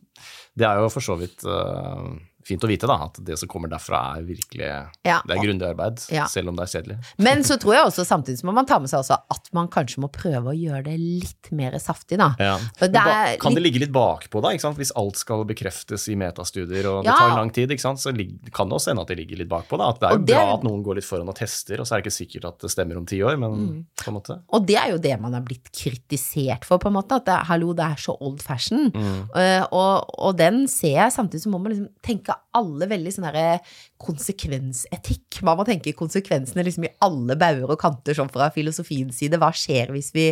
Det 0.57 0.67
er 0.69 0.79
jo 0.79 0.89
for 0.95 1.01
så 1.01 1.17
vidt 1.19 1.43
eh, 1.43 2.05
fint 2.51 2.67
å 2.67 2.71
vite, 2.71 2.87
da, 2.91 2.99
at 3.07 3.21
det 3.25 3.39
som 3.41 3.49
kommer 3.51 3.71
derfra 3.73 4.03
er 4.19 4.27
virkelig 4.29 4.67
Ja. 5.07 5.21
Det 5.27 5.37
er 5.37 5.43
grundig 5.45 5.67
arbeid, 5.71 6.03
Ja. 6.13 6.27
selv 6.27 6.49
om 6.53 6.57
det 6.59 6.67
er 6.69 6.73
kjedelig. 6.83 6.99
Men 7.19 7.43
så 7.47 7.57
tror 7.61 7.75
jeg 7.79 7.87
også 7.87 8.05
samtidig 8.07 8.45
må 8.45 8.53
man 8.55 8.67
ta 8.67 8.79
med 8.83 8.91
seg 8.91 9.01
også 9.01 9.19
at 9.31 9.49
man 9.57 9.69
kanskje 9.69 9.99
må 10.05 10.11
prøve 10.13 10.53
å 10.53 10.57
gjøre 10.57 10.85
det 10.91 10.99
litt 11.01 11.51
mer 11.53 11.73
saftig, 11.79 12.19
da. 12.19 12.35
Ja. 12.39 12.59
Det 12.81 12.93
ba- 12.93 13.07
er 13.33 13.37
kan 13.41 13.55
det 13.55 13.63
ligge 13.63 13.81
litt 13.81 13.93
bakpå, 13.93 14.43
da? 14.43 14.51
Hvis 14.51 14.93
alt 14.97 15.17
skal 15.17 15.45
bekreftes 15.45 16.09
i 16.11 16.15
metastudier, 16.17 16.87
og 16.91 17.05
det 17.05 17.13
tar 17.15 17.37
lang 17.37 17.51
tid, 17.51 17.71
så 17.71 18.13
kan 18.53 18.69
det 18.69 18.75
også 18.77 18.91
hende 18.91 19.03
at 19.03 19.09
det 19.09 19.17
ligger 19.19 19.39
litt 19.39 19.49
bakpå. 19.49 19.79
Da. 19.79 19.91
At 19.91 20.01
det 20.01 20.09
er 20.09 20.13
jo 20.13 20.19
det 20.25 20.35
bra 20.35 20.43
er- 20.51 20.55
at 20.59 20.63
noen 20.65 20.83
går 20.85 20.95
litt 20.97 21.05
foran 21.05 21.29
og 21.29 21.37
tester, 21.37 21.81
og 21.81 21.87
så 21.87 21.97
er 21.97 22.03
det 22.03 22.07
ikke 22.11 22.19
sikkert 22.27 22.45
at 22.49 22.59
det 22.61 22.71
stemmer 22.71 22.97
om 22.97 23.07
ti 23.07 23.19
år, 23.21 23.39
men 23.39 23.51
Mm. 23.51 23.85
på 23.97 24.09
en 24.09 24.15
måte. 24.15 24.41
Og 24.53 24.67
det 24.67 24.77
er 24.77 24.91
jo 24.91 24.99
det 24.99 25.21
man 25.21 25.33
har 25.35 25.43
blitt 25.43 25.71
kritisert 25.73 26.65
for, 26.65 26.79
på 26.79 26.87
en 26.89 26.95
måte. 26.95 27.13
At 27.17 27.25
det, 27.27 27.47
hallo, 27.47 27.73
det 27.75 27.85
er 27.85 27.97
så 27.97 28.17
old 28.21 28.41
fashion. 28.43 28.91
Mm. 28.91 29.29
Uh, 29.35 29.67
og, 29.73 30.11
og 30.19 30.37
den 30.37 30.67
ser 30.69 30.97
jeg, 30.97 31.13
samtidig 31.13 31.43
så 31.45 31.51
må 31.53 31.61
man 31.61 31.73
liksom 31.73 31.89
tenke 32.03 32.35
alle 32.57 32.89
veldig 32.91 33.13
sånn 33.15 33.29
herre 33.29 33.61
konsekvensetikk. 34.01 35.41
Man 35.47 35.59
må 35.61 35.67
tenke 35.69 35.93
konsekvensene 35.97 36.65
liksom 36.67 36.87
i 36.89 36.93
alle 37.05 37.37
bauger 37.39 37.71
og 37.71 37.81
kanter, 37.81 38.17
sånn 38.17 38.31
fra 38.33 38.49
filosofiens 38.55 39.21
side. 39.21 39.39
Hva 39.41 39.53
skjer 39.55 39.93
hvis 39.95 40.11
vi, 40.17 40.31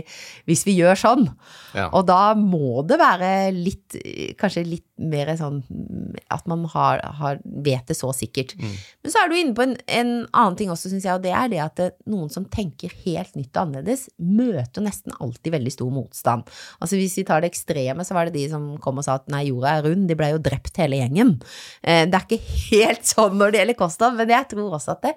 hvis 0.49 0.65
vi 0.67 0.79
gjør 0.81 0.99
sånn? 0.99 1.29
Ja. 1.77 1.89
Og 1.93 2.09
da 2.09 2.33
må 2.39 2.83
det 2.89 2.99
være 3.01 3.33
litt, 3.55 3.99
kanskje 4.41 4.67
litt 4.67 4.87
mer 4.99 5.31
sånn 5.39 5.61
at 6.33 6.49
man 6.51 6.65
har, 6.73 7.03
har, 7.21 7.39
vet 7.45 7.87
det 7.91 7.97
så 7.97 8.11
sikkert. 8.17 8.57
Mm. 8.59 8.75
Men 9.05 9.15
så 9.15 9.23
er 9.23 9.31
du 9.31 9.37
inne 9.39 9.55
på 9.55 9.65
en, 9.65 9.77
en 9.87 10.13
annen 10.27 10.59
ting 10.59 10.73
også, 10.73 10.91
syns 10.91 11.07
jeg, 11.07 11.15
og 11.15 11.25
det 11.25 11.35
er 11.37 11.53
det 11.53 11.61
at 11.63 11.77
det, 11.79 11.89
noen 12.11 12.33
som 12.33 12.49
tenker 12.51 12.93
helt 13.05 13.37
nytt 13.39 13.53
og 13.55 13.63
annerledes, 13.63 14.09
møter 14.19 14.85
nesten 14.85 15.15
alltid 15.23 15.55
veldig 15.55 15.75
stor 15.77 15.93
motstand. 15.95 16.51
Altså 16.83 16.99
hvis 16.99 17.15
vi 17.21 17.27
tar 17.29 17.45
det 17.45 17.53
ekstreme, 17.53 18.07
så 18.07 18.17
var 18.17 18.29
det 18.29 18.37
de 18.39 18.49
som 18.51 18.73
kom 18.83 18.99
og 18.99 19.07
sa 19.07 19.19
at 19.21 19.31
nei, 19.33 19.47
jorda 19.53 19.77
er 19.79 19.87
rund, 19.87 20.09
de 20.11 20.19
ble 20.19 20.33
jo 20.35 20.43
drept 20.43 20.83
hele 20.83 20.99
gjengen. 20.99 21.37
Det 22.13 22.21
er 22.21 22.27
ikke 22.27 22.57
helt 22.69 23.09
sånn 23.09 23.39
når 23.41 23.55
det 23.55 23.63
gjelder 23.63 23.79
kosthold, 23.79 24.19
men 24.21 24.33
jeg 24.35 24.51
tror 24.53 24.79
også 24.79 24.95
at 24.97 25.05
det, 25.07 25.15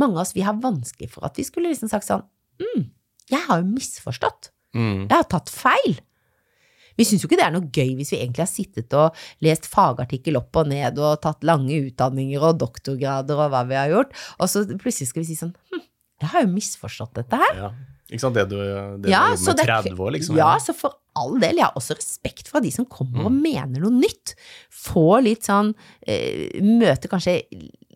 mange 0.00 0.18
av 0.18 0.24
oss 0.24 0.36
vi 0.36 0.44
har 0.46 0.58
vanskelig 0.60 1.10
for 1.12 1.26
at 1.28 1.38
vi 1.40 1.46
skulle 1.46 1.72
liksom 1.72 1.90
sagt 1.92 2.08
sånn 2.08 2.24
mm, 2.60 2.86
jeg 3.30 3.42
har 3.46 3.60
jo 3.62 3.68
misforstått. 3.70 4.50
Mm. 4.76 5.06
Jeg 5.08 5.14
har 5.14 5.28
tatt 5.30 5.50
feil. 5.52 6.00
Vi 6.98 7.06
syns 7.06 7.22
jo 7.22 7.30
ikke 7.30 7.38
det 7.40 7.46
er 7.46 7.54
noe 7.54 7.70
gøy 7.72 7.94
hvis 7.96 8.10
vi 8.12 8.18
egentlig 8.18 8.44
har 8.44 8.50
sittet 8.50 8.96
og 8.98 9.16
lest 9.44 9.68
fagartikkel 9.70 10.36
opp 10.40 10.58
og 10.60 10.68
ned 10.72 10.98
og 11.00 11.20
tatt 11.24 11.46
lange 11.48 11.78
utdanninger 11.86 12.42
og 12.44 12.58
doktorgrader 12.60 13.40
og 13.46 13.54
hva 13.54 13.62
vi 13.70 13.78
har 13.78 13.92
gjort, 13.92 14.12
og 14.36 14.50
så 14.50 14.66
plutselig 14.74 15.08
skal 15.12 15.22
vi 15.22 15.30
si 15.30 15.38
sånn 15.38 15.54
hm, 15.70 15.86
jeg 16.20 16.32
har 16.34 16.44
jo 16.44 16.52
misforstått 16.52 17.16
dette 17.16 17.38
her. 17.40 17.56
Ja. 17.56 17.70
Ikke 18.10 18.20
sant, 18.20 18.34
det 18.34 18.48
du, 18.50 18.56
det 18.58 19.10
Ja, 19.12 19.30
du 19.36 19.44
med 19.46 19.60
er- 19.60 19.82
30 19.82 19.98
år, 19.98 20.10
liksom. 20.16 20.36
Ja, 20.36 20.56
så 20.58 20.74
for 20.74 20.96
all 21.16 21.38
del, 21.42 21.56
jeg 21.58 21.64
har 21.64 21.74
også 21.74 21.94
respekt 21.96 22.48
for 22.48 22.60
de 22.60 22.70
som 22.70 22.84
kommer 22.86 23.20
Mm. 23.20 23.26
og 23.26 23.32
mener 23.32 23.80
noe 23.82 23.90
nytt. 23.90 24.34
Får 24.70 25.22
litt 25.24 25.42
sånn 25.42 25.74
eh, 26.06 26.60
Møter 26.62 27.08
kanskje 27.10 27.42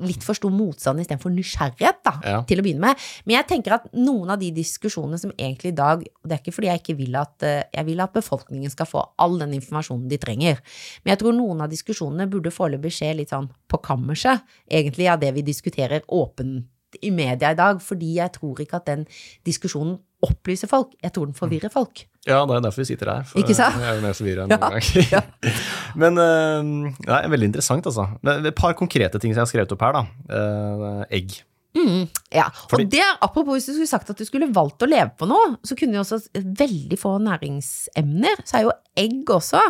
litt 0.02 0.22
for 0.26 0.34
stor 0.34 0.50
motstand 0.50 0.98
istedenfor 1.00 1.30
nysgjerrighet, 1.30 2.00
da, 2.04 2.14
Ja. 2.24 2.42
til 2.42 2.58
å 2.58 2.62
begynne 2.64 2.80
med. 2.80 2.96
Men 3.24 3.36
jeg 3.36 3.46
tenker 3.46 3.72
at 3.74 3.92
noen 3.94 4.30
av 4.30 4.40
de 4.40 4.50
diskusjonene 4.50 5.18
som 5.18 5.30
egentlig 5.38 5.66
i 5.72 5.76
dag 5.76 5.98
Og 6.02 6.28
det 6.28 6.32
er 6.32 6.42
ikke 6.42 6.54
fordi 6.56 6.66
jeg 6.72 6.82
ikke 6.82 6.96
vil 6.98 7.16
at 7.16 7.42
eh, 7.42 7.62
Jeg 7.72 7.86
vil 7.86 8.00
at 8.00 8.12
befolkningen 8.12 8.70
skal 8.70 8.86
få 8.86 9.04
all 9.18 9.38
den 9.38 9.52
informasjonen 9.52 10.08
de 10.08 10.18
trenger. 10.18 10.58
Men 11.04 11.16
jeg 11.16 11.18
tror 11.20 11.32
noen 11.34 11.62
av 11.62 11.70
diskusjonene 11.70 12.28
burde 12.28 12.50
foreløpig 12.50 12.90
skje 12.92 13.16
litt 13.16 13.30
sånn 13.30 13.48
på 13.68 13.80
kammerset, 13.82 14.42
egentlig, 14.70 15.08
av 15.10 15.20
det 15.20 15.32
vi 15.34 15.42
diskuterer 15.42 16.02
åpent 16.08 16.64
i 17.02 17.10
media 17.14 17.52
i 17.54 17.58
dag, 17.58 17.80
fordi 17.82 18.16
jeg 18.18 18.32
tror 18.36 18.60
ikke 18.64 18.80
at 18.80 18.86
den 18.90 19.06
diskusjonen 19.46 19.96
opplyser 20.24 20.70
folk, 20.70 20.94
jeg 21.02 21.12
tror 21.12 21.28
den 21.28 21.36
forvirrer 21.36 21.72
folk. 21.72 22.06
Ja, 22.24 22.40
det 22.48 22.56
er 22.56 22.62
derfor 22.64 22.80
vi 22.80 22.86
sitter 22.88 23.10
her. 23.12 23.24
For 23.28 23.42
Ikke 23.42 23.56
sant? 23.56 23.76
Jeg 23.76 23.90
er 23.90 23.98
jo 23.98 24.04
mer 24.06 24.14
forvirra 24.16 24.46
enn 24.46 24.54
Ja, 24.54 24.60
noen 24.62 24.78
gang. 25.10 25.58
Men 26.00 26.16
det 26.16 27.18
er 27.18 27.28
veldig 27.34 27.50
interessant, 27.50 27.84
altså. 27.90 28.06
Et 28.38 28.54
par 28.56 28.72
konkrete 28.78 29.20
ting 29.20 29.34
som 29.34 29.42
jeg 29.42 29.44
har 29.44 29.50
skrevet 29.52 29.74
opp 29.76 29.84
her, 29.84 29.98
da. 29.98 30.06
Eh, 30.38 31.02
egg. 31.20 31.36
Mm, 31.74 32.04
ja, 32.30 32.44
Fordi- 32.70 32.84
og 32.84 32.90
det, 32.90 33.02
apropos 33.20 33.56
hvis 33.56 33.66
du 33.66 33.72
skulle 33.72 33.88
sagt 33.90 34.10
at 34.10 34.16
du 34.16 34.24
skulle 34.24 34.46
valgt 34.54 34.78
å 34.82 34.88
leve 34.88 35.10
på 35.18 35.26
noe, 35.26 35.56
så 35.66 35.74
kunne 35.76 35.94
jo 35.98 36.04
også 36.04 36.20
veldig 36.34 36.98
få 37.00 37.16
næringsemner, 37.20 38.44
så 38.46 38.58
er 38.58 38.62
jo 38.68 38.72
egg 38.96 39.24
også, 39.34 39.60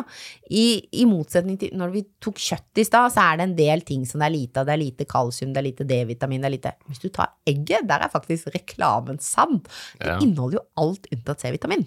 i, 0.51 0.87
i 1.01 1.07
motsetning 1.09 1.57
til 1.59 1.71
når 1.73 1.93
vi 1.95 2.03
tok 2.21 2.37
kjøtt 2.37 2.77
i 2.83 2.85
stad, 2.85 3.11
så 3.15 3.25
er 3.33 3.37
det 3.41 3.47
en 3.49 3.57
del 3.57 3.81
ting 3.89 4.05
som 4.07 4.21
det 4.21 4.27
er 4.29 4.37
lite 4.37 4.61
av, 4.61 4.67
det 4.69 4.75
er 4.77 4.83
lite 4.85 5.07
kalsium, 5.09 5.55
det 5.55 5.63
er 5.63 5.69
lite 5.71 5.87
D-vitamin, 5.89 6.41
det 6.45 6.51
er 6.51 6.57
lite 6.59 6.75
Hvis 6.91 7.01
du 7.01 7.09
tar 7.09 7.33
egget, 7.49 7.87
der 7.89 8.05
er 8.05 8.13
faktisk 8.13 8.53
reklamen 8.55 9.19
sann. 9.21 9.63
Det 9.99 10.07
Ja. 10.07 10.19
inneholder 10.21 10.59
jo 10.61 10.65
alt 10.77 11.07
unntatt 11.11 11.41
C-vitamin. 11.41 11.87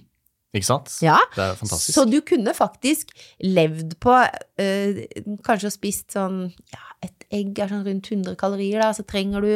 Ikke 0.55 0.65
sant? 0.65 0.89
Ja, 1.03 1.17
Det 1.35 1.43
er 1.43 1.55
fantastisk. 1.55 1.93
Så 1.93 2.09
du 2.09 2.21
kunne 2.21 2.53
faktisk 2.55 3.09
levd 3.43 3.99
på 3.99 4.15
eh, 4.61 5.05
Kanskje 5.45 5.73
spist 5.73 6.15
sånn 6.15 6.47
Ja, 6.73 6.83
et 7.05 7.27
egg 7.33 7.59
er 7.61 7.69
sånn 7.71 7.85
rundt 7.85 8.09
100 8.09 8.37
kalorier, 8.39 8.81
da, 8.81 8.91
så 8.95 9.05
trenger 9.05 9.43
du 9.43 9.51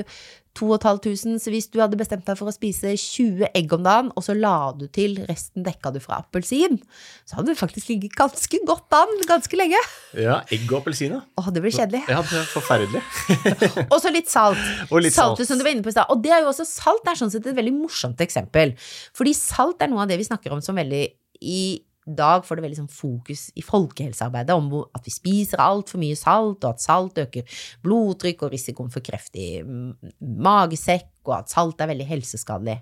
2500. 0.58 1.40
Så 1.40 1.52
hvis 1.54 1.70
du 1.72 1.80
hadde 1.80 1.98
bestemt 2.00 2.26
deg 2.28 2.38
for 2.40 2.52
å 2.52 2.54
spise 2.54 2.92
20 3.00 3.52
egg 3.58 3.72
om 3.76 3.86
dagen, 3.86 4.10
og 4.18 4.26
så 4.26 4.36
la 4.36 4.72
du 4.76 4.86
til 4.92 5.16
resten 5.30 5.64
dekka 5.66 5.94
du 5.96 6.00
fra 6.04 6.20
appelsin, 6.22 6.80
så 7.28 7.40
hadde 7.40 7.54
du 7.54 7.60
faktisk 7.60 7.94
ligget 7.94 8.18
ganske 8.20 8.62
godt 8.68 8.98
an 8.98 9.14
ganske 9.30 9.60
lenge. 9.60 9.80
Ja, 10.18 10.42
egg 10.52 10.68
og 10.68 10.82
appelsin, 10.82 11.16
ja. 11.18 11.22
Åh, 11.40 11.52
det 11.56 11.64
blir 11.64 11.76
kjedelig. 11.76 12.04
Ja, 12.12 12.20
det 12.28 12.42
er 12.42 12.50
forferdelig. 12.52 13.04
Og 13.94 13.98
så 14.04 14.12
litt 14.14 14.32
salt. 14.32 14.60
Og 14.92 15.00
litt 15.06 15.16
salt. 15.16 15.38
Saltet 15.38 15.52
som 15.52 15.62
du 15.62 15.66
var 15.66 15.74
inne 15.76 15.86
på 15.86 15.94
i 15.94 15.96
stad. 15.96 16.12
Og 16.12 16.22
det 16.24 16.36
er 16.36 16.44
jo 16.44 16.52
også 16.52 16.68
salt 16.68 17.08
er 17.08 17.20
sånn 17.20 17.32
sett 17.34 17.48
et 17.48 17.58
veldig 17.58 17.78
morsomt 17.78 18.22
eksempel. 18.24 18.76
Fordi 19.18 19.36
salt 19.38 19.82
er 19.82 19.92
noe 19.92 20.04
av 20.04 20.12
det 20.12 20.20
vi 20.20 20.28
snakker 20.28 20.54
om 20.54 20.64
som 20.64 20.78
veldig 20.78 21.06
i 21.42 21.62
dag 22.06 22.46
får 22.46 22.58
det 22.58 22.66
veldig 22.66 22.80
sånn 22.80 22.92
fokus 22.92 23.48
i 23.60 23.64
folkehelsearbeidet 23.66 24.56
om 24.58 24.70
at 24.98 25.06
vi 25.06 25.14
spiser 25.14 25.62
altfor 25.62 26.02
mye 26.02 26.18
salt, 26.18 26.64
og 26.64 26.70
at 26.74 26.84
salt 26.84 27.22
øker 27.22 27.62
blodtrykk 27.86 28.46
og 28.48 28.54
risikoen 28.56 28.92
for 28.94 29.06
kreft 29.06 29.38
i 29.40 29.62
mm, 29.62 30.14
magesekk, 30.42 31.12
og 31.30 31.36
at 31.42 31.54
salt 31.54 31.82
er 31.82 31.92
veldig 31.94 32.08
helseskadelig. 32.10 32.80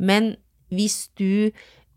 Men 0.00 0.32
hvis 0.72 0.98
du 1.20 1.50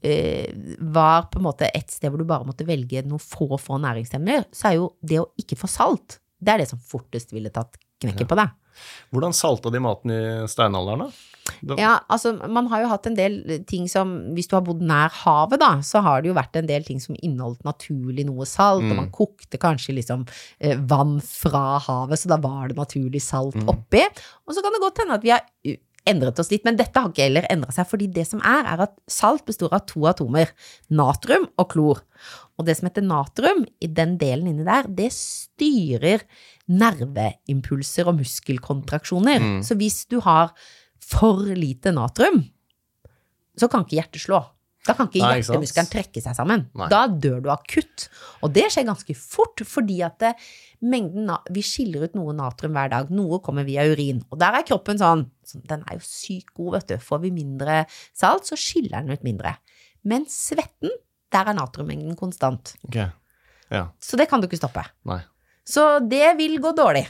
eh, 0.03 0.49
var 0.79 1.29
på 1.31 1.39
en 1.39 1.47
måte 1.47 1.71
et 1.71 1.91
sted 1.91 2.11
hvor 2.11 2.21
du 2.21 2.27
bare 2.27 2.47
måtte 2.47 2.67
velge 2.67 3.05
noen 3.07 3.23
få 3.23 3.55
få 3.59 3.79
næringsemner, 3.81 4.49
så 4.51 4.71
er 4.71 4.79
jo 4.79 4.91
det 4.99 5.21
å 5.23 5.29
ikke 5.39 5.59
få 5.59 5.71
salt, 5.71 6.19
det 6.39 6.53
er 6.53 6.63
det 6.63 6.71
som 6.71 6.79
fortest 6.79 7.33
ville 7.35 7.51
tatt 7.55 7.79
knekken 7.99 8.27
på 8.27 8.37
deg. 8.39 8.51
Hvordan 9.13 9.35
salta 9.35 9.71
de 9.73 9.81
maten 9.83 10.13
i 10.13 10.21
steinalderen, 10.51 11.07
da? 11.07 11.25
Ja, 11.79 11.95
altså 12.11 12.35
man 12.51 12.67
har 12.69 12.83
jo 12.83 12.89
hatt 12.91 13.07
en 13.09 13.17
del 13.17 13.39
ting 13.69 13.87
som 13.89 14.11
Hvis 14.37 14.49
du 14.49 14.55
har 14.57 14.63
bodd 14.65 14.83
nær 14.85 15.09
havet, 15.23 15.59
da, 15.61 15.71
så 15.85 16.03
har 16.05 16.21
det 16.21 16.29
jo 16.29 16.37
vært 16.37 16.59
en 16.59 16.69
del 16.69 16.85
ting 16.85 17.01
som 17.01 17.17
inneholdt 17.17 17.65
naturlig 17.67 18.27
noe 18.27 18.45
salt, 18.49 18.85
og 18.85 18.95
man 18.95 19.11
kokte 19.13 19.59
kanskje 19.61 19.97
liksom 19.97 20.25
eh, 20.59 20.77
vann 20.77 21.17
fra 21.25 21.79
havet, 21.87 22.21
så 22.21 22.31
da 22.31 22.39
var 22.43 22.69
det 22.69 22.79
naturlig 22.79 23.23
salt 23.25 23.57
oppi. 23.65 24.05
Og 24.45 24.55
så 24.55 24.63
kan 24.63 24.75
det 24.75 24.83
godt 24.83 25.03
hende 25.03 25.19
at 25.19 25.25
vi 25.25 25.33
har 25.33 25.45
endret 26.09 26.39
oss 26.41 26.51
litt, 26.51 26.65
men 26.65 26.77
dette 26.79 26.99
har 26.99 27.11
ikke 27.11 27.25
heller 27.27 27.47
endra 27.51 27.73
seg, 27.75 27.87
fordi 27.89 28.09
det 28.13 28.25
som 28.29 28.41
er, 28.45 28.67
er 28.73 28.85
at 28.87 28.95
salt 29.11 29.45
består 29.47 29.73
av 29.75 29.85
to 29.89 30.05
atomer, 30.09 30.53
natrium 30.93 31.49
og 31.59 31.69
klor. 31.73 32.03
Og 32.59 32.67
det 32.67 32.77
som 32.77 32.89
heter 32.89 33.05
natrium, 33.05 33.65
i 33.79 33.87
den 33.87 34.17
delen 34.21 34.49
inni 34.51 34.67
der, 34.67 34.89
det 34.89 35.11
styrer 35.15 36.25
nerveimpulser 36.69 38.07
og 38.09 38.19
muskelkontraksjoner. 38.21 39.43
Så 39.65 39.77
hvis 39.79 40.03
du 40.11 40.19
har 40.25 40.53
for 41.09 41.41
lite 41.57 41.93
natrium, 41.95 42.43
så 43.59 43.67
kan 43.71 43.83
ikke 43.85 43.97
hjertet 43.99 44.23
slå. 44.23 44.39
Da 44.87 44.93
kan 44.95 45.09
ikke 45.09 45.19
hjertemuskelen 45.19 45.89
trekke 45.91 46.21
seg 46.23 46.35
sammen. 46.37 46.61
Nei. 46.79 46.87
Da 46.89 47.01
dør 47.11 47.41
du 47.43 47.49
akutt. 47.51 48.05
Og 48.45 48.53
det 48.55 48.69
skjer 48.71 48.85
ganske 48.87 49.15
fort, 49.19 49.59
fordi 49.67 49.97
at 50.07 50.15
det, 50.23 50.31
mengden 50.81 51.27
Vi 51.51 51.61
skiller 51.67 52.05
ut 52.07 52.15
noe 52.15 52.33
natrium 52.33 52.77
hver 52.77 52.89
dag. 52.93 53.11
Noe 53.11 53.41
kommer 53.43 53.67
via 53.67 53.83
urin. 53.91 54.21
Og 54.31 54.39
der 54.39 54.55
er 54.55 54.63
kroppen 54.67 54.97
sånn 55.01 55.25
Den 55.67 55.83
er 55.83 55.97
jo 55.99 56.05
sykt 56.05 56.53
god, 56.55 56.77
vet 56.77 56.93
du. 56.93 56.97
Får 57.03 57.21
vi 57.25 57.33
mindre 57.35 57.81
salt, 58.15 58.47
så 58.47 58.55
skiller 58.59 59.03
den 59.03 59.17
ut 59.17 59.25
mindre. 59.27 59.57
Men 60.07 60.25
svetten, 60.31 60.93
der 61.33 61.51
er 61.51 61.57
natriummengden 61.59 62.15
konstant. 62.17 62.77
Ok. 62.87 63.01
Ja, 63.69 63.89
Så 64.01 64.17
det 64.17 64.29
kan 64.29 64.41
du 64.41 64.47
ikke 64.47 64.57
stoppe. 64.61 64.85
nei. 65.05 65.19
Så 65.69 65.85
det 66.09 66.33
vil 66.39 66.57
gå 66.63 66.73
dårlig. 66.77 67.05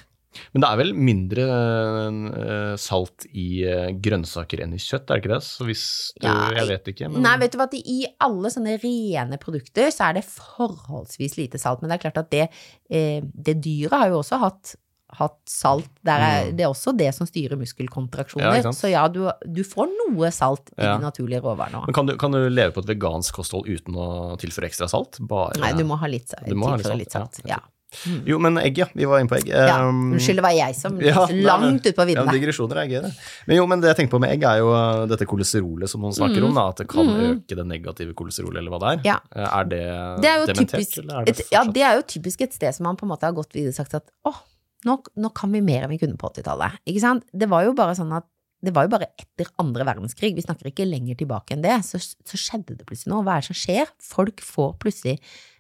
Men 0.54 0.62
det 0.62 0.68
er 0.70 0.78
vel 0.78 0.92
mindre 0.94 1.46
eh, 1.50 2.74
salt 2.78 3.26
i 3.34 3.64
eh, 3.66 3.88
grønnsaker 3.98 4.62
enn 4.64 4.76
i 4.78 4.82
kjøtt, 4.82 5.08
er 5.10 5.18
det 5.18 5.24
ikke 5.24 5.32
det? 5.34 5.40
Så 5.48 5.66
hvis 5.68 5.86
du 6.20 6.28
Ja, 6.28 6.36
Jeg 6.54 6.68
vet 6.70 6.92
ikke, 6.94 7.10
men 7.10 7.24
Nei, 7.26 7.32
vet 7.42 7.56
du 7.56 7.58
hva, 7.62 7.66
i 7.74 8.04
alle 8.22 8.52
sånne 8.54 8.76
rene 8.84 9.40
produkter 9.42 9.90
så 9.96 10.10
er 10.12 10.20
det 10.20 10.28
forholdsvis 10.30 11.40
lite 11.40 11.62
salt, 11.62 11.82
men 11.82 11.90
det 11.90 11.98
er 12.00 12.04
klart 12.10 12.22
at 12.22 12.30
det, 12.36 12.46
eh, 12.94 13.26
det 13.34 13.58
dyret 13.66 13.98
har 13.98 14.14
jo 14.14 14.20
også 14.22 14.40
hatt, 14.44 14.76
hatt 15.18 15.40
salt. 15.50 15.90
Der 16.06 16.22
er, 16.22 16.46
Mm. 16.52 16.56
Det 16.58 16.64
er 16.64 16.70
også 16.70 16.94
det 16.96 17.10
som 17.18 17.26
styrer 17.26 17.58
muskelkontraksjoner. 17.58 18.62
Ja, 18.62 18.72
så 18.72 18.92
ja, 18.92 19.08
du, 19.10 19.24
du 19.50 19.64
får 19.66 19.90
noe 19.90 20.30
salt 20.32 20.70
i 20.78 20.84
Ja. 20.86 20.98
de 21.00 21.04
naturlige 21.10 21.42
råvarene 21.42 21.82
òg. 21.82 21.88
Men 21.90 21.94
kan 21.98 22.06
du, 22.06 22.16
kan 22.22 22.32
du 22.32 22.46
leve 22.50 22.72
på 22.78 22.84
et 22.86 22.92
vegansk 22.94 23.34
kosthold 23.34 23.66
uten 23.66 23.96
å 23.98 24.38
tilføre 24.38 24.70
ekstra 24.70 24.88
salt? 24.88 25.18
Bare 25.26 25.58
Nei, 25.58 25.74
du 25.74 25.84
må 25.90 25.98
ha 25.98 26.06
litt, 26.06 26.30
Du 26.46 26.54
må 26.54 26.70
ha 26.70 26.76
litt 26.78 26.86
tilføre 26.86 27.00
litt 27.02 27.12
salt, 27.12 27.42
salt. 27.42 27.48
ja. 27.50 27.58
Ja. 27.90 28.18
Jo, 28.30 28.38
men 28.40 28.58
egg, 28.62 28.78
ja. 28.78 28.86
Vi 28.94 29.06
var 29.10 29.18
inne 29.20 29.32
på 29.32 29.38
egg. 29.40 29.48
Ja. 29.50 29.80
Unnskyld, 29.90 30.38
det 30.38 30.44
var 30.46 30.54
jeg 30.54 30.76
som 30.78 31.00
ja, 31.02 31.24
langt 31.48 31.88
utpå 31.90 32.06
ut 32.06 32.12
på 32.12 32.14
Ja, 32.14 32.26
digresjoner 32.30 32.84
er 32.84 32.92
gøy, 32.92 33.00
det. 33.08 33.12
Men 33.50 33.58
jo, 33.58 33.66
men 33.72 33.82
det 33.82 33.90
jeg 33.90 33.98
tenker 34.02 34.14
på 34.14 34.22
med 34.22 34.34
egg, 34.36 34.46
er 34.46 34.60
jo 34.62 34.70
uh, 34.76 35.06
dette 35.10 35.26
kolesterolet 35.30 35.90
som 35.90 36.04
noen 36.06 36.14
snakker 36.14 36.46
om, 36.46 36.54
da. 36.54 36.68
At 36.74 36.84
det 36.84 36.88
kan 36.92 37.10
Mm. 37.10 37.24
øke 37.32 37.56
det 37.58 37.66
negative 37.66 38.14
kolesterolet, 38.14 38.62
eller 38.62 38.76
hva 38.76 38.80
det 38.84 38.92
er. 38.94 39.02
Ja. 39.10 39.18
Uh, 39.34 39.48
Er 39.60 39.64
det, 39.72 39.82
Det 40.22 40.30
er 40.30 40.46
dementert, 40.46 40.76
typisk, 40.78 40.98
eller 41.02 41.22
er 41.22 41.26
det 41.26 41.34
et, 41.40 41.46
ja, 41.52 41.64
det 41.66 41.82
er 41.90 41.96
jo 41.98 42.06
typisk 42.14 42.42
et 42.46 42.54
sted 42.54 42.76
som 42.78 42.86
man 42.86 42.96
på 43.00 43.08
en 43.08 43.14
måte 43.16 43.26
har 43.26 43.34
gått 43.34 43.54
videre 43.58 43.74
og 43.74 43.80
sagt 43.82 43.98
at 43.98 44.06
åh, 44.30 44.38
nå, 44.86 45.00
nå 45.18 45.34
kan 45.36 45.52
vi 45.52 45.60
mer 45.66 45.84
enn 45.88 45.90
vi 45.92 45.98
kunne 46.00 46.16
på 46.22 46.30
80-tallet. 46.30 46.78
Ikke 46.88 47.02
sant? 47.02 47.26
Det 47.34 47.50
var 47.50 47.66
jo 47.66 47.74
bare 47.74 47.98
sånn 47.98 48.14
at 48.16 48.30
det 48.66 48.74
var 48.76 48.86
jo 48.86 48.92
bare 48.92 49.08
etter 49.20 49.48
andre 49.62 49.86
verdenskrig, 49.88 50.34
vi 50.36 50.44
snakker 50.44 50.72
ikke 50.72 50.88
lenger 50.88 51.20
tilbake 51.20 51.56
enn 51.56 51.64
det, 51.64 51.78
så, 51.88 52.00
så 52.02 52.40
skjedde 52.40 52.76
det 52.80 52.88
plutselig 52.88 53.14
noe. 53.14 53.24
Hva 53.24 53.38
er 53.38 53.46
det 53.46 53.50
som 53.52 53.60
skjer? 53.62 53.94
Folk 54.04 54.44
får 54.44 54.74
plutselig 54.84 55.16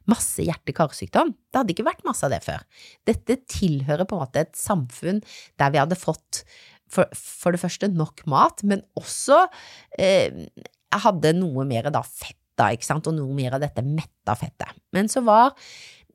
masse 0.10 0.43
hjerte-karsykdom. 0.43 1.32
Det 1.50 1.62
hadde 1.62 1.76
ikke 1.76 1.88
vært 1.88 2.04
masse 2.08 2.26
av 2.26 2.34
det 2.34 2.41
før. 2.43 2.66
Dette 3.08 3.39
tilhører 3.52 4.10
på 4.10 4.18
en 4.18 4.24
måte 4.26 4.43
et 4.43 4.60
samfunn 4.60 5.22
der 5.62 5.72
vi 5.72 5.82
hadde 5.82 6.00
fått 6.00 6.43
for, 6.89 7.08
for 7.14 7.56
det 7.56 7.62
første 7.62 7.91
nok 7.93 8.26
mat, 8.30 8.66
men 8.68 8.84
også 9.00 9.43
eh, 10.02 10.43
hadde 11.06 11.36
noe 11.38 11.68
mer 11.70 11.91
da 11.93 12.04
fett 12.04 12.38
da, 12.60 12.74
ikke 12.76 12.88
sant, 12.89 13.08
og 13.08 13.16
noe 13.16 13.36
mer 13.36 13.56
av 13.56 13.64
dette 13.64 13.84
metta 13.86 14.36
fettet. 14.36 14.76
Men 14.95 15.08
så 15.12 15.24
var 15.24 15.54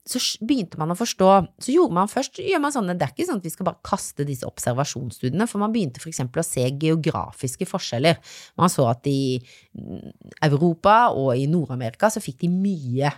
så 0.04 0.20
begynte 0.44 0.76
man 0.76 0.92
å 0.92 0.96
forstå 0.98 1.28
Så 1.64 1.72
gjorde 1.72 1.96
man 1.96 2.10
først 2.12 2.36
gjør 2.42 2.60
man 2.60 2.74
sånne, 2.74 2.96
Det 2.98 3.06
er 3.06 3.12
ikke 3.14 3.26
sånn 3.30 3.40
at 3.40 3.46
vi 3.46 3.52
skal 3.54 3.68
bare 3.70 3.80
kaste 3.88 4.26
disse 4.28 4.44
observasjonsstudiene, 4.48 5.46
for 5.48 5.62
man 5.62 5.72
begynte 5.72 6.02
eksempel 6.12 6.42
å 6.42 6.46
se 6.46 6.66
geografiske 6.68 7.68
forskjeller. 7.68 8.20
Man 8.60 8.72
så 8.72 8.88
at 8.90 9.08
i 9.08 9.38
mm, 9.40 10.10
Europa 10.44 11.08
og 11.16 11.32
i 11.40 11.46
Nord-Amerika 11.50 12.12
så 12.12 12.20
fikk 12.20 12.42
de 12.44 12.52
mye 12.52 13.14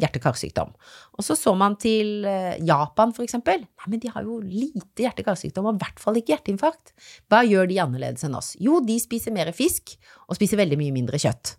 hjerte-karsykdom. 0.00 0.72
Og 1.18 1.26
så 1.26 1.36
så 1.38 1.52
man 1.58 1.76
til 1.78 2.24
eh, 2.26 2.56
Japan, 2.66 3.14
for 3.14 3.26
eksempel. 3.26 3.62
Nei, 3.62 3.90
men 3.90 4.02
de 4.02 4.10
har 4.10 4.26
jo 4.26 4.40
lite 4.42 5.04
hjerte-karsykdom, 5.04 5.68
og 5.70 5.76
i 5.76 5.84
hvert 5.84 6.02
fall 6.02 6.18
ikke 6.18 6.34
hjerteinfarkt. 6.34 6.94
Hva 7.30 7.44
gjør 7.46 7.70
de 7.70 7.78
annerledes 7.82 8.26
enn 8.26 8.34
oss? 8.38 8.54
Jo, 8.62 8.80
de 8.84 8.98
spiser 9.02 9.34
mer 9.34 9.52
fisk, 9.54 9.96
og 10.26 10.38
spiser 10.38 10.62
veldig 10.62 10.80
mye 10.80 10.94
mindre 10.94 11.20
kjøtt. 11.22 11.56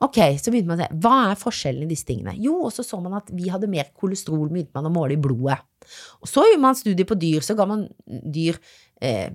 Ok, 0.00 0.16
så 0.40 0.52
begynte 0.52 0.70
man 0.70 0.78
å 0.80 0.84
se, 0.84 1.00
hva 1.04 1.16
er 1.28 1.40
forskjellen 1.40 1.84
i 1.84 1.90
disse 1.90 2.06
tingene? 2.08 2.32
Jo, 2.40 2.54
og 2.64 2.70
så 2.72 2.84
så 2.86 2.96
man 3.04 3.18
at 3.18 3.28
vi 3.36 3.50
hadde 3.52 3.68
mer 3.68 3.90
kolesterol, 4.00 4.48
begynte 4.48 4.72
man 4.78 4.88
å 4.88 4.92
måle 4.94 5.16
i 5.16 5.20
blodet. 5.20 5.58
Og 6.24 6.30
så 6.30 6.46
gjorde 6.46 6.62
man 6.62 6.78
studier 6.78 7.08
på 7.08 7.18
dyr, 7.20 7.44
så 7.44 7.56
ga 7.58 7.66
man 7.68 7.84
dyr 8.08 8.56
eh, 9.04 9.28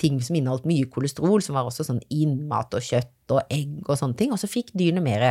ting 0.00 0.16
som 0.24 0.38
inneholdt 0.38 0.68
mye 0.68 0.88
kolesterol, 0.92 1.44
som 1.44 1.58
var 1.58 1.68
også 1.68 1.84
sånn 1.90 2.00
innmat 2.08 2.72
og 2.78 2.86
kjøtt 2.86 3.36
og 3.36 3.52
egg 3.52 3.82
og 3.84 4.00
sånne 4.00 4.16
ting, 4.16 4.32
og 4.32 4.40
så 4.40 4.48
fikk 4.48 4.72
dyrene 4.72 5.04
mer 5.04 5.26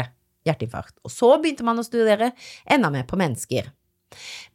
hjerteinfarkt. 0.46 1.00
Og 1.02 1.14
så 1.14 1.32
begynte 1.42 1.66
man 1.66 1.82
å 1.82 1.86
studere 1.86 2.36
enda 2.70 2.94
mer 2.94 3.10
på 3.10 3.18
mennesker. 3.18 3.74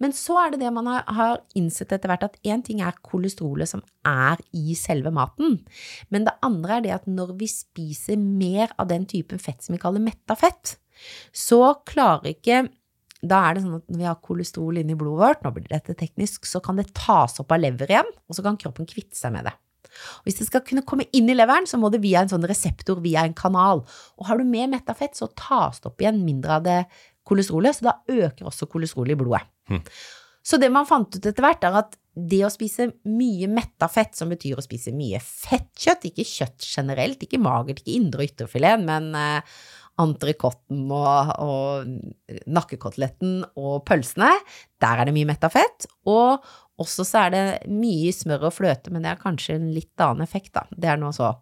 Men 0.01 0.15
så 0.17 0.37
er 0.41 0.53
det 0.53 0.63
det 0.63 0.73
man 0.73 0.89
har, 0.89 1.43
innsett 1.59 1.93
etter 1.93 2.11
hvert, 2.11 2.27
at 2.31 2.39
én 2.47 2.63
ting 2.65 2.81
er 2.85 2.97
kolesterolet 3.05 3.69
som 3.69 3.83
er 4.07 4.41
i 4.57 4.77
selve 4.79 5.13
maten, 5.15 5.59
men 6.09 6.27
det 6.27 6.37
andre 6.47 6.79
er 6.79 6.87
det 6.87 6.97
at 7.01 7.09
når 7.11 7.35
vi 7.41 7.51
spiser 7.51 8.21
mer 8.21 8.73
av 8.81 8.91
den 8.93 9.07
typen 9.11 9.43
fett 9.43 9.63
som 9.65 9.77
vi 9.77 9.83
kaller 9.83 10.03
metta 10.03 10.39
fett, 10.39 10.77
så 11.33 11.81
klarer 11.89 12.33
ikke 12.35 12.67
da 13.21 13.43
er 13.45 13.57
det 13.57 13.65
sånn 13.65 13.81
at 13.81 13.91
når 13.91 14.01
vi 14.01 14.07
har 14.09 14.21
kolesterol 14.25 14.79
inni 14.81 14.97
blodet 14.97 15.21
vårt, 15.21 15.43
nå 15.45 15.53
blir 15.53 15.67
dette 15.69 15.97
teknisk, 15.99 16.47
så 16.49 16.63
kan 16.65 16.81
det 16.81 16.89
tas 16.97 17.37
opp 17.43 17.53
av 17.53 17.61
lever 17.61 17.93
igjen, 17.93 18.09
og 18.29 18.37
så 18.37 18.45
kan 18.47 18.57
kroppen 18.61 18.89
kvitte 18.89 19.19
seg 19.19 19.35
med 19.35 19.45
det. 19.51 19.53
Og 20.21 20.29
hvis 20.29 20.39
det 20.39 20.47
skal 20.49 20.63
kunne 20.65 20.85
komme 20.87 21.07
inn 21.17 21.29
i 21.31 21.37
leveren, 21.37 21.67
så 21.69 21.77
må 21.81 21.91
det 21.93 22.03
via 22.05 22.23
en 22.23 22.31
sånn 22.31 22.47
reseptor, 22.49 23.01
via 23.05 23.27
en 23.27 23.37
kanal. 23.37 23.83
Og 24.17 24.29
har 24.29 24.41
du 24.41 24.47
mer 24.49 24.71
metta 24.73 24.95
fett, 24.97 25.19
så 25.19 25.29
tas 25.37 25.83
det 25.83 25.91
opp 25.91 26.01
igjen 26.01 26.23
mindre 26.25 26.59
av 26.59 26.67
det 26.67 26.79
kolesterolet, 27.31 27.79
så 27.79 27.89
da 27.89 27.97
øker 28.11 28.51
også 28.51 28.69
kolesterolet 28.71 29.17
i 29.17 29.21
blodet. 29.23 29.45
Så 30.47 30.57
det 30.61 30.71
man 30.73 30.89
fant 30.89 31.13
ut 31.15 31.27
etter 31.27 31.45
hvert, 31.45 31.65
er 31.69 31.83
at 31.83 31.99
det 32.21 32.41
å 32.45 32.53
spise 32.53 32.89
mye 33.07 33.49
metta 33.51 33.87
fett, 33.93 34.17
som 34.19 34.33
betyr 34.33 34.59
å 34.59 34.65
spise 34.65 34.93
mye 34.97 35.21
fettkjøtt, 35.23 36.09
ikke 36.11 36.27
kjøtt 36.27 36.67
generelt, 36.67 37.23
ikke 37.23 37.41
magert, 37.41 37.83
ikke 37.83 37.95
indre 37.97 38.25
og 38.25 38.33
ytterfileten, 38.33 38.87
men 38.89 39.13
eh, 39.17 39.61
entrecôten 40.01 40.89
og, 40.97 41.31
og 41.45 42.41
nakkekoteletten 42.51 43.45
og 43.61 43.85
pølsene, 43.89 44.33
der 44.83 45.03
er 45.03 45.09
det 45.09 45.15
mye 45.17 45.29
metta 45.29 45.51
fett. 45.53 45.87
Og 46.09 46.41
også 46.81 47.05
så 47.05 47.27
er 47.27 47.35
det 47.35 47.45
mye 47.71 48.13
smør 48.17 48.49
og 48.49 48.57
fløte, 48.57 48.93
men 48.93 49.05
det 49.05 49.13
er 49.13 49.23
kanskje 49.23 49.59
en 49.59 49.71
litt 49.75 50.01
annen 50.03 50.25
effekt, 50.25 50.55
da. 50.57 50.65
Det 50.73 50.91
er 50.91 51.01
noe 51.01 51.13
så. 51.17 51.35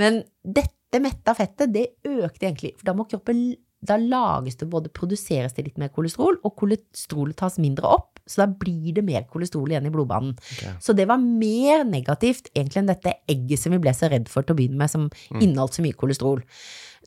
Men 0.00 0.22
dette 0.42 1.02
metta 1.02 1.36
fettet, 1.38 1.70
det 1.74 1.92
økte 2.02 2.48
egentlig, 2.48 2.74
for 2.80 2.90
da 2.90 2.96
må 2.98 3.06
kroppen 3.08 3.52
da 3.82 3.96
lages 3.96 4.56
det 4.60 4.68
både 4.68 4.90
produseres 4.92 5.54
det 5.56 5.64
litt 5.64 5.78
mer 5.80 5.88
kolesterol, 5.88 6.36
og 6.44 6.56
kolesterolet 6.60 7.36
tas 7.40 7.56
mindre 7.58 7.88
opp, 7.88 8.18
så 8.28 8.42
da 8.44 8.46
blir 8.46 8.92
det 8.94 9.04
mer 9.04 9.24
kolesterol 9.32 9.72
igjen 9.72 9.86
i 9.88 9.90
blodbanen. 9.94 10.34
Så 10.80 10.92
det 10.94 11.08
var 11.08 11.18
mer 11.18 11.84
negativt 11.88 12.50
egentlig 12.54 12.76
enn 12.82 12.90
dette 12.92 13.14
egget 13.28 13.58
som 13.58 13.72
vi 13.72 13.78
ble 13.82 13.94
så 13.96 14.10
redd 14.12 14.28
for 14.28 14.42
til 14.44 14.54
å 14.54 14.58
begynne 14.60 14.76
med, 14.78 14.90
som 14.92 15.08
inneholdt 15.40 15.74
så 15.78 15.82
mye 15.82 15.96
kolesterol. 15.96 16.42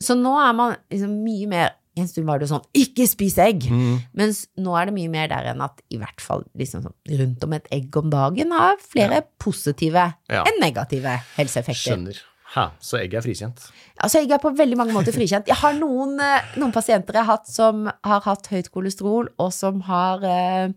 Så 0.00 0.16
nå 0.18 0.34
er 0.42 0.52
man 0.58 0.76
liksom 0.90 1.22
mye 1.24 1.46
mer 1.48 1.72
En 1.96 2.08
stund 2.10 2.26
var 2.26 2.40
det 2.40 2.48
sånn 2.50 2.64
'ikke 2.74 3.06
spis 3.06 3.36
egg', 3.38 3.70
mens 4.12 4.48
nå 4.58 4.74
er 4.74 4.86
det 4.86 4.94
mye 4.94 5.08
mer 5.08 5.28
der 5.28 5.44
enn 5.54 5.60
at 5.62 5.80
i 5.92 5.96
hvert 5.96 6.20
fall 6.20 6.42
liksom 6.58 6.82
sånn, 6.82 6.94
rundt 7.20 7.44
om 7.44 7.52
et 7.52 7.68
egg 7.70 7.96
om 7.96 8.10
dagen 8.10 8.50
har 8.50 8.74
flere 8.82 9.22
positive 9.38 10.14
Ja. 10.28 10.42
enn 10.42 10.58
negative 10.60 11.22
helseeffekter. 11.36 11.94
Skjønner. 11.94 12.18
Hæ, 12.54 12.68
så 12.78 13.00
jeg 13.00 13.10
er 13.18 13.24
frikjent? 13.24 13.64
Altså, 13.98 14.20
jeg 14.22 14.30
er 14.36 14.42
på 14.42 14.52
veldig 14.54 14.76
mange 14.78 14.94
måter 14.94 15.14
frikjent. 15.14 15.48
Jeg 15.50 15.58
har 15.58 15.74
noen, 15.74 16.14
eh, 16.22 16.52
noen 16.60 16.74
pasienter 16.74 17.18
jeg 17.18 17.26
har 17.26 17.40
hatt 17.40 17.50
som 17.50 17.88
har 17.90 18.22
hatt 18.22 18.46
høyt 18.52 18.70
kolesterol, 18.74 19.30
og 19.42 19.50
som 19.52 19.80
har 19.88 20.22
eh, 20.28 20.68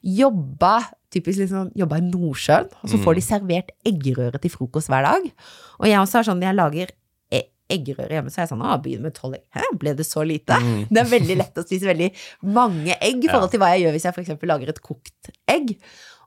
jobba 0.00 0.78
typisk 1.12 1.42
liksom, 1.42 1.72
jobba 1.76 1.98
i 1.98 2.06
Nordsjøen, 2.06 2.70
og 2.70 2.90
så 2.92 3.00
får 3.02 3.18
de 3.18 3.24
servert 3.26 3.72
eggerøre 3.86 4.40
til 4.40 4.52
frokost 4.54 4.90
hver 4.92 5.04
dag. 5.08 5.28
Og 5.80 5.88
jeg 5.90 5.98
også 6.00 6.20
er 6.20 6.28
sånn, 6.28 6.44
jeg 6.46 6.56
lager 6.56 6.92
e- 7.34 7.48
eggerøre 7.74 8.16
hjemme, 8.16 8.32
så 8.32 8.40
er 8.40 8.46
jeg 8.46 8.52
sånn, 8.52 8.62
å, 8.64 8.76
begynn 8.84 9.02
med 9.04 9.16
tolv 9.18 9.36
egg. 9.36 9.44
Hæ, 9.56 9.66
ble 9.82 9.96
det 9.98 10.06
så 10.06 10.24
lite? 10.26 10.56
Det 10.92 11.02
er 11.02 11.10
veldig 11.10 11.40
lett 11.42 11.58
å 11.60 11.66
spise 11.66 11.90
veldig 11.90 12.12
mange 12.56 12.96
egg 12.96 13.26
i 13.26 13.30
forhold 13.30 13.52
til 13.52 13.62
hva 13.62 13.72
jeg 13.74 13.84
gjør 13.84 13.98
hvis 13.98 14.06
jeg 14.08 14.22
eksempel 14.24 14.54
lager 14.54 14.72
et 14.72 14.80
kokt 14.86 15.32
egg. 15.50 15.74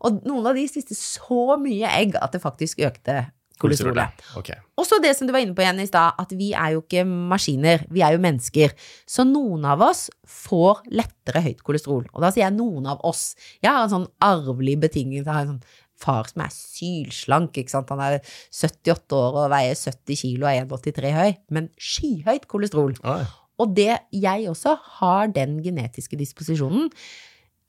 Og 0.03 0.19
noen 0.27 0.51
av 0.51 0.59
de 0.59 0.67
spiste 0.67 0.97
så 0.99 1.55
mye 1.61 1.95
egg 1.95 2.19
at 2.19 2.35
det 2.35 2.43
faktisk 2.43 2.83
økte 2.83 3.23
kolesterolet. 3.63 4.23
Ok. 4.39 4.51
Og 4.77 4.87
så 4.87 4.99
det 5.03 5.13
som 5.17 5.29
du 5.29 5.33
var 5.35 5.43
inne 5.43 5.55
på 5.57 5.63
igjen 5.63 5.81
i 5.83 5.87
stad, 5.89 6.19
at 6.19 6.33
vi 6.37 6.51
er 6.53 6.75
jo 6.75 6.83
ikke 6.83 7.05
maskiner, 7.07 7.85
vi 7.93 8.03
er 8.05 8.15
jo 8.15 8.23
mennesker. 8.23 8.73
Så 9.09 9.25
noen 9.27 9.65
av 9.69 9.83
oss 9.85 10.07
får 10.29 10.83
lettere 10.91 11.43
høyt 11.45 11.63
kolesterol. 11.65 12.05
Og 12.11 12.23
da 12.23 12.33
sier 12.33 12.47
jeg 12.47 12.57
noen 12.57 12.89
av 12.93 13.03
oss. 13.07 13.31
Jeg 13.63 13.71
har 13.71 13.85
en 13.85 13.93
sånn 13.93 14.09
arvelig 14.23 14.77
betingelse. 14.83 15.25
Jeg 15.25 15.33
har 15.33 15.47
en 15.47 15.55
sånn 15.55 15.79
far 16.03 16.27
som 16.29 16.43
er 16.43 16.53
sylslank, 16.53 17.57
ikke 17.59 17.71
sant. 17.71 17.91
Han 17.93 18.01
er 18.03 18.19
78 18.51 19.19
år 19.19 19.39
og 19.45 19.51
veier 19.53 19.77
70 19.77 20.19
kilo 20.19 20.47
og 20.47 20.51
er 20.51 20.65
1,83 20.65 21.13
høy, 21.15 21.37
men 21.55 21.69
skyhøyt 21.79 22.49
kolesterol. 22.51 22.97
Oi. 23.07 23.21
Og 23.61 23.75
det, 23.77 23.91
jeg 24.11 24.49
også 24.49 24.75
har 24.97 25.29
den 25.33 25.59
genetiske 25.63 26.17
disposisjonen. 26.19 26.89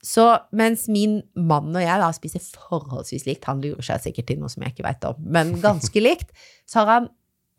Så 0.05 0.25
mens 0.53 0.85
min 0.91 1.19
mann 1.33 1.73
og 1.73 1.81
jeg 1.81 1.97
da 2.03 2.11
spiser 2.13 2.43
forholdsvis 2.69 3.25
likt, 3.25 3.47
han 3.49 3.63
lurer 3.63 3.81
seg 3.87 4.03
sikkert 4.05 4.27
til 4.29 4.39
noe 4.43 4.51
som 4.53 4.61
jeg 4.65 4.75
ikke 4.75 4.85
veit 4.85 5.05
om, 5.09 5.17
men 5.25 5.55
ganske 5.63 6.03
likt, 6.03 6.29
så 6.69 6.83
har 6.83 6.91
han 6.99 7.11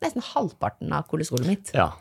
nesten 0.03 0.23
halvparten 0.33 0.91
av 0.95 1.07
kolesterolet 1.11 1.49
mitt. 1.49 1.71
Ja. 1.75 1.91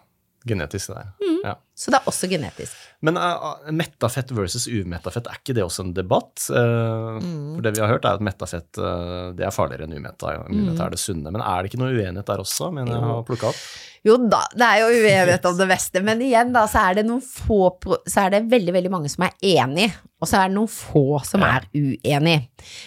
Genetisk, 0.46 0.92
det 0.92 1.00
der. 1.00 1.06
Mm. 1.26 1.38
Ja. 1.42 1.52
Så 1.74 1.90
det 1.90 1.98
er 1.98 2.04
også 2.06 2.28
genetisk. 2.30 2.74
Men 3.02 3.16
uh, 3.18 3.56
mettafett 3.74 4.30
versus 4.36 4.68
umettafett, 4.70 5.26
er 5.26 5.40
ikke 5.40 5.56
det 5.58 5.64
også 5.66 5.82
en 5.88 5.94
debatt? 5.96 6.44
Uh, 6.54 7.16
Mm. 7.18 7.56
For 7.56 7.64
det 7.64 7.72
vi 7.74 7.80
har 7.82 7.90
hørt, 7.90 8.04
er 8.06 8.18
at 8.20 8.22
mettafett 8.22 8.78
uh, 8.78 9.32
det 9.34 9.42
er 9.48 9.50
farligere 9.54 9.88
enn 9.88 9.96
umetta. 9.98 10.36
Umetta 10.46 10.76
Mm. 10.76 10.84
er 10.86 10.94
det 10.94 11.00
sunne. 11.02 11.32
Men 11.34 11.42
er 11.42 11.62
det 11.66 11.72
ikke 11.72 11.80
noe 11.82 11.90
uenighet 11.96 12.28
der 12.30 12.44
også, 12.44 12.68
mener 12.76 12.94
jeg 12.94 13.02
har 13.08 13.24
plukke 13.26 13.48
opp? 13.50 13.58
Jo 14.06 14.16
da, 14.30 14.44
det 14.54 14.66
er 14.66 14.82
jo 14.84 14.90
uenighet 15.02 15.46
om 15.50 15.56
det 15.58 15.66
meste, 15.66 16.02
men 16.06 16.20
igjen 16.22 16.52
da, 16.54 16.62
så 16.70 16.84
er 16.86 17.00
det 17.00 17.06
noen 17.08 17.22
få, 17.24 17.72
så 18.06 18.26
er 18.26 18.36
det 18.36 18.44
veldig, 18.52 18.74
veldig 18.76 18.92
mange 18.92 19.10
som 19.10 19.24
er 19.26 19.34
enig, 19.42 19.88
og 20.22 20.28
så 20.30 20.38
er 20.44 20.52
det 20.52 20.56
noen 20.56 20.70
få 20.70 21.02
som 21.26 21.42
Ja. 21.42 21.56
er 21.56 21.66
uenig. 21.74 22.36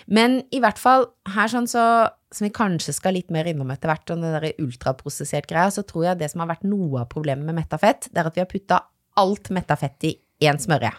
Men 0.08 0.40
i 0.56 0.62
hvert 0.64 0.80
fall 0.80 1.10
her 1.36 1.52
sånn 1.52 1.68
så, 1.68 1.84
som 2.32 2.46
vi 2.48 2.52
kanskje 2.56 2.94
skal 2.96 3.18
litt 3.18 3.30
mer 3.36 3.50
innom 3.52 3.70
etter 3.74 3.92
hvert, 3.92 4.08
og 4.10 4.22
den 4.22 4.38
der 4.40 4.54
ultraprosessert 4.64 5.50
greia, 5.50 5.68
så 5.76 5.84
tror 5.84 6.06
jeg 6.08 6.20
det 6.22 6.32
som 6.32 6.40
har 6.46 6.54
vært 6.56 6.64
noe 6.64 7.02
av 7.04 7.10
problemet 7.12 7.44
med 7.46 7.56
mettafett, 7.60 8.08
det 8.14 8.24
er 8.24 8.32
at 8.32 8.36
vi 8.40 8.46
har 8.46 8.52
putta 8.54 8.80
alt 9.20 9.50
mettafett 9.52 10.08
i 10.08 10.16
én 10.48 10.56
smørje. 10.62 10.94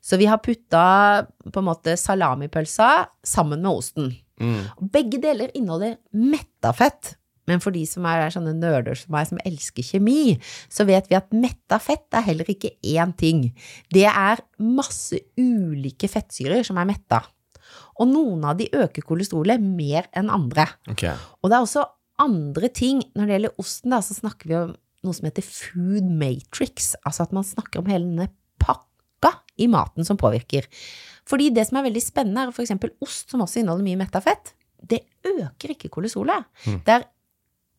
Så 0.00 0.16
vi 0.16 0.24
har 0.30 0.38
putta 0.40 1.26
på 1.52 1.60
en 1.60 1.66
måte 1.68 1.92
salamipølsa 2.00 3.08
sammen 3.26 3.60
med 3.60 3.70
osten. 3.70 4.12
Mm. 4.40 4.62
Begge 4.94 5.20
deler 5.20 5.50
inneholder 5.54 5.98
mettafett. 6.14 7.16
Men 7.48 7.62
for 7.64 7.74
de 7.74 7.84
som 7.88 8.06
er 8.08 8.28
sånne 8.34 8.54
nerder 8.56 8.98
som 8.98 9.14
meg, 9.14 9.28
som 9.30 9.40
elsker 9.48 9.86
kjemi, 9.86 10.36
så 10.72 10.86
vet 10.88 11.08
vi 11.10 11.18
at 11.18 11.32
metta 11.34 11.80
fett 11.82 12.14
er 12.16 12.26
heller 12.28 12.48
ikke 12.52 12.74
én 12.84 13.14
ting. 13.18 13.48
Det 13.94 14.06
er 14.08 14.44
masse 14.62 15.18
ulike 15.40 16.10
fettsyrer 16.10 16.66
som 16.66 16.80
er 16.80 16.88
metta. 16.92 17.22
Og 17.98 18.10
noen 18.10 18.44
av 18.46 18.58
de 18.58 18.68
øker 18.70 19.04
kolesterolet 19.06 19.62
mer 19.62 20.06
enn 20.16 20.30
andre. 20.32 20.68
Okay. 20.92 21.14
Og 21.42 21.50
det 21.50 21.56
er 21.56 21.64
også 21.64 21.86
andre 22.22 22.70
ting. 22.74 23.02
Når 23.16 23.26
det 23.26 23.36
gjelder 23.36 23.62
osten, 23.62 23.94
da, 23.94 24.02
så 24.04 24.16
snakker 24.16 24.50
vi 24.50 24.58
om 24.58 24.76
noe 25.06 25.16
som 25.16 25.28
heter 25.28 25.46
food 25.46 26.06
matrix. 26.20 26.92
Altså 27.04 27.26
at 27.26 27.34
man 27.34 27.46
snakker 27.46 27.82
om 27.82 27.90
hele 27.90 28.06
denne 28.06 28.30
pakka 28.62 29.34
i 29.58 29.68
maten 29.70 30.06
som 30.06 30.20
påvirker. 30.20 30.68
Fordi 31.28 31.50
det 31.54 31.66
som 31.68 31.80
er 31.80 31.88
veldig 31.88 32.02
spennende, 32.02 32.48
er 32.48 32.64
eksempel 32.64 32.94
ost, 33.04 33.28
som 33.30 33.42
også 33.44 33.62
inneholder 33.62 33.86
mye 33.86 34.00
metta 34.00 34.22
fett. 34.24 34.54
Det 34.78 35.02
øker 35.26 35.74
ikke 35.74 35.90
kolesterolet. 35.92 36.46
Mm. 36.66 36.80
Det 36.86 36.94
er 36.94 37.06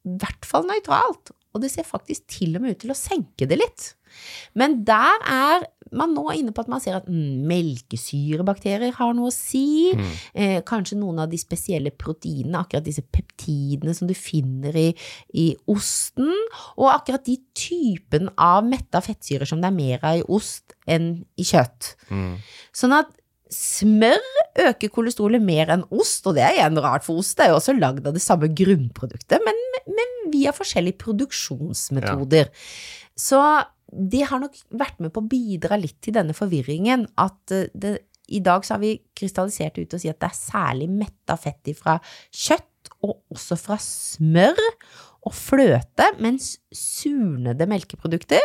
i 0.07 0.15
hvert 0.21 0.47
fall 0.47 0.67
nøytralt. 0.69 1.33
Og 1.55 1.63
det 1.63 1.71
ser 1.73 1.87
faktisk 1.87 2.27
til 2.29 2.55
og 2.57 2.63
med 2.63 2.75
ut 2.75 2.83
til 2.83 2.93
å 2.93 2.97
senke 2.97 3.47
det 3.49 3.57
litt. 3.57 3.91
Men 4.57 4.81
der 4.85 5.25
er 5.25 5.65
man 5.95 6.13
nå 6.13 6.25
inne 6.35 6.53
på 6.53 6.61
at 6.61 6.69
man 6.69 6.81
ser 6.83 6.99
at 6.99 7.07
mm, 7.09 7.45
melkesyrebakterier 7.49 8.93
har 8.99 9.15
noe 9.17 9.31
å 9.31 9.33
si. 9.33 9.89
Mm. 9.97 10.11
Eh, 10.33 10.57
kanskje 10.67 10.99
noen 10.99 11.23
av 11.23 11.31
de 11.31 11.39
spesielle 11.41 11.93
proteinene, 11.95 12.61
akkurat 12.61 12.85
disse 12.85 13.01
peptidene 13.01 13.95
som 13.97 14.09
du 14.09 14.13
finner 14.17 14.75
i, 14.77 14.87
i 15.33 15.47
osten, 15.71 16.29
og 16.77 16.91
akkurat 16.93 17.25
de 17.25 17.39
typen 17.57 18.29
av 18.37 18.67
metta 18.67 19.01
fettsyrer 19.05 19.49
som 19.49 19.63
det 19.63 19.71
er 19.71 19.79
mer 19.79 20.05
av 20.05 20.21
i 20.21 20.27
ost 20.29 20.77
enn 20.89 21.15
i 21.39 21.47
kjøtt. 21.47 21.95
Mm. 22.13 22.35
Sånn 22.75 22.97
at 22.99 23.15
smør 23.49 24.21
øker 24.67 24.91
kolesterolet 24.93 25.41
mer 25.43 25.71
enn 25.73 25.85
ost, 25.89 26.27
og 26.29 26.37
det 26.37 26.45
er 26.45 26.57
igjen 26.59 26.79
rart, 26.83 27.05
for 27.05 27.21
ost 27.21 27.39
er 27.41 27.51
jo 27.51 27.57
også 27.57 27.75
lagd 27.77 28.07
av 28.07 28.15
det 28.15 28.23
samme 28.23 28.51
grunnproduktet, 28.53 29.41
men, 29.45 29.59
men 29.89 30.15
via 30.33 30.53
forskjellige 30.55 30.99
produksjonsmetoder. 31.01 32.51
Så 33.19 33.41
det 33.89 34.27
har 34.29 34.41
nok 34.43 34.57
vært 34.77 34.99
med 35.01 35.13
på 35.15 35.23
å 35.23 35.29
bidra 35.29 35.79
litt 35.79 35.97
til 36.05 36.13
denne 36.19 36.35
forvirringen 36.37 37.07
at 37.19 37.55
eh, 37.55 37.71
det, 37.73 37.95
i 38.29 38.41
dag 38.45 38.65
så 38.65 38.75
har 38.75 38.83
vi 38.83 38.99
krystallisert 39.17 39.79
ut 39.81 39.95
og 39.97 40.01
si 40.03 40.11
at 40.11 40.19
det 40.21 40.29
er 40.29 40.37
særlig 40.37 40.89
metta 40.93 41.37
fett 41.39 41.71
fra 41.77 41.97
kjøtt, 42.29 42.65
og 43.05 43.21
også 43.33 43.55
fra 43.59 43.77
smør 43.81 44.59
og 45.27 45.33
fløte, 45.35 46.05
mens 46.21 46.57
surnede 46.75 47.65
melkeprodukter 47.69 48.43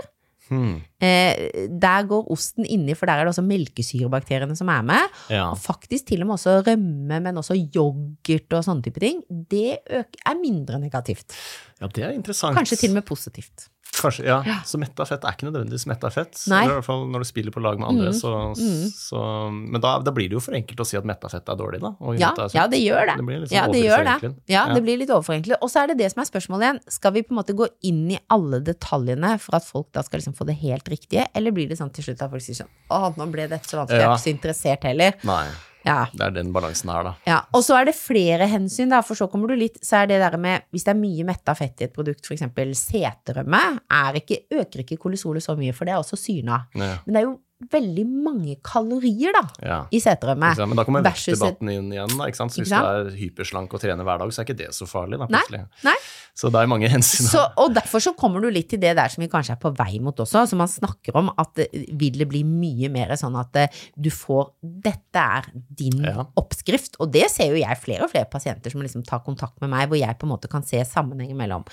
Hmm. 0.49 0.75
eh, 1.01 1.69
Der 1.81 2.07
går 2.09 2.31
osten 2.31 2.67
inni, 2.69 2.95
for 2.95 3.07
der 3.07 3.15
er 3.21 3.25
det 3.25 3.33
også 3.33 3.45
melkesyrebakteriene 3.47 4.57
som 4.57 4.69
er 4.69 4.83
med. 4.83 5.15
Ja. 5.33 5.47
Og 5.51 5.59
faktisk 5.59 6.07
til 6.11 6.21
og 6.21 6.27
med 6.29 6.35
også 6.39 6.59
rømme, 6.67 7.21
men 7.21 7.37
også 7.41 7.57
yoghurt 7.57 8.53
og 8.59 8.65
sånne 8.67 8.83
type 8.85 9.01
ting. 9.01 9.23
Det 9.51 9.79
øker, 9.91 10.21
er 10.27 10.41
mindre 10.41 10.81
negativt. 10.81 11.33
ja, 11.81 11.87
det 11.87 12.05
er 12.05 12.11
interessant. 12.17 12.57
Kanskje 12.57 12.77
til 12.77 12.91
og 12.91 12.95
med 13.01 13.07
positivt. 13.09 13.69
Kanskje, 13.95 14.25
ja. 14.27 14.43
Ja. 14.47 14.57
Så 14.67 14.79
metta 14.81 15.05
fett 15.07 15.23
er 15.25 15.35
ikke 15.37 15.47
nødvendigvis 15.49 15.87
metta 15.87 16.11
fett. 16.11 16.35
Nei. 16.51 16.63
Eller 16.65 16.75
I 16.75 16.79
hvert 16.81 16.87
fall 16.89 17.05
når 17.13 17.23
du 17.25 17.29
spiller 17.29 17.55
på 17.55 17.63
lag 17.63 17.79
med 17.79 17.89
andre. 17.89 18.11
Mm. 18.11 18.19
Så, 18.19 18.33
Mm. 18.55 18.91
så, 18.91 19.21
men 19.53 19.81
da, 19.81 19.99
da 20.05 20.11
blir 20.15 20.29
det 20.29 20.37
jo 20.39 20.41
for 20.45 20.55
enkelt 20.57 20.81
å 20.81 20.87
si 20.87 20.97
at 20.99 21.05
metta 21.09 21.29
fett 21.31 21.49
er 21.49 21.57
dårlig, 21.61 21.81
da. 21.85 21.93
Ja, 22.19 22.33
er 22.39 22.51
ja, 22.57 22.67
det 22.71 22.81
gjør 22.83 23.07
det. 23.11 23.17
Det 23.21 23.27
blir 23.29 23.41
litt 23.45 23.51
sånn 23.51 23.57
Ja, 23.59 23.67
det 23.73 23.83
gjør 23.85 24.05
det. 24.09 24.33
Ja, 24.49 24.67
Ja. 24.69 24.75
det 24.75 24.83
blir 24.87 24.99
litt 24.99 25.11
overforenklet. 25.11 25.59
Og 25.63 25.71
så 25.71 25.83
er 25.85 25.87
det 25.93 25.99
det 25.99 26.11
som 26.13 26.23
er 26.23 26.31
spørsmålet 26.31 26.63
igjen. 26.69 26.81
Skal 26.91 27.13
vi 27.13 27.23
på 27.23 27.33
en 27.35 27.39
måte 27.43 27.55
gå 27.57 27.69
inn 27.83 28.11
i 28.11 28.19
alle 28.31 28.61
detaljene 28.61 29.39
for 29.41 29.57
at 29.57 29.65
folk 29.65 29.93
da 29.93 30.03
skal 30.03 30.21
liksom 30.21 30.35
få 30.37 30.47
det 30.47 30.57
helt 30.63 30.89
riktige, 30.89 31.27
eller 31.35 31.51
blir 31.53 31.69
det 31.69 31.79
sånn 31.79 31.93
til 31.95 32.05
slutt 32.05 32.23
at 32.23 32.31
folk 32.31 32.43
sier 32.43 32.55
sånn 32.63 32.73
Å, 32.91 33.15
nå 33.17 33.31
ble 33.31 33.47
dette 33.49 33.65
så 33.69 33.79
vanskelig, 33.81 34.01
jeg 34.01 34.09
er 34.09 34.15
ikke 34.15 34.25
så 34.27 34.35
interessert 34.35 34.83
heller. 34.85 35.15
Nei, 35.25 35.47
Ja. 35.85 36.07
det 36.13 36.23
er 36.25 36.35
den 36.39 36.53
balansen 36.55 36.91
her, 36.93 37.11
da. 37.11 37.15
ja. 37.29 37.39
Og 37.53 37.65
så 37.67 37.77
er 37.79 37.89
det 37.91 37.97
flere 37.99 38.49
hensyn, 38.49 38.93
da, 38.93 39.03
for 39.05 39.19
så 39.19 39.29
kommer 39.31 39.53
du 39.53 39.59
litt 39.59 39.77
Så 39.85 40.01
er 40.01 40.09
det 40.09 40.21
der 40.23 40.37
med 40.41 40.65
Hvis 40.73 40.87
det 40.87 40.95
er 40.95 41.01
mye 41.01 41.27
metta 41.29 41.55
fett 41.59 41.83
i 41.83 41.89
et 41.89 41.95
produkt, 41.95 42.25
eksempel 42.35 42.73
seterømme, 42.79 43.61
er 43.93 44.21
ikke, 44.21 44.45
øker 44.55 44.85
ikke 44.85 44.97
kolesolet 45.01 45.45
så 45.45 45.57
mye, 45.59 45.75
for 45.77 45.87
det 45.87 45.95
er 45.95 46.01
også 46.01 46.19
syna. 46.19 46.65
Ja. 46.75 46.95
Men 47.05 47.15
det 47.15 47.21
er 47.21 47.27
jo 47.29 47.35
veldig 47.71 48.03
mange 48.07 48.57
kalorier, 48.67 49.33
da, 49.33 49.43
Ja. 49.63 49.77
i 49.91 49.99
seterømme. 50.03 50.53
Ikke? 50.53 50.67
Men 50.69 50.77
da 50.77 50.85
kommer 50.85 51.03
vektdebatten 51.03 51.71
inn 51.71 51.93
igjen. 51.93 52.09
Da, 52.19 52.27
ikke 52.29 52.37
sant? 52.37 52.53
Så 52.53 52.61
Ikke 52.61 52.67
hvis 52.67 52.75
sant? 52.75 52.85
du 52.85 53.11
er 53.15 53.17
hyperslank 53.17 53.73
og 53.73 53.81
trener 53.81 54.05
hver 54.05 54.19
dag, 54.19 54.29
så 54.35 54.41
er 54.43 54.45
ikke 54.49 54.57
det 54.59 54.69
så 54.75 54.87
farlig. 54.91 55.19
Da, 55.19 55.27
Nei, 55.31 55.41
plutselig. 55.41 55.69
nei. 55.85 55.95
Så 56.35 56.51
det 56.51 56.61
er 56.61 56.67
mange 56.67 56.89
hensyn. 56.91 57.29
Så, 57.31 57.41
og 57.57 57.73
derfor 57.73 58.03
så 58.03 58.13
kommer 58.19 58.41
du 58.43 58.51
litt 58.51 58.69
til 58.69 58.81
det 58.83 58.97
der 58.99 59.09
som 59.09 59.23
vi 59.23 59.29
kanskje 59.31 59.53
er 59.55 59.61
på 59.63 59.71
vei 59.79 60.01
mot 60.03 60.17
også, 60.19 60.49
som 60.51 60.59
man 60.59 60.69
snakker 60.69 61.15
om, 61.17 61.31
at 61.39 61.55
vil 61.95 62.19
det 62.19 62.29
bli 62.29 62.43
mye 62.45 62.91
mer 62.91 63.15
sånn 63.17 63.39
at 63.39 63.55
eh, 63.57 63.69
du 63.97 64.11
får 64.11 64.51
Dette 64.61 65.15
er 65.23 65.45
din 65.71 66.03
Ja. 66.05 66.27
oppskrift. 66.37 66.97
Og 67.01 67.13
det 67.13 67.31
ser 67.31 67.51
jo 67.55 67.57
jeg 67.57 67.79
flere 67.79 68.03
og 68.05 68.11
flere 68.11 68.27
pasienter 68.29 68.71
som 68.71 68.83
liksom 68.83 69.05
tar 69.07 69.21
kontakt 69.25 69.61
med 69.63 69.71
meg, 69.71 69.89
hvor 69.89 69.97
jeg 69.99 70.19
på 70.19 70.27
en 70.27 70.33
måte 70.37 70.51
kan 70.51 70.63
se 70.67 70.83
sammenhengen 70.85 71.37
mellom 71.37 71.65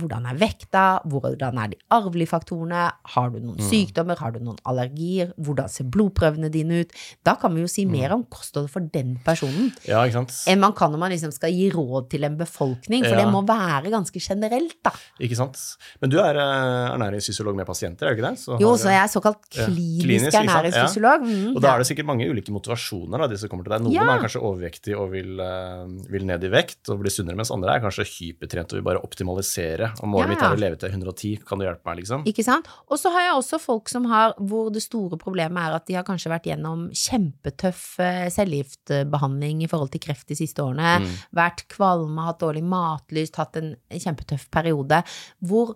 hvordan 0.00 0.26
er 0.26 0.38
vekta, 0.40 0.84
hvordan 1.06 1.58
er 1.62 1.68
de 1.74 1.78
arvelige 1.94 2.30
faktorene, 2.32 2.86
har 3.14 3.30
du 3.30 3.38
noen 3.38 3.60
sykdommer, 3.62 4.18
har 4.18 4.34
du 4.34 4.40
noen 4.42 4.58
allergier, 4.66 5.30
hvordan 5.38 5.70
ser 5.70 5.86
blodprøvene 5.94 6.50
dine 6.52 6.80
ut? 6.82 6.94
Da 7.26 7.36
kan 7.40 7.54
vi 7.54 7.62
jo 7.62 7.70
si 7.70 7.84
mer 7.86 8.14
om 8.16 8.24
kostholdet 8.30 8.72
for 8.72 8.88
den 8.94 9.14
personen 9.24 9.70
Ja, 9.86 10.02
enn 10.04 10.60
man 10.62 10.74
kan 10.76 10.90
når 10.94 11.00
man 11.00 11.14
liksom 11.14 11.32
skal 11.34 11.54
gi 11.54 11.68
råd 11.74 12.08
til 12.10 12.26
en 12.26 12.36
befolkning, 12.40 13.04
for 13.06 13.14
Ja. 13.14 13.22
det 13.22 13.30
må 13.32 13.44
være 13.46 13.90
ganske 13.92 14.18
generelt, 14.20 14.76
da. 14.82 14.90
Ikke 15.22 15.36
sant? 15.38 15.58
Men 16.02 16.10
du 16.10 16.18
er 16.18 16.34
eh, 16.36 16.94
ernæringsfysiolog 16.94 17.54
med 17.56 17.66
pasienter, 17.66 18.06
er 18.08 18.14
du 18.14 18.20
ikke 18.22 18.30
det? 18.30 18.38
Så 18.42 18.58
Jo, 18.60 18.74
så 18.76 18.90
jeg 18.90 19.02
er 19.04 19.12
såkalt 19.12 19.42
Ja, 19.54 19.66
klinisk, 19.66 20.04
klinisk, 20.04 20.38
ernæringsfysiolog. 20.42 21.22
Mm, 21.24 21.56
Og 21.56 21.62
da 21.62 21.74
er 21.74 21.78
det 21.78 21.86
sikkert 21.86 22.06
mange 22.10 22.28
ulike 22.30 22.50
motivasjoner 22.54 23.18
da, 23.18 23.26
de 23.30 23.38
som 23.38 23.48
kommer 23.52 23.64
til 23.64 23.76
deg. 23.76 23.86
Noen 23.86 24.10
er 24.10 24.22
kanskje 24.24 24.42
overvektige 24.42 24.98
og 24.98 25.10
vil, 25.14 25.38
eh, 25.40 25.86
vil 26.10 26.26
ned 26.26 26.42
i 26.42 26.50
vekt 26.50 26.90
og 26.90 27.00
bli 27.00 27.10
sunnere, 27.10 27.36
mens 27.38 27.52
andre 27.54 27.76
er 27.76 27.84
kanskje 27.84 28.06
hypertrent 28.10 28.72
og 28.72 28.80
vil 28.80 28.86
bare 28.90 29.02
optimalisere. 29.04 29.83
Og 30.00 30.08
målet 30.10 30.24
Ja, 30.24 30.30
mitt 30.32 30.42
er 30.46 30.54
å 30.56 30.60
leve 30.60 30.78
til 30.80 30.90
110, 30.94 31.42
kan 31.48 31.58
du 31.60 31.64
hjelpe 31.66 31.84
meg, 31.88 31.98
liksom? 32.02 32.24
Ikke 32.30 32.44
sant? 32.46 32.68
Og 32.90 32.98
så 33.00 33.10
har 33.14 33.26
jeg 33.26 33.34
også 33.38 33.60
folk 33.62 33.88
som 33.92 34.04
har, 34.10 34.34
hvor 34.38 34.70
det 34.74 34.82
store 34.84 35.18
problemet 35.20 35.58
er 35.60 35.74
at 35.78 35.86
de 35.86 35.94
har 35.98 36.06
kanskje 36.06 36.32
vært 36.32 36.48
gjennom 36.50 36.86
kjempetøff 36.90 37.82
eh, 38.04 38.28
cellegiftbehandling 38.34 39.62
i 39.64 39.68
forhold 39.70 39.92
til 39.94 40.02
kreft 40.04 40.28
de 40.30 40.38
siste 40.38 40.62
årene, 40.64 40.94
Mm. 41.04 41.10
vært 41.34 41.66
kvalme, 41.68 42.24
hatt 42.28 42.40
dårlig 42.40 42.62
matlyst, 42.64 43.36
hatt 43.36 43.56
en 43.56 43.74
kjempetøff 43.90 44.48
periode, 44.50 45.02
hvor 45.44 45.74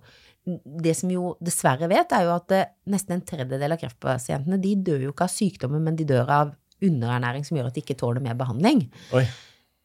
det 0.65 0.95
som 0.97 1.11
jo 1.13 1.35
dessverre 1.45 1.89
vet, 1.91 2.11
er 2.17 2.25
jo 2.25 2.33
at 2.37 2.53
eh, 2.57 2.71
nesten 2.89 3.19
en 3.19 3.25
tredjedel 3.27 3.73
av 3.75 3.79
kreftpasientene, 3.83 4.61
de 4.63 4.75
dør 4.77 5.03
jo 5.05 5.13
ikke 5.13 5.27
av 5.27 5.35
sykdommer, 5.35 5.81
men 5.83 5.97
de 5.99 6.07
dør 6.09 6.31
av 6.33 6.55
underernæring 6.81 7.45
som 7.45 7.59
gjør 7.59 7.67
at 7.69 7.75
de 7.75 7.83
ikke 7.83 7.99
tåler 7.99 8.23
mer 8.25 8.35
behandling. 8.39 8.85
Oi. 9.13 9.27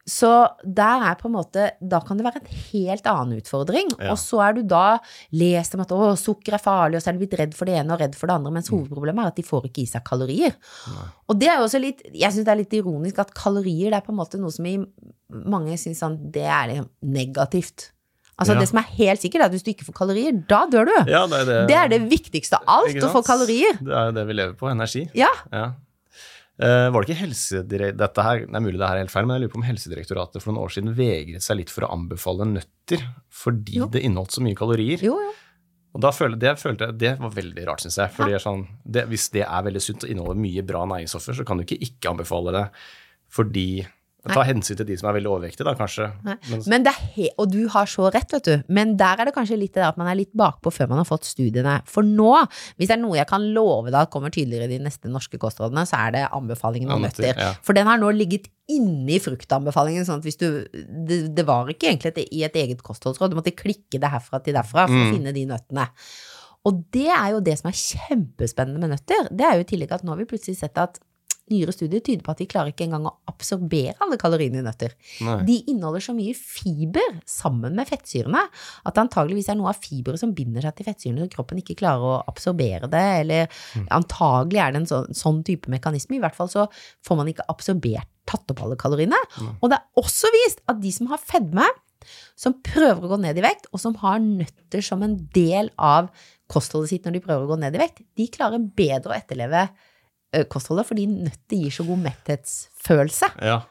Så 0.05 0.29
der 0.67 1.03
er 1.07 1.15
på 1.15 1.29
en 1.29 1.35
måte, 1.37 1.69
da 1.79 2.01
kan 2.03 2.17
det 2.19 2.25
være 2.25 2.41
en 2.41 2.47
helt 2.73 3.05
annen 3.07 3.37
utfordring. 3.39 3.87
Ja. 4.01 4.09
Og 4.11 4.17
så 4.19 4.41
er 4.43 4.57
du 4.57 4.61
da 4.67 4.97
lest 5.31 5.75
om 5.77 5.83
at 5.85 5.93
å, 5.95 6.09
sukker 6.19 6.57
er 6.57 6.59
farlig, 6.59 6.97
og 6.99 7.03
så 7.05 7.07
er 7.09 7.15
du 7.15 7.21
blitt 7.23 7.37
redd 7.39 7.53
for 7.55 7.63
det 7.69 7.77
ene 7.79 7.95
og 7.95 8.01
redd 8.03 8.17
for 8.19 8.27
det 8.27 8.35
andre, 8.35 8.51
Mm. 8.51 8.57
mens 8.59 8.67
hovedproblemet 8.73 9.23
er 9.23 9.27
at 9.31 9.35
de 9.39 9.43
får 9.47 9.69
ikke 9.69 9.83
i 9.85 9.87
seg 9.87 10.03
kalorier. 10.03 10.53
Og 11.29 11.39
det 11.39 11.47
er 11.47 11.57
jo 11.61 11.69
også 11.69 11.79
litt, 11.79 12.01
jeg 12.11 12.31
syns 12.35 12.43
det 12.43 12.51
er 12.51 12.59
litt 12.59 12.73
ironisk 12.73 13.19
at 13.23 13.33
kalorier 13.33 13.91
det 13.91 14.01
er 14.01 14.05
på 14.05 14.11
en 14.11 14.19
måte 14.19 14.37
noe 14.41 14.51
som 14.51 14.65
i 14.67 14.75
mange 15.31 15.77
syns 15.79 15.99
sånn, 16.03 16.19
det 16.35 16.43
er 16.43 16.67
liksom 16.73 16.89
negativt. 17.01 17.91
Altså 18.37 18.55
Ja. 18.55 18.59
det 18.59 18.67
som 18.69 18.79
er 18.79 18.89
helt 18.97 19.21
sikkert, 19.21 19.39
er 19.41 19.45
at 19.45 19.51
hvis 19.55 19.63
du 19.63 19.71
ikke 19.71 19.85
får 19.85 19.93
kalorier, 20.03 20.33
da 20.49 20.65
dør 20.67 20.85
du. 20.89 21.11
Ja, 21.11 21.25
det 21.27 21.39
er 21.39 21.45
det. 21.45 21.67
Det 21.69 21.75
er 21.79 21.87
det 21.87 22.01
viktigste 22.09 22.59
av 22.59 22.63
alt, 22.67 22.95
å 22.97 23.11
få 23.13 23.23
kalorier. 23.23 23.77
Det 23.79 23.93
er 23.93 24.05
jo 24.09 24.11
det 24.19 24.27
vi 24.27 24.33
lever 24.33 24.53
på, 24.57 24.67
energi. 24.69 25.07
Ja. 25.13 25.29
Ja. 25.53 25.71
Eh, 26.61 26.87
var 26.93 27.01
det 27.01 27.09
ikke 27.09 27.23
helsedirekt, 27.23 27.97
Dette 27.97 28.23
her, 28.25 28.43
det 28.45 28.55
er 28.59 28.61
mulig 28.61 28.77
det 28.77 28.85
her 28.85 28.99
er 28.99 29.05
helt 29.07 29.13
feil, 29.13 29.25
men 29.25 29.39
jeg 29.39 29.41
lurer 29.47 29.53
på 29.55 29.57
om 29.57 29.65
Helsedirektoratet 29.65 30.43
for 30.43 30.51
noen 30.53 30.61
år 30.67 30.73
siden 30.75 30.93
vegret 30.93 31.41
seg 31.41 31.57
litt 31.57 31.71
for 31.73 31.87
å 31.87 31.93
anbefale 31.95 32.45
nøtter 32.45 33.01
fordi 33.33 33.79
Jo. 33.79 33.87
det 33.89 34.03
inneholdt 34.05 34.35
så 34.37 34.43
mye 34.45 34.57
kalorier. 34.59 35.01
Jo, 35.01 35.15
jo. 35.17 35.31
Og 35.93 36.01
da 36.01 36.09
følte, 36.13 36.39
det 36.41 36.53
følte 36.61 36.87
jeg, 36.89 36.97
det 37.01 37.15
var 37.21 37.33
veldig 37.33 37.65
rart, 37.69 37.81
syns 37.85 37.97
jeg. 38.01 38.09
Fordi 38.13 38.33
er 38.33 38.41
sånn, 38.41 38.63
det, 38.85 39.07
Hvis 39.09 39.27
det 39.33 39.43
er 39.45 39.65
veldig 39.65 39.81
sunt 39.81 40.05
og 40.05 40.09
inneholder 40.13 40.41
mye 40.41 40.63
bra 40.65 40.85
næringsstoffer, 40.89 41.37
så 41.37 41.45
kan 41.45 41.57
du 41.57 41.65
ikke 41.65 41.81
ikke 41.85 42.13
anbefale 42.13 42.53
det 42.55 42.63
fordi 43.33 43.85
Ta 44.23 44.43
hensyn 44.47 44.77
til 44.79 44.87
de 44.87 44.95
som 44.95 45.09
er 45.09 45.17
veldig 45.17 45.27
overvektige, 45.33 45.65
da, 45.67 45.73
kanskje. 45.75 46.05
Men, 46.23 46.61
Men 46.71 46.85
og 47.41 47.49
du 47.51 47.67
har 47.73 47.89
så 47.91 48.07
rett, 48.13 48.31
vet 48.31 48.45
du. 48.47 48.63
Men 48.71 48.95
der 48.99 49.19
er 49.19 49.27
det 49.27 49.33
kanskje 49.35 49.57
litt 49.59 49.73
det 49.73 49.81
der 49.81 49.89
at 49.89 49.99
man 49.99 50.07
er 50.07 50.15
litt 50.15 50.31
bakpå 50.31 50.71
før 50.71 50.87
man 50.93 51.01
har 51.01 51.07
fått 51.09 51.27
studiene. 51.27 51.81
For 51.89 52.07
nå, 52.07 52.29
hvis 52.79 52.87
det 52.87 52.95
er 52.95 53.01
noe 53.03 53.17
jeg 53.19 53.27
kan 53.27 53.43
love 53.55 53.91
deg 53.91 53.99
at 53.99 54.13
kommer 54.13 54.31
tydeligere 54.31 54.69
i 54.69 54.77
de 54.77 54.83
neste 54.85 55.11
norske 55.11 55.39
kostrådene, 55.41 55.83
så 55.89 55.99
er 56.07 56.15
det 56.15 56.23
anbefalingen 56.31 56.93
om 56.95 57.03
nøtter, 57.03 57.33
ja. 57.35 57.51
For 57.67 57.75
den 57.75 57.89
har 57.89 57.99
nå 57.99 58.13
ligget 58.15 58.47
inni 58.71 59.19
fruktanbefalingen, 59.19 60.05
sånn 60.07 60.21
at 60.21 60.27
hvis 60.29 60.39
du 60.39 60.47
Det, 60.71 61.35
det 61.35 61.43
var 61.43 61.67
ikke 61.67 61.89
egentlig 61.91 62.13
et, 62.13 62.21
i 62.31 62.45
et 62.47 62.55
eget 62.55 62.83
kostholdsråd, 62.85 63.33
du 63.33 63.39
måtte 63.41 63.51
klikke 63.51 63.99
det 63.99 64.07
herfra 64.13 64.39
til 64.43 64.55
derfra 64.55 64.87
for 64.87 64.95
å 64.95 65.03
Mm. 65.03 65.15
finne 65.17 65.33
de 65.35 65.45
nøttene. 65.49 65.89
Og 66.63 66.83
det 66.95 67.09
er 67.11 67.31
jo 67.33 67.41
det 67.43 67.57
som 67.59 67.67
er 67.67 67.75
kjempespennende 67.75 68.79
med 68.79 68.93
nøtter. 68.95 69.27
Det 69.35 69.43
er 69.43 69.57
jo 69.57 69.65
i 69.65 69.67
tillegg 69.67 69.91
at 69.91 70.03
nå 70.05 70.13
har 70.13 70.21
vi 70.21 70.29
plutselig 70.31 70.55
sett 70.61 70.77
at 70.79 70.99
nyere 71.51 71.73
studier 71.75 71.99
tyder 72.03 72.23
på 72.23 72.31
at 72.33 72.41
vi 72.41 72.47
klarer 72.49 72.71
ikke 72.71 72.85
engang 72.87 73.07
å 73.09 73.13
absorbere 73.29 73.95
alle 74.03 74.17
kaloriene 74.21 74.61
i 74.61 74.65
nøtter. 74.65 74.93
nei. 75.25 75.35
De 75.47 75.57
inneholder 75.73 76.03
så 76.05 76.15
mye 76.15 76.35
fiber 76.37 77.19
sammen 77.29 77.75
med 77.77 77.89
fettsyrene 77.89 78.43
at 78.47 78.95
det 78.95 79.03
antageligvis 79.03 79.49
er 79.51 79.59
noe 79.59 79.73
av 79.73 79.81
fiberet 79.83 80.21
som 80.21 80.33
binder 80.35 80.63
seg 80.63 80.77
til 80.77 80.87
fettsyrene, 80.87 81.25
så 81.25 81.35
kroppen 81.35 81.59
ikke 81.59 81.77
klarer 81.83 82.07
å 82.07 82.17
absorbere 82.31 82.89
det, 82.91 83.05
eller 83.23 83.63
antagelig 83.93 84.63
er 84.63 84.73
det 84.73 84.83
en 84.83 84.91
sånn, 84.93 85.13
sånn 85.19 85.43
type 85.47 85.71
mekanisme. 85.73 86.17
I 86.17 86.23
hvert 86.23 86.37
fall 86.37 86.51
så 86.51 86.67
får 87.05 87.19
man 87.19 87.31
ikke 87.31 87.47
absorbert, 87.51 88.09
tatt 88.29 88.49
opp 88.53 88.63
alle 88.63 88.79
kaloriene. 88.79 89.19
Og 89.59 89.71
det 89.71 89.79
er 89.81 90.03
også 90.03 90.31
vist 90.39 90.63
at 90.71 90.79
de 90.83 90.93
som 90.95 91.11
har 91.11 91.21
fedme, 91.21 91.67
som 92.39 92.55
prøver 92.63 93.05
å 93.05 93.13
gå 93.13 93.17
ned 93.23 93.37
i 93.39 93.43
vekt, 93.45 93.69
og 93.71 93.79
som 93.79 93.95
har 94.01 94.19
nøtter 94.23 94.83
som 94.83 95.03
en 95.05 95.15
del 95.35 95.69
av 95.79 96.09
kostholdet 96.51 96.91
sitt 96.91 97.07
når 97.07 97.17
de 97.17 97.23
prøver 97.23 97.45
å 97.45 97.51
gå 97.53 97.59
ned 97.61 97.75
i 97.75 97.81
vekt, 97.81 98.03
de 98.19 98.27
klarer 98.31 98.63
bedre 98.75 99.13
å 99.13 99.17
etterleve 99.17 99.67
kostholdet, 100.51 100.87
fordi 100.89 101.07
nøtter 101.11 101.59
gir 101.59 101.73
så 101.73 101.85
god 101.87 102.01
metthetsfølelse. 102.07 103.29
Ja. 103.45 103.61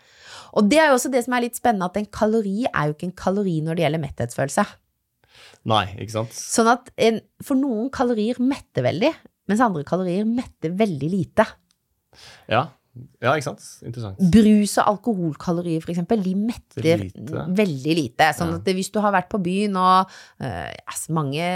Og 0.53 0.69
det 0.69 0.79
er 0.83 0.91
jo 0.91 0.99
også 0.99 1.11
det 1.13 1.25
som 1.25 1.37
er 1.37 1.47
litt 1.47 1.59
spennende, 1.59 1.89
at 1.89 1.99
en 2.01 2.09
kalori 2.13 2.67
er 2.69 2.89
jo 2.89 2.97
ikke 2.97 3.09
en 3.09 3.19
kalori 3.19 3.57
når 3.65 3.79
det 3.79 3.87
gjelder 3.87 4.03
metthetsfølelse. 4.03 4.67
Nei, 5.71 5.85
ikke 6.03 6.17
sant? 6.17 6.37
Sånn 6.37 6.71
at 6.73 6.91
en, 7.01 7.21
for 7.45 7.59
noen 7.59 7.89
kalorier 7.95 8.41
metter 8.43 8.85
veldig, 8.85 9.13
mens 9.51 9.63
andre 9.65 9.85
kalorier 9.87 10.27
metter 10.29 10.75
veldig 10.79 11.11
lite. 11.13 11.47
Ja. 12.51 12.67
Ja, 13.23 13.33
ikke 13.33 13.47
sant? 13.47 13.63
Interessant. 13.89 14.19
Brus 14.35 14.75
og 14.83 14.89
alkoholkalorier, 14.93 15.81
eksempel, 15.89 16.21
de 16.23 16.35
metter 16.37 17.01
Lite. 17.07 17.45
veldig 17.57 17.95
lite. 17.97 18.27
Sånn 18.37 18.53
at 18.59 18.69
hvis 18.69 18.91
du 18.93 18.99
har 19.01 19.15
vært 19.15 19.31
på 19.33 19.41
byen, 19.41 19.79
og 19.81 20.11
uh, 20.45 20.99
mange 21.17 21.47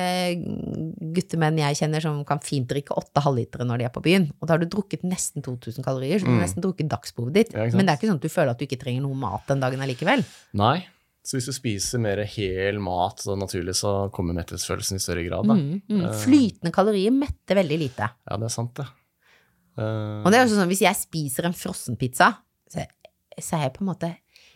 guttemenn 1.16 1.60
jeg 1.60 1.78
kjenner 1.82 2.04
som 2.04 2.22
kan 2.28 2.40
fint 2.44 2.68
drikke 2.70 2.96
åtte 2.96 3.22
halvlitere 3.24 3.66
når 3.68 3.82
de 3.82 3.88
er 3.88 3.94
på 3.94 4.02
byen, 4.04 4.28
og 4.40 4.48
da 4.48 4.56
har 4.56 4.64
du 4.64 4.68
drukket 4.72 5.04
nesten 5.06 5.44
2000 5.44 5.84
kalorier, 5.86 6.18
så 6.20 6.26
du 6.26 6.32
har 6.32 6.36
Mm. 6.40 6.44
nesten 6.46 6.62
drukket 6.64 6.88
dagsbehovet 6.92 7.32
ditt. 7.34 7.52
Ja. 7.54 7.68
Men 7.76 7.86
det 7.86 7.92
er 7.92 7.96
ikke 8.00 8.10
sånn 8.12 8.20
at 8.20 8.26
du 8.26 8.32
føler 8.32 8.50
at 8.50 8.58
du 8.58 8.66
ikke 8.66 8.80
trenger 8.82 9.02
noe 9.02 9.14
mat 9.14 9.46
den 9.48 9.60
dagen 9.60 9.80
allikevel. 9.80 10.24
Nei. 10.54 10.86
Så 11.26 11.36
hvis 11.40 11.46
du 11.50 11.52
spiser 11.52 11.98
mer 11.98 12.20
hel 12.24 12.78
mat 12.78 13.18
så 13.18 13.34
naturlig, 13.36 13.74
så 13.74 14.10
kommer 14.14 14.32
metthetsfølelsen 14.38 14.94
i 14.94 15.02
større 15.02 15.24
grad. 15.26 15.44
Mm, 15.50 15.82
mm. 15.90 16.04
Eh. 16.06 16.12
Flytende 16.22 16.70
kalorier 16.72 17.10
metter 17.10 17.58
veldig 17.58 17.78
lite. 17.80 18.06
Ja, 18.30 18.36
det 18.38 18.46
er 18.46 18.54
sant, 18.54 18.74
det. 18.78 18.86
Eh, 19.76 20.22
Og 20.24 20.30
det 20.32 20.38
er 20.40 20.46
jo 20.46 20.54
sånn, 20.54 20.68
hvis 20.70 20.80
jeg 20.86 20.96
spiser 20.96 21.48
en 21.48 21.56
frossenpizza, 21.56 22.30
så, 22.72 22.84
så 23.38 23.58
er 23.58 23.66
jeg 23.68 23.74
på 23.76 23.84
en 23.84 23.90
måte 23.92 24.08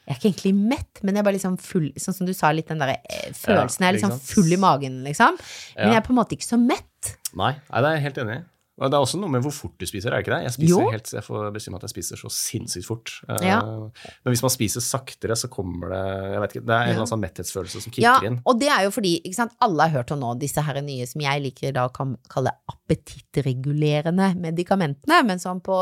Jeg 0.09 0.15
er 0.15 0.17
ikke 0.19 0.31
egentlig 0.31 0.55
mett, 0.57 1.03
men 1.05 1.15
jeg 1.15 1.21
er 1.21 1.27
bare 1.29 1.37
liksom 1.37 1.59
full 1.61 1.91
Sånn 2.01 2.15
som 2.17 2.27
du 2.27 2.33
sa, 2.35 2.51
litt 2.57 2.67
den 2.73 2.81
der 2.83 2.95
eh, 2.97 3.31
følelsen. 3.37 3.85
Jeg 3.85 3.89
er 3.93 3.99
liksom 3.99 4.15
full 4.19 4.53
i 4.53 4.59
magen, 4.59 5.03
liksom. 5.05 5.37
Men 5.77 5.85
Ja. 5.87 5.93
jeg 5.93 6.01
er 6.01 6.07
på 6.07 6.15
en 6.15 6.19
måte 6.23 6.35
ikke 6.39 6.49
så 6.49 6.59
mett. 6.59 7.13
Nei, 7.37 7.53
nei, 7.71 7.81
det 7.85 7.91
er 7.91 7.95
jeg 7.99 8.03
helt 8.09 8.19
enig 8.25 8.39
i. 8.41 8.45
Det 8.81 8.97
er 8.97 9.03
også 9.05 9.19
noe 9.21 9.29
med 9.29 9.43
hvor 9.45 9.53
fort 9.53 9.75
du 9.79 9.85
spiser, 9.85 10.09
er 10.09 10.17
det 10.17 10.25
ikke 10.25 10.33
det? 10.39 10.43
Jeg 10.49 10.53
spiser 10.57 10.81
Jo. 10.81 10.91
helt, 10.91 11.11
jeg 11.13 11.23
får 11.27 11.51
bestemme 11.53 11.77
at 11.77 11.83
jeg 11.85 11.91
spiser 11.93 12.17
så 12.17 12.31
sinnssykt 12.33 12.87
fort. 12.89 13.11
Eh, 13.29 13.45
Ja. 13.47 13.59
Men 13.61 14.33
hvis 14.33 14.41
man 14.43 14.51
spiser 14.55 14.81
saktere, 14.81 15.37
så 15.37 15.51
kommer 15.53 15.91
det 15.93 16.33
jeg 16.33 16.41
vet 16.41 16.51
ikke, 16.57 16.65
Det 16.67 16.75
er 16.75 16.81
en 16.81 16.89
eller 16.89 17.03
annen 17.05 17.13
sånn 17.13 17.21
metthetsfølelse 17.27 17.83
som 17.85 17.93
Ja, 17.99 18.15
kicker 18.19 18.27
inn. 18.31 18.41
og 18.47 18.59
det 18.59 18.69
er 18.73 18.83
jo 18.85 18.91
fordi 18.91 19.21
ikke 19.21 19.35
sant, 19.37 19.53
alle 19.61 19.81
har 19.83 19.91
hørt 19.99 20.11
om 20.13 20.21
nå 20.21 20.39
disse 20.41 20.63
her 20.65 20.81
nye 20.81 21.07
som 21.07 21.21
jeg 21.21 21.43
liker 21.43 21.73
da 21.77 21.89
å 21.89 21.93
kalle 22.29 22.51
appetittregulerende 22.73 24.35
medikamentene, 24.41 25.21
men 25.27 25.39
som 25.39 25.61
på, 25.61 25.77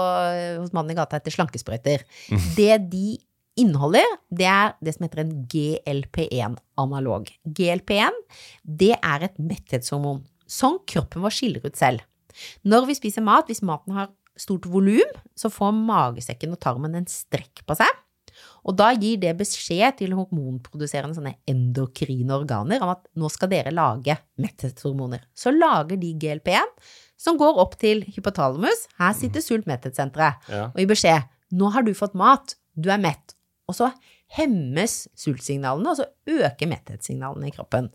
hos 0.58 0.72
mannen 0.72 0.90
i 0.90 0.94
gata 0.98 1.18
heter 1.20 1.30
slankesprøyter. 1.38 2.02
Mhm. 2.30 2.54
Det 2.56 2.90
de 2.90 3.18
inneholder, 3.58 4.04
det 4.30 4.46
er 4.46 4.74
det 4.82 4.94
som 4.94 5.06
heter 5.06 5.20
en 5.24 5.46
GLP1-analog. 5.50 7.30
GLP1, 7.46 8.10
det 8.64 8.92
er 9.02 9.24
et 9.28 9.38
metthetshormon 9.38 10.24
som 10.48 10.78
kroppen 10.88 11.22
vår 11.24 11.34
skiller 11.34 11.64
ut 11.66 11.76
selv. 11.76 12.00
Når 12.68 12.88
vi 12.90 12.98
spiser 12.98 13.24
mat, 13.24 13.48
hvis 13.50 13.64
maten 13.66 13.96
har 13.96 14.10
stort 14.38 14.68
volum, 14.70 15.16
så 15.38 15.50
får 15.50 15.74
magesekken 15.74 16.54
og 16.54 16.60
tarmen 16.62 16.94
en 16.98 17.08
strekk 17.10 17.64
på 17.66 17.76
seg. 17.78 17.90
Og 18.68 18.76
da 18.78 18.90
gir 18.94 19.18
det 19.22 19.32
beskjed 19.38 19.98
til 19.98 20.14
hormonproduserende 20.14 21.16
sånne 21.16 21.34
endokrine 21.48 22.36
organer 22.36 22.82
om 22.84 22.92
at 22.92 23.02
nå 23.18 23.30
skal 23.32 23.50
dere 23.50 23.72
lage 23.74 24.14
metthetshormoner. 24.38 25.24
Så 25.34 25.50
lager 25.54 25.98
de 25.98 26.12
GLP1, 26.20 26.76
som 27.18 27.38
går 27.40 27.58
opp 27.58 27.74
til 27.80 28.04
hypotalamus. 28.14 28.86
Her 29.00 29.16
sitter 29.16 29.42
sult-metthetssenteret. 29.42 30.46
Ja. 30.52 30.68
Og 30.70 30.78
gir 30.82 30.92
beskjed 30.92 31.34
nå 31.48 31.70
har 31.72 31.84
du 31.86 31.94
fått 31.96 32.16
mat, 32.18 32.52
du 32.76 32.90
er 32.92 33.00
mett. 33.00 33.32
Og 33.68 33.76
så 33.76 33.90
hemmes 34.36 35.06
sultsignalene, 35.16 35.92
og 35.92 35.96
så 35.96 36.44
øker 36.44 36.68
metthetssignalene 36.68 37.48
i 37.48 37.54
kroppen. 37.54 37.88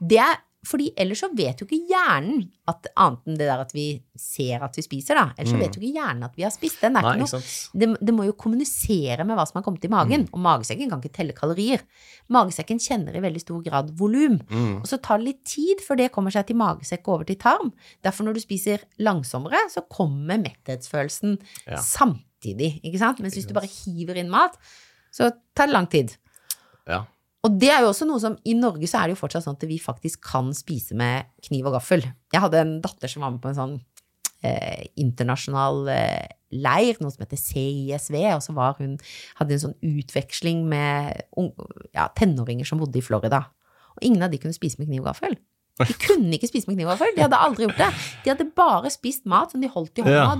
Det 0.00 0.20
er 0.24 0.38
fordi 0.64 0.90
ellers 0.96 1.20
så 1.20 1.28
vet 1.36 1.60
jo 1.60 1.66
ikke 1.66 1.88
hjernen 1.90 2.48
at 2.66 2.86
annet 2.96 3.26
enn 3.28 3.36
det 3.38 3.46
der 3.50 3.60
at 3.60 3.72
vi 3.74 4.02
ser 4.16 4.62
at 4.64 4.74
vi 4.78 4.82
spiser, 4.82 5.14
da. 5.18 5.26
Ellers 5.36 5.52
så 5.52 5.56
Mm. 5.58 5.60
vet 5.60 5.74
jo 5.76 5.80
ikke 5.82 5.98
hjernen 6.00 6.24
at 6.24 6.34
vi 6.36 6.42
har 6.46 6.50
spist. 6.54 6.80
Den 6.80 6.96
er 6.96 7.02
Nei, 7.02 7.12
ikke 7.20 7.32
noe 7.32 7.80
det, 7.80 7.88
det 8.06 8.14
må 8.14 8.24
jo 8.24 8.32
kommunisere 8.32 9.24
med 9.26 9.36
hva 9.36 9.46
som 9.46 9.58
har 9.60 9.64
kommet 9.66 9.84
i 9.84 9.88
magen, 9.92 10.28
og 10.32 10.40
magesekken 10.40 10.88
kan 10.90 11.00
ikke 11.02 11.12
telle 11.12 11.32
kalorier. 11.36 11.80
Magesekken 12.30 12.78
kjenner 12.80 13.14
i 13.14 13.20
veldig 13.20 13.40
stor 13.44 13.62
grad 13.62 13.90
volum, 13.98 14.40
Mm. 14.48 14.80
og 14.80 14.86
så 14.86 15.00
tar 15.00 15.18
det 15.18 15.26
litt 15.26 15.44
tid 15.44 15.78
før 15.84 15.96
det 15.96 16.12
kommer 16.12 16.30
seg 16.32 16.46
til 16.46 16.56
magesekk 16.56 17.06
og 17.08 17.14
over 17.14 17.24
til 17.24 17.36
tarm. 17.36 17.72
Derfor 18.02 18.24
når 18.24 18.34
du 18.34 18.40
spiser 18.40 18.78
langsommere, 18.98 19.60
så 19.70 19.82
kommer 19.88 20.38
metthetsfølelsen 20.42 21.38
Ja. 21.66 21.76
samtidig, 21.76 22.80
ikke 22.82 22.98
sant? 22.98 23.20
Mens 23.20 23.34
hvis 23.34 23.46
du 23.46 23.52
bare 23.54 23.68
hiver 23.68 24.16
inn 24.16 24.30
mat, 24.30 24.56
så 25.12 25.30
tar 25.54 25.66
det 25.66 25.72
lang 25.74 25.86
tid. 25.90 26.16
Ja. 26.86 27.04
Og 27.44 27.56
det 27.60 27.70
er 27.70 27.82
jo 27.84 27.90
også 27.90 28.06
noe 28.08 28.20
som 28.22 28.38
I 28.48 28.54
Norge 28.56 28.88
så 28.88 29.00
er 29.00 29.10
det 29.10 29.16
jo 29.16 29.20
fortsatt 29.20 29.44
sånn 29.44 29.58
at 29.58 29.66
vi 29.68 29.76
faktisk 29.82 30.22
kan 30.24 30.52
spise 30.56 30.96
med 30.96 31.28
kniv 31.44 31.68
og 31.68 31.76
gaffel. 31.76 32.04
Jeg 32.32 32.40
hadde 32.40 32.62
en 32.62 32.78
datter 32.84 33.10
som 33.10 33.24
var 33.24 33.34
med 33.34 33.42
på 33.44 33.50
en 33.50 33.58
sånn 33.58 33.74
eh, 34.44 34.86
internasjonal 35.00 35.90
eh, 35.92 36.30
leir, 36.54 37.00
noe 37.02 37.12
som 37.12 37.24
heter 37.24 37.40
CISV, 37.40 38.16
og 38.32 38.44
så 38.46 38.54
var 38.56 38.78
hun, 38.80 38.96
hadde 39.40 39.56
en 39.56 39.64
sånn 39.66 39.76
utveksling 39.84 40.64
med 40.70 41.24
ja, 41.92 42.08
tenåringer 42.16 42.68
som 42.68 42.80
bodde 42.80 43.00
i 43.00 43.04
Florida. 43.04 43.44
Og 43.98 44.06
ingen 44.08 44.24
av 44.24 44.32
de 44.32 44.40
kunne 44.40 44.56
spise 44.56 44.80
med 44.80 44.88
kniv 44.88 45.04
og 45.04 45.12
gaffel. 45.12 45.36
De 45.82 45.94
kunne 46.06 46.32
ikke 46.36 46.48
spise 46.48 46.70
med 46.70 46.78
kniv 46.78 46.88
og 46.88 46.94
gaffel. 46.94 47.12
De 47.16 47.26
hadde 47.26 47.44
aldri 47.44 47.68
gjort 47.68 47.80
det. 47.82 47.92
De 48.24 48.32
hadde 48.32 48.50
bare 48.56 48.92
spist 48.94 49.28
mat 49.28 49.52
som 49.52 49.62
de 49.62 49.70
holdt 49.70 50.00
i 50.00 50.06
hånda 50.06 50.16
Ja. 50.16 50.34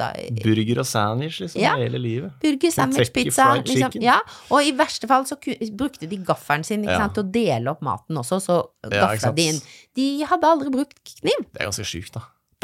Dytta 0.00 0.08
i 0.18 0.30
Burger 0.40 0.80
og 0.80 0.86
sandwich 0.86 1.40
liksom 1.40 1.60
Ja. 1.60 1.74
hele 1.76 1.98
livet. 2.00 2.32
Burger, 2.40 2.70
sandwich, 2.70 3.12
pizza. 3.12 3.54
Liksom. 3.62 4.00
Ja, 4.02 4.18
og 4.50 4.64
i 4.64 4.72
verste 4.72 5.06
fall 5.10 5.24
så 5.28 5.36
brukte 5.76 6.08
de 6.08 6.16
gaffelen 6.18 6.64
sin 6.64 6.84
Ja. 6.84 6.98
sant, 6.98 7.14
til 7.14 7.24
å 7.24 7.30
dele 7.32 7.70
opp 7.70 7.80
maten 7.82 8.16
også, 8.16 8.40
så 8.40 8.68
gafla 8.82 9.34
de 9.34 9.42
inn. 9.48 9.60
De 9.94 10.24
hadde 10.24 10.42
aldri 10.44 10.70
brukt 10.70 10.98
kniv. 11.04 11.46
Det 11.52 11.60
er 11.60 11.66
ganske 11.66 11.84
sjukt, 11.84 12.12
da. 12.12 12.20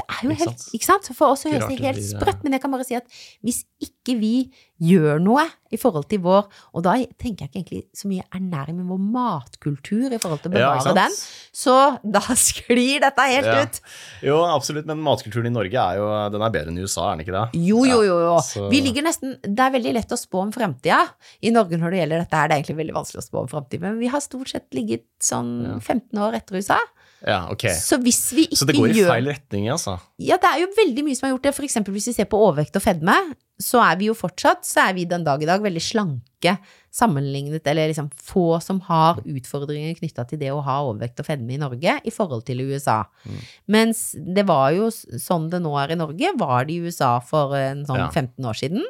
Er 0.06 0.22
jo 0.28 0.34
helt, 0.38 0.64
ikke 0.76 0.86
sant? 0.86 1.08
For 1.16 1.34
oss 1.34 1.42
høres 1.48 1.66
det 1.66 1.80
helt 1.82 2.02
sprøtt, 2.04 2.44
men 2.46 2.54
jeg 2.54 2.62
kan 2.62 2.72
bare 2.72 2.84
si 2.86 2.94
at 2.98 3.06
hvis 3.44 3.64
ikke 3.82 4.14
vi 4.20 4.34
gjør 4.80 5.18
noe 5.24 5.42
i 5.72 5.78
forhold 5.80 6.04
til 6.10 6.20
vår 6.24 6.44
Og 6.76 6.82
da 6.84 6.92
tenker 7.18 7.46
jeg 7.46 7.48
ikke 7.48 7.58
egentlig 7.58 7.80
så 7.96 8.08
mye 8.10 8.24
ernæring, 8.36 8.76
men 8.78 8.86
vår 8.90 9.00
matkultur 9.00 10.12
i 10.14 10.20
forhold 10.20 10.42
til 10.44 10.52
å 10.52 10.54
bevare 10.54 10.82
ja, 10.84 10.94
den, 10.96 11.16
så 11.56 11.76
da 12.04 12.22
sklir 12.48 13.02
dette 13.04 13.26
helt 13.32 13.48
Ja. 13.50 13.62
ut. 13.64 13.80
Jo, 14.26 14.38
absolutt, 14.52 14.86
men 14.88 15.02
matkulturen 15.04 15.48
i 15.50 15.54
Norge 15.54 15.80
er 15.80 15.98
jo 16.00 16.08
den 16.34 16.44
er 16.46 16.54
bedre 16.54 16.72
enn 16.72 16.78
i 16.80 16.84
USA, 16.86 17.08
er 17.10 17.16
den 17.16 17.26
ikke 17.26 17.36
det? 17.36 17.62
Jo, 17.66 17.82
jo, 17.88 18.00
jo. 18.06 18.18
jo. 18.28 18.68
Vi 18.72 18.82
ligger 18.84 19.06
nesten 19.08 19.36
Det 19.42 19.66
er 19.66 19.74
veldig 19.74 19.96
lett 19.98 20.12
å 20.14 20.20
spå 20.20 20.44
om 20.44 20.52
framtida 20.54 21.02
I 21.42 21.52
Norge 21.54 21.80
når 21.80 21.94
det 21.96 22.02
gjelder 22.04 22.24
dette 22.24 22.40
her, 22.42 22.48
det 22.50 22.54
er 22.56 22.62
egentlig 22.62 22.80
veldig 22.84 22.98
vanskelig 23.00 23.22
å 23.24 23.26
spå 23.26 23.42
om 23.44 23.50
fremtiden, 23.50 23.88
men 23.90 24.00
vi 24.02 24.12
har 24.12 24.22
stort 24.24 24.52
sett 24.52 24.68
ligget 24.76 25.06
sånn 25.22 25.80
15 25.80 26.20
år 26.22 26.36
etter 26.38 26.60
USA. 26.60 26.78
Ja, 27.26 27.48
ok. 27.50 27.64
Så 27.74 27.98
hvis 28.04 28.20
vi 28.36 28.44
ikke 28.46 28.60
Så 28.60 28.68
det 28.68 28.76
går 28.76 28.92
i 28.92 29.00
gjør 29.00 29.10
feil 29.10 29.28
retning, 29.32 29.66
altså? 29.74 29.96
Ja, 30.22 30.38
det 30.38 30.46
er 30.46 30.60
jo 30.62 30.68
veldig 30.76 31.02
mye 31.08 31.18
som 31.18 31.26
har 31.26 31.34
gjort 31.34 31.48
det. 31.48 31.54
For 31.56 31.66
eksempel 31.66 31.96
hvis 31.96 32.06
vi 32.12 32.14
ser 32.20 32.28
på 32.30 32.38
overvekt 32.38 32.78
og 32.78 32.84
fedme, 32.84 33.16
så 33.58 33.80
er 33.82 33.98
vi 33.98 34.10
jo 34.10 34.14
fortsatt, 34.14 34.62
så 34.68 34.84
er 34.84 34.94
vi 34.94 35.06
den 35.08 35.24
dag 35.26 35.42
i 35.42 35.48
dag 35.48 35.64
veldig 35.64 35.82
slanke 35.82 36.54
sammenlignet, 36.96 37.66
eller 37.66 37.90
liksom 37.90 38.08
få 38.14 38.60
som 38.62 38.78
har 38.86 39.18
utfordringer 39.24 39.96
knytta 39.98 40.26
til 40.28 40.40
det 40.40 40.52
å 40.54 40.62
ha 40.64 40.78
overvekt 40.86 41.20
og 41.20 41.26
fedme 41.28 41.56
i 41.56 41.60
Norge 41.60 41.98
i 42.06 42.12
forhold 42.14 42.46
til 42.46 42.62
USA. 42.68 43.02
Mm. 43.26 43.42
Mens 43.74 44.06
det 44.16 44.46
var 44.48 44.70
jo 44.76 44.88
sånn 44.92 45.50
det 45.52 45.60
nå 45.64 45.74
er 45.82 45.96
i 45.96 45.98
Norge, 45.98 46.32
var 46.38 46.68
det 46.68 46.76
i 46.76 46.82
USA 46.86 47.16
for 47.24 47.56
en 47.58 47.82
sånn 47.88 48.04
Ja. 48.06 48.10
15 48.12 48.44
år 48.44 48.60
siden. 48.62 48.86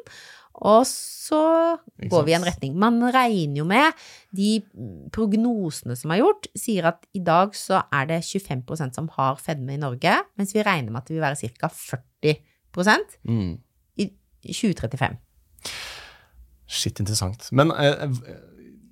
Og 0.65 0.87
så 0.89 1.41
går 2.09 2.25
vi 2.25 2.33
i 2.33 2.37
en 2.39 2.47
retning. 2.47 2.77
Man 2.81 3.01
regner 3.13 3.59
jo 3.61 3.65
med 3.69 3.93
De 4.37 4.63
prognosene 5.13 5.97
som 5.99 6.11
er 6.15 6.23
gjort, 6.23 6.49
sier 6.57 6.89
at 6.93 7.05
i 7.17 7.21
dag 7.25 7.53
så 7.57 7.83
er 7.93 8.09
det 8.09 8.23
25% 8.25 8.95
som 8.97 9.09
har 9.19 9.37
fedme 9.43 9.75
i 9.75 9.81
Norge, 9.81 10.17
mens 10.39 10.55
vi 10.55 10.63
regner 10.65 10.91
med 10.93 11.03
at 11.03 11.09
det 11.09 11.17
vil 11.19 11.25
være 11.27 11.53
ca. 11.61 11.69
40 11.69 12.37
Mm. 13.25 13.59
i 13.97 14.11
2035. 14.53 15.17
Skitt 16.67 17.01
interessant. 17.01 17.49
Men 17.53 17.71
eh, 17.73 18.11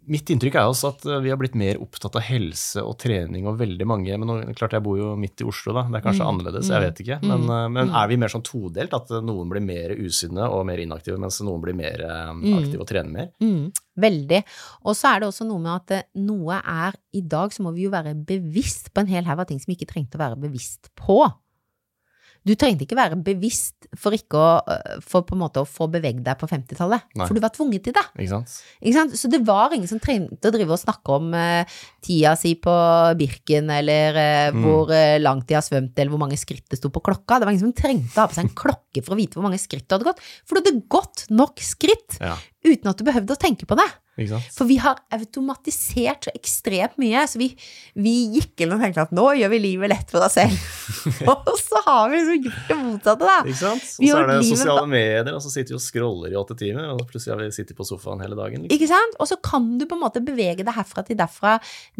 mitt 0.07 0.28
inntrykk 0.32 0.55
er 0.61 0.68
også 0.68 0.90
at 0.92 1.05
eh, 1.07 1.20
vi 1.24 1.30
har 1.32 1.38
blitt 1.40 1.55
mer 1.59 1.78
opptatt 1.82 2.16
av 2.18 2.22
helse 2.26 2.82
og 2.84 2.98
trening 3.00 3.46
og 3.48 3.59
veldig 3.59 3.86
mange 3.88 4.16
Men 4.18 4.28
nå, 4.28 4.36
klart 4.59 4.72
jeg 4.76 4.82
bor 4.84 4.98
jo 4.98 5.14
midt 5.16 5.40
i 5.40 5.46
Oslo, 5.48 5.72
da. 5.76 5.82
Det 5.88 6.00
er 6.00 6.05
kanskje 6.09 6.24
Mm. 6.24 6.30
annerledes, 6.32 6.68
jeg 6.68 6.82
vet 6.84 7.00
ikke. 7.05 7.18
Men, 7.22 7.40
Mm. 7.46 7.50
eh, 7.50 7.68
men 7.68 7.88
Mm. 7.88 7.94
er 8.02 8.09
vi 8.09 8.16
mer 8.16 8.28
sånn 8.28 8.42
todelt? 8.44 8.92
At 8.94 9.09
noen 9.24 9.48
blir 9.48 9.62
mer 9.62 9.90
usunne 9.96 10.48
og 10.50 10.66
mer 10.66 10.78
inaktive, 10.78 11.18
mens 11.18 11.40
noen 11.40 11.61
blir 11.62 11.74
mer 11.74 12.00
eh, 12.00 12.32
Mm. 12.32 12.59
aktive 12.59 12.80
og 12.80 12.86
trener 12.88 13.11
mer? 13.11 13.28
Mm, 13.40 13.72
veldig. 13.98 14.44
Og 14.84 14.94
så 14.94 15.14
er 15.16 15.20
det 15.20 15.28
også 15.28 15.46
noe 15.46 15.59
med 15.59 15.90
at 15.90 16.07
noe 16.14 16.61
er 16.64 16.92
I 17.14 17.20
dag 17.20 17.50
så 17.50 17.61
må 17.62 17.72
vi 17.74 17.82
jo 17.84 17.90
være 17.90 18.14
bevisst 18.26 18.92
på 18.92 19.00
en 19.00 19.07
hel 19.07 19.24
haug 19.24 19.38
av 19.38 19.46
ting 19.46 19.59
som 19.61 19.66
vi 19.72 19.76
ikke 19.76 19.92
trengte 19.92 20.18
å 20.18 20.18
være 20.18 20.36
bevisst 20.40 20.88
på. 20.96 21.32
Du 22.45 22.53
trengte 22.61 22.84
ikke 22.84 22.97
være 22.99 23.16
bevisst 23.24 23.86
for 23.97 24.12
ikke 24.12 24.36
å, 24.36 24.49
øh, 24.68 24.99
for 25.01 25.22
på 25.24 25.32
en 25.32 25.40
måte 25.40 25.62
å 25.62 25.68
få 25.68 25.86
beveget 25.88 26.20
deg 26.26 26.36
på 26.36 26.49
50-tallet, 26.51 27.07
for 27.16 27.32
du 27.32 27.40
var 27.40 27.53
tvunget 27.55 27.84
til 27.86 27.95
det. 27.97 28.03
Ikke 28.20 28.28
sant? 28.34 28.55
Ikke 28.82 28.97
sant? 28.99 29.14
Så 29.16 29.30
det 29.32 29.40
var 29.47 29.72
ingen 29.72 29.88
som 29.88 29.99
trengte 30.03 30.51
å 30.51 30.53
drive 30.53 30.74
og 30.76 30.80
snakke 30.82 31.16
om 31.16 31.32
uh, 31.32 31.64
tida 32.05 32.34
si 32.36 32.53
på 32.61 32.74
Birken, 33.16 33.70
eller 33.72 34.18
uh, 34.20 34.53
Mm. 34.55 34.61
hvor 34.66 34.90
uh, 34.92 35.16
langt 35.22 35.47
de 35.49 35.55
har 35.57 35.62
svømt, 35.64 35.97
eller 35.97 36.12
hvor 36.12 36.20
mange 36.20 36.36
skritt 36.36 36.66
det 36.68 36.76
sto 36.78 36.90
på 36.92 37.01
klokka. 37.01 37.38
Det 37.40 37.47
var 37.49 37.55
ingen 37.55 37.64
som 37.64 37.72
trengte 37.72 38.12
å 38.18 38.26
ha 38.26 38.28
på 38.28 38.36
seg 38.36 38.45
en 38.51 38.55
klokke 38.61 39.03
for 39.03 39.14
å 39.14 39.18
vite 39.18 39.38
hvor 39.38 39.47
mange 39.49 39.59
skritt 39.62 39.88
du 39.88 39.95
hadde 39.97 40.05
gått. 40.11 40.20
For 40.45 40.59
du 40.59 40.61
hadde 40.68 40.84
gått 40.92 41.24
nok 41.32 41.62
skritt 41.64 42.20
Ja. 42.20 42.36
uten 42.64 42.90
at 42.92 42.99
du 43.01 43.05
behøvde 43.09 43.32
å 43.32 43.40
tenke 43.40 43.64
på 43.66 43.78
det. 43.80 43.88
For 44.54 44.68
vi 44.70 44.76
har 44.78 45.00
automatisert 45.14 46.28
så 46.28 46.32
ekstremt 46.36 46.94
mye, 47.02 47.24
så 47.26 47.40
vi, 47.40 47.48
vi 47.98 48.12
gikk 48.36 48.62
inn 48.62 48.74
og 48.76 48.82
tenkte 48.84 49.02
at 49.08 49.14
nå 49.16 49.24
gjør 49.40 49.50
vi 49.50 49.58
livet 49.64 49.90
lett 49.90 50.12
for 50.14 50.22
oss 50.22 50.36
selv. 50.38 50.54
og 51.32 51.50
så 51.58 51.82
har 51.88 52.12
vi 52.12 52.20
liksom 52.20 52.46
gjort 52.46 52.68
det 52.70 52.76
motsatte, 52.78 53.26
da. 53.26 53.36
Ikke 53.42 53.58
sant? 53.60 53.88
Og 53.98 54.06
så 54.06 54.20
er 54.20 54.30
det 54.30 54.38
sosiale 54.52 54.86
medier, 54.92 55.32
og 55.34 55.42
så 55.42 55.50
sitter 55.54 55.74
vi 55.74 55.78
og 55.80 55.84
scroller 55.86 56.34
i 56.34 56.38
åtte 56.38 56.56
timer, 56.60 56.92
og 56.94 57.02
plutselig 57.10 57.34
har 57.34 57.42
vi 57.42 57.50
sittet 57.58 57.76
på 57.78 57.88
sofaen 57.88 58.22
hele 58.22 58.38
dagen. 58.38 58.62
Liksom. 58.64 58.76
Ikke 58.78 58.90
sant? 58.92 59.18
Og 59.18 59.30
så 59.32 59.40
kan 59.50 59.66
du 59.80 59.86
på 59.90 59.98
en 59.98 60.04
måte 60.06 60.22
bevege 60.24 60.62
deg 60.62 60.74
herfra 60.78 61.02
til 61.08 61.18
derfra 61.18 61.56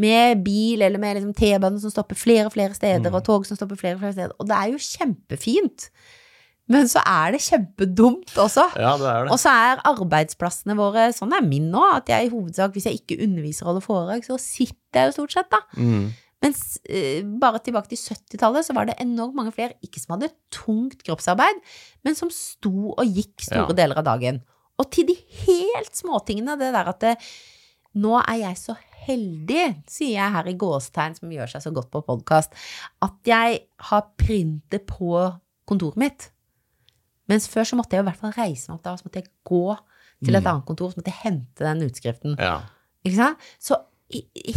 med 0.07 0.45
bil 0.47 0.87
eller 0.87 1.03
med 1.03 1.19
liksom 1.19 1.35
T-banen 1.39 1.81
som 1.83 1.91
stopper 1.93 2.19
flere 2.19 2.47
og 2.51 2.55
flere 2.55 2.75
steder, 2.79 3.11
Mm. 3.11 3.19
og 3.19 3.25
tog 3.27 3.47
som 3.47 3.59
stopper 3.59 3.77
flere 3.81 3.99
og 3.99 4.05
flere 4.07 4.13
steder. 4.17 4.37
Og 4.39 4.47
det 4.49 4.55
er 4.57 4.71
jo 4.71 4.79
kjempefint. 4.79 5.89
Men 6.73 6.89
så 6.89 7.03
er 7.05 7.35
det 7.35 7.43
kjempedumt 7.45 8.33
også. 8.41 8.63
Ja, 8.81 8.95
det 8.97 9.09
er 9.11 9.27
det. 9.27 9.33
Og 9.35 9.41
så 9.43 9.53
er 9.53 9.83
arbeidsplassene 9.91 10.77
våre, 10.79 11.11
sånn 11.13 11.35
er 11.37 11.45
min 11.45 11.67
nå, 11.73 11.83
at 11.99 12.09
jeg 12.09 12.29
i 12.29 12.33
hovedsak, 12.33 12.73
hvis 12.73 12.87
jeg 12.89 13.03
ikke 13.03 13.19
underviser 13.27 13.67
og 13.67 13.75
holder 13.75 13.85
foredrag, 13.85 14.25
så 14.25 14.39
sitter 14.41 15.03
jeg 15.03 15.11
jo 15.11 15.17
stort 15.19 15.35
sett, 15.37 15.51
da. 15.53 15.61
Mm. 15.77 16.07
Mens 16.45 16.63
eh, 16.89 17.21
bare 17.41 17.61
tilbake 17.65 17.89
til 17.93 18.01
70-tallet 18.01 18.67
så 18.67 18.75
var 18.77 18.89
det 18.89 18.97
enormt 19.01 19.37
mange 19.37 19.53
flere, 19.57 19.77
ikke 19.85 20.01
som 20.01 20.17
hadde 20.17 20.33
tungt 20.53 21.05
kroppsarbeid, 21.05 21.61
men 22.05 22.17
som 22.19 22.33
sto 22.33 22.93
og 22.95 23.05
gikk 23.05 23.45
store 23.47 23.69
Ja. 23.71 23.79
deler 23.85 24.01
av 24.01 24.09
dagen. 24.09 24.41
Og 24.81 24.89
til 24.93 25.07
de 25.09 25.15
helt 25.45 25.95
småtingene, 25.97 26.57
det 26.61 26.73
der 26.75 26.91
at 26.91 27.01
det, 27.05 27.15
nå 28.01 28.17
er 28.25 28.41
jeg 28.41 28.57
så 28.61 28.75
heldig, 29.05 29.65
sier 29.89 30.17
jeg 30.17 30.33
her 30.35 30.49
i 30.49 30.57
gåstegn 30.59 31.17
som 31.21 31.33
gjør 31.33 31.53
seg 31.53 31.63
så 31.65 31.73
godt 31.77 31.91
på 31.93 32.01
podkast, 32.09 32.57
at 33.05 33.17
jeg 33.29 33.61
har 33.93 34.07
printet 34.21 34.87
på 34.89 35.13
kontoret 35.69 36.01
mitt. 36.01 36.31
Mens 37.29 37.49
før 37.49 37.65
så 37.65 37.77
måtte 37.79 37.97
jeg 37.97 38.05
i 38.05 38.09
hvert 38.09 38.21
fall 38.21 38.35
reise 38.37 38.69
meg 38.69 38.79
opp 38.79 38.85
da, 38.85 38.97
så 39.01 39.07
måtte 39.09 39.23
jeg 39.23 39.31
gå 39.49 39.65
til 40.25 40.35
et 40.37 40.43
Mm. 40.45 40.51
annet 40.53 40.67
kontor, 40.67 40.91
så 40.93 40.97
måtte 41.01 41.13
jeg 41.13 41.23
hente 41.25 41.65
den 41.65 41.83
utskriften. 41.89 42.37
Ja. 42.39 42.61
Ikke 43.05 43.17
sant? 43.17 43.39
Så 43.61 43.77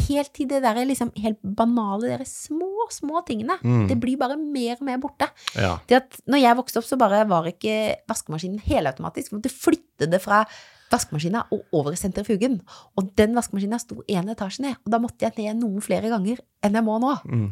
helt 0.07 0.34
til 0.36 0.47
det 0.49 0.61
der 0.61 0.76
liksom 0.86 1.11
helt 1.18 1.39
banale, 1.41 2.18
de 2.20 2.26
små, 2.26 2.88
små 2.91 3.24
tingene. 3.26 3.55
Mm. 3.63 3.88
Det 3.89 3.99
blir 3.99 4.18
bare 4.20 4.38
mer 4.38 4.76
og 4.80 4.84
mer 4.86 4.97
borte. 5.01 5.30
Ja. 5.55 5.78
Det 5.88 5.95
at 6.01 6.18
når 6.28 6.41
jeg 6.43 6.57
vokste 6.59 6.78
opp, 6.82 6.86
så 6.86 6.97
bare 6.99 7.24
var 7.28 7.47
ikke 7.49 7.95
vaskemaskinen 8.09 8.59
helautomatisk. 8.68 9.32
Vi 9.32 9.39
måtte 9.39 9.53
flytte 9.53 10.09
det 10.11 10.22
fra 10.22 10.43
vaskemaskina 10.91 11.45
og 11.51 11.63
over 11.76 11.91
i 11.95 11.99
sentrifugen. 11.99 12.61
Og 12.97 13.09
den 13.15 13.34
vaskemaskina 13.36 13.80
sto 13.80 14.03
én 14.07 14.30
etasje 14.32 14.61
ned, 14.63 14.76
og 14.86 14.91
da 14.93 14.99
måtte 15.03 15.26
jeg 15.26 15.34
ned 15.39 15.63
noen 15.63 15.82
flere 15.84 16.11
ganger 16.11 16.39
enn 16.63 16.78
jeg 16.78 16.84
må 16.88 16.99
nå. 17.01 17.15
Mm. 17.26 17.49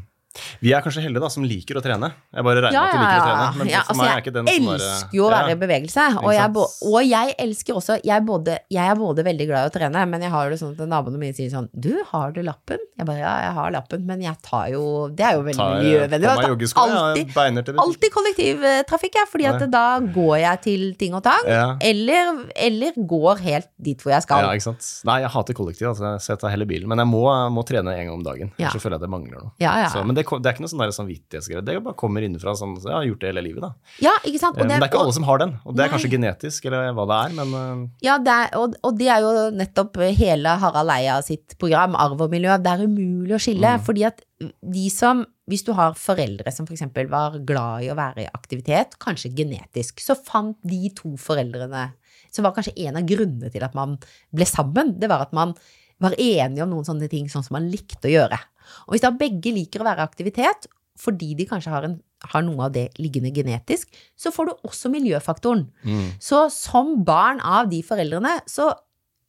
Vi 0.61 0.71
er 0.75 0.81
kanskje 0.85 1.03
heldige 1.05 1.21
da, 1.23 1.29
som 1.33 1.43
liker 1.47 1.79
å 1.79 1.83
trene. 1.85 2.09
Jeg 2.35 2.43
bare 2.47 2.63
regner 2.65 2.75
Ja, 2.75 2.81
med 2.81 2.89
at 2.89 2.95
du 2.95 2.99
ja, 2.99 3.09
liker 3.09 3.21
å 3.21 3.27
trene. 3.29 3.59
Men 3.59 3.71
ja 3.71 3.81
altså, 3.85 4.03
er 4.03 4.09
jeg 4.11 4.23
ikke 4.25 4.33
den 4.35 4.49
sånn 4.49 4.69
elsker 4.75 5.15
jo 5.15 5.25
å 5.25 5.31
være 5.31 5.49
Ja. 5.49 5.55
i 5.55 5.59
bevegelse. 5.65 6.05
Og 6.23 6.31
jeg, 6.35 6.65
og 6.91 6.99
jeg 7.05 7.35
elsker 7.45 7.79
også 7.79 7.99
jeg, 8.03 8.25
både, 8.25 8.57
jeg 8.73 8.91
er 8.91 8.95
både 8.99 9.25
veldig 9.25 9.47
glad 9.49 9.65
i 9.65 9.69
å 9.69 9.73
trene, 9.75 10.05
men 10.11 10.21
jeg 10.25 10.31
har 10.35 10.45
jo 10.45 10.53
det 10.55 10.59
sånn 10.61 10.73
at 10.75 10.89
naboene 10.91 11.21
mine 11.21 11.35
sier 11.37 11.49
sånn 11.53 11.69
Du, 11.73 11.93
har 12.11 12.31
du 12.35 12.41
lappen? 12.45 12.79
Jeg 12.97 13.07
bare 13.07 13.19
ja, 13.19 13.33
jeg 13.45 13.53
har 13.57 13.71
lappen, 13.75 14.05
men 14.07 14.21
jeg 14.23 14.35
tar 14.45 14.69
jo 14.71 14.83
Det 15.11 15.25
er 15.25 15.35
jo 15.39 15.43
veldig 15.47 15.69
miljøvennlig. 15.81 16.29
Alltid, 16.75 17.35
alltid 17.75 18.11
kollektivtrafikk, 18.13 19.15
jeg, 19.19 19.29
fordi 19.31 19.47
at 19.49 19.65
da 19.71 19.85
går 19.99 20.35
jeg 20.41 20.61
til 20.65 20.83
ting 20.99 21.15
og 21.17 21.23
tang. 21.25 21.47
Ja. 21.49 21.65
Eller, 21.83 22.43
eller 22.55 22.95
går 22.97 23.41
helt 23.45 23.69
dit 23.81 24.01
hvor 24.03 24.13
jeg 24.15 24.25
skal. 24.25 24.45
Ja, 24.45 24.53
ikke 24.55 24.67
sant. 24.69 24.87
Nei, 25.07 25.19
jeg 25.23 25.31
hater 25.35 25.57
kollektiv, 25.57 25.89
altså, 25.93 26.15
så 26.21 26.33
jeg 26.33 26.41
tar 26.43 26.53
heller 26.53 26.69
bilen. 26.69 26.89
Men 26.91 27.01
jeg 27.03 27.09
må, 27.11 27.23
må 27.53 27.63
trene 27.67 27.93
en 27.95 28.09
gang 28.09 28.13
om 28.17 28.25
dagen. 28.25 28.51
Ja. 28.59 28.69
Ellers 28.69 28.83
føler 28.83 28.97
jeg 28.97 29.03
at 29.03 29.07
det 29.07 29.11
mangler 29.13 29.41
noe. 29.45 29.51
Ja, 29.63 29.73
ja. 29.85 29.89
Så, 29.93 30.03
men 30.07 30.17
det, 30.17 30.24
det 30.25 30.49
er 30.49 30.55
ikke 30.55 30.63
noe 30.65 30.71
sånn 30.71 30.93
samvittighetsgreie. 30.97 31.63
Det 31.65 31.75
bare 31.85 31.97
kommer 31.99 32.25
innenfra 32.25 32.53
sånn 32.57 32.75
så 32.81 32.89
Jeg 32.89 32.95
har 32.97 33.05
gjort 33.09 33.21
det 33.23 33.29
hele 33.31 33.43
livet, 33.45 33.61
da. 33.65 33.69
Ja, 34.03 34.13
ikke 34.23 34.41
sant? 34.41 34.57
Eh, 34.57 34.63
Og 34.63 34.67
men 34.67 34.73
det 34.73 34.87
er 34.87 34.91
ikke 34.91 35.03
alle 35.03 35.15
som 35.17 35.27
har 35.27 35.41
den. 35.43 35.53
Og 35.65 35.75
det 35.77 35.85
er 35.85 35.93
kanskje 35.93 36.11
genetisk, 36.15 36.65
eller 36.69 36.91
hva 36.97 37.05
det 37.11 37.19
er, 37.25 37.35
men 37.39 37.53
eh, 37.59 37.85
Ja, 38.07 38.17
det 38.21 38.33
er, 38.33 38.49
og, 38.59 38.75
og 38.85 38.97
det 38.99 39.07
er 39.13 39.23
jo 39.25 39.31
nettopp 39.55 40.01
hele 40.19 40.57
Harald 40.63 40.93
Eia 40.95 41.19
sitt 41.25 41.55
program, 41.61 41.95
Arv 41.99 42.25
og 42.25 42.33
miljø. 42.33 42.57
Det 42.65 42.73
er 42.73 42.85
umulig 42.87 43.37
å 43.37 43.41
skille. 43.41 43.75
Fordi 43.85 44.05
at 44.09 44.25
de 44.61 44.89
som 44.91 45.23
Hvis 45.47 45.61
du 45.63 45.71
har 45.77 45.93
foreldre 45.93 46.49
som 46.51 46.65
f.eks. 46.65 46.81
var 47.11 47.35
glad 47.45 47.85
i 47.85 47.91
å 47.93 47.95
være 47.95 48.23
i 48.25 48.29
aktivitet, 48.33 48.95
kanskje 48.99 49.29
genetisk, 49.37 50.01
så 50.01 50.15
fant 50.17 50.57
de 50.65 50.89
to 50.97 51.13
foreldrene 51.21 51.91
Som 52.33 52.43
var 52.47 52.55
kanskje 52.55 52.73
en 52.87 52.97
av 52.97 53.05
grunnene 53.05 53.51
til 53.53 53.63
at 53.63 53.75
man 53.77 53.93
ble 54.33 54.47
sammen, 54.49 54.95
det 54.99 55.07
var 55.07 55.21
at 55.27 55.33
man 55.37 55.53
var 56.01 56.11
enige 56.19 56.63
om 56.65 56.73
noen 56.73 56.83
sånne 56.83 57.07
ting 57.07 57.29
sånn 57.31 57.45
som 57.45 57.55
man 57.55 57.69
likte 57.71 58.09
å 58.09 58.11
gjøre. 58.11 58.39
Og 58.87 58.95
hvis 58.95 59.05
da 59.05 59.13
begge 59.15 59.53
liker 59.55 59.83
å 59.83 59.87
være 59.87 60.03
i 60.03 60.09
aktivitet, 60.09 60.69
fordi 60.99 61.33
de 61.35 61.47
kanskje 61.49 61.73
har, 61.73 61.85
en, 61.87 61.97
har 62.31 62.43
noe 62.45 62.69
av 62.69 62.73
det 62.75 62.87
liggende 63.01 63.33
genetisk, 63.35 63.91
så 64.15 64.31
får 64.31 64.49
du 64.49 64.67
også 64.69 64.91
miljøfaktoren. 64.93 65.67
mm. 65.83 66.05
Så 66.23 66.45
som 66.53 66.95
barn 67.07 67.41
av 67.43 67.69
de 67.71 67.81
foreldrene, 67.83 68.37
så 68.47 68.71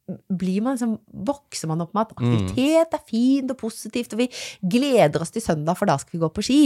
blir 0.07 0.61
man 0.63 0.77
liksom, 0.77 0.95
vokser 1.27 1.67
man 1.67 1.83
opp 1.83 1.91
med 1.95 2.05
at 2.05 2.13
aktivitet 2.15 2.95
er 2.95 3.03
fint 3.09 3.51
og 3.51 3.59
positivt, 3.59 4.15
og 4.15 4.23
vi 4.23 4.29
gleder 4.63 5.23
oss 5.23 5.33
til 5.35 5.43
søndag, 5.43 5.75
for 5.75 5.89
da 5.89 5.97
skal 5.99 6.15
vi 6.15 6.23
gå 6.23 6.29
på 6.31 6.45
ski. 6.47 6.61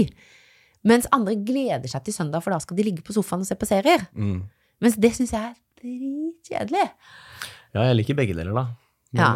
Mens 0.88 1.09
andre 1.13 1.34
gleder 1.41 1.89
seg 1.89 2.05
til 2.05 2.15
søndag, 2.15 2.43
for 2.45 2.53
da 2.53 2.61
skal 2.61 2.78
de 2.78 2.86
ligge 2.86 3.05
på 3.05 3.15
sofaen 3.17 3.41
og 3.41 3.49
se 3.49 3.57
på 3.57 3.69
serier. 3.69 4.05
Mm. 4.13 4.43
Mens 4.82 4.97
det 5.01 5.13
syns 5.17 5.34
jeg 5.34 5.41
er 5.41 5.57
dritkjedelig. 5.82 6.88
Ja, 7.74 7.88
jeg 7.89 7.97
liker 7.97 8.17
begge 8.17 8.38
deler, 8.38 8.53
da. 8.57 8.65
Men, 9.11 9.22
ja. 9.22 9.32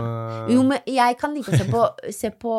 Jo, 0.53 0.63
men 0.69 0.86
jeg 0.88 1.17
kan 1.19 1.33
like 1.36 1.51
å 1.51 1.57
se 1.59 1.65
på, 1.69 1.81
se 2.15 2.31
på 2.41 2.53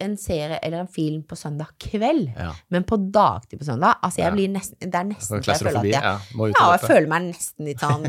en 0.00 0.16
serie 0.20 0.58
eller 0.62 0.84
en 0.84 0.90
film 0.90 1.22
på 1.26 1.36
søndag 1.38 1.72
kveld, 1.82 2.28
ja. 2.36 2.52
men 2.70 2.84
på 2.86 2.96
dagtid 3.12 3.58
på 3.58 3.66
søndag. 3.66 3.98
Altså, 4.02 4.20
jeg 4.22 4.34
blir 4.36 4.52
nesten 4.52 4.78
Det 4.78 4.94
er 4.94 5.08
nesten 5.08 5.42
så 5.42 5.50
jeg 5.50 5.58
føler 5.64 5.80
at 5.80 5.88
jeg 5.90 6.02
Ja, 6.04 6.12
Ja, 6.54 6.68
jeg 6.76 6.84
føler 6.84 7.08
meg 7.10 7.26
nesten 7.32 7.66
litt 7.66 7.82
sånn 7.82 8.06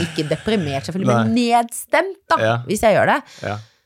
Ikke 0.00 0.26
deprimert, 0.30 0.88
selvfølgelig, 0.88 1.14
men 1.14 1.36
nedstemt, 1.38 2.18
da, 2.30 2.40
hvis 2.66 2.82
jeg 2.82 2.98
gjør 2.98 3.14
det. 3.14 3.20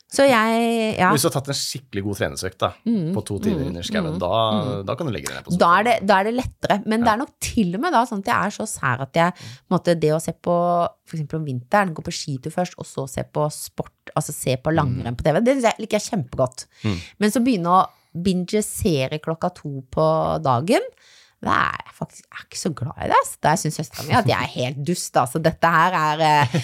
Ja. 0.08 0.14
Så 0.16 0.24
jeg 0.24 0.98
Ja. 0.98 1.10
Hvis 1.12 1.22
du 1.22 1.28
har 1.28 1.34
tatt 1.36 1.48
en 1.52 1.54
skikkelig 1.54 2.02
god 2.04 2.16
treningsøkt 2.16 2.58
da, 2.58 2.72
Mm, 2.86 3.12
på 3.12 3.24
to 3.28 3.38
timer 3.38 3.60
mm, 3.60 3.66
under 3.68 3.82
skauen, 3.82 4.14
mm, 4.14 4.18
da, 4.18 4.82
da 4.82 4.94
kan 4.96 5.06
du 5.06 5.12
legge 5.12 5.28
deg 5.28 5.36
ned 5.36 5.44
på 5.44 5.58
Da 5.60 5.68
er, 5.78 5.84
det, 5.84 6.06
da 6.08 6.20
er 6.20 6.24
det 6.24 6.34
lettere. 6.34 6.82
Men 6.86 7.04
det 7.04 7.12
er 7.12 7.18
nok 7.18 7.34
til 7.44 7.74
og 7.74 7.80
med 7.84 7.92
da 7.92 8.04
sånn 8.08 8.24
at 8.24 8.30
jeg 8.32 8.46
er 8.46 8.56
så 8.56 8.66
sær 8.66 9.04
at 9.04 9.14
jeg 9.20 9.32
måtte, 9.70 9.98
Det 10.00 10.12
å 10.14 10.20
se 10.20 10.32
på 10.32 10.88
eksempel 11.12 11.38
om 11.40 11.44
vinteren, 11.44 11.92
gå 11.94 12.02
på 12.04 12.12
skitur 12.12 12.52
først, 12.52 12.74
og 12.78 12.86
så 12.88 13.06
se 13.08 13.22
på 13.24 13.44
sport, 13.52 14.12
altså 14.16 14.32
se 14.32 14.56
på 14.56 14.72
langrenn 14.72 15.16
på 15.16 15.24
TV, 15.24 15.40
det 15.40 15.60
liker 15.78 15.98
jeg 15.98 16.08
kjempegodt. 16.08 16.66
Mm. 16.84 16.98
Men 17.18 17.30
så 17.30 17.44
begynne 17.44 17.68
å 17.68 17.86
binge 18.12 18.62
serie 18.64 19.20
klokka 19.20 19.52
to 19.54 19.82
på 19.92 20.04
dagen 20.42 20.84
det 21.38 21.54
er 21.54 21.92
faktisk 21.94 22.24
jeg 22.24 22.34
er 22.40 22.44
ikke 22.48 22.58
så 22.58 22.70
glad 22.74 22.96
i 23.04 23.08
det. 23.10 23.18
ass. 23.22 23.32
Der 23.46 23.58
syns 23.60 23.76
søstera 23.78 24.06
mi 24.08 24.14
at 24.18 24.26
jeg 24.26 24.38
er 24.48 24.52
helt 24.56 24.80
dust. 24.88 25.16
Altså, 25.20 25.38
dette 25.42 25.70
her 25.70 25.94
er 25.98 26.22
eh, 26.26 26.56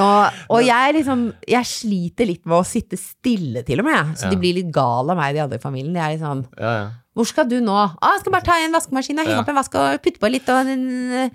Og, 0.00 0.40
og 0.56 0.64
jeg 0.72 0.94
liksom 0.96 1.26
Jeg 1.48 1.68
sliter 1.68 2.28
litt 2.30 2.46
med 2.48 2.56
å 2.56 2.64
sitte 2.64 2.96
stille, 3.00 3.60
til 3.68 3.84
og 3.84 3.88
med. 3.90 4.14
Så 4.16 4.30
de 4.32 4.40
blir 4.40 4.56
litt 4.56 4.72
gale 4.72 5.12
av 5.12 5.20
meg, 5.20 5.34
de 5.36 5.44
andre 5.44 5.60
i 5.60 5.62
familien. 5.62 5.92
De 5.92 6.00
er 6.00 6.14
litt 6.14 6.24
sånn 6.24 6.46
Ja, 6.56 6.72
ja. 6.80 6.90
Hvor 7.14 7.26
skal 7.28 7.44
du 7.48 7.58
nå? 7.60 7.74
Ah, 7.76 8.14
jeg 8.14 8.20
skal 8.22 8.32
bare 8.32 8.44
ta 8.46 8.54
en 8.64 8.72
vaskemaskin 8.72 9.18
og 9.20 9.26
henge 9.26 9.34
Ja. 9.36 9.40
opp 9.42 9.48
en 9.52 9.58
vask 9.58 9.74
og 9.76 9.98
putte 10.02 10.18
på 10.22 10.30
litt 10.32 10.48
og 10.48 10.66
en 10.72 10.84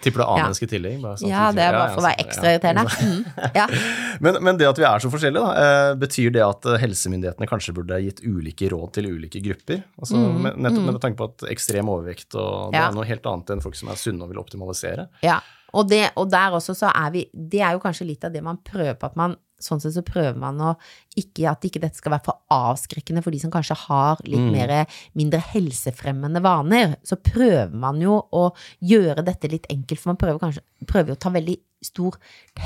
Tipper 0.02 0.24
du 0.24 0.24
Ja. 0.24 0.30
A-menneske 0.34 0.64
i 0.66 0.72
tillegg? 0.72 1.02
sånn 1.02 1.30
Ja, 1.30 1.52
det 1.52 1.62
er 1.62 1.72
ja, 1.72 1.80
bare 1.80 1.94
for 1.94 2.02
å 2.02 2.06
være 2.08 2.18
sånn, 2.18 2.28
ekstra 2.28 2.54
irriterende. 2.56 2.86
ikke. 2.90 3.06
Mm. 3.08 3.54
Ja. 3.56 3.68
Men, 4.26 4.38
men 4.42 4.58
det 4.58 4.66
at 4.68 4.78
vi 4.82 4.84
er 4.90 4.98
så 5.04 5.12
forskjellige, 5.14 5.44
da, 5.46 5.52
eh, 5.62 5.96
betyr 6.02 6.32
det 6.34 6.42
at 6.42 6.66
eh, 6.66 6.78
helsemyndighetene 6.82 7.48
kanskje 7.48 7.74
burde 7.78 8.00
gitt 8.02 8.24
ulike 8.26 8.70
råd 8.74 8.94
til 8.94 9.06
ulike 9.12 9.42
grupper? 9.46 9.84
Altså, 10.02 10.18
Mm, 10.18 10.42
med, 10.42 10.58
nettopp 10.58 10.82
mm. 10.82 10.92
med 10.94 11.02
tanke 11.02 11.18
på 11.22 11.28
at 11.30 11.46
ekstrem 11.52 11.86
overvekt 11.94 12.34
og 12.36 12.72
det 12.74 12.80
Ja. 12.82 12.88
er 12.90 12.94
noe 12.98 13.06
helt 13.06 13.22
annet 13.30 13.50
enn 13.54 13.62
folk 13.62 13.76
som 13.76 13.90
er 13.90 13.96
sunne 14.02 14.24
og 14.24 14.30
vil 14.30 14.40
optimalisere. 14.42 15.08
ja. 15.22 15.40
Og, 15.74 15.90
det, 15.90 16.12
og 16.16 16.30
der 16.32 16.50
også 16.56 16.74
så 16.74 16.88
er 16.96 17.12
vi 17.12 17.26
Det 17.36 17.60
er 17.60 17.74
jo 17.74 17.80
kanskje 17.84 18.08
litt 18.08 18.24
av 18.24 18.32
det 18.32 18.42
man 18.42 18.58
prøver 18.64 18.96
på 18.98 19.06
at 19.06 19.16
man 19.18 19.36
Sånn 19.60 19.82
sett 19.82 19.96
så 19.96 20.04
prøver 20.06 20.38
man 20.38 20.60
å 20.62 20.76
ikke 21.18 21.50
At 21.50 21.64
ikke 21.66 21.82
dette 21.82 21.98
skal 21.98 22.14
være 22.14 22.26
for 22.28 22.38
avskrekkende 22.54 23.24
for 23.26 23.34
de 23.34 23.40
som 23.42 23.50
kanskje 23.50 23.76
har 23.88 24.20
litt 24.24 24.40
Mm. 24.40 24.52
mer 24.52 24.86
mindre 25.16 25.40
helsefremmende 25.40 26.42
vaner. 26.46 26.96
Så 27.04 27.16
prøver 27.18 27.74
man 27.74 28.00
jo 28.00 28.20
å 28.32 28.54
gjøre 28.84 29.26
dette 29.26 29.50
litt 29.50 29.66
enkelt, 29.70 30.00
for 30.00 30.14
man 30.14 30.18
prøver 30.22 30.40
kanskje 30.40 30.62
prøver 30.86 31.08
jo 31.08 31.16
å 31.16 31.20
ta 31.20 31.30
veldig 31.34 31.58
stor 31.88 32.18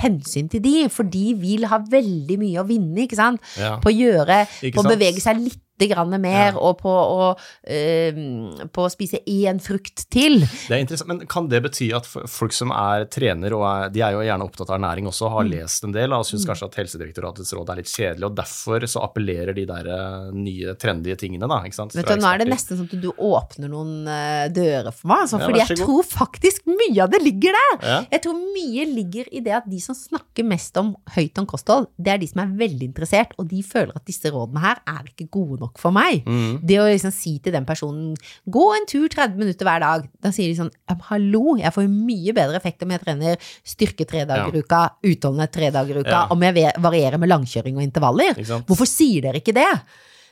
hensyn 0.02 0.50
til 0.52 0.64
de, 0.66 0.76
for 0.94 1.04
de 1.12 1.26
vil 1.40 1.68
ha 1.72 1.82
veldig 1.92 2.38
mye 2.42 2.62
å 2.64 2.68
vinne, 2.70 3.06
ikke 3.08 3.20
sant? 3.20 3.42
Ja. 3.60 3.78
På 3.84 3.92
å 3.92 3.96
gjøre 3.98 4.44
På 4.76 4.86
å 4.86 4.90
bevege 4.92 5.22
seg 5.24 5.40
litt 5.44 5.60
grann 5.82 6.12
mer, 6.22 6.52
Ja. 6.54 6.60
og 6.62 6.76
på 6.78 6.92
å, 6.94 7.32
øh, 7.66 8.68
på 8.70 8.84
å 8.86 8.90
spise 8.94 9.18
én 9.26 9.58
frukt 9.64 10.04
til. 10.14 10.36
Det 10.68 10.76
er 10.76 10.84
interessant, 10.84 11.08
Men 11.10 11.26
kan 11.26 11.48
det 11.50 11.64
bety 11.66 11.88
at 11.98 12.06
folk 12.06 12.54
som 12.54 12.70
er 12.70 13.06
trener, 13.10 13.52
og 13.58 13.64
er, 13.66 13.90
de 13.90 14.04
er 14.06 14.12
jo 14.14 14.22
gjerne 14.22 14.46
opptatt 14.46 14.70
av 14.70 14.78
ernæring 14.80 15.08
også, 15.10 15.30
har 15.34 15.44
Mm. 15.44 15.50
lest 15.56 15.84
en 15.84 15.92
del 15.92 16.14
og 16.14 16.24
syns 16.24 16.46
kanskje 16.46 16.66
at 16.70 16.76
Helsedirektoratets 16.76 17.54
råd 17.58 17.70
er 17.72 17.76
litt 17.82 17.90
kjedelig, 17.90 18.24
og 18.30 18.36
derfor 18.36 18.80
så 18.86 19.02
appellerer 19.02 19.56
de 19.56 19.66
der 19.66 19.88
eh, 19.90 20.32
nye, 20.32 20.76
trendy 20.78 21.16
tingene, 21.18 21.48
da, 21.50 21.64
ikke 21.66 21.74
sant? 21.74 21.94
Vet 21.96 22.06
du, 22.06 22.14
nå 22.16 22.30
er 22.32 22.38
det 22.38 22.48
nesten 22.54 22.78
sånn 22.78 22.86
at 22.94 23.02
du 23.02 23.12
åpner 23.18 23.68
noen 23.74 24.08
eh, 24.08 24.50
dører 24.54 24.94
for 24.94 25.08
meg, 25.08 25.18
altså, 25.26 25.40
Ja, 25.40 25.48
fordi 25.48 25.66
jeg 25.66 25.78
tror 25.82 26.04
faktisk 26.06 26.62
mye 26.68 27.02
av 27.02 27.10
det 27.10 27.24
ligger 27.24 27.52
der. 27.58 27.82
Ja. 27.82 28.06
Jeg 28.12 28.22
tror 28.22 28.34
mye 28.38 28.86
ligger 28.86 29.11
i 29.32 29.42
det 29.44 29.52
at 29.54 29.66
de 29.70 29.80
som 29.84 29.96
snakker 29.98 30.46
mest 30.48 30.78
om 30.80 30.94
høyt 31.16 31.38
om 31.42 31.46
kosthold, 31.50 31.88
det 32.00 32.14
er 32.14 32.18
de 32.22 32.28
som 32.32 32.40
er 32.44 32.54
veldig 32.60 32.88
interessert, 32.88 33.34
og 33.38 33.50
de 33.52 33.60
føler 33.64 33.92
at 33.96 34.06
disse 34.08 34.32
rådene 34.32 34.62
her 34.64 34.80
er 34.88 35.10
ikke 35.10 35.28
gode 35.34 35.60
nok 35.60 35.78
for 35.82 35.92
meg. 35.92 36.24
Mm. 36.26 36.60
Det 36.64 36.78
å 36.80 36.88
liksom 36.88 37.12
si 37.16 37.36
til 37.44 37.54
den 37.54 37.66
personen 37.68 38.16
gå 38.50 38.66
en 38.78 38.88
tur 38.90 39.08
30 39.12 39.36
minutter 39.42 39.68
hver 39.68 39.84
dag, 39.84 40.08
da 40.24 40.32
sier 40.32 40.48
de 40.52 40.58
sånn 40.62 40.72
hallo, 41.12 41.58
jeg 41.60 41.74
får 41.76 41.90
mye 41.92 42.34
bedre 42.38 42.56
effekt 42.62 42.84
om 42.86 42.92
jeg 42.96 43.04
trener 43.04 43.38
styrke 43.68 44.08
tre 44.08 44.26
dager 44.30 44.56
i 44.56 44.64
uka, 44.64 44.82
utholdenhet 45.12 45.52
tre 45.52 45.72
dager 45.76 45.98
i 45.98 46.06
uka, 46.06 46.10
Ja. 46.12 46.28
om 46.32 46.42
jeg 46.42 46.74
varierer 46.80 47.18
med 47.20 47.30
langkjøring 47.30 47.76
og 47.78 47.84
intervaller. 47.84 48.36
Hvorfor 48.68 48.88
sier 48.88 49.22
dere 49.22 49.42
ikke 49.42 49.54
det? 49.56 49.70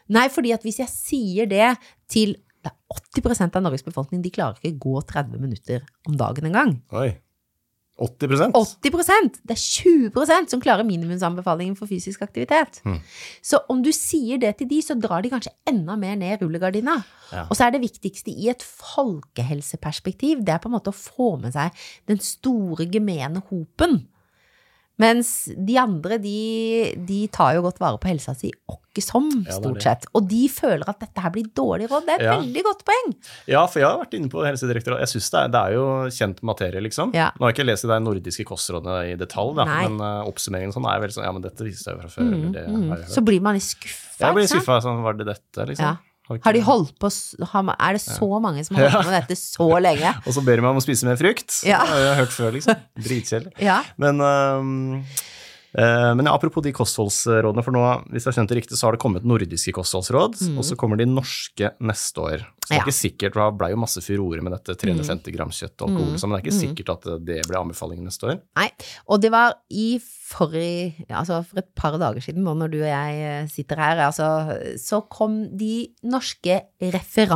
Nei, 0.10 0.28
fordi 0.30 0.54
at 0.54 0.64
hvis 0.66 0.80
jeg 0.82 0.90
sier 0.90 1.46
det 1.50 1.76
til 2.10 2.36
det 2.60 2.74
er 2.74 3.22
80% 3.22 3.56
av 3.56 3.64
Norges 3.64 3.86
befolkning, 3.86 4.22
de 4.22 4.30
klarer 4.36 4.58
ikke 4.60 4.74
å 4.76 4.80
gå 4.84 5.02
30 5.08 5.40
minutter 5.40 5.84
om 6.10 6.18
dagen 6.20 6.44
engang. 6.50 6.74
Oi. 8.00 8.08
80% 8.08 8.56
80% 8.56 9.40
Det 9.44 9.56
er 9.56 9.62
20% 9.62 10.54
som 10.54 10.62
klarer 10.64 10.88
minimumsanbefalingen 10.88 11.76
for 11.78 11.90
fysisk 11.90 12.22
aktivitet. 12.26 12.82
Mm. 12.88 13.00
Så 13.44 13.62
om 13.70 13.84
du 13.84 13.92
sier 13.96 14.40
det 14.42 14.56
til 14.60 14.70
de, 14.70 14.82
så 14.86 14.96
drar 15.00 15.24
de 15.24 15.32
kanskje 15.34 15.54
enda 15.70 15.98
mer 16.00 16.16
ned 16.20 16.44
rullegardina. 16.44 17.00
Ja. 17.34 17.46
Og 17.48 17.58
så 17.58 17.68
er 17.68 17.76
det 17.76 17.84
viktigste 17.84 18.32
i 18.32 18.50
et 18.52 18.64
folkehelseperspektiv, 18.64 20.46
det 20.46 20.56
er 20.56 20.64
på 20.64 20.72
en 20.72 20.78
måte 20.78 20.94
å 20.94 20.98
få 20.98 21.36
med 21.42 21.54
seg 21.56 21.76
den 22.10 22.22
store 22.24 22.88
gemene 22.90 23.44
hopen. 23.52 24.02
Mens 25.00 25.48
de 25.56 25.78
andre, 25.80 26.18
de, 26.20 26.94
de 27.08 27.20
tar 27.32 27.56
jo 27.56 27.62
godt 27.64 27.80
vare 27.80 27.98
på 28.02 28.10
helsa 28.12 28.34
si, 28.36 28.52
åkke 28.70 29.02
som, 29.06 29.30
stort 29.48 29.82
sett. 29.86 30.06
Og 30.18 30.26
de 30.28 30.42
føler 30.52 30.84
at 30.92 31.00
dette 31.00 31.24
her 31.24 31.32
blir 31.32 31.48
dårlig 31.56 31.88
råd. 31.88 32.04
Det 32.06 32.16
er 32.18 32.20
et 32.20 32.26
Ja. 32.28 32.34
veldig 32.42 32.64
godt 32.68 32.84
poeng. 32.90 33.14
Ja, 33.48 33.62
for 33.72 33.80
jeg 33.80 33.88
har 33.88 34.02
vært 34.02 34.18
inne 34.18 34.30
på 34.34 34.44
Helsedirektoratet. 34.44 35.06
Jeg 35.08 35.14
synes 35.14 35.30
det 35.32 35.44
det 35.56 35.62
er 35.62 35.72
jo 35.78 35.86
kjent 36.12 36.44
materie, 36.44 36.82
liksom. 36.84 37.14
Ja. 37.16 37.30
Nå 37.40 37.46
har 37.48 37.54
jeg 37.54 37.60
ikke 37.62 37.70
lest 37.72 37.88
de 37.88 38.00
nordiske 38.04 38.46
kostrådene 38.50 39.14
i 39.14 39.16
detalj, 39.16 39.56
da, 39.56 39.66
men 39.66 39.96
uh, 40.04 40.28
oppsummeringen 40.28 40.76
sånn 40.76 40.86
er 40.92 41.00
veldig 41.00 41.16
sånn 41.16 41.24
Ja, 41.30 41.32
men 41.32 41.42
dette 41.48 41.64
viser 41.64 41.84
seg 41.88 41.96
jo 41.96 42.02
fra 42.04 42.12
før. 42.20 42.30
Mm, 42.36 42.52
det 42.54 42.68
Mm. 42.70 43.08
Så 43.08 43.24
blir 43.24 43.40
man 43.42 43.56
litt 43.56 43.64
skuffa. 43.64 44.20
jeg 44.20 44.36
blir 44.36 44.48
skuffa. 44.52 44.82
Sånn, 44.84 45.02
var 45.02 45.14
det 45.14 45.26
dette, 45.32 45.66
liksom? 45.66 45.86
Ja. 45.86 45.96
Har 46.30 46.54
de 46.54 46.62
holdt 46.62 46.94
på 47.02 47.10
Er 47.10 47.94
det 47.98 48.02
så 48.04 48.30
mange 48.42 48.64
som 48.66 48.76
har 48.78 48.90
holdt 48.90 49.06
på 49.08 49.12
med 49.12 49.18
dette 49.22 49.36
så 49.40 49.70
lenge? 49.82 50.14
Og 50.28 50.34
så 50.38 50.44
ber 50.46 50.56
de 50.56 50.62
meg 50.62 50.72
om 50.76 50.78
å 50.78 50.86
spise 50.86 51.06
mer 51.10 51.18
frukt. 51.18 51.62
Ja. 51.66 51.82
Det 51.84 51.90
har 51.96 52.06
jeg 52.06 52.20
hørt 52.22 52.36
før, 52.38 52.52
liksom. 52.58 52.76
Dritkjedelig. 53.10 53.54
Ja. 53.66 53.82
Men 53.98 54.22
Eh, 55.78 56.16
Men 56.18 56.26
ja, 56.26 56.34
apropos 56.34 56.64
de 56.66 56.72
kostholdsrådene, 56.74 57.62
for 57.62 57.76
nå, 57.76 57.82
hvis 58.10 58.24
jeg 58.26 58.32
har 58.32 58.38
skjønt 58.40 58.50
det 58.50 58.56
riktig, 58.58 58.78
så 58.80 58.88
har 58.88 58.96
det 58.96 59.02
kommet 59.04 59.22
nordiske 59.28 59.70
kostholdsråd, 59.78 60.40
og 60.58 60.64
så 60.66 60.74
kommer 60.80 60.98
de 60.98 61.06
norske 61.06 61.70
neste 61.86 62.18
år. 62.24 62.40
Så 62.66 62.74
det 62.74 62.78
er 62.78 62.80
Mm. 62.80 62.88
Ikke 62.88 62.94
sikkert, 62.98 63.34
for 63.34 63.52
det 63.52 63.58
ble 63.60 63.70
jo 63.70 63.78
masse 63.78 64.02
furore 64.02 64.42
med 64.42 64.52
dette 64.54 64.74
350 64.78 65.32
gram 65.36 65.50
kjøtt 65.54 65.78
og 65.82 65.90
alkohol, 65.90 66.14
og 66.14 66.20
sånn, 66.20 66.30
men 66.30 66.42
det 66.42 66.42
er 66.42 66.50
ikke 66.50 66.58
Mm. 66.58 66.66
sikkert 66.76 66.90
at 66.90 67.26
det 67.26 67.46
ble 67.48 67.58
anbefalingen 67.62 68.06
neste 68.10 68.24
år. 68.30 68.42
Nei, 68.58 68.70
og 69.08 69.22
det 69.22 69.30
var 69.32 69.54
i 69.70 70.00
forrige, 70.30 71.06
altså 71.10 71.40
for 71.50 71.58
et 71.64 71.70
par 71.78 71.96
dager 71.98 72.22
siden, 72.22 72.44
nå 72.46 72.54
når 72.60 72.70
du 72.74 72.78
og 72.84 72.88
jeg 72.90 73.22
eh, 73.26 73.48
sitter 73.50 73.80
her, 73.82 74.02
altså, 74.06 74.28
så 74.78 75.00
kom 75.10 75.40
de 75.58 75.88
norske 76.06 76.60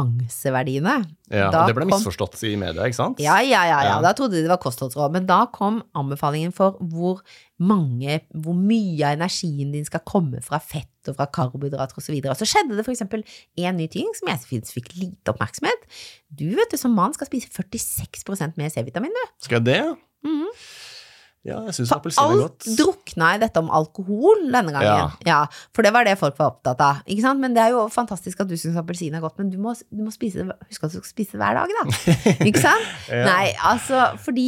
referanseverdiene. 0.04 0.96
Ja, 1.34 1.48
Da 1.50 1.64
det 1.68 1.74
ble 1.76 1.88
kom- 1.88 1.96
misforstått 1.98 2.38
i 2.46 2.56
media, 2.60 2.86
ikke 2.86 2.98
sant? 3.00 3.20
Ja, 3.24 3.39
ja, 3.41 3.64
ja, 3.66 3.80
ja, 3.88 3.96
da 4.04 4.12
trodde 4.14 4.36
de 4.38 4.44
det 4.46 4.52
var 4.52 4.62
kostholdsråd, 4.62 5.12
men 5.16 5.26
da 5.30 5.46
kom 5.54 5.82
anbefalingen 5.98 6.54
for 6.54 6.78
hvor 6.82 7.22
mange, 7.64 8.20
hvor 8.34 8.54
mye 8.58 9.02
av 9.08 9.18
energien 9.18 9.72
din 9.74 9.86
skal 9.88 10.04
komme 10.06 10.41
fra 10.44 10.60
fett 10.60 11.10
og 11.10 11.18
fra 11.18 11.26
karbohydrater 11.28 11.98
osv. 11.98 12.06
Så, 12.06 12.14
videre. 12.14 12.36
så 12.38 12.46
skjedde 12.48 12.78
det 12.78 12.86
for 12.86 12.94
eksempel 12.94 13.24
en 13.58 13.78
ny 13.80 13.88
ting 13.91 14.08
som 14.16 14.30
jeg 14.32 14.39
synes 14.46 14.74
fikk 14.76 14.94
lite 15.00 15.34
oppmerksomhet. 15.34 15.88
Du 16.30 16.46
vet 16.56 16.70
du, 16.72 16.78
som 16.80 16.94
mann 16.96 17.14
skal 17.16 17.28
spise 17.28 17.50
46% 17.52 18.58
mer 18.60 18.70
C-vitamin, 18.70 19.12
du. 19.12 19.24
Skal 19.44 19.62
jeg 19.62 19.66
det? 19.72 19.82
Mhm. 20.24 20.50
Ja, 21.44 21.58
jeg 21.68 21.76
syns 21.76 21.89
For 21.91 22.00
appelsin 22.00 22.24
er 22.24 22.34
alt 22.38 22.44
godt. 22.46 22.68
drukna 22.80 23.34
i 23.36 23.39
dette 23.41 23.60
om 23.60 23.68
alkohol 23.76 24.46
denne 24.48 24.72
gangen. 24.72 25.18
Ja. 25.28 25.41
For 25.76 25.84
det 25.84 25.91
var 25.91 26.08
det 26.08 26.16
folk 26.22 26.38
var 26.39 26.54
opptatt 26.54 26.80
av. 26.84 27.02
Ikke 27.04 27.26
sant? 27.26 27.44
Men 27.44 27.56
det 27.58 27.66
er 27.66 27.74
jo 27.76 27.84
fantastisk 27.91 28.39
at 28.46 28.48
du 28.48 28.56
syns 28.60 28.80
appelsin 28.80 29.18
er 29.18 29.24
godt, 29.24 29.36
men 29.41 29.52
du 29.52 29.60
må, 29.60 29.76
du 29.91 30.06
må 30.06 30.14
spise 30.16 30.46
det, 30.48 30.56
husk 30.70 30.88
at 30.88 30.96
du 30.96 31.02
skal 31.02 31.12
spise 31.12 31.36
det 31.36 31.44
hver 31.44 31.60
dag, 31.60 31.76
da. 31.82 32.16
Ikke 32.50 32.64
sant? 32.64 32.89
Ja. 33.12 33.26
Nei, 33.28 33.52
altså 33.74 34.06
fordi 34.24 34.48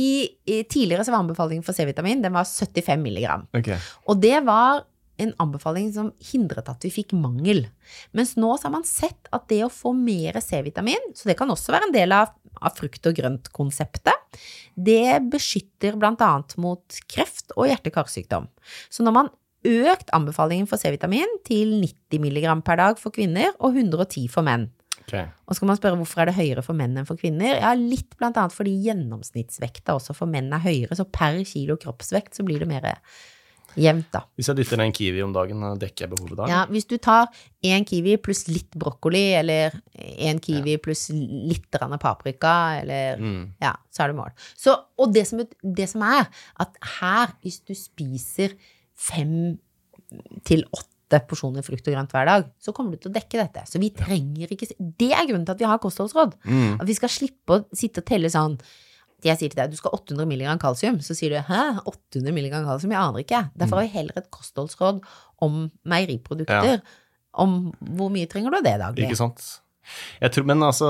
tidligere 0.72 1.04
så 1.04 1.12
var 1.12 1.26
anbefalingen 1.26 1.68
for 1.68 1.76
C-vitamin 1.76 2.24
den 2.24 2.36
var 2.36 2.48
75 2.48 3.04
milligram. 3.04 3.43
Okay. 3.58 3.76
Og 4.08 4.22
det 4.24 4.38
var 4.48 4.86
en 5.22 5.32
anbefaling 5.39 5.91
som 5.96 6.10
hindret 6.32 6.68
at 6.72 6.84
vi 6.84 6.91
fikk 6.91 7.14
mangel. 7.16 7.66
Mens 8.16 8.34
nå 8.39 8.50
så 8.58 8.68
har 8.68 8.74
man 8.74 8.88
sett 8.88 9.30
at 9.36 9.46
det 9.52 9.62
å 9.64 9.72
få 9.72 9.93
mer 9.96 10.39
C-vitamin, 10.43 11.12
så 11.16 11.30
det 11.30 11.38
kan 11.39 11.52
også 11.52 11.76
være 11.76 11.89
en 11.89 11.96
del 11.96 12.16
av, 12.16 12.34
av 12.62 12.78
frukt 12.80 13.10
og 13.10 13.18
grønt-konseptet, 13.18 14.39
det 14.76 15.22
beskytter 15.32 15.95
annet 15.95 16.56
mot 16.60 17.01
kreft 17.12 17.53
og 17.56 17.70
hjerte-karsykdom. 17.72 18.49
Så 18.89 19.06
når 19.06 19.16
man 19.20 19.34
økt 19.66 20.12
anbefalingen 20.14 20.68
for 20.70 20.82
C-vitamin 20.82 21.39
til 21.47 21.78
90 21.82 22.22
mg 22.22 22.49
per 22.66 22.82
dag 22.82 22.99
for 23.01 23.16
kvinner 23.16 23.53
og 23.60 23.78
110 23.78 24.28
for 24.32 24.45
menn. 24.45 24.70
Okay. 25.06 25.28
Og 25.45 25.53
så 25.53 25.62
kan 25.62 25.70
man 25.70 25.78
spørre 25.78 25.99
hvorfor 25.99 26.24
er 26.24 26.32
det 26.32 26.38
høyere 26.39 26.64
for 26.66 26.78
menn 26.78 26.95
enn 26.97 27.06
for 27.06 27.20
kvinner? 27.20 27.60
Ja, 27.60 27.76
litt 27.78 28.16
blant 28.18 28.38
annet 28.41 28.56
fordi 28.56 28.74
gjennomsnittsvekta 28.88 29.97
også 29.97 30.16
for 30.18 30.30
menn 30.30 30.49
er 30.56 30.64
høyere, 30.64 30.97
så 30.97 31.06
per 31.06 31.43
kilo 31.45 31.78
kroppsvekt 31.82 32.38
så 32.38 32.45
blir 32.47 32.64
det 32.64 32.70
mer 32.70 32.88
jevnt, 33.80 34.07
da. 34.13 34.21
Hvis 34.38 34.49
jeg 34.49 34.59
dytter 34.59 34.80
ned 34.80 34.89
en 34.89 34.95
kiwi 34.95 35.23
om 35.26 35.34
dagen, 35.36 35.65
dekker 35.82 36.05
jeg 36.05 36.13
behovet 36.13 36.39
da? 36.39 36.47
Ja, 36.51 36.61
hvis 36.71 36.88
du 36.89 36.95
tar 37.01 37.28
én 37.65 37.86
kiwi 37.88 38.15
pluss 38.23 38.45
litt 38.47 38.71
brokkoli, 38.80 39.23
eller 39.39 39.76
én 39.95 40.39
kiwi 40.43 40.78
pluss 40.84 41.07
litt 41.13 41.69
paprika, 42.01 42.55
eller 42.82 43.19
Mm. 43.19 43.53
Ja, 43.61 43.73
så 43.91 44.03
er 44.03 44.11
du 44.11 44.17
mål. 44.17 44.32
Så, 44.57 44.76
og 44.99 45.13
det 45.13 45.26
som, 45.28 45.39
det 45.63 45.88
som 45.89 46.01
er, 46.01 46.28
at 46.59 46.76
her, 46.99 47.36
hvis 47.41 47.61
du 47.65 47.73
spiser 47.78 48.55
fem 48.95 49.57
til 50.47 50.65
åtte 50.76 51.21
porsjoner 51.30 51.65
frukt 51.65 51.88
og 51.88 51.93
grønt 51.95 52.13
hver 52.15 52.26
dag, 52.30 52.47
så 52.59 52.73
kommer 52.76 52.95
du 52.95 53.03
til 53.03 53.11
å 53.11 53.15
dekke 53.15 53.39
dette. 53.39 53.65
Så 53.69 53.80
vi 53.82 53.91
trenger 53.95 54.51
ikke 54.51 54.71
Det 54.76 55.11
er 55.13 55.28
grunnen 55.28 55.45
til 55.45 55.53
at 55.55 55.61
vi 55.61 55.69
har 55.69 55.82
kostholdsråd. 55.84 56.36
Mm. 56.45 56.82
At 56.82 56.88
vi 56.89 56.97
skal 56.97 57.13
slippe 57.13 57.59
å 57.59 57.65
sitte 57.76 58.01
og 58.01 58.09
telle 58.09 58.32
sånn 58.34 58.57
jeg 59.32 59.39
sier 59.39 59.51
til 59.53 59.59
deg 59.61 59.73
du 59.73 59.78
skal 59.80 59.91
ha 59.93 59.99
800 59.99 60.28
mg 60.30 60.55
kalsium, 60.61 60.99
så 61.03 61.15
sier 61.17 61.34
du 61.34 61.39
hæ, 61.49 61.61
800 61.86 62.34
mg 62.36 62.53
kalsium, 62.67 62.93
jeg 62.93 63.01
aner 63.01 63.23
ikke. 63.26 63.41
Derfor 63.57 63.80
har 63.82 63.88
vi 63.88 63.93
heller 63.95 64.21
et 64.21 64.30
kostholdsråd 64.34 65.01
om 65.45 65.65
meieriprodukter. 65.88 66.82
Om 67.36 67.55
hvor 67.97 68.11
mye 68.13 68.30
trenger 68.32 68.53
du 68.53 68.59
av 68.61 68.65
det 68.67 68.76
daglig. 68.80 69.09
Ikke 69.09 69.19
sant? 69.19 69.43
Jeg 70.21 70.31
tror, 70.36 70.45
men 70.49 70.63
altså, 70.65 70.88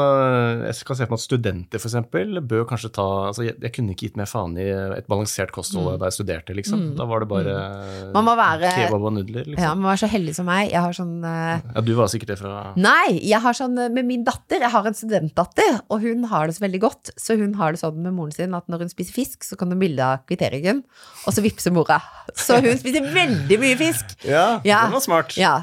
jeg 0.65 0.75
kan 0.87 0.95
se 0.99 1.05
for 1.05 1.13
meg 1.15 1.19
at 1.19 1.25
studenter 1.25 1.79
eksempel 1.85 2.39
bør 2.41 2.65
kanskje 2.69 2.89
ta 2.95 3.05
altså 3.29 3.43
jeg, 3.45 3.55
jeg 3.61 3.73
kunne 3.75 3.93
ikke 3.93 4.07
gitt 4.09 4.17
mer 4.19 4.25
faen 4.29 4.55
i 4.57 4.65
et 4.97 5.07
balansert 5.11 5.51
kosthold 5.55 5.99
da 5.99 6.09
jeg 6.09 6.17
studerte, 6.19 6.55
liksom. 6.57 6.95
Da 6.97 7.05
var 7.05 7.19
det 7.25 7.29
bare 7.31 7.55
Mm. 7.55 8.11
Man 8.13 8.25
må 8.25 8.33
være- 8.37 8.71
kebab 8.75 9.03
og 9.05 9.13
nudler, 9.13 9.45
liksom. 9.45 9.61
Ja, 9.63 9.73
man 9.75 9.83
må 9.83 9.89
være 9.91 10.03
så 10.03 10.09
heldig 10.11 10.35
som 10.35 10.45
meg. 10.45 10.71
Jeg 10.71 10.81
har 10.81 10.91
sånn 10.93 11.23
uh, 11.23 11.61
Ja, 11.75 11.81
du 11.81 11.93
var 11.95 12.07
sikkert 12.11 12.27
det 12.33 12.37
fra 12.39 12.73
Nei, 12.75 13.19
jeg 13.23 13.39
har 13.41 13.53
sånn 13.53 13.77
eh, 13.79 13.89
med 13.89 14.05
min 14.05 14.23
datter. 14.23 14.59
Jeg 14.59 14.71
har 14.71 14.85
en 14.87 14.93
studentdatter, 14.97 15.79
og 15.89 16.01
hun 16.01 16.23
har 16.31 16.47
det 16.47 16.55
så 16.57 16.63
veldig 16.65 16.81
godt. 16.81 17.11
Så 17.17 17.37
hun 17.39 17.53
har 17.59 17.71
det 17.75 17.79
sånn 17.81 17.95
med 18.01 18.13
moren 18.13 18.31
sin 18.35 18.53
at 18.57 18.67
når 18.71 18.79
hun 18.85 18.89
spiser 18.89 19.13
fisk, 19.15 19.43
så 19.47 19.57
kan 19.57 19.69
hun 19.71 19.79
bilde 19.79 20.03
av 20.03 20.25
kvitteringen, 20.27 20.83
og 21.25 21.33
så 21.33 21.41
vippser 21.45 21.71
mora. 21.75 22.01
Så 22.35 22.59
hun 22.63 22.77
spiser 22.77 23.05
veldig 23.13 23.59
mye 23.61 23.77
fisk. 23.79 24.15
Ja, 24.25 24.61
Ja. 24.65 24.83
den 24.85 24.93
var 24.97 25.01
smart. 25.05 25.35
Ja. 25.37 25.55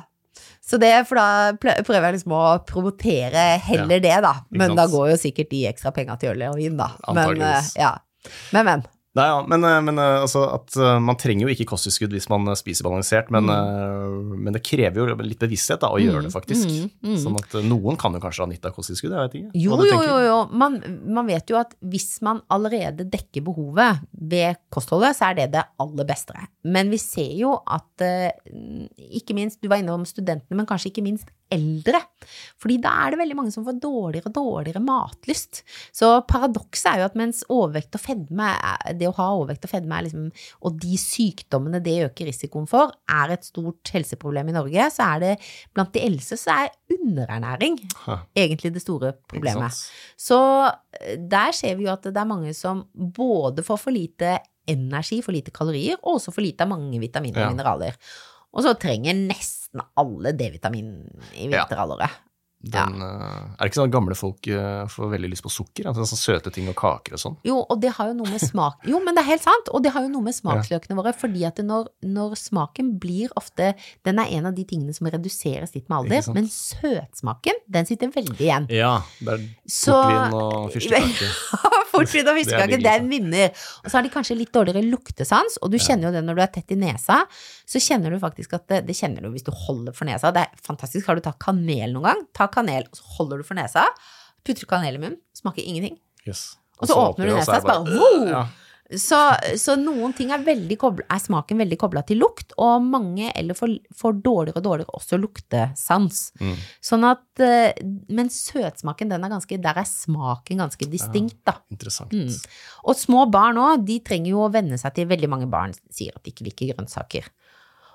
Så 0.63 0.79
det, 0.79 0.93
for 1.09 1.19
da 1.19 1.53
prøver 1.59 2.07
jeg 2.07 2.19
liksom 2.21 2.35
å 2.39 2.45
promotere 2.69 3.47
heller 3.67 4.03
det, 4.03 4.15
da. 4.23 4.35
Men 4.55 4.77
da 4.79 4.87
går 4.91 5.11
jo 5.11 5.21
sikkert 5.25 5.51
de 5.51 5.65
ekstra 5.73 5.91
penga 5.95 6.15
til 6.21 6.37
øl 6.37 6.45
og 6.53 6.61
vin, 6.61 6.77
da. 6.79 6.93
Men, 7.11 7.43
eh, 7.43 7.71
ja. 7.81 7.97
men, 8.55 8.69
men. 8.71 8.85
Nei, 9.13 9.27
ja, 9.29 9.41
men, 9.45 9.65
eh, 9.69 9.79
men 9.85 9.99
eh, 10.01 10.23
altså 10.25 10.47
at 10.55 10.73
eh, 10.81 10.99
man 11.05 11.19
trenger 11.21 11.45
jo 11.45 11.53
ikke 11.53 11.67
kosttilskudd 11.69 12.15
hvis 12.17 12.31
man 12.33 12.49
spiser 12.57 12.87
balansert, 12.87 13.29
men, 13.35 13.45
mm. 13.45 14.31
men 14.47 14.57
det 14.57 14.63
krever 14.65 15.03
jo 15.03 15.17
litt 15.21 15.43
bevissthet 15.43 15.83
da, 15.83 15.91
å 15.93 16.01
gjøre 16.01 16.25
det, 16.25 16.33
faktisk. 16.33 16.71
mm, 16.71 17.11
mm. 17.11 17.19
Sånn 17.21 17.37
at 17.37 17.59
noen 17.69 17.99
kan 18.01 18.17
jo 18.17 18.23
kanskje 18.23 18.47
ha 18.47 18.49
nytte 18.49 18.71
av 18.71 18.77
kosttilskudd, 18.79 19.13
jeg 19.13 19.29
vet 19.29 19.37
ikke. 19.43 19.53
Jo, 19.61 19.77
jo, 19.85 19.99
jo, 20.09 20.17
jo. 20.25 20.39
Man, 20.57 20.81
man 21.05 21.29
vet 21.29 21.53
jo 21.53 21.61
at 21.61 21.77
hvis 21.93 22.09
man 22.25 22.41
allerede 22.53 23.05
dekker 23.13 23.45
behovet 23.45 24.01
ved 24.17 24.63
kostholdet, 24.73 25.19
så 25.19 25.29
er 25.29 25.43
det 25.43 25.49
det 25.59 25.67
aller 25.85 26.09
beste. 26.09 26.49
Men 26.65 26.89
vi 26.93 27.01
ser 27.03 27.37
jo 27.37 27.59
at 27.69 28.09
ikke 29.13 29.37
minst, 29.37 29.61
du 29.61 29.69
var 29.69 29.83
innom 29.83 30.09
studentene, 30.09 30.57
men 30.57 30.69
kanskje 30.69 30.89
ikke 30.89 31.05
minst 31.05 31.29
eldre. 31.53 32.01
Fordi 32.63 32.77
da 32.83 32.93
er 33.05 33.13
det 33.15 33.19
veldig 33.21 33.37
mange 33.39 33.53
som 33.55 33.65
får 33.67 33.79
dårligere 33.83 34.31
og 34.31 34.37
dårligere 34.39 34.83
matlyst. 34.85 35.63
Så 35.95 36.11
paradokset 36.31 36.89
er 36.93 37.01
jo 37.03 37.07
at 37.11 37.19
mens 37.19 37.43
overvekt 37.53 37.99
og 37.99 38.03
fedme, 38.05 38.51
det 38.99 39.09
å 39.11 39.15
ha 39.19 39.29
overvekt 39.37 39.67
og 39.69 39.73
fedme 39.75 39.99
er 39.99 40.07
liksom, 40.09 40.29
og 40.63 40.79
de 40.83 40.99
sykdommene 41.01 41.83
det 41.85 41.99
øker 42.09 42.31
risikoen 42.31 42.69
for, 42.71 42.95
er 43.11 43.35
et 43.37 43.45
stort 43.49 43.93
helseproblem 43.95 44.53
i 44.53 44.57
Norge, 44.57 44.89
så 44.95 45.11
er 45.17 45.25
det 45.27 45.33
blant 45.75 45.93
de 45.97 46.05
eldste 46.07 46.39
så 46.41 46.55
er 46.65 46.73
underernæring 46.97 47.77
Ha, 48.07 48.19
egentlig 48.39 48.73
det 48.75 48.83
store 48.85 49.13
problemet. 49.29 49.77
Så 50.21 50.39
eh, 51.01 51.19
der 51.19 51.53
ser 51.57 51.77
vi 51.79 51.87
jo 51.89 51.93
at 51.95 52.07
det 52.09 52.17
er 52.17 52.29
mange 52.29 52.55
som 52.57 52.85
både 52.95 53.65
får 53.67 53.81
for 53.83 53.95
lite 53.95 54.37
energi, 54.71 55.19
for 55.25 55.35
lite 55.35 55.51
kalorier, 55.55 55.99
og 56.03 56.21
også 56.21 56.33
for 56.35 56.45
lite 56.45 56.63
av 56.63 56.71
mange 56.71 57.01
vitaminer 57.03 57.43
Ja. 57.43 57.49
og 57.51 57.57
mineraler. 57.57 57.97
Og 58.53 58.67
så 58.67 58.75
trenger 58.77 59.17
nesten 59.17 59.81
alle 59.97 60.35
D-vitamin 60.37 60.91
i 61.35 61.49
Ja. 61.49 61.65
Den, 62.63 63.01
ja. 63.03 63.11
er 63.57 63.59
det 63.59 63.71
ikke 63.71 63.81
sånn 63.81 63.91
at 63.91 63.95
gamle 63.95 64.17
folk 64.19 64.47
eh, 64.51 64.83
får 64.91 65.13
veldig 65.17 65.31
lyst 65.33 65.45
på 65.47 65.51
sukker? 65.53 65.89
Altså, 65.91 66.07
sånn 66.07 66.21
søte 66.21 66.53
ting 66.55 66.69
og 66.71 66.77
kaker 66.79 67.17
og 67.17 67.23
sånn? 67.23 67.39
Jo, 67.47 67.61
og 67.63 67.81
det 67.83 67.95
har 67.97 68.13
jo 68.13 68.17
noe 68.21 68.31
med 68.31 68.43
smak 68.43 68.87
Jo, 68.89 69.01
men 69.03 69.17
det 69.17 69.25
er 69.25 69.31
helt 69.33 69.45
sant, 69.45 69.71
og 69.75 69.83
det 69.85 69.93
har 69.95 70.07
jo 70.07 70.13
noe 70.13 70.27
med 70.29 70.37
smaksløkene 70.37 70.99
våre, 70.99 71.15
fordi 71.17 71.47
at 71.49 71.59
når, 71.67 71.91
når 72.07 72.37
smaken 72.39 72.95
blir 73.03 73.33
ofte 73.39 73.73
Den 74.07 74.21
er 74.23 74.31
en 74.39 74.51
av 74.51 74.57
de 74.57 74.67
tingene 74.69 74.95
som 74.95 75.11
reduseres 75.11 75.75
litt 75.77 75.89
med 75.91 76.05
alder, 76.05 76.31
men 76.37 76.49
søtsmaken, 76.53 77.63
den 77.73 77.89
sitter 77.89 78.13
veldig 78.13 78.39
igjen. 78.39 78.69
Ja, 78.73 78.95
det 79.23 79.37
er 79.37 79.45
portvin 79.67 80.37
og 80.39 80.73
fyrstekake. 80.75 81.31
portvin 81.93 82.29
og 82.29 82.33
Det 82.33 82.35
er 82.35 82.41
fiskekake, 82.41 82.81
den 82.83 83.09
vinner. 83.11 83.65
Og 83.83 83.91
så 83.91 83.99
har 83.99 84.07
de 84.07 84.13
kanskje 84.13 84.37
litt 84.39 84.53
dårligere 84.55 84.85
luktesans, 84.87 85.59
og 85.63 85.73
du 85.73 85.79
kjenner 85.81 86.09
jo 86.09 86.15
det 86.17 86.23
når 86.25 86.39
du 86.39 86.43
er 86.45 86.53
tett 86.55 86.75
i 86.75 86.79
nesa. 86.79 87.23
Så 87.69 87.83
kjenner 87.83 88.13
du 88.13 88.19
faktisk 88.23 88.55
at 88.57 88.67
det, 88.71 88.83
det 88.89 88.97
kjenner 88.99 89.25
du 89.25 89.31
hvis 89.35 89.47
du 89.47 89.53
holder 89.55 89.97
for 89.97 90.09
nesa. 90.09 90.33
Det 90.35 90.45
er 90.47 90.65
fantastisk. 90.67 91.07
Har 91.09 91.19
du 91.19 91.25
tatt 91.25 91.41
kanel 91.43 91.95
noen 91.95 92.09
gang? 92.11 92.25
Ta 92.37 92.49
kanel, 92.55 92.89
og 92.89 92.99
så 92.99 93.15
holder 93.19 93.43
du 93.43 93.47
for 93.49 93.59
nesa. 93.59 93.87
Putter 94.47 94.69
kanel 94.71 94.99
i 94.99 95.03
munnen, 95.03 95.21
smaker 95.37 95.65
ingenting. 95.65 95.99
Yes. 96.27 96.53
Og 96.81 96.91
så 96.91 96.99
åpner 96.99 97.31
du 97.31 97.37
nesa, 97.37 97.59
og 97.59 97.63
så 97.63 97.69
bare 97.69 97.87
wow! 97.93 98.29
Ja. 98.31 98.43
Så, 98.99 99.17
så 99.57 99.73
noen 99.81 100.13
ting 100.13 100.33
er, 100.35 100.43
koblet, 100.77 101.07
er 101.09 101.21
smaken 101.23 101.63
veldig 101.63 101.79
kobla 101.81 102.03
til 102.05 102.19
lukt, 102.21 102.53
og 102.61 102.85
mange 102.85 103.31
eller 103.39 103.57
får, 103.57 103.73
får 103.97 104.19
dårligere 104.25 104.61
og 104.61 104.67
dårligere 104.67 104.97
også 104.99 105.19
luktesans. 105.21 106.19
Mm. 106.43 106.59
Sånn 106.85 107.07
at 107.09 107.43
eh, 107.45 107.73
Men 108.13 108.29
søtsmaken, 108.33 109.15
den 109.15 109.25
er 109.25 109.33
ganske 109.33 109.59
Der 109.65 109.81
er 109.81 109.89
smaken 109.89 110.61
ganske 110.65 110.89
distinkt, 110.93 111.41
da. 111.49 111.57
Interessant. 111.73 112.13
Mm. 112.13 112.29
Og 112.85 112.99
små 113.01 113.25
barn 113.33 113.61
òg, 113.63 113.87
de 113.89 113.97
trenger 114.05 114.35
jo 114.35 114.45
å 114.45 114.53
venne 114.53 114.77
seg 114.81 114.99
til 114.99 115.09
Veldig 115.13 115.31
mange 115.31 115.49
barn 115.53 115.73
sier 115.93 116.13
at 116.17 116.25
de 116.27 116.35
ikke 116.35 116.51
liker 116.51 116.75
grønnsaker. 116.75 117.33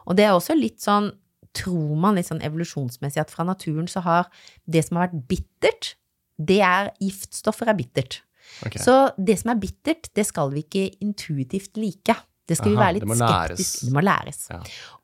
Og 0.07 0.17
det 0.17 0.25
er 0.25 0.33
også 0.33 0.57
litt 0.57 0.81
sånn 0.81 1.11
Tror 1.57 1.97
man 1.99 2.17
litt 2.19 2.29
sånn 2.29 2.43
evolusjonsmessig 2.45 3.21
at 3.23 3.33
fra 3.33 3.45
naturen 3.47 3.89
så 3.91 4.03
har 4.05 4.29
det 4.65 4.85
som 4.85 4.99
har 4.99 5.09
vært 5.09 5.27
bittert, 5.31 5.91
det 6.37 6.61
er 6.65 6.91
giftstoffer 7.01 7.71
er 7.71 7.77
bittert. 7.79 8.21
Okay. 8.65 8.79
Så 8.81 8.95
det 9.17 9.39
som 9.41 9.51
er 9.53 9.59
bittert, 9.61 10.09
det 10.15 10.25
skal 10.27 10.53
vi 10.53 10.63
ikke 10.63 10.85
intuitivt 11.03 11.79
like. 11.79 12.15
Det 12.47 12.55
skal 12.55 12.73
vi 12.73 12.79
være 12.79 12.95
litt 12.97 13.07
det 13.09 13.19
skeptiske 13.19 13.89
Det 13.89 13.93
må 13.95 14.03
læres. 14.05 14.45
Ja. 14.53 14.61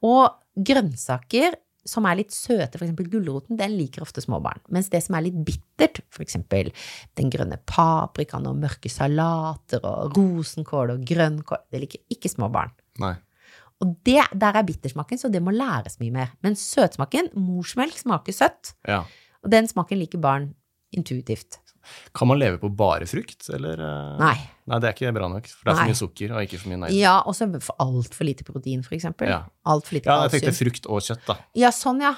Og 0.08 0.64
grønnsaker 0.70 1.58
som 1.84 2.06
er 2.08 2.22
litt 2.22 2.32
søte, 2.32 2.80
f.eks. 2.80 2.94
gulroten, 3.12 3.58
den 3.60 3.76
liker 3.76 4.06
ofte 4.06 4.24
små 4.24 4.40
barn. 4.44 4.62
Mens 4.72 4.88
det 4.94 5.02
som 5.04 5.18
er 5.18 5.26
litt 5.26 5.42
bittert, 5.44 6.00
f.eks. 6.16 6.38
den 7.20 7.34
grønne 7.34 7.60
paprikaen 7.68 8.48
og 8.48 8.62
mørke 8.62 8.92
salater 8.92 9.84
og 9.84 10.16
rosenkål 10.16 10.96
og 10.96 11.04
grønnkål, 11.10 11.66
det 11.74 11.84
liker 11.84 12.16
ikke 12.16 12.32
små 12.32 12.48
barn. 12.54 12.72
Nei. 13.04 13.18
Og 13.84 13.92
det, 14.08 14.22
der 14.40 14.56
er 14.56 14.64
bittersmaken, 14.64 15.20
så 15.20 15.30
det 15.34 15.42
må 15.44 15.52
læres 15.52 16.00
mye 16.00 16.12
mer. 16.16 16.32
Men 16.46 16.56
søtsmaken, 16.60 17.28
morsmelk 17.36 17.98
smaker 18.00 18.34
søtt, 18.36 18.74
Ja. 18.88 19.02
og 19.44 19.52
den 19.52 19.68
smaken 19.68 20.00
liker 20.00 20.22
barn 20.24 20.54
intuitivt. 20.96 21.60
Kan 22.14 22.28
man 22.28 22.40
leve 22.40 22.58
på 22.62 22.70
bare 22.76 23.06
frukt, 23.10 23.50
eller? 23.54 23.80
eh? 23.80 24.18
Nei. 24.20 24.36
Nei, 24.66 24.78
det 24.80 24.88
er 24.88 24.94
ikke 24.96 25.10
bra 25.12 25.28
nok. 25.28 25.48
For 25.52 25.66
det 25.68 25.72
er 25.74 25.76
for 25.82 25.90
mye 25.92 26.00
sukker 26.00 26.32
og 26.32 26.44
ikke 26.46 26.58
for 26.62 26.70
mye 26.72 26.78
næring. 26.86 26.96
Ja, 26.96 27.18
og 27.28 27.36
så 27.36 27.50
altfor 27.84 28.24
lite 28.24 28.46
protein, 28.48 28.80
for 28.86 28.96
eksempel. 28.96 29.28
Ja. 29.28 29.42
Altfor 29.68 29.98
lite 29.98 30.08
Ja, 30.08 30.22
jeg 30.24 30.32
tenkte 30.38 30.54
kalsium. 30.54 30.70
frukt 30.72 30.86
og 30.88 31.02
kjøtt, 31.04 31.26
da. 31.28 31.36
Ja, 31.60 31.72
sånn, 31.76 32.00
ja. 32.00 32.14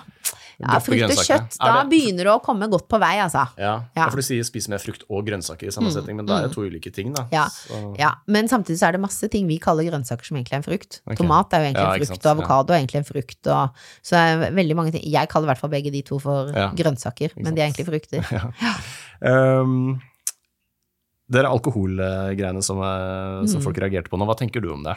ja 0.61 0.77
frukt 0.85 1.01
og 1.09 1.23
kjøtt, 1.25 1.57
da 1.57 1.71
det- 1.81 1.89
begynner 1.89 2.23
du 2.23 2.29
å 2.35 2.43
komme 2.45 2.69
godt 2.69 2.85
på 2.87 2.99
vei, 3.01 3.15
altså. 3.17 3.47
Ja, 3.57 3.71
Ja. 3.97 4.09
for 4.11 4.17
du 4.17 4.21
sier 4.21 4.43
spise 4.45 4.69
mer 4.69 4.77
frukt 4.77 5.03
og 5.09 5.25
grønnsaker 5.25 5.65
i 5.65 5.71
samme 5.73 5.89
setting 5.91 6.15
men 6.17 6.27
da 6.27 6.37
er 6.37 6.47
det 6.47 6.53
to 6.53 6.61
ulike 6.61 6.93
ting, 6.93 7.13
da. 7.13 7.25
Ja. 7.31 7.47
Ja, 7.97 8.11
men 8.27 8.45
samtidig 8.47 8.77
så 8.77 8.89
er 8.89 8.91
det 8.91 9.01
masse 9.01 9.27
ting 9.27 9.47
vi 9.47 9.57
kaller 9.57 9.83
grønnsaker 9.89 10.23
som 10.23 10.37
egentlig 10.37 10.53
er 10.53 10.61
en 10.61 10.69
frukt. 10.69 11.01
Okay. 11.07 11.15
Tomat 11.17 11.49
er 11.51 11.57
jo 11.65 11.73
egentlig 11.73 11.81
Ja, 11.81 11.93
en 11.95 12.05
frukt, 12.05 12.25
og 12.25 12.37
avokado 12.37 12.69
er 12.73 12.85
egentlig 12.85 13.01
en 13.01 13.09
frukt, 13.09 13.47
og 13.47 13.69
så 14.05 14.13
er 14.21 14.37
det 14.45 14.53
veldig 14.53 14.75
mange 14.75 14.91
ting. 14.91 15.01
Jeg 15.03 15.27
kaller 15.29 15.49
i 15.49 15.53
hvert 15.55 15.57
fall 15.65 15.69
begge 15.73 15.91
de 15.91 16.01
to 16.03 16.19
for 16.19 16.53
Ja. 16.53 16.69
grønnsaker, 16.77 17.31
men 17.41 17.55
de 17.55 17.61
er 17.61 17.71
egentlig 17.71 17.89
frukter. 17.89 18.21
Um, 19.21 20.01
det 21.31 21.41
er 21.41 21.47
alkoholgreiene 21.49 22.61
som, 22.63 22.77
eh, 22.85 23.45
som 23.49 23.59
Mm. 23.59 23.63
folk 23.63 23.77
reagerte 23.81 24.09
på 24.09 24.17
nå. 24.19 24.25
Hva 24.29 24.37
tenker 24.37 24.61
du 24.61 24.71
om 24.73 24.83
det? 24.83 24.95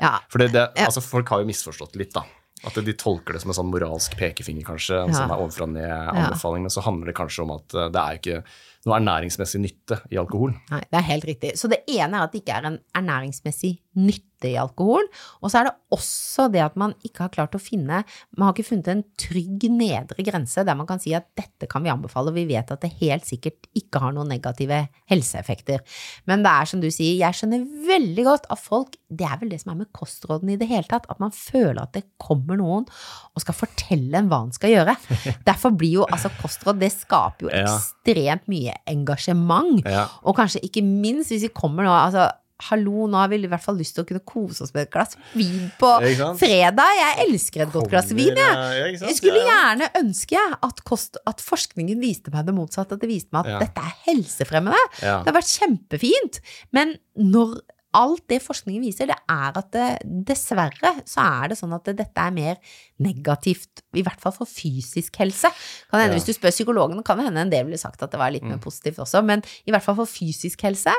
Ja, 0.00 0.18
For 0.30 0.38
det, 0.38 0.52
det, 0.52 0.68
altså, 0.76 1.02
folk 1.02 1.28
har 1.28 1.40
jo 1.40 1.46
misforstått 1.46 1.96
litt, 1.96 2.12
da. 2.14 2.22
At 2.64 2.74
de 2.74 2.92
tolker 2.92 3.32
det 3.34 3.40
som 3.42 3.50
en 3.50 3.54
sånn 3.54 3.70
moralsk 3.72 4.16
pekefinger, 4.18 4.64
kanskje, 4.64 5.06
Ja. 5.06 5.12
sånn 5.14 5.30
ovenfra 5.30 5.66
ned-anbefaling, 5.66 6.62
men 6.62 6.70
så 6.70 6.82
handler 6.82 7.06
det 7.06 7.14
kanskje 7.14 7.42
om 7.42 7.50
at 7.52 7.74
eh, 7.74 7.88
det 7.88 8.00
er 8.02 8.18
ikke 8.18 8.44
noe 8.86 8.98
ernæringsmessig 9.00 9.60
nytte 9.60 10.00
i 10.10 10.16
alkohol. 10.16 10.54
nei, 10.70 10.80
det 10.80 10.94
er 10.98 11.02
helt 11.02 11.24
riktig. 11.24 11.52
Så 11.58 11.68
det 11.68 11.82
ene 11.88 12.14
er 12.14 12.22
at 12.22 12.32
det 12.32 12.44
ikke 12.44 12.56
er 12.56 12.66
en 12.66 12.78
ernæringsmessig 12.94 13.78
nytte 13.96 14.37
i 14.46 14.54
alkohol, 14.60 15.08
og 15.42 15.50
så 15.50 15.60
er 15.60 15.68
det 15.68 15.74
også 15.94 16.46
det 16.52 16.62
at 16.62 16.76
man 16.78 16.94
ikke 17.06 17.24
har 17.24 17.32
klart 17.32 17.56
å 17.56 17.60
finne 17.62 18.02
Man 18.36 18.44
har 18.44 18.52
ikke 18.52 18.68
funnet 18.68 18.90
en 18.92 19.02
trygg 19.18 19.64
nedre 19.72 20.24
grense 20.26 20.62
der 20.66 20.76
man 20.78 20.86
kan 20.88 21.00
si 21.02 21.14
at 21.16 21.26
dette 21.38 21.66
kan 21.70 21.82
vi 21.82 21.90
anbefale, 21.92 22.30
og 22.30 22.36
vi 22.36 22.46
vet 22.50 22.70
at 22.70 22.84
det 22.84 22.92
helt 23.00 23.26
sikkert 23.26 23.68
ikke 23.78 24.02
har 24.02 24.14
noen 24.14 24.30
negative 24.30 24.84
helseeffekter. 25.10 25.82
Men 26.28 26.44
det 26.44 26.52
er 26.52 26.70
som 26.70 26.82
du 26.82 26.88
sier, 26.92 27.16
jeg 27.18 27.38
skjønner 27.38 27.64
veldig 27.88 28.26
godt 28.28 28.48
at 28.52 28.60
folk 28.60 28.96
Det 29.08 29.24
er 29.24 29.38
vel 29.40 29.52
det 29.52 29.60
som 29.62 29.72
er 29.72 29.78
med 29.80 29.92
kostrådene 29.96 30.54
i 30.54 30.60
det 30.60 30.68
hele 30.68 30.86
tatt, 30.88 31.08
at 31.08 31.20
man 31.22 31.32
føler 31.34 31.80
at 31.82 31.94
det 31.96 32.04
kommer 32.20 32.58
noen 32.60 32.84
og 32.88 33.42
skal 33.42 33.56
fortelle 33.56 34.20
en 34.20 34.28
hva 34.28 34.42
en 34.44 34.52
skal 34.54 34.74
gjøre. 34.74 34.94
Derfor 35.48 35.72
blir 35.78 36.02
jo 36.02 36.08
altså 36.08 36.30
kostråd 36.40 36.80
Det 36.82 36.90
skaper 36.92 37.48
jo 37.48 37.52
ekstremt 37.54 38.48
mye 38.52 38.76
engasjement. 38.90 39.80
Og 40.24 40.36
kanskje 40.36 40.62
ikke 40.66 40.84
minst 40.84 41.32
hvis 41.32 41.48
vi 41.48 41.54
kommer 41.54 41.86
nå 41.86 41.94
altså, 41.94 42.28
Hallo, 42.66 43.06
nå 43.06 43.14
har 43.20 43.28
vi 43.30 43.36
i 43.38 43.46
hvert 43.46 43.62
fall 43.62 43.76
lyst 43.78 43.94
til 43.94 44.02
å 44.02 44.08
kunne 44.08 44.22
kose 44.26 44.64
oss 44.64 44.72
med 44.74 44.88
et 44.88 44.90
glass 44.90 45.14
vin 45.38 45.68
på 45.78 45.92
fredag. 46.40 46.90
Jeg 46.98 47.28
elsker 47.28 47.62
et 47.62 47.72
godt 47.72 47.86
glass 47.92 48.10
vin, 48.10 48.34
jeg. 48.34 48.96
Jeg 48.98 49.14
skulle 49.20 49.44
gjerne 49.46 49.86
ønske 50.00 50.42
at, 50.66 50.82
kost, 50.88 51.20
at 51.30 51.38
forskningen 51.44 52.02
viste 52.02 52.34
meg 52.34 52.48
det 52.48 52.56
motsatte. 52.56 52.98
At 52.98 53.04
det 53.04 53.10
viste 53.12 53.30
meg 53.32 53.46
at 53.46 53.52
Ja. 53.52 53.58
dette 53.62 53.78
er 53.86 53.94
helsefremmende. 54.08 54.80
Ja. 55.00 55.20
Det 55.22 55.30
har 55.32 55.38
vært 55.38 55.54
kjempefint. 55.54 56.40
Men 56.74 56.96
når 57.16 57.60
alt 57.94 58.26
det 58.28 58.42
forskningen 58.44 58.82
viser, 58.84 59.06
det 59.06 59.16
er 59.30 59.52
at 59.56 59.70
det, 59.72 59.86
dessverre 60.28 60.90
så 61.08 61.22
er 61.44 61.48
det 61.48 61.56
sånn 61.58 61.72
at 61.74 61.84
det, 61.88 61.94
dette 62.02 62.18
er 62.20 62.34
mer 62.34 62.58
negativt, 63.00 63.80
i 63.96 64.02
hvert 64.04 64.20
fall 64.20 64.34
for 64.34 64.46
fysisk 64.50 65.16
helse. 65.22 65.48
Kan 65.90 66.00
hende 66.02 66.12
Ja. 66.12 66.18
Hvis 66.18 66.26
du 66.26 66.34
spør 66.34 66.50
psykologen, 66.52 67.02
kan 67.06 67.16
det 67.18 67.26
hende 67.30 67.40
en 67.46 67.50
del 67.54 67.64
ville 67.70 67.78
sagt 67.78 68.02
at 68.02 68.10
det 68.10 68.18
var 68.20 68.30
litt 68.34 68.42
mer 68.44 68.58
positivt 68.58 68.98
også, 68.98 69.22
men 69.24 69.42
i 69.66 69.70
hvert 69.72 69.82
fall 69.86 69.94
for 70.02 70.06
fysisk 70.10 70.60
helse. 70.66 70.92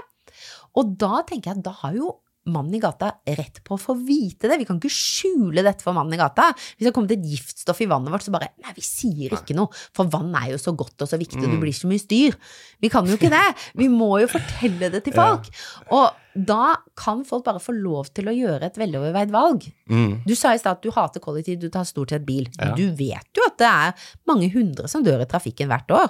Og 0.80 0.97
da 0.99 1.23
tenker 1.27 1.51
jeg 1.51 1.59
at 1.59 1.69
da 1.69 1.75
har 1.84 1.97
jo 1.97 2.17
mannen 2.49 2.75
i 2.75 2.82
gata 2.82 3.11
rett 3.38 3.59
på 3.65 3.75
å 3.75 3.82
få 3.82 3.95
vite 4.05 4.49
det. 4.49 4.59
Vi 4.61 4.67
kan 4.67 4.80
ikke 4.80 4.91
skjule 4.93 5.63
dette 5.65 5.84
for 5.86 5.95
mannen 5.95 6.15
i 6.15 6.19
gata. 6.19 6.49
Hvis 6.55 6.86
det 6.86 6.89
har 6.89 6.95
kommet 6.95 7.13
et 7.15 7.25
giftstoff 7.27 7.82
i 7.84 7.89
vannet 7.89 8.13
vårt, 8.13 8.25
så 8.25 8.34
bare 8.34 8.51
Nei, 8.63 8.73
vi 8.75 8.84
sier 8.86 9.36
ikke 9.36 9.55
noe, 9.57 9.71
for 9.95 10.09
vann 10.11 10.32
er 10.38 10.53
jo 10.53 10.61
så 10.61 10.73
godt 10.77 11.05
og 11.05 11.09
så 11.09 11.19
viktig, 11.19 11.41
og 11.41 11.53
det 11.53 11.59
blir 11.61 11.75
så 11.75 11.89
mye 11.89 12.01
styr. 12.01 12.38
Vi 12.82 12.91
kan 12.91 13.07
jo 13.07 13.17
ikke 13.19 13.32
det. 13.34 13.45
Vi 13.80 13.89
må 13.91 14.11
jo 14.23 14.30
fortelle 14.32 14.91
det 14.93 15.03
til 15.05 15.15
folk. 15.15 15.49
Og 15.95 16.39
da 16.39 16.75
kan 16.99 17.23
folk 17.27 17.45
bare 17.47 17.61
få 17.63 17.73
lov 17.75 18.11
til 18.15 18.30
å 18.30 18.36
gjøre 18.36 18.69
et 18.69 18.80
veloverveid 18.80 19.34
valg. 19.34 19.65
Mm. 19.91 20.21
Du 20.27 20.36
sa 20.38 20.53
i 20.53 20.61
stad 20.61 20.80
at 20.80 20.86
du 20.86 20.93
hater 20.95 21.23
kollektiv, 21.23 21.59
du 21.61 21.69
tar 21.73 21.88
stort 21.89 22.13
sett 22.13 22.25
bil. 22.27 22.47
Du 22.77 22.86
vet 22.97 23.30
jo 23.36 23.45
at 23.47 23.59
det 23.61 23.69
er 23.69 24.09
mange 24.30 24.51
hundre 24.53 24.89
som 24.91 25.05
dør 25.05 25.25
i 25.25 25.30
trafikken 25.30 25.71
hvert 25.71 25.95
år. 25.95 26.09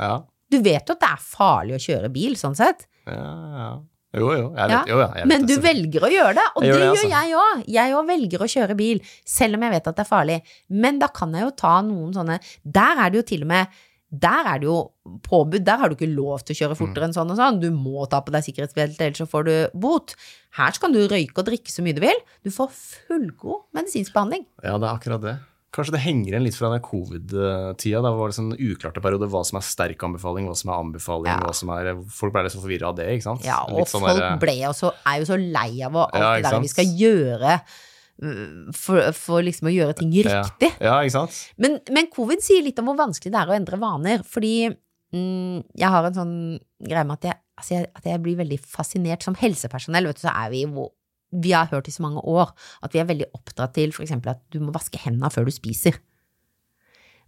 Ja. 0.00 0.16
Du 0.50 0.60
vet 0.62 0.86
jo 0.86 0.94
at 0.94 1.02
det 1.02 1.10
er 1.10 1.24
farlig 1.24 1.78
å 1.78 1.82
kjøre 1.82 2.12
bil, 2.14 2.36
sånn 2.38 2.56
sett. 2.58 2.86
Ja, 3.06 3.24
ja. 3.58 3.72
Jo, 4.14 4.28
jo. 4.30 4.42
Jeg 4.54 4.70
vet, 4.70 4.74
Ja, 4.74 4.82
jo, 4.86 4.98
ja, 5.02 5.08
jeg 5.10 5.24
vet 5.24 5.30
Men 5.32 5.46
du 5.50 5.54
velger 5.58 6.04
å 6.06 6.10
gjøre 6.12 6.34
det, 6.38 6.44
og 6.54 6.62
Jeg 6.62 6.70
det 6.70 6.74
gjør 6.78 6.84
det, 6.84 6.90
altså. 6.92 7.08
jeg 7.10 7.38
òg. 7.40 7.64
Jeg 7.76 7.94
òg 7.98 8.04
velger 8.12 8.44
å 8.44 8.50
kjøre 8.52 8.76
bil, 8.78 9.00
selv 9.26 9.58
om 9.58 9.64
jeg 9.66 9.74
vet 9.74 9.88
at 9.90 9.96
det 9.96 10.04
er 10.04 10.10
farlig. 10.10 10.36
Men 10.70 11.00
da 11.02 11.08
kan 11.08 11.34
jeg 11.34 11.42
jo 11.48 11.50
ta 11.58 11.72
noen 11.82 12.14
sånne 12.14 12.38
Der 12.62 13.02
er 13.02 13.10
det 13.10 13.20
jo 13.22 13.26
til 13.34 13.42
og 13.42 13.50
med 13.50 13.82
der 14.14 14.46
er 14.46 14.60
det 14.62 14.68
jo 14.68 14.92
påbud, 15.26 15.64
der 15.66 15.80
har 15.80 15.90
du 15.90 15.96
ikke 15.96 16.06
lov 16.06 16.44
til 16.46 16.54
å 16.54 16.58
kjøre 16.60 16.76
fortere 16.78 17.08
enn 17.08 17.14
sånn 17.16 17.32
og 17.32 17.38
sånn. 17.40 17.56
Du 17.58 17.70
må 17.74 18.04
ta 18.10 18.20
på 18.22 18.30
deg 18.34 18.44
sikkerhetsbelte, 18.46 19.00
ellers 19.02 19.22
så 19.24 19.26
får 19.26 19.46
du 19.48 19.54
bot. 19.82 20.14
Her 20.58 20.78
kan 20.78 20.94
du 20.94 21.00
røyke 21.10 21.40
og 21.40 21.48
drikke 21.48 21.72
så 21.72 21.82
mye 21.82 21.96
du 21.96 22.02
vil. 22.04 22.20
Du 22.46 22.52
får 22.54 22.70
fullgod 22.74 23.64
medisinsk 23.74 24.14
behandling. 24.14 24.46
Ja, 24.62 24.76
det 24.78 24.86
er 24.86 24.92
akkurat 24.92 25.24
det. 25.24 25.34
Kanskje 25.74 25.96
det 25.96 26.00
henger 26.04 26.28
igjen 26.36 26.44
litt 26.46 26.54
fra 26.54 26.68
den 26.70 26.82
covid-tida. 26.86 28.00
Da 28.04 28.12
var 28.14 28.30
det 28.30 28.36
sånn 28.36 28.52
uklarte 28.54 29.02
perioder 29.02 29.26
hva 29.32 29.40
som 29.46 29.58
er 29.58 29.64
sterk 29.66 30.04
anbefaling, 30.06 30.46
hva 30.46 30.54
som 30.56 30.70
er 30.70 30.78
anbefaling, 30.84 31.32
Ja. 31.32 31.40
hva 31.42 31.54
som 31.58 31.72
er 31.74 31.90
Folk 32.14 32.32
ble 32.36 32.44
litt 32.46 32.54
så 32.54 32.62
forvirra 32.62 32.92
av 32.92 32.96
det, 33.00 33.08
ikke 33.16 33.26
sant? 33.26 33.42
Ja, 33.44 33.58
og 33.66 33.88
sånn 33.90 34.04
folk 34.06 34.20
der- 34.20 34.38
ble 34.38 34.54
også, 34.70 34.92
er 35.04 35.18
jo 35.18 35.26
så 35.32 35.38
lei 35.40 35.82
av 35.82 35.96
alt 35.96 36.14
Ja, 36.14 36.34
det 36.38 36.46
der 36.50 36.60
vi 36.62 36.68
skal 36.70 36.84
gjøre 36.86 37.60
øh, 38.22 38.72
for, 38.72 39.12
for 39.12 39.42
liksom 39.42 39.66
å 39.68 39.74
gjøre 39.74 39.96
ting 39.98 40.12
riktig. 40.14 40.70
Ja, 40.78 40.86
ja, 40.86 40.96
ikke 41.02 41.16
sant? 41.18 41.38
Men, 41.58 41.80
men 41.90 42.06
covid 42.14 42.40
sier 42.46 42.62
litt 42.62 42.78
om 42.78 42.86
hvor 42.92 42.96
vanskelig 43.02 43.32
det 43.34 43.40
er 43.42 43.50
å 43.50 43.56
endre 43.58 43.80
vaner, 43.82 44.22
fordi 44.22 44.68
mm, 44.70 45.64
jeg 45.74 45.88
har 45.90 46.04
en 46.06 46.14
sånn 46.14 46.36
greie 46.86 47.04
med 47.04 47.18
at 47.18 47.24
jeg, 47.32 47.40
altså 47.58 47.74
jeg, 47.80 47.90
at 47.98 48.04
jeg 48.12 48.22
blir 48.22 48.36
veldig 48.38 48.60
fascinert 48.62 49.22
som 49.26 49.34
helsepersonell, 49.34 50.06
vet 50.06 50.20
du, 50.22 50.28
så 50.28 50.34
er 50.44 50.50
vi 50.54 50.62
jo 50.62 50.86
vi 51.42 51.52
har 51.54 51.70
hørt 51.72 51.88
i 51.90 51.94
så 51.94 52.04
mange 52.04 52.22
år 52.22 52.52
at 52.84 52.94
vi 52.94 53.02
er 53.02 53.08
veldig 53.08 53.30
oppdratt 53.34 53.74
til 53.76 53.94
eksempel 53.94 54.34
at 54.34 54.42
du 54.54 54.60
må 54.62 54.74
vaske 54.74 55.00
hendene 55.02 55.32
før 55.34 55.48
du 55.48 55.54
spiser. 55.54 55.98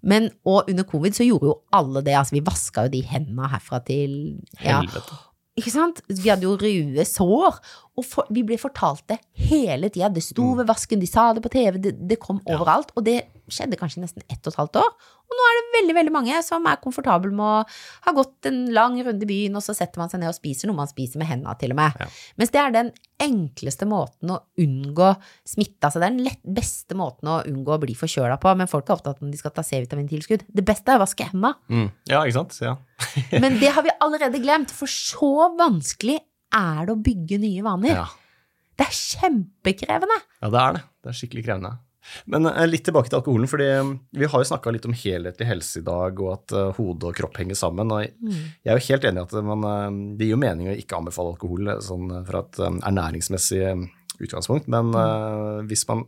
Men, 0.07 0.28
og 0.46 0.68
under 0.70 0.86
covid 0.86 1.16
så 1.16 1.26
gjorde 1.26 1.50
jo 1.50 1.57
alle 1.74 2.02
det, 2.04 2.14
altså 2.14 2.36
vi 2.36 2.44
vaska 2.46 2.86
jo 2.86 2.92
de 2.92 3.02
hendene 3.09 3.48
herfra 3.50 3.80
til 3.86 4.12
ja, 4.61 4.78
Helvete. 4.78 5.16
ikke 5.59 5.72
sant? 5.72 6.02
Vi 6.11 6.28
hadde 6.28 6.46
jo 6.46 6.54
røde 6.61 7.07
sår, 7.09 7.59
og 7.96 8.07
for, 8.07 8.28
vi 8.30 8.44
ble 8.46 8.59
fortalt 8.61 9.07
det 9.11 9.18
hele 9.48 9.90
tida. 9.90 10.12
Det 10.12 10.22
sto 10.22 10.52
ved 10.59 10.68
vasken, 10.68 11.02
de 11.02 11.09
sa 11.11 11.30
det 11.34 11.42
på 11.42 11.52
TV, 11.57 11.80
det, 11.88 11.96
det 12.07 12.20
kom 12.22 12.42
overalt. 12.44 12.92
Og 12.94 13.09
det 13.09 13.22
skjedde 13.53 13.78
kanskje 13.80 14.03
nesten 14.03 14.24
ett 14.26 14.40
og 14.42 14.53
et 14.53 14.59
halvt 14.61 14.78
år. 14.80 14.90
Og 15.26 15.34
nå 15.34 15.47
er 15.47 15.57
det 15.57 15.62
veldig 15.74 15.94
veldig 15.97 16.12
mange 16.14 16.40
som 16.47 16.66
er 16.70 16.78
komfortable 16.82 17.32
med 17.34 17.44
å 17.44 17.62
ha 18.07 18.14
gått 18.14 18.49
en 18.51 18.61
lang 18.74 18.99
runde 19.03 19.26
i 19.26 19.28
byen, 19.30 19.57
og 19.59 19.64
så 19.64 19.74
setter 19.74 19.99
man 20.03 20.12
seg 20.12 20.22
ned 20.22 20.30
og 20.30 20.36
spiser 20.36 20.70
noe 20.70 20.78
man 20.78 20.90
spiser 20.90 21.20
med 21.22 21.30
hendene 21.30 21.55
til 21.61 21.74
og 21.74 21.80
med. 21.80 21.99
Ja. 22.03 22.09
Mens 22.38 22.53
det 22.55 22.61
er 22.62 22.74
den 22.74 22.92
enkleste 23.22 23.88
måten 23.90 24.34
å 24.34 24.40
unngå 24.62 25.09
smitte. 25.49 25.88
Altså 25.88 26.03
det 26.03 26.09
er 26.09 26.14
den 26.14 26.26
lett, 26.28 26.42
beste 26.59 26.99
måten 26.99 27.32
å 27.32 27.40
unngå 27.49 27.74
å 27.74 27.80
bli 27.82 27.97
forkjøla 27.99 28.36
på. 28.42 28.53
Men 28.61 28.70
folk 28.70 28.86
er 28.86 28.99
opptatt 28.99 29.18
av 29.18 29.26
om 29.26 29.32
de 29.32 29.40
skal 29.40 29.55
ta 29.57 29.64
C-vitamintilskudd. 29.66 30.47
Det 30.47 30.66
beste 30.66 30.92
er 30.94 31.01
å 31.01 31.05
vaske 31.07 31.26
hendene. 31.30 31.57
Mm. 31.72 31.88
Ja, 32.12 32.22
ikke 32.22 32.38
sant? 32.42 32.61
Ja. 32.62 32.76
Men 33.42 33.59
det 33.62 33.72
har 33.74 33.86
vi 33.86 33.94
allerede 34.05 34.42
glemt, 34.42 34.74
for 34.74 34.90
så 34.90 35.51
vanskelig 35.59 36.20
er 36.55 36.86
det 36.86 36.94
å 36.94 37.03
bygge 37.03 37.40
nye 37.42 37.66
vaner. 37.66 37.99
ja. 38.05 38.07
Det 38.76 38.84
er 38.84 38.92
kjempekrevende. 38.92 40.16
Ja, 40.42 40.49
det 40.53 40.61
er 40.61 40.74
det. 40.76 40.80
Det 41.01 41.09
er 41.09 41.16
skikkelig 41.16 41.44
krevende. 41.47 41.70
Men 42.32 42.48
eh, 42.50 42.64
litt 42.68 42.86
tilbake 42.88 43.11
til 43.11 43.20
alkoholen, 43.20 43.50
fordi 43.50 43.68
eh, 43.74 43.92
vi 44.20 44.30
har 44.30 44.42
jo 44.42 44.50
snakka 44.50 44.72
litt 44.74 44.88
om 44.88 44.96
helhetlig 44.96 45.48
helse 45.48 45.82
i 45.82 45.86
dag, 45.86 46.22
og 46.22 46.32
at 46.34 46.57
eh, 46.57 46.72
hode 46.78 47.11
og 47.11 47.18
kropp 47.18 47.40
henger 47.42 47.59
sammen. 47.59 47.92
og 47.92 48.04
Jeg 48.07 48.72
er 48.72 48.78
jo 48.78 48.86
helt 48.88 49.11
enig 49.11 49.22
i 49.22 49.26
at 49.26 49.36
man, 49.52 49.68
det 50.16 50.28
gir 50.28 50.36
jo 50.36 50.42
mening 50.42 50.72
å 50.72 50.78
ikke 50.78 51.00
anbefale 51.00 51.34
alkohol 51.34 51.76
sånn 51.84 52.11
fra 52.26 52.44
et 52.46 52.61
ernæringsmessig 52.64 53.76
utgangspunkt, 54.22 54.68
men 54.72 54.94
eh, 54.96 55.66
hvis 55.68 55.84
man 55.90 56.07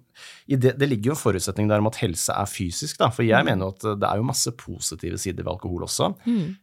det, 0.48 0.74
det 0.80 0.88
ligger 0.88 1.12
jo 1.12 1.16
en 1.16 1.20
forutsetning 1.20 1.68
der 1.68 1.82
om 1.82 1.90
at 1.90 2.00
helse 2.00 2.32
er 2.32 2.48
fysisk, 2.48 2.96
da, 3.02 3.10
for 3.12 3.26
jeg 3.26 3.44
mener 3.44 3.66
jo 3.68 3.74
at 3.76 4.00
det 4.00 4.08
er 4.08 4.20
jo 4.20 4.28
masse 4.30 4.52
positive 4.56 5.20
sider 5.20 5.44
ved 5.44 5.52
alkohol 5.56 5.84
også, 5.88 6.14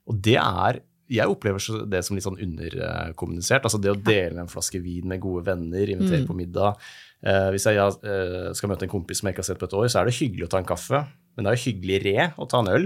og 0.09 0.21
det 0.25 0.39
er 0.41 0.81
jeg 1.05 1.29
opplever 1.29 1.61
det 1.86 1.99
som 2.01 2.17
litt 2.17 2.25
sånn 2.25 2.39
underkommunisert. 2.41 3.65
Altså 3.67 3.77
det 3.77 3.91
å 3.91 3.99
dele 3.99 4.41
en 4.41 4.49
flaske 4.49 4.79
vin 4.81 5.05
med 5.11 5.21
gode 5.21 5.43
venner, 5.51 5.91
invitere 5.93 6.25
på 6.25 6.33
middag. 6.33 6.79
Eh, 7.26 7.47
hvis 7.53 7.65
jeg 7.65 7.77
eh, 7.81 8.49
skal 8.53 8.69
møte 8.69 8.85
en 8.85 8.91
kompis 8.91 9.22
som 9.22 9.27
jeg 9.27 9.35
ikke 9.35 9.41
har 9.41 9.49
sett 9.49 9.61
på 9.61 9.69
et 9.69 9.77
år, 9.77 9.88
så 9.89 10.02
er 10.02 10.10
det 10.10 10.18
hyggelig 10.19 10.45
å 10.45 10.52
ta 10.53 10.61
en 10.61 10.68
kaffe. 10.69 11.02
Men 11.36 11.45
det 11.45 11.52
er 11.52 11.57
jo 11.57 11.66
hyggeligere 11.70 12.26
å 12.40 12.48
ta 12.48 12.62
en 12.64 12.70
øl. 12.72 12.86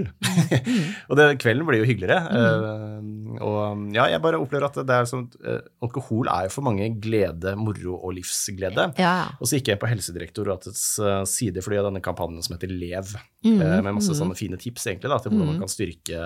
og 1.10 1.18
det, 1.18 1.26
kvelden 1.42 1.66
blir 1.68 1.82
jo 1.82 1.88
hyggeligere. 1.90 2.18
Eh, 2.34 3.40
og 3.46 3.94
ja, 3.94 4.08
jeg 4.10 4.22
bare 4.24 4.40
opplever 4.42 4.66
at 4.68 4.80
det 4.86 4.96
er 4.96 5.06
sånn 5.08 5.28
uh, 5.46 5.60
Alkohol 5.86 6.28
er 6.32 6.48
jo 6.48 6.54
for 6.56 6.66
mange 6.66 6.88
glede, 7.02 7.54
moro 7.58 7.94
og 8.00 8.16
livsglede. 8.18 8.90
Ja, 9.00 9.14
Og 9.38 9.46
så 9.48 9.58
gikk 9.60 9.70
jeg 9.72 9.80
på 9.82 9.90
Helsedirektoratets 9.90 10.84
uh, 11.02 11.22
side 11.30 11.62
fordi 11.64 11.78
av 11.80 11.88
denne 11.90 12.02
kampanjen 12.04 12.42
som 12.46 12.56
heter 12.58 12.72
Lev, 12.74 13.14
Mm, 13.40 13.56
eh, 13.64 13.78
med 13.80 13.94
masse 13.96 14.12
sånne 14.12 14.34
fine 14.36 14.58
tips 14.60 14.82
egentlig 14.90 15.08
da, 15.08 15.16
til 15.24 15.32
hvordan 15.32 15.46
man 15.48 15.60
kan 15.62 15.70
styrke 15.72 16.18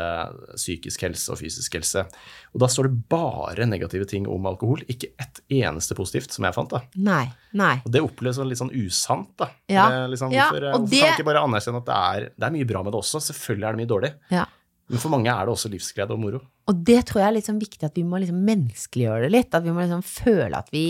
psykisk 0.59 1.05
helse 1.07 1.31
og 1.31 1.39
fysisk 1.39 1.77
helse. 1.79 2.03
Og 2.51 2.59
da 2.59 2.67
står 2.71 2.89
det 2.89 3.05
bare 3.13 3.69
negative 3.71 4.09
ting 4.11 4.27
om 4.27 4.49
alkohol, 4.51 4.83
ikke 4.91 5.13
ett 5.23 5.39
eneste 5.55 5.95
positivt 5.95 6.35
som 6.35 6.47
jeg 6.49 6.57
fant. 6.57 6.75
da. 6.75 6.81
Nei. 6.97 7.29
Nei. 7.55 7.77
Og 7.87 7.93
det 7.95 8.03
oppleves 8.03 8.35
som 8.41 8.51
litt 8.51 8.59
sånn 8.59 8.73
usant, 8.75 9.31
da. 9.39 9.47
Ja. 9.71 9.87
Liksom, 10.11 10.33
Ja, 10.35 10.49
og 10.51 10.57
hvorfor 10.57 10.91
det- 10.91 11.01
kan 11.05 11.15
ikke 11.15 11.25
bare 11.31 11.45
anerkjenne 11.47 11.79
at 11.79 11.87
det 11.87 11.95
er, 11.95 12.14
det 12.35 12.47
er 12.47 12.55
mye 12.55 12.69
bra 12.69 12.83
med 12.85 12.95
det 12.95 13.01
også? 13.01 13.23
Selvfølgelig 13.31 13.67
er 13.67 13.77
det 13.77 13.83
mye 13.83 13.93
dårlig. 13.95 14.13
Ja. 14.35 14.45
Men 14.93 15.01
for 15.01 15.15
mange 15.15 15.33
er 15.33 15.47
det 15.47 15.55
også 15.55 15.71
livsglede 15.73 16.13
og 16.13 16.21
moro. 16.21 16.41
Og 16.69 16.81
det 16.89 16.99
tror 17.09 17.23
jeg 17.23 17.41
er 17.41 17.47
sånn 17.47 17.61
viktig 17.63 17.87
at 17.89 17.97
vi 17.97 18.05
må 18.07 18.21
liksom 18.21 18.43
menneskeliggjøre 18.45 19.27
det 19.27 19.33
litt. 19.33 19.57
At 19.57 19.65
vi 19.65 19.73
må 19.73 19.85
liksom 19.85 20.05
føle 20.05 20.61
at 20.61 20.69
vi 20.75 20.85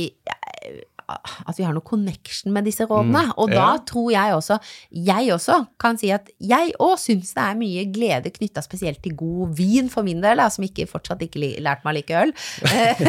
at 1.08 1.58
vi 1.58 1.64
har 1.66 1.74
noe 1.76 1.84
connection 1.84 2.52
med 2.54 2.64
disse 2.68 2.86
rådene. 2.88 3.26
Mm, 3.28 3.32
Og 3.40 3.50
da 3.52 3.60
ja. 3.74 3.78
tror 3.86 4.10
jeg 4.14 4.34
også, 4.34 4.58
jeg 4.90 5.32
også, 5.34 5.58
kan 5.80 5.98
si 6.00 6.10
at 6.14 6.30
jeg 6.40 6.72
òg 6.82 6.96
syns 7.00 7.34
det 7.36 7.42
er 7.44 7.58
mye 7.60 7.84
glede 7.94 8.32
knytta 8.34 8.62
spesielt 8.64 9.02
til 9.04 9.16
god 9.18 9.54
vin, 9.58 9.90
for 9.92 10.06
min 10.06 10.22
del, 10.24 10.40
da, 10.40 10.48
som 10.52 10.64
ikke, 10.66 10.86
fortsatt 10.90 11.22
ikke 11.26 11.40
lærte 11.44 11.62
lært 11.64 11.84
meg 11.84 11.94
å 11.94 11.98
like 11.98 12.20
øl. 12.22 12.34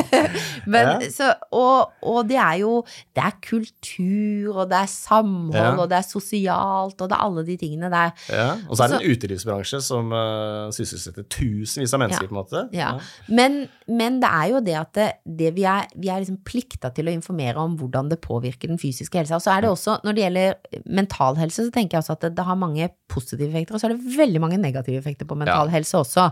Men, 0.74 0.86
Ja. 0.86 1.10
så, 1.12 1.32
og, 1.56 1.92
og 2.06 2.28
det 2.30 2.38
er 2.38 2.60
jo 2.62 2.74
Det 3.16 3.24
er 3.24 3.36
kultur, 3.44 4.60
og 4.62 4.70
det 4.72 4.78
er 4.84 4.90
samhold, 4.92 5.56
Ja. 5.56 5.72
og 5.82 5.90
det 5.90 5.98
er 6.00 6.06
sosialt, 6.08 7.02
og 7.02 7.10
det 7.10 7.16
er 7.16 7.24
alle 7.24 7.44
de 7.48 7.56
tingene 7.58 7.90
der. 7.92 8.12
Ja. 8.30 8.48
Og 8.70 8.78
så 8.78 8.86
er 8.86 8.94
det 8.94 9.00
en 9.02 9.12
utelivsbransje 9.16 9.82
som 9.86 10.12
uh, 10.14 10.70
sysselsetter 10.76 11.26
tusenvis 11.32 11.94
av 11.96 12.02
mennesker, 12.04 12.28
på 12.30 12.36
en 12.36 12.40
måte. 12.42 12.64
Ja. 12.76 12.94
Men, 13.30 13.66
men 13.88 14.20
det 14.24 14.30
er 14.32 14.52
jo 14.54 14.62
det 14.66 14.76
at 14.80 14.94
det, 14.98 15.10
det 15.26 15.54
vi 15.56 15.66
er, 15.70 15.88
vi 15.96 16.12
er 16.12 16.22
liksom 16.24 16.42
plikta 16.48 16.92
til 16.96 17.10
å 17.10 17.16
informere 17.16 17.62
om 17.64 17.78
hvordan 17.86 18.10
det 18.12 18.20
påvirker 18.24 18.68
den 18.72 18.80
fysiske 18.82 19.18
helsa. 19.22 19.38
Og 19.40 19.42
så 19.46 19.52
er 19.56 19.62
det 19.66 19.70
også, 19.70 19.98
når 20.04 20.12
det 20.18 20.24
gjelder 20.26 20.54
mental 20.86 21.38
helse, 21.40 21.66
så 21.68 21.72
tenker 21.76 21.98
jeg 21.98 22.04
også 22.04 22.16
at 22.18 22.22
det, 22.28 22.34
det 22.38 22.46
har 22.46 22.56
mange 22.60 22.90
positive 23.10 23.48
effekter, 23.50 23.76
og 23.78 23.82
så 23.82 23.88
er 23.90 23.96
det 23.96 24.18
veldig 24.18 24.42
mange 24.42 24.58
negative 24.62 24.98
effekter 25.02 25.26
på 25.30 25.36
mental 25.36 25.68
Ja. 25.70 25.76
helse 25.78 25.98
også. 25.98 26.30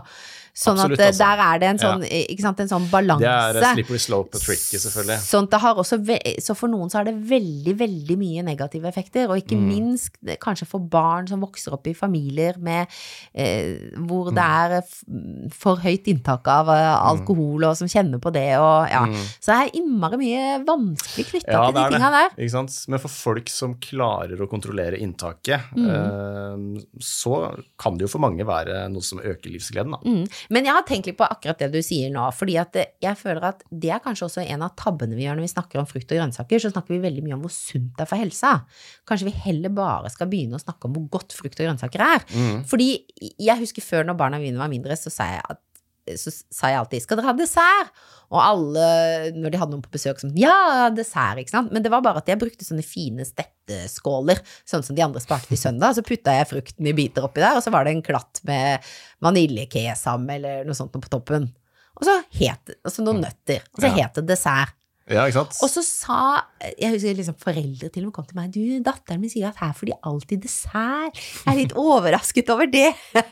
Sånn 0.54 0.78
Absolutt, 0.78 1.00
at 1.00 1.02
eh, 1.02 1.08
altså. 1.10 1.18
der 1.26 1.40
er 1.42 1.58
det 1.58 1.68
en 1.72 1.78
sånn, 1.82 2.02
ikke 2.06 2.42
sant, 2.44 2.60
en 2.62 2.68
sånn 2.70 2.84
balanse. 2.86 3.26
Det 3.26 3.62
er 3.64 3.74
slippery 3.74 3.98
slope 3.98 4.38
og 4.38 4.42
tricky, 4.44 4.78
selvfølgelig. 4.78 5.16
Sånn 5.26 5.48
har 5.64 5.80
også, 5.82 5.98
så 6.46 6.54
for 6.54 6.70
noen 6.70 6.92
så 6.92 7.00
er 7.00 7.08
det 7.08 7.14
veldig, 7.26 7.74
veldig 7.80 8.16
mye 8.20 8.44
negative 8.46 8.86
effekter, 8.86 9.26
og 9.28 9.40
ikke 9.42 9.56
Mm. 9.58 9.64
minst 9.66 10.12
kanskje 10.38 10.68
for 10.70 10.78
barn 10.78 11.26
som 11.26 11.40
vokser 11.42 11.72
opp 11.74 11.88
i 11.90 11.92
familier 11.92 12.54
med, 12.62 12.86
eh, 13.34 13.90
hvor 13.98 14.30
det 14.30 14.38
Mm. 14.44 14.78
er 14.78 15.50
for 15.50 15.76
høyt 15.82 16.04
inntak 16.06 16.46
av 16.46 16.68
eh, 16.68 17.10
alkohol, 17.10 17.64
og 17.64 17.76
som 17.76 17.88
kjenner 17.88 18.20
på 18.20 18.32
det, 18.32 18.54
og 18.56 18.88
ja. 18.88 19.04
Mm. 19.06 19.26
Så 19.40 19.50
det 19.50 19.58
er 19.74 19.80
innmari 19.80 20.16
mye 20.22 20.64
vanskelig 20.64 21.26
knytta 21.32 21.50
Ja, 21.50 21.66
til 21.66 21.74
de 21.82 21.98
tinga 21.98 22.10
der. 22.14 22.30
Ikke 22.38 22.50
sant? 22.50 22.88
Men 22.88 23.00
for 23.00 23.08
folk 23.08 23.48
som 23.48 23.74
klarer 23.74 24.38
å 24.38 24.46
kontrollere 24.48 25.00
inntaket, 25.02 25.60
Mm. 25.74 25.90
eh, 25.90 26.84
så 27.00 27.60
kan 27.76 27.94
det 27.98 28.02
jo 28.02 28.08
for 28.14 28.20
mange 28.20 28.44
være 28.46 28.88
noe 28.88 29.02
som 29.02 29.18
øker 29.18 29.50
livsgleden, 29.50 29.90
da. 29.90 29.98
Mm. 30.04 30.28
Men 30.52 30.68
jeg 30.68 30.76
har 30.76 30.86
tenkt 30.88 31.08
litt 31.08 31.18
på 31.18 31.26
akkurat 31.26 31.60
det 31.62 31.70
du 31.72 31.80
sier 31.84 32.12
nå, 32.12 32.26
fordi 32.36 32.56
at 32.60 32.76
jeg 32.76 33.20
føler 33.20 33.48
at 33.50 33.64
det 33.70 33.92
er 33.94 34.02
kanskje 34.04 34.28
også 34.28 34.44
en 34.44 34.64
av 34.66 34.74
tabbene 34.80 35.16
vi 35.16 35.26
gjør 35.26 35.38
når 35.38 35.46
vi 35.46 35.52
snakker 35.54 35.80
om 35.80 35.88
frukt 35.88 36.10
og 36.10 36.20
grønnsaker, 36.20 36.62
så 36.62 36.72
snakker 36.72 36.96
vi 36.96 37.02
veldig 37.04 37.24
mye 37.26 37.36
om 37.38 37.44
hvor 37.46 37.54
sunt 37.54 37.92
det 37.96 38.06
er 38.06 38.10
for 38.10 38.20
helsa. 38.20 38.54
Kanskje 39.08 39.30
vi 39.30 39.36
heller 39.46 39.74
bare 39.74 40.12
skal 40.12 40.30
begynne 40.32 40.58
å 40.58 40.64
snakke 40.64 40.88
om 40.88 40.96
hvor 40.98 41.06
godt 41.18 41.36
frukt 41.36 41.60
og 41.60 41.68
grønnsaker 41.68 42.04
er. 42.04 42.26
Mm. 42.34 42.64
Fordi 42.70 42.90
jeg 43.20 43.60
husker 43.62 43.84
før 43.84 44.08
når 44.08 44.20
barna 44.20 44.42
mine 44.42 44.60
var 44.60 44.72
mindre, 44.72 44.98
så 44.98 45.12
sa 45.12 45.30
jeg 45.36 45.46
at 45.54 45.62
så 46.20 46.32
sa 46.52 46.68
jeg 46.68 46.78
alltid 46.78 47.02
'skal 47.02 47.16
dere 47.16 47.30
ha 47.32 47.32
dessert?' 47.32 47.90
Og 48.34 48.40
alle, 48.40 49.30
når 49.36 49.50
de 49.52 49.58
hadde 49.58 49.70
noen 49.70 49.82
på 49.84 49.92
besøk, 49.94 50.18
som 50.18 50.30
'ja, 50.30 50.90
dessert', 50.90 51.38
ikke 51.38 51.50
sant. 51.50 51.72
Men 51.72 51.82
det 51.82 51.90
var 51.90 52.00
bare 52.02 52.18
at 52.18 52.26
jeg 52.26 52.38
brukte 52.38 52.64
sånne 52.64 52.82
fine 52.84 53.24
stetteskåler, 53.24 54.40
sånn 54.66 54.82
som 54.82 54.96
de 54.96 55.02
andre 55.02 55.20
sparte 55.20 55.46
til 55.46 55.56
søndag. 55.56 55.94
Så 55.94 56.02
putta 56.02 56.32
jeg 56.32 56.48
frukten 56.48 56.86
i 56.86 56.92
biter 56.92 57.22
oppi 57.22 57.40
der, 57.40 57.56
og 57.56 57.62
så 57.62 57.70
var 57.70 57.84
det 57.84 57.92
en 57.94 58.02
klatt 58.02 58.40
med 58.44 58.80
vaniljekesam 59.22 60.28
eller 60.30 60.64
noe 60.64 60.74
sånt 60.74 60.92
på 60.92 61.08
toppen. 61.08 61.52
Og 61.96 62.04
så 62.08 62.24
het 62.40 62.74
og 62.84 62.90
så 62.90 63.04
noen 63.04 63.22
nøtter. 63.22 63.62
Og 63.74 63.80
så 63.80 63.88
Ja. 63.88 64.02
het 64.04 64.14
det 64.14 64.26
dessert. 64.26 64.74
Ja, 65.04 65.26
ikke 65.28 65.36
sant? 65.36 65.58
Og 65.60 65.68
så 65.68 65.82
sa 65.84 66.18
Jeg 66.80 66.94
husker 66.94 67.16
liksom 67.18 67.36
foreldre 67.36 67.90
til 67.92 68.06
og 68.06 68.08
med 68.08 68.14
kom 68.16 68.24
til 68.28 68.38
meg 68.38 68.54
Du, 68.54 68.60
datteren 68.86 69.20
min 69.20 69.32
sier 69.32 69.50
at 69.50 69.60
her 69.60 69.74
får 69.76 69.90
de 69.90 69.98
alltid 70.08 70.44
dessert. 70.46 71.20
Jeg 71.44 71.52
er 71.52 71.58
litt 71.60 71.76
overrasket 71.84 72.52
over 72.54 72.70
det. 72.70 72.88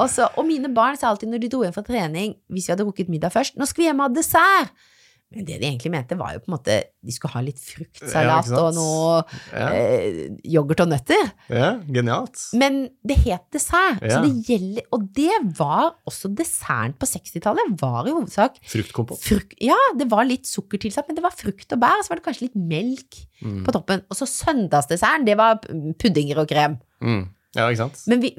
og, 0.00 0.06
så, 0.12 0.28
og 0.38 0.46
mine 0.46 0.70
barn 0.74 0.98
sa 1.00 1.10
alltid 1.10 1.32
når 1.32 1.42
de 1.42 1.50
dro 1.50 1.64
hjem 1.66 1.74
fra 1.74 1.86
trening, 1.86 2.38
hvis 2.52 2.68
vi 2.68 2.74
hadde 2.76 2.86
rukket 2.86 3.10
middag 3.10 3.34
først, 3.34 3.58
nå 3.58 3.66
skal 3.66 3.82
vi 3.82 3.90
hjem 3.90 4.04
og 4.04 4.10
ha 4.10 4.14
dessert. 4.20 4.88
Men 5.30 5.44
det 5.46 5.60
de 5.62 5.66
egentlig 5.68 5.90
mente, 5.94 6.16
var 6.18 6.32
jo 6.34 6.40
på 6.42 6.50
en 6.50 6.54
måte 6.56 6.74
De 7.06 7.12
skulle 7.14 7.30
ha 7.36 7.40
litt 7.46 7.60
fruktsalat 7.62 8.48
ja, 8.50 8.58
og 8.58 8.72
noe 8.74 9.20
Ja, 9.54 9.68
eh, 9.78 10.16
yoghurt 10.50 10.80
og 10.82 10.88
nøtter. 10.90 11.30
ja 11.48 11.68
genialt. 11.86 12.40
Men 12.58 12.80
det 13.06 13.16
het 13.22 13.44
dessert. 13.54 14.02
Så 14.02 14.18
det 14.24 14.32
gjelder 14.48 14.88
Og 14.92 15.06
det 15.14 15.36
var 15.58 15.94
også 16.10 16.32
desserten 16.34 16.96
på 16.98 17.06
60-tallet. 17.06 17.76
Var 17.80 18.08
i 18.10 18.14
hovedsak 18.16 18.58
Fruktkompott. 18.72 19.22
frukt, 19.22 19.54
ja, 19.62 19.78
det 19.96 20.08
var 20.10 20.24
litt 20.26 20.46
sukker 20.50 20.82
tilsatt, 20.82 21.06
men 21.06 21.14
det 21.20 21.22
var 21.22 21.30
frukt 21.38 21.72
og 21.72 21.78
bær, 21.80 21.98
og 22.00 22.04
så 22.04 22.10
var 22.10 22.16
det 22.20 22.26
kanskje 22.26 22.48
litt 22.48 22.56
melk 22.58 23.26
Mm. 23.40 23.62
på 23.64 23.72
toppen. 23.72 24.02
Og 24.10 24.16
så 24.18 24.26
søndagsdesserten, 24.28 25.24
det 25.24 25.36
var 25.38 25.54
puddinger 25.96 26.42
og 26.42 26.48
krem. 26.50 26.74
Mm. 27.00 27.22
Ja, 27.56 27.70
ikke 27.70 27.78
sant? 27.86 28.02
Men 28.06 28.20
vi, 28.20 28.34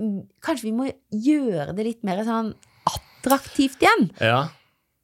kanskje 0.45 0.68
vi 0.68 0.72
må 0.77 0.85
gjøre 1.09 1.73
det 1.76 1.85
litt 1.88 2.03
mer 2.05 2.22
sånn 2.23 2.51
attraktivt 2.85 3.81
igjen. 3.81 4.11
Ja. 4.22 4.43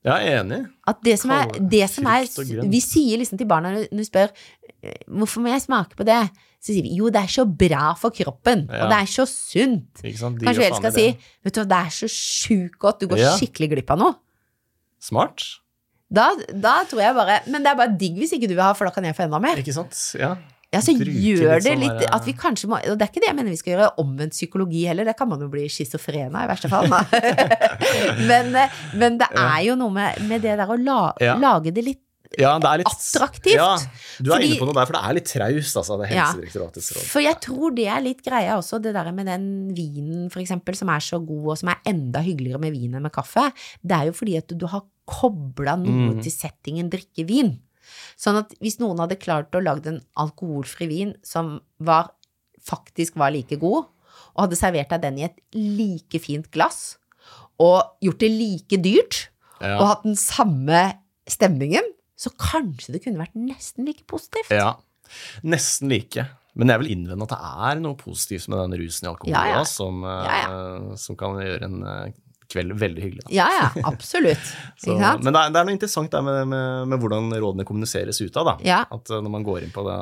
Ja, 0.07 0.15
jeg 0.23 0.33
er 0.37 0.41
enig. 0.45 0.59
At 0.87 1.01
det 1.03 1.17
som 1.19 1.33
er, 1.35 1.49
det 1.75 1.83
som 1.91 2.07
er. 2.07 2.27
Vi 2.71 2.79
sier 2.83 3.19
liksom 3.19 3.39
til 3.41 3.49
barna 3.49 3.73
når 3.75 3.89
du 3.91 4.05
spør 4.07 4.31
eh, 4.31 5.01
hvorfor 5.11 5.43
må 5.43 5.51
jeg 5.51 5.65
smake 5.65 5.97
på 5.99 6.05
det, 6.07 6.21
så 6.63 6.71
sier 6.73 6.85
vi 6.87 6.95
jo, 6.97 7.09
det 7.13 7.21
er 7.21 7.31
så 7.31 7.43
bra 7.45 7.91
for 7.99 8.15
kroppen, 8.15 8.65
Ja. 8.71 8.85
og 8.85 8.91
det 8.93 8.97
er 9.03 9.09
så 9.11 9.25
sunt. 9.29 10.01
Ikke 10.03 10.17
sant? 10.23 10.39
De 10.39 10.47
Kanskje 10.47 10.63
vi 10.71 10.79
skal 10.79 10.95
si 10.95 11.07
vet 11.43 11.53
du 11.53 11.59
hva, 11.61 11.67
det 11.73 11.79
er 11.83 11.93
så 11.99 12.09
sjukt 12.11 12.79
godt, 12.81 12.99
du 13.03 13.07
går 13.11 13.21
Ja. 13.21 13.35
skikkelig 13.37 13.69
glipp 13.75 13.91
av 13.93 13.99
noe. 14.01 14.15
Smart. 14.99 15.43
Da, 16.09 16.29
da 16.55 16.77
tror 16.87 17.01
jeg 17.03 17.13
bare 17.17 17.41
Men 17.51 17.65
det 17.65 17.67
er 17.73 17.75
bare 17.75 17.91
digg 17.99 18.15
hvis 18.15 18.31
ikke 18.31 18.47
du 18.47 18.53
vil 18.55 18.63
ha, 18.63 18.71
for 18.73 18.87
da 18.87 18.93
kan 18.95 19.03
jeg 19.03 19.15
få 19.17 19.25
enda 19.27 19.41
mer. 19.43 19.59
Ikke 19.59 19.75
sant? 19.75 19.91
Ja. 20.17 20.37
Ja, 20.73 20.81
så 20.83 20.91
Bruke 20.99 21.13
gjør 21.23 21.61
det 21.63 21.63
sånn 21.63 21.79
litt 21.79 22.01
At 22.11 22.25
vi 22.27 22.33
kanskje 22.35 22.67
må 22.67 22.75
Og 22.91 22.97
det 22.99 23.05
er 23.05 23.07
ikke 23.13 23.21
det 23.23 23.29
jeg 23.29 23.35
mener 23.37 23.53
vi 23.53 23.59
skal 23.61 23.71
gjøre 23.77 23.85
omvendt 24.03 24.33
psykologi 24.35 24.81
heller, 24.89 25.07
det 25.07 25.13
kan 25.15 25.29
man 25.31 25.39
jo 25.39 25.47
bli 25.53 25.63
schizofren 25.71 26.35
av 26.35 26.43
i 26.43 26.49
verste 26.51 26.67
fall. 26.67 26.89
men, 28.29 28.51
eh, 28.55 28.75
men 28.99 29.15
det 29.21 29.29
er 29.31 29.61
jo 29.69 29.77
noe 29.79 29.93
med, 29.95 30.19
med 30.27 30.43
det 30.43 30.57
der 30.59 30.67
å 30.67 30.77
la, 30.81 30.99
Ja. 31.23 31.37
lage 31.39 31.71
det 31.75 31.85
litt 31.87 32.03
ja, 32.37 32.57
det 32.59 32.67
er 32.67 32.81
litt 32.81 32.89
Attraktivt. 32.91 33.53
Ja, 33.55 33.69
du 34.19 34.27
er 34.27 34.33
Fordi- 34.35 34.47
inne 34.49 34.59
på 34.59 34.65
noe 34.67 34.75
der, 34.75 34.85
for 34.89 34.97
det 34.97 35.03
er 35.07 35.13
litt 35.15 35.29
traust, 35.31 35.77
altså, 35.79 35.95
det 36.01 36.09
er 36.09 36.11
Helsedirektoratets 36.17 36.89
råd. 36.97 37.05
For 37.07 37.23
jeg 37.23 37.37
tror 37.45 37.75
det 37.77 37.85
er 37.87 38.01
litt 38.03 38.19
greia 38.25 38.57
også, 38.59 38.81
det 38.83 38.91
der 38.97 39.07
med 39.15 39.29
den 39.31 39.45
vinen 39.73 40.25
for 40.29 40.43
eksempel, 40.43 40.75
som 40.75 40.91
er 40.91 40.99
så 40.99 41.21
god, 41.23 41.45
og 41.53 41.57
som 41.61 41.71
er 41.71 41.79
enda 41.87 42.19
hyggeligere 42.25 42.59
med 42.59 42.75
vin 42.75 42.99
enn 42.99 43.07
med 43.07 43.13
kaffe. 43.15 43.45
Det 43.79 43.95
er 43.95 44.09
jo 44.11 44.17
fordi 44.19 44.35
at 44.41 44.51
du, 44.51 44.57
du 44.59 44.67
har 44.67 44.83
kobla 45.07 45.77
noe 45.79 46.17
Mm. 46.17 46.21
til 46.21 46.33
settingen 46.35 46.89
drikke 46.91 47.23
vin. 47.25 47.53
Sånn 48.17 48.39
at 48.39 48.53
hvis 48.63 48.79
noen 48.81 48.97
hadde 49.03 49.19
klart 49.21 49.53
å 49.53 49.61
lage 49.61 49.91
en 49.91 49.99
alkoholfri 50.17 50.87
vin 50.89 51.11
som 51.25 51.59
var, 51.79 52.09
faktisk 52.65 53.15
var 53.21 53.31
like 53.35 53.59
god, 53.61 53.85
og 54.33 54.41
hadde 54.47 54.57
servert 54.59 54.89
deg 54.89 55.03
den 55.05 55.19
i 55.21 55.27
et 55.27 55.37
like 55.53 56.19
fint 56.23 56.49
glass, 56.53 56.97
og 57.61 57.83
gjort 58.01 58.19
det 58.25 58.31
like 58.33 58.77
dyrt, 58.81 59.27
Ja. 59.61 59.77
og 59.79 59.87
hatt 59.89 60.03
den 60.05 60.15
samme 60.15 60.81
stemningen, 61.29 61.85
så 62.17 62.29
kanskje 62.37 62.93
det 62.93 63.03
kunne 63.03 63.21
vært 63.21 63.33
nesten 63.37 63.85
like 63.85 64.03
positivt. 64.09 64.49
ja. 64.51 64.75
Nesten 65.43 65.87
like. 65.89 66.27
Men 66.57 66.67
jeg 66.69 66.79
vil 66.81 66.89
innvende 66.97 67.23
at 67.23 67.29
det 67.29 67.39
er 67.39 67.79
noe 67.79 67.95
positivt 67.95 68.47
med 68.49 68.57
den 68.59 68.79
rusen 68.81 69.05
i 69.05 69.09
alkohol 69.11 69.31
Ja, 69.31 69.43
ja. 69.59 69.63
som, 69.63 70.03
eh, 70.03 70.95
som 70.97 71.15
kan 71.15 71.37
gjøre 71.37 71.63
en 71.63 71.83
eh, 71.85 72.11
kveld 72.51 72.73
veldig 72.79 73.03
hyggelig. 73.03 73.23
Da. 73.25 73.33
Ja, 73.35 73.47
ja, 73.51 73.67
absolutt. 73.89 74.51
Så, 74.81 74.95
men 74.95 75.29
det 75.29 75.41
er, 75.41 75.53
det 75.53 75.59
er 75.59 75.67
noe 75.67 75.75
interessant 75.75 76.11
der 76.13 76.23
med, 76.25 76.39
med, 76.51 76.87
med 76.91 77.01
hvordan 77.01 77.31
rådene 77.33 77.65
kommuniseres 77.67 78.21
ut 78.21 78.37
av. 78.39 78.51
Da. 78.51 78.55
Ja. 78.67 78.79
At 78.93 79.11
eh, 79.11 79.23
når 79.23 79.33
man 79.33 79.47
går 79.47 79.65
inn 79.65 79.73
på, 79.75 79.83
det, 79.87 79.97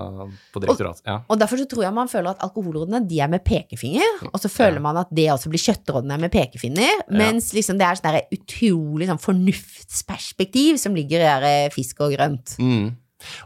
på 0.53 0.63
direktoratet. 0.63 1.05
Ja. 1.07 1.19
Og 1.31 1.39
derfor 1.41 1.61
så 1.61 1.67
tror 1.71 1.85
jeg 1.87 1.95
man 1.95 2.11
føler 2.11 2.33
at 2.33 2.43
alkoholrådene 2.45 3.03
de 3.09 3.21
er 3.23 3.31
med 3.31 3.45
pekefinger, 3.45 4.25
og 4.31 4.37
så 4.41 4.51
føler 4.51 4.83
man 4.83 5.01
at 5.01 5.13
det 5.15 5.29
også 5.33 5.51
blir 5.53 5.63
kjøttrådene 5.63 6.19
med 6.21 6.33
pekefinger, 6.33 7.05
mens 7.13 7.51
liksom 7.55 7.79
det 7.81 7.87
er 7.87 7.99
sånn 7.99 8.11
der 8.11 8.35
utrolig 8.35 9.09
sånn 9.09 9.23
fornuftsperspektiv 9.23 10.79
som 10.81 10.97
ligger 10.97 11.25
i 11.25 11.55
eh, 11.65 11.73
fisk 11.73 12.05
og 12.05 12.15
grønt. 12.15 12.57
Mm. 12.61 12.93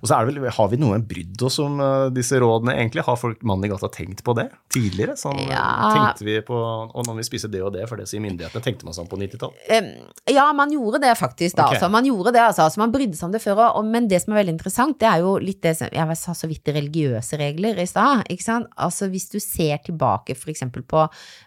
Og 0.02 0.10
så 0.10 0.18
er 0.18 0.26
det 0.28 0.36
vel, 0.36 0.50
Har 0.56 0.70
vi 0.72 0.80
noen 0.82 1.06
brydd 1.08 1.42
oss 1.46 1.60
om 1.64 1.80
eh, 1.84 2.10
disse 2.16 2.40
rådene, 2.40 2.76
egentlig? 2.76 3.06
Har 3.08 3.18
folk 3.20 3.44
mannen 3.48 3.66
i 3.66 3.72
gata 3.72 3.90
tenkt 3.94 4.24
på 4.26 4.36
det 4.38 4.50
tidligere? 4.74 5.16
Sånn, 5.20 5.40
eh, 5.40 5.54
Ja. 5.54 5.66
Tenkte 5.96 6.26
vi 6.28 6.40
på 6.46 6.58
Og 6.60 7.06
nå 7.06 7.14
må 7.14 7.18
vi 7.22 7.28
spise 7.28 7.50
det 7.52 7.62
og 7.64 7.74
det, 7.74 7.88
for 7.90 7.98
det 7.98 8.08
sier 8.10 8.22
myndighetene. 8.24 8.64
Tenkte 8.64 8.86
man 8.86 8.94
sånn 8.94 9.08
på 9.10 9.18
90-tall? 9.20 9.54
Em, 9.70 9.90
ja, 10.28 10.52
man 10.54 10.72
gjorde 10.72 11.02
det 11.02 11.16
faktisk 11.18 11.56
da, 11.56 11.68
Okay. 11.70 11.78
altså. 11.78 11.90
Man 11.92 12.06
gjorde 12.06 12.34
det, 12.34 12.42
altså. 12.42 12.64
altså. 12.68 12.80
Man 12.80 12.92
brydde 12.92 13.16
seg 13.16 13.30
om 13.30 13.32
det 13.32 13.42
før 13.42 13.64
òg, 13.70 13.86
men 13.86 14.08
det 14.08 14.22
som 14.22 14.34
er 14.34 14.44
veldig 14.44 14.56
interessant, 14.58 15.00
det 15.00 15.08
er 15.08 15.20
jo 15.24 15.38
litt 15.38 15.62
det 15.62 15.76
som 15.78 15.88
Jeg 15.92 16.18
sa 16.18 16.34
så 16.34 16.48
vidt 16.48 16.66
religiøse 16.66 17.38
regler 17.40 17.78
i 17.80 17.86
stad, 17.86 18.24
ikke 18.30 18.44
sant. 18.44 18.68
Altså 18.78 19.10
hvis 19.10 19.30
du 19.30 19.40
ser 19.40 19.78
tilbake 19.86 20.36
eksempel 20.50 20.84
på 20.84 21.06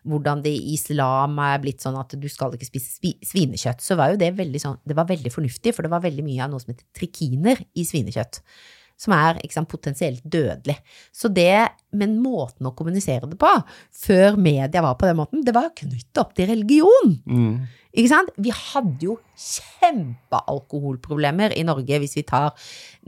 hvordan 0.09 0.43
det 0.43 0.53
i 0.53 0.75
islam 0.75 1.39
er 1.43 1.59
blitt 1.63 1.83
sånn 1.83 1.99
at 1.99 2.15
du 2.19 2.29
skal 2.29 2.53
ikke 2.57 2.69
spise 2.69 3.15
svinekjøtt, 3.27 3.83
så 3.83 3.97
var 3.99 4.13
jo 4.13 4.17
det 4.21 4.33
veldig 4.37 4.61
sånn 4.61 4.79
Det 4.87 4.95
var 4.97 5.07
veldig 5.07 5.31
fornuftig, 5.33 5.75
for 5.75 5.83
det 5.83 5.91
var 5.91 6.01
veldig 6.05 6.25
mye 6.25 6.43
av 6.45 6.51
noe 6.51 6.61
som 6.61 6.73
heter 6.73 6.87
trikiner 6.97 7.59
i 7.75 7.85
svinekjøtt. 7.85 8.22
Som 9.03 9.11
er 9.17 9.41
sant, 9.51 9.67
potensielt 9.71 10.23
dødelig. 10.23 10.77
Så 11.11 11.29
det, 11.33 11.69
men 11.99 12.21
måten 12.23 12.67
å 12.69 12.75
kommunisere 12.77 13.27
det 13.27 13.39
på, 13.41 13.51
før 14.05 14.37
media 14.39 14.83
var 14.85 14.95
på 15.01 15.09
den 15.09 15.19
måten, 15.19 15.43
det 15.47 15.55
var 15.57 15.73
knyttet 15.75 16.21
opp 16.23 16.35
til 16.39 16.47
religion. 16.53 17.17
Mm. 17.27 17.65
Ikke 17.93 18.09
sant? 18.09 18.31
Vi 18.41 18.49
hadde 18.55 19.05
jo 19.05 19.19
kjempealkoholproblemer 19.37 21.53
i 21.59 21.65
Norge 21.67 21.99
hvis 22.01 22.15
vi 22.17 22.23
tar 22.29 22.53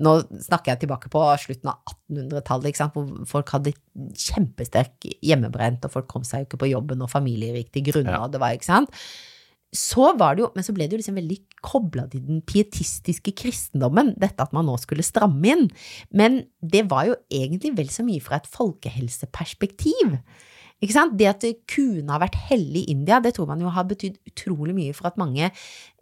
Nå 0.04 0.12
snakker 0.26 0.72
jeg 0.74 0.80
tilbake 0.82 1.08
på 1.12 1.20
slutten 1.40 1.70
av 1.70 1.76
1800-tallet, 2.10 2.80
hvor 2.96 3.04
folk 3.30 3.48
hadde 3.54 3.72
kjempesterk 4.18 5.06
hjemmebrent, 5.22 5.86
og 5.86 5.94
folk 5.94 6.08
kom 6.10 6.24
seg 6.26 6.42
jo 6.42 6.46
ikke 6.48 6.62
på 6.64 6.72
jobben, 6.72 7.04
og 7.06 7.12
familier 7.12 7.54
gikk 7.60 7.70
til 7.76 7.86
grunne, 7.92 8.16
Ja. 8.16 8.24
og 8.26 8.30
det 8.34 8.40
var, 8.42 8.50
ikke 8.58 8.72
sant. 8.72 8.90
Så 9.74 10.12
var 10.20 10.36
det 10.36 10.44
jo, 10.44 10.50
men 10.54 10.66
så 10.66 10.74
ble 10.74 10.86
det 10.86 10.94
jo 10.94 11.02
liksom 11.02 11.18
veldig 11.18 11.38
kobla 11.64 12.06
til 12.12 12.22
den 12.22 12.42
pietistiske 12.46 13.34
kristendommen, 13.34 14.12
dette 14.20 14.44
at 14.44 14.54
man 14.54 14.68
nå 14.68 14.76
skulle 14.78 15.06
stramme 15.06 15.50
inn. 15.50 15.68
Men 16.14 16.44
det 16.62 16.84
var 16.92 17.08
jo 17.10 17.16
egentlig 17.32 17.74
vel 17.78 17.90
så 17.90 18.06
mye 18.06 18.22
fra 18.22 18.38
et 18.38 18.50
folkehelseperspektiv. 18.54 20.18
Ikke 20.82 20.94
sant? 20.94 21.14
Det 21.18 21.28
at 21.30 21.44
kuene 21.70 22.12
har 22.12 22.22
vært 22.22 22.38
hellige 22.50 22.84
i 22.84 22.94
India, 22.94 23.20
det 23.22 23.34
tror 23.36 23.48
man 23.50 23.62
jo 23.62 23.72
har 23.72 23.86
betydd 23.88 24.18
utrolig 24.30 24.74
mye 24.76 24.94
for 24.96 25.08
at 25.08 25.18
mange 25.20 25.50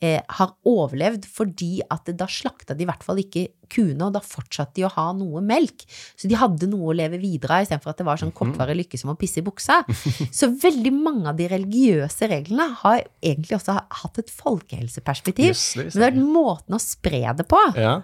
eh, 0.03 0.21
har 0.39 0.55
overlevd, 0.69 1.27
fordi 1.31 1.81
at 1.93 2.11
da 2.19 2.29
slakta 2.31 2.77
de 2.77 2.85
i 2.85 2.89
hvert 2.91 3.05
fall 3.07 3.21
ikke 3.23 3.49
kuene, 3.73 4.09
og 4.09 4.17
da 4.17 4.23
fortsatte 4.25 4.77
de 4.77 4.85
å 4.87 4.93
ha 4.93 5.07
noe 5.17 5.41
melk. 5.45 5.85
Så 6.19 6.29
de 6.29 6.37
hadde 6.39 6.69
noe 6.71 6.91
å 6.91 6.97
leve 6.97 7.21
videre 7.23 7.57
av, 7.57 7.67
istedenfor 7.67 7.93
at 7.93 8.03
det 8.03 8.07
var 8.09 8.21
sånn 8.21 8.35
kortvarig 8.37 8.77
lykke 8.83 9.01
som 9.01 9.13
å 9.15 9.17
pisse 9.19 9.41
i 9.41 9.47
buksa. 9.47 9.81
Så 10.39 10.51
veldig 10.63 10.93
mange 10.95 11.31
av 11.31 11.39
de 11.39 11.49
religiøse 11.53 12.29
reglene 12.31 12.69
har 12.83 13.05
egentlig 13.23 13.57
også 13.59 13.79
hatt 14.03 14.21
et 14.21 14.33
folkehelseperspektiv. 14.33 15.53
Yes, 15.53 15.67
det 15.77 15.87
Men 15.87 15.95
det 15.95 16.05
har 16.05 16.11
vært 16.11 16.35
måten 16.37 16.77
å 16.77 16.83
spre 16.83 17.23
det 17.39 17.47
på. 17.49 17.63
Ja. 17.79 17.95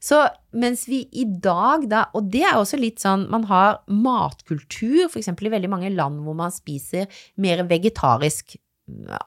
Så 0.00 0.22
mens 0.56 0.86
vi 0.88 1.02
i 1.12 1.26
dag 1.28 1.84
da, 1.90 2.06
og 2.16 2.30
det 2.32 2.46
er 2.48 2.56
også 2.56 2.80
litt 2.80 3.02
sånn, 3.04 3.26
man 3.32 3.44
har 3.50 3.82
matkultur, 3.92 5.10
for 5.10 5.20
eksempel 5.20 5.50
i 5.50 5.54
veldig 5.58 5.72
mange 5.72 5.92
land 5.92 6.22
hvor 6.24 6.38
man 6.38 6.54
spiser 6.54 7.10
mer 7.42 7.66
vegetarisk 7.68 8.56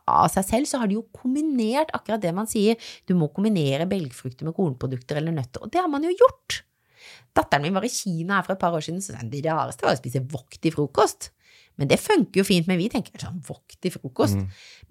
av 0.10 0.28
seg 0.34 0.48
selv, 0.48 0.70
så 0.70 0.82
har 0.82 0.90
de 0.90 0.98
jo 1.00 1.06
kombinert 1.16 1.94
akkurat 1.98 2.22
det 2.24 2.34
man 2.36 2.50
sier. 2.50 2.80
Du 3.10 3.16
må 3.18 3.32
kombinere 3.34 3.90
belgfrukter 3.90 4.48
med 4.48 4.56
kornprodukter 4.58 5.20
eller 5.22 5.36
nøtter, 5.36 5.64
og 5.64 5.74
det 5.74 5.82
har 5.82 5.92
man 5.92 6.06
jo 6.08 6.14
gjort. 6.14 6.62
Datteren 7.36 7.66
min 7.66 7.76
var 7.76 7.86
i 7.88 7.92
Kina 7.92 8.40
her 8.40 8.48
for 8.48 8.56
et 8.56 8.62
par 8.62 8.76
år 8.76 8.84
siden, 8.86 9.04
så 9.04 9.16
sa 9.16 9.24
det 9.28 9.44
rareste 9.46 9.86
var 9.86 9.96
å 9.96 10.02
spise 10.02 10.24
wok 10.34 10.58
til 10.62 10.76
frokost. 10.76 11.32
Men 11.80 11.90
det 11.90 12.02
funker 12.04 12.42
jo 12.42 12.46
fint, 12.46 12.68
men 12.70 12.78
vi 12.78 12.90
tenker 12.92 13.22
sånn 13.22 13.40
wok 13.48 13.78
til 13.82 13.94
frokost. 13.94 14.38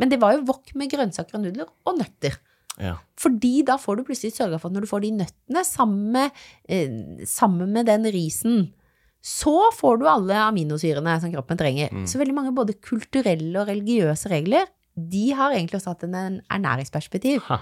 Men 0.00 0.10
det 0.10 0.18
var 0.22 0.34
jo 0.34 0.46
wok 0.48 0.72
med 0.80 0.90
grønnsaker 0.90 1.38
og 1.38 1.44
nudler 1.44 1.68
og 1.86 2.00
nøtter. 2.00 2.38
Ja. 2.80 2.96
Fordi 3.20 3.60
da 3.68 3.76
får 3.80 3.98
du 3.98 4.06
plutselig 4.08 4.32
sørga 4.34 4.58
for 4.60 4.70
at 4.70 4.76
når 4.76 4.86
du 4.86 4.90
får 4.90 5.04
de 5.04 5.10
nøttene 5.18 5.64
sammen 5.68 6.10
med, 6.14 6.42
eh, 6.68 7.26
sammen 7.28 7.74
med 7.76 7.90
den 7.90 8.08
risen, 8.14 8.72
så 9.20 9.56
får 9.76 10.00
du 10.00 10.06
alle 10.08 10.36
aminosyrene 10.46 11.18
som 11.20 11.32
kroppen 11.32 11.58
trenger. 11.60 11.92
Så 12.08 12.20
veldig 12.20 12.36
mange 12.36 12.54
både 12.56 12.78
kulturelle 12.80 13.52
og 13.60 13.68
religiøse 13.68 14.30
regler, 14.32 14.70
de 14.96 15.26
har 15.36 15.52
egentlig 15.54 15.80
også 15.80 15.94
hatt 15.94 16.06
en, 16.08 16.40
ernæringsperspektiv. 16.50 17.44
Ha. 17.50 17.60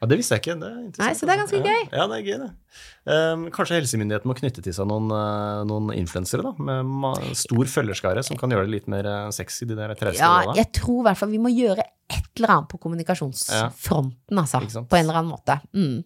Ja, 0.00 0.08
Det 0.10 0.18
visste 0.20 0.36
jeg 0.36 0.42
ikke. 0.42 0.54
Det 0.60 0.68
er 0.68 0.80
interessant. 0.82 1.06
Nei, 1.06 1.16
så 1.16 1.26
det 1.26 1.32
er 1.32 1.40
ganske 1.40 1.60
gøy. 1.64 1.82
Ja, 1.94 2.06
det 2.10 2.16
er 2.16 2.24
gøy, 2.26 2.38
det. 2.42 2.48
Um, 3.08 3.44
kanskje 3.54 3.78
helsemyndigheten 3.78 4.28
må 4.28 4.36
knytte 4.36 4.64
til 4.64 4.74
seg 4.76 4.88
noen, 4.90 5.06
uh, 5.12 5.62
noen 5.68 5.92
influensere, 5.96 6.44
da, 6.44 6.80
med 6.84 7.30
stor 7.38 7.70
følgerskare, 7.70 8.24
som 8.26 8.38
kan 8.40 8.52
gjøre 8.52 8.68
det 8.68 8.74
litt 8.74 8.90
mer 8.92 9.08
uh, 9.08 9.30
sexy, 9.34 9.64
de 9.70 9.78
der 9.78 9.94
Ja, 10.18 10.34
jeg 10.58 10.68
tror 10.76 11.02
i 11.02 11.06
hvert 11.08 11.20
fall 11.22 11.32
vi 11.32 11.40
må 11.40 11.52
gjøre 11.54 11.86
et 12.12 12.28
eller 12.36 12.56
annet 12.58 12.74
på 12.74 12.82
kommunikasjonsfronten, 12.82 14.42
altså. 14.42 14.84
På 14.84 14.98
en 14.98 15.06
eller 15.06 15.22
annen 15.22 15.32
måte. 15.32 15.58
Mm. 15.72 16.04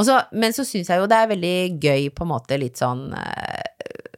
Også, 0.00 0.16
men 0.38 0.54
så 0.54 0.64
syns 0.64 0.88
jeg 0.88 1.02
jo 1.02 1.08
det 1.10 1.18
er 1.18 1.30
veldig 1.32 1.56
gøy 1.82 2.08
på 2.14 2.24
en 2.24 2.30
måte 2.30 2.56
litt 2.62 2.78
sånn 2.78 3.08
eh, 3.18 3.69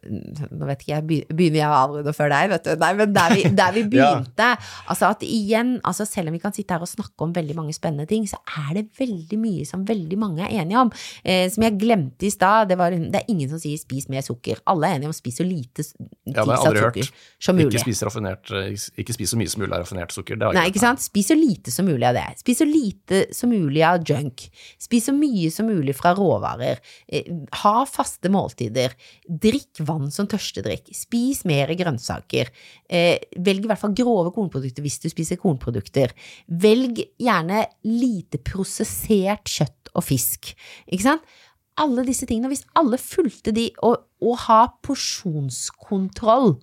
Nå 0.03 0.67
vet 0.67 0.81
ikke 0.83 0.93
jeg, 0.97 1.05
be- 1.07 1.27
begynner 1.37 1.61
jeg 1.61 1.69
å 1.71 1.77
avrunde 1.79 2.13
før 2.17 2.33
deg, 2.33 2.49
vet 2.51 2.65
du. 2.67 2.71
Nei, 2.81 2.89
men 2.99 3.13
der 3.15 3.35
vi, 3.37 3.43
der 3.55 3.73
vi 3.77 3.83
Ja. 3.93 4.09
begynte. 4.17 4.49
Altså 4.91 5.11
at 5.13 5.23
igjen, 5.23 5.77
altså 5.87 6.07
selv 6.09 6.33
om 6.33 6.37
vi 6.37 6.41
kan 6.43 6.55
sitte 6.57 6.75
her 6.75 6.83
og 6.83 6.91
snakke 6.91 7.23
om 7.27 7.33
veldig 7.37 7.55
mange 7.59 7.75
spennende 7.77 8.07
ting, 8.11 8.25
så 8.27 8.41
er 8.59 8.73
det 8.81 8.87
veldig 8.99 9.39
mye 9.39 9.67
som 9.69 9.85
veldig 9.87 10.19
mange 10.19 10.43
er 10.47 10.57
enige 10.63 10.81
om. 10.81 10.91
Eh, 11.23 11.45
som 11.53 11.63
jeg 11.69 11.77
glemte 11.79 12.27
i 12.27 12.33
stad, 12.35 12.73
det, 12.73 12.79
det 13.13 13.21
er 13.21 13.31
ingen 13.31 13.51
som 13.53 13.61
sier 13.63 13.79
spis 13.79 14.09
mer 14.11 14.25
sukker. 14.27 14.59
Alle 14.73 14.89
er 14.91 14.99
enige 14.99 15.13
om 15.13 15.17
spis 15.17 15.39
så 15.39 15.47
lite 15.47 15.85
Ja, 16.27 16.43
aldri 16.47 16.81
hørt. 16.83 16.99
sukker 16.99 17.13
som 17.43 17.57
mulig. 17.61 17.71
Ikke 17.77 17.85
spis, 17.85 18.03
raffinert, 18.09 18.51
uh, 18.51 18.73
ikke 18.99 19.15
spis 19.15 19.35
så 19.35 19.39
mye 19.39 19.53
som 19.53 19.63
mulig 19.63 19.77
av 19.77 19.85
raffinert 19.85 20.17
sukker. 20.17 20.41
Det 20.41 20.49
har 20.49 20.57
jeg 20.57 20.63
Nei, 20.63 20.73
ikke 20.73 20.83
sant? 20.83 21.05
Spis 21.05 21.29
så 21.31 21.37
lite 21.39 21.71
som 21.75 21.87
mulig 21.87 22.09
av 22.09 22.17
det. 22.19 22.27
Spis 22.43 22.59
så 22.63 22.67
lite 22.69 23.23
som 23.37 23.53
mulig 23.53 23.85
av 23.87 24.03
junk. 24.09 24.49
Spis 24.83 25.07
så 25.11 25.15
mye 25.15 25.51
som 25.53 25.69
mulig 25.71 25.95
fra 25.99 26.15
råvarer. 26.19 26.81
Eh, 27.07 27.31
Ha 27.63 27.85
faste 27.87 28.31
måltider. 28.33 28.95
Drikk 29.29 29.83
vann 29.85 29.92
som 30.15 30.29
tørstedrikk. 30.31 30.91
Spis 30.97 31.43
mer 31.49 31.73
grønnsaker. 31.79 32.51
Eh, 32.89 33.23
Velg 33.43 33.67
i 33.67 33.71
hvert 33.71 33.83
fall 33.83 33.97
grove 33.99 34.33
kornprodukter 34.35 34.85
hvis 34.85 35.01
du 35.03 35.09
spiser 35.13 35.41
kornprodukter. 35.41 36.15
Velg 36.49 37.05
gjerne 37.21 37.67
lite 37.89 38.41
prosessert 38.43 39.51
kjøtt 39.51 39.93
og 39.95 40.07
fisk. 40.07 40.55
Ikke 40.89 41.09
sant? 41.11 41.39
Alle 41.81 42.05
disse 42.05 42.27
tingene, 42.29 42.51
hvis 42.53 42.67
alle 42.77 42.99
fulgte 43.01 43.55
de, 43.57 43.71
og, 43.81 44.03
og 44.21 44.43
ha 44.45 44.67
porsjonskontroll 44.85 46.59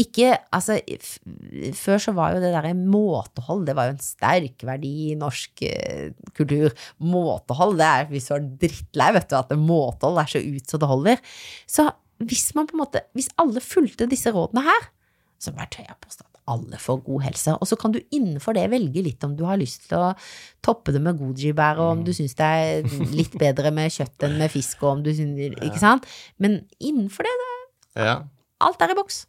ikke, 0.00 0.32
altså, 0.50 0.80
Før 1.78 2.00
så 2.02 2.14
var 2.16 2.34
jo 2.34 2.40
det 2.42 2.50
derre 2.50 2.72
måtehold, 2.74 3.62
det 3.68 3.76
var 3.78 3.86
jo 3.88 3.94
en 3.94 4.02
sterk 4.02 4.64
verdi 4.66 5.12
i 5.12 5.18
norsk 5.18 5.62
eh, 5.68 6.08
kultur. 6.34 6.74
Måtehold, 6.98 7.76
det 7.78 7.86
er 7.86 8.08
hvis 8.10 8.26
du 8.26 8.34
er 8.34 8.48
drittlei, 8.64 9.12
vet 9.14 9.28
du, 9.30 9.36
at 9.38 9.54
måtehold 9.54 10.18
er 10.18 10.32
så 10.32 10.42
ut 10.42 10.70
så 10.70 10.80
det 10.82 10.90
holder. 10.90 11.22
Så 11.70 11.86
hvis 12.28 12.52
man 12.56 12.68
på 12.68 12.76
en 12.76 12.84
måte, 12.84 13.04
hvis 13.16 13.30
alle 13.40 13.62
fulgte 13.64 14.08
disse 14.10 14.32
rådene 14.34 14.64
her, 14.66 14.88
så 15.40 15.52
bare 15.54 15.70
tør 15.72 15.88
jeg 15.88 16.00
påstå 16.04 16.24
at 16.26 16.40
alle 16.54 16.78
får 16.80 17.00
god 17.06 17.24
helse. 17.26 17.54
Og 17.58 17.68
så 17.68 17.78
kan 17.80 17.94
du 17.94 18.00
innenfor 18.14 18.56
det 18.56 18.66
velge 18.72 19.02
litt 19.04 19.24
om 19.26 19.34
du 19.36 19.44
har 19.48 19.60
lyst 19.60 19.88
til 19.88 19.98
å 20.00 20.12
toppe 20.64 20.94
det 20.94 21.02
med 21.04 21.18
goji-bær, 21.20 21.80
og 21.82 21.98
om 21.98 22.04
du 22.06 22.12
syns 22.16 22.36
det 22.38 22.48
er 22.48 22.88
litt 23.18 23.34
bedre 23.40 23.72
med 23.74 23.92
kjøtt 23.92 24.26
enn 24.28 24.38
med 24.40 24.52
fisk, 24.52 24.82
og 24.84 24.98
om 24.98 25.04
du 25.04 25.12
syns 25.16 25.58
Ikke 25.58 25.80
sant? 25.80 26.08
Men 26.40 26.62
innenfor 26.78 27.28
det, 27.28 27.34
det 27.40 27.52
Ja. 28.08 28.16
Alt 28.66 28.82
er 28.84 28.92
i 28.92 28.96
boks. 28.98 29.24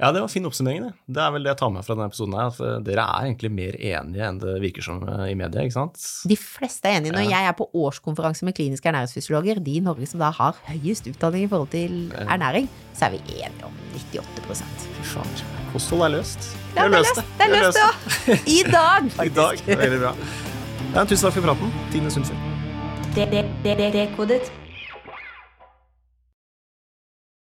ja, 0.00 0.10
det 0.12 0.22
var 0.24 0.30
fin 0.32 0.48
oppsummering, 0.48 0.86
det. 0.86 0.92
Det 1.16 1.22
er 1.22 1.34
vel 1.34 1.46
det 1.46 1.52
jeg 1.52 1.60
tar 1.62 1.72
med 1.74 1.86
fra 1.86 1.96
denne 1.96 2.08
episoden 2.10 2.36
her, 2.38 2.50
at 2.52 2.60
uh, 2.64 2.76
dere 2.84 3.04
er 3.04 3.28
egentlig 3.28 3.52
mer 3.54 3.78
enige 3.78 4.26
enn 4.28 4.40
det 4.42 4.56
virker 4.64 4.86
som 4.86 5.02
uh, 5.06 5.24
i 5.28 5.36
media, 5.38 5.64
ikke 5.64 5.76
sant? 5.76 6.02
De 6.30 6.38
fleste 6.40 6.88
er 6.90 6.98
enige. 7.00 7.14
Når 7.16 7.28
jeg 7.28 7.50
er 7.50 7.56
på 7.58 7.68
årskonferanse 7.84 8.48
med 8.48 8.56
kliniske 8.58 8.90
ernæringsfysiologer, 8.90 9.62
de 9.64 9.78
i 9.78 9.84
Norge 9.84 10.08
som 10.10 10.22
da 10.22 10.32
har 10.40 10.60
høyest 10.70 11.10
utdanning 11.12 11.46
i 11.46 11.50
forhold 11.52 11.72
til 11.74 11.98
ernæring, 12.26 12.70
så 12.96 13.08
er 13.08 13.16
vi 13.16 13.22
enige 13.40 13.68
om 13.68 13.76
98 14.10 14.64
Fy 14.96 15.04
faen. 15.14 15.42
Kosthold 15.72 16.02
er 16.08 16.14
løst. 16.16 16.50
Ja, 16.74 16.86
det 16.86 16.88
er 16.88 16.96
løst 16.96 17.20
det 17.38 17.46
er 17.46 17.52
løst, 17.54 17.78
ja. 17.78 17.90
I 18.46 18.62
dag, 18.66 19.06
I 19.06 19.10
faktisk. 19.18 19.66
dag. 19.66 19.78
Veldig 19.84 20.00
bra. 20.00 20.14
Ja, 20.94 21.04
tusen 21.04 21.28
takk 21.28 21.36
for 21.38 21.50
praten, 21.50 21.76
Tine 21.92 22.10
Sundfjord. 22.10 22.42
Dekodet. 23.14 24.50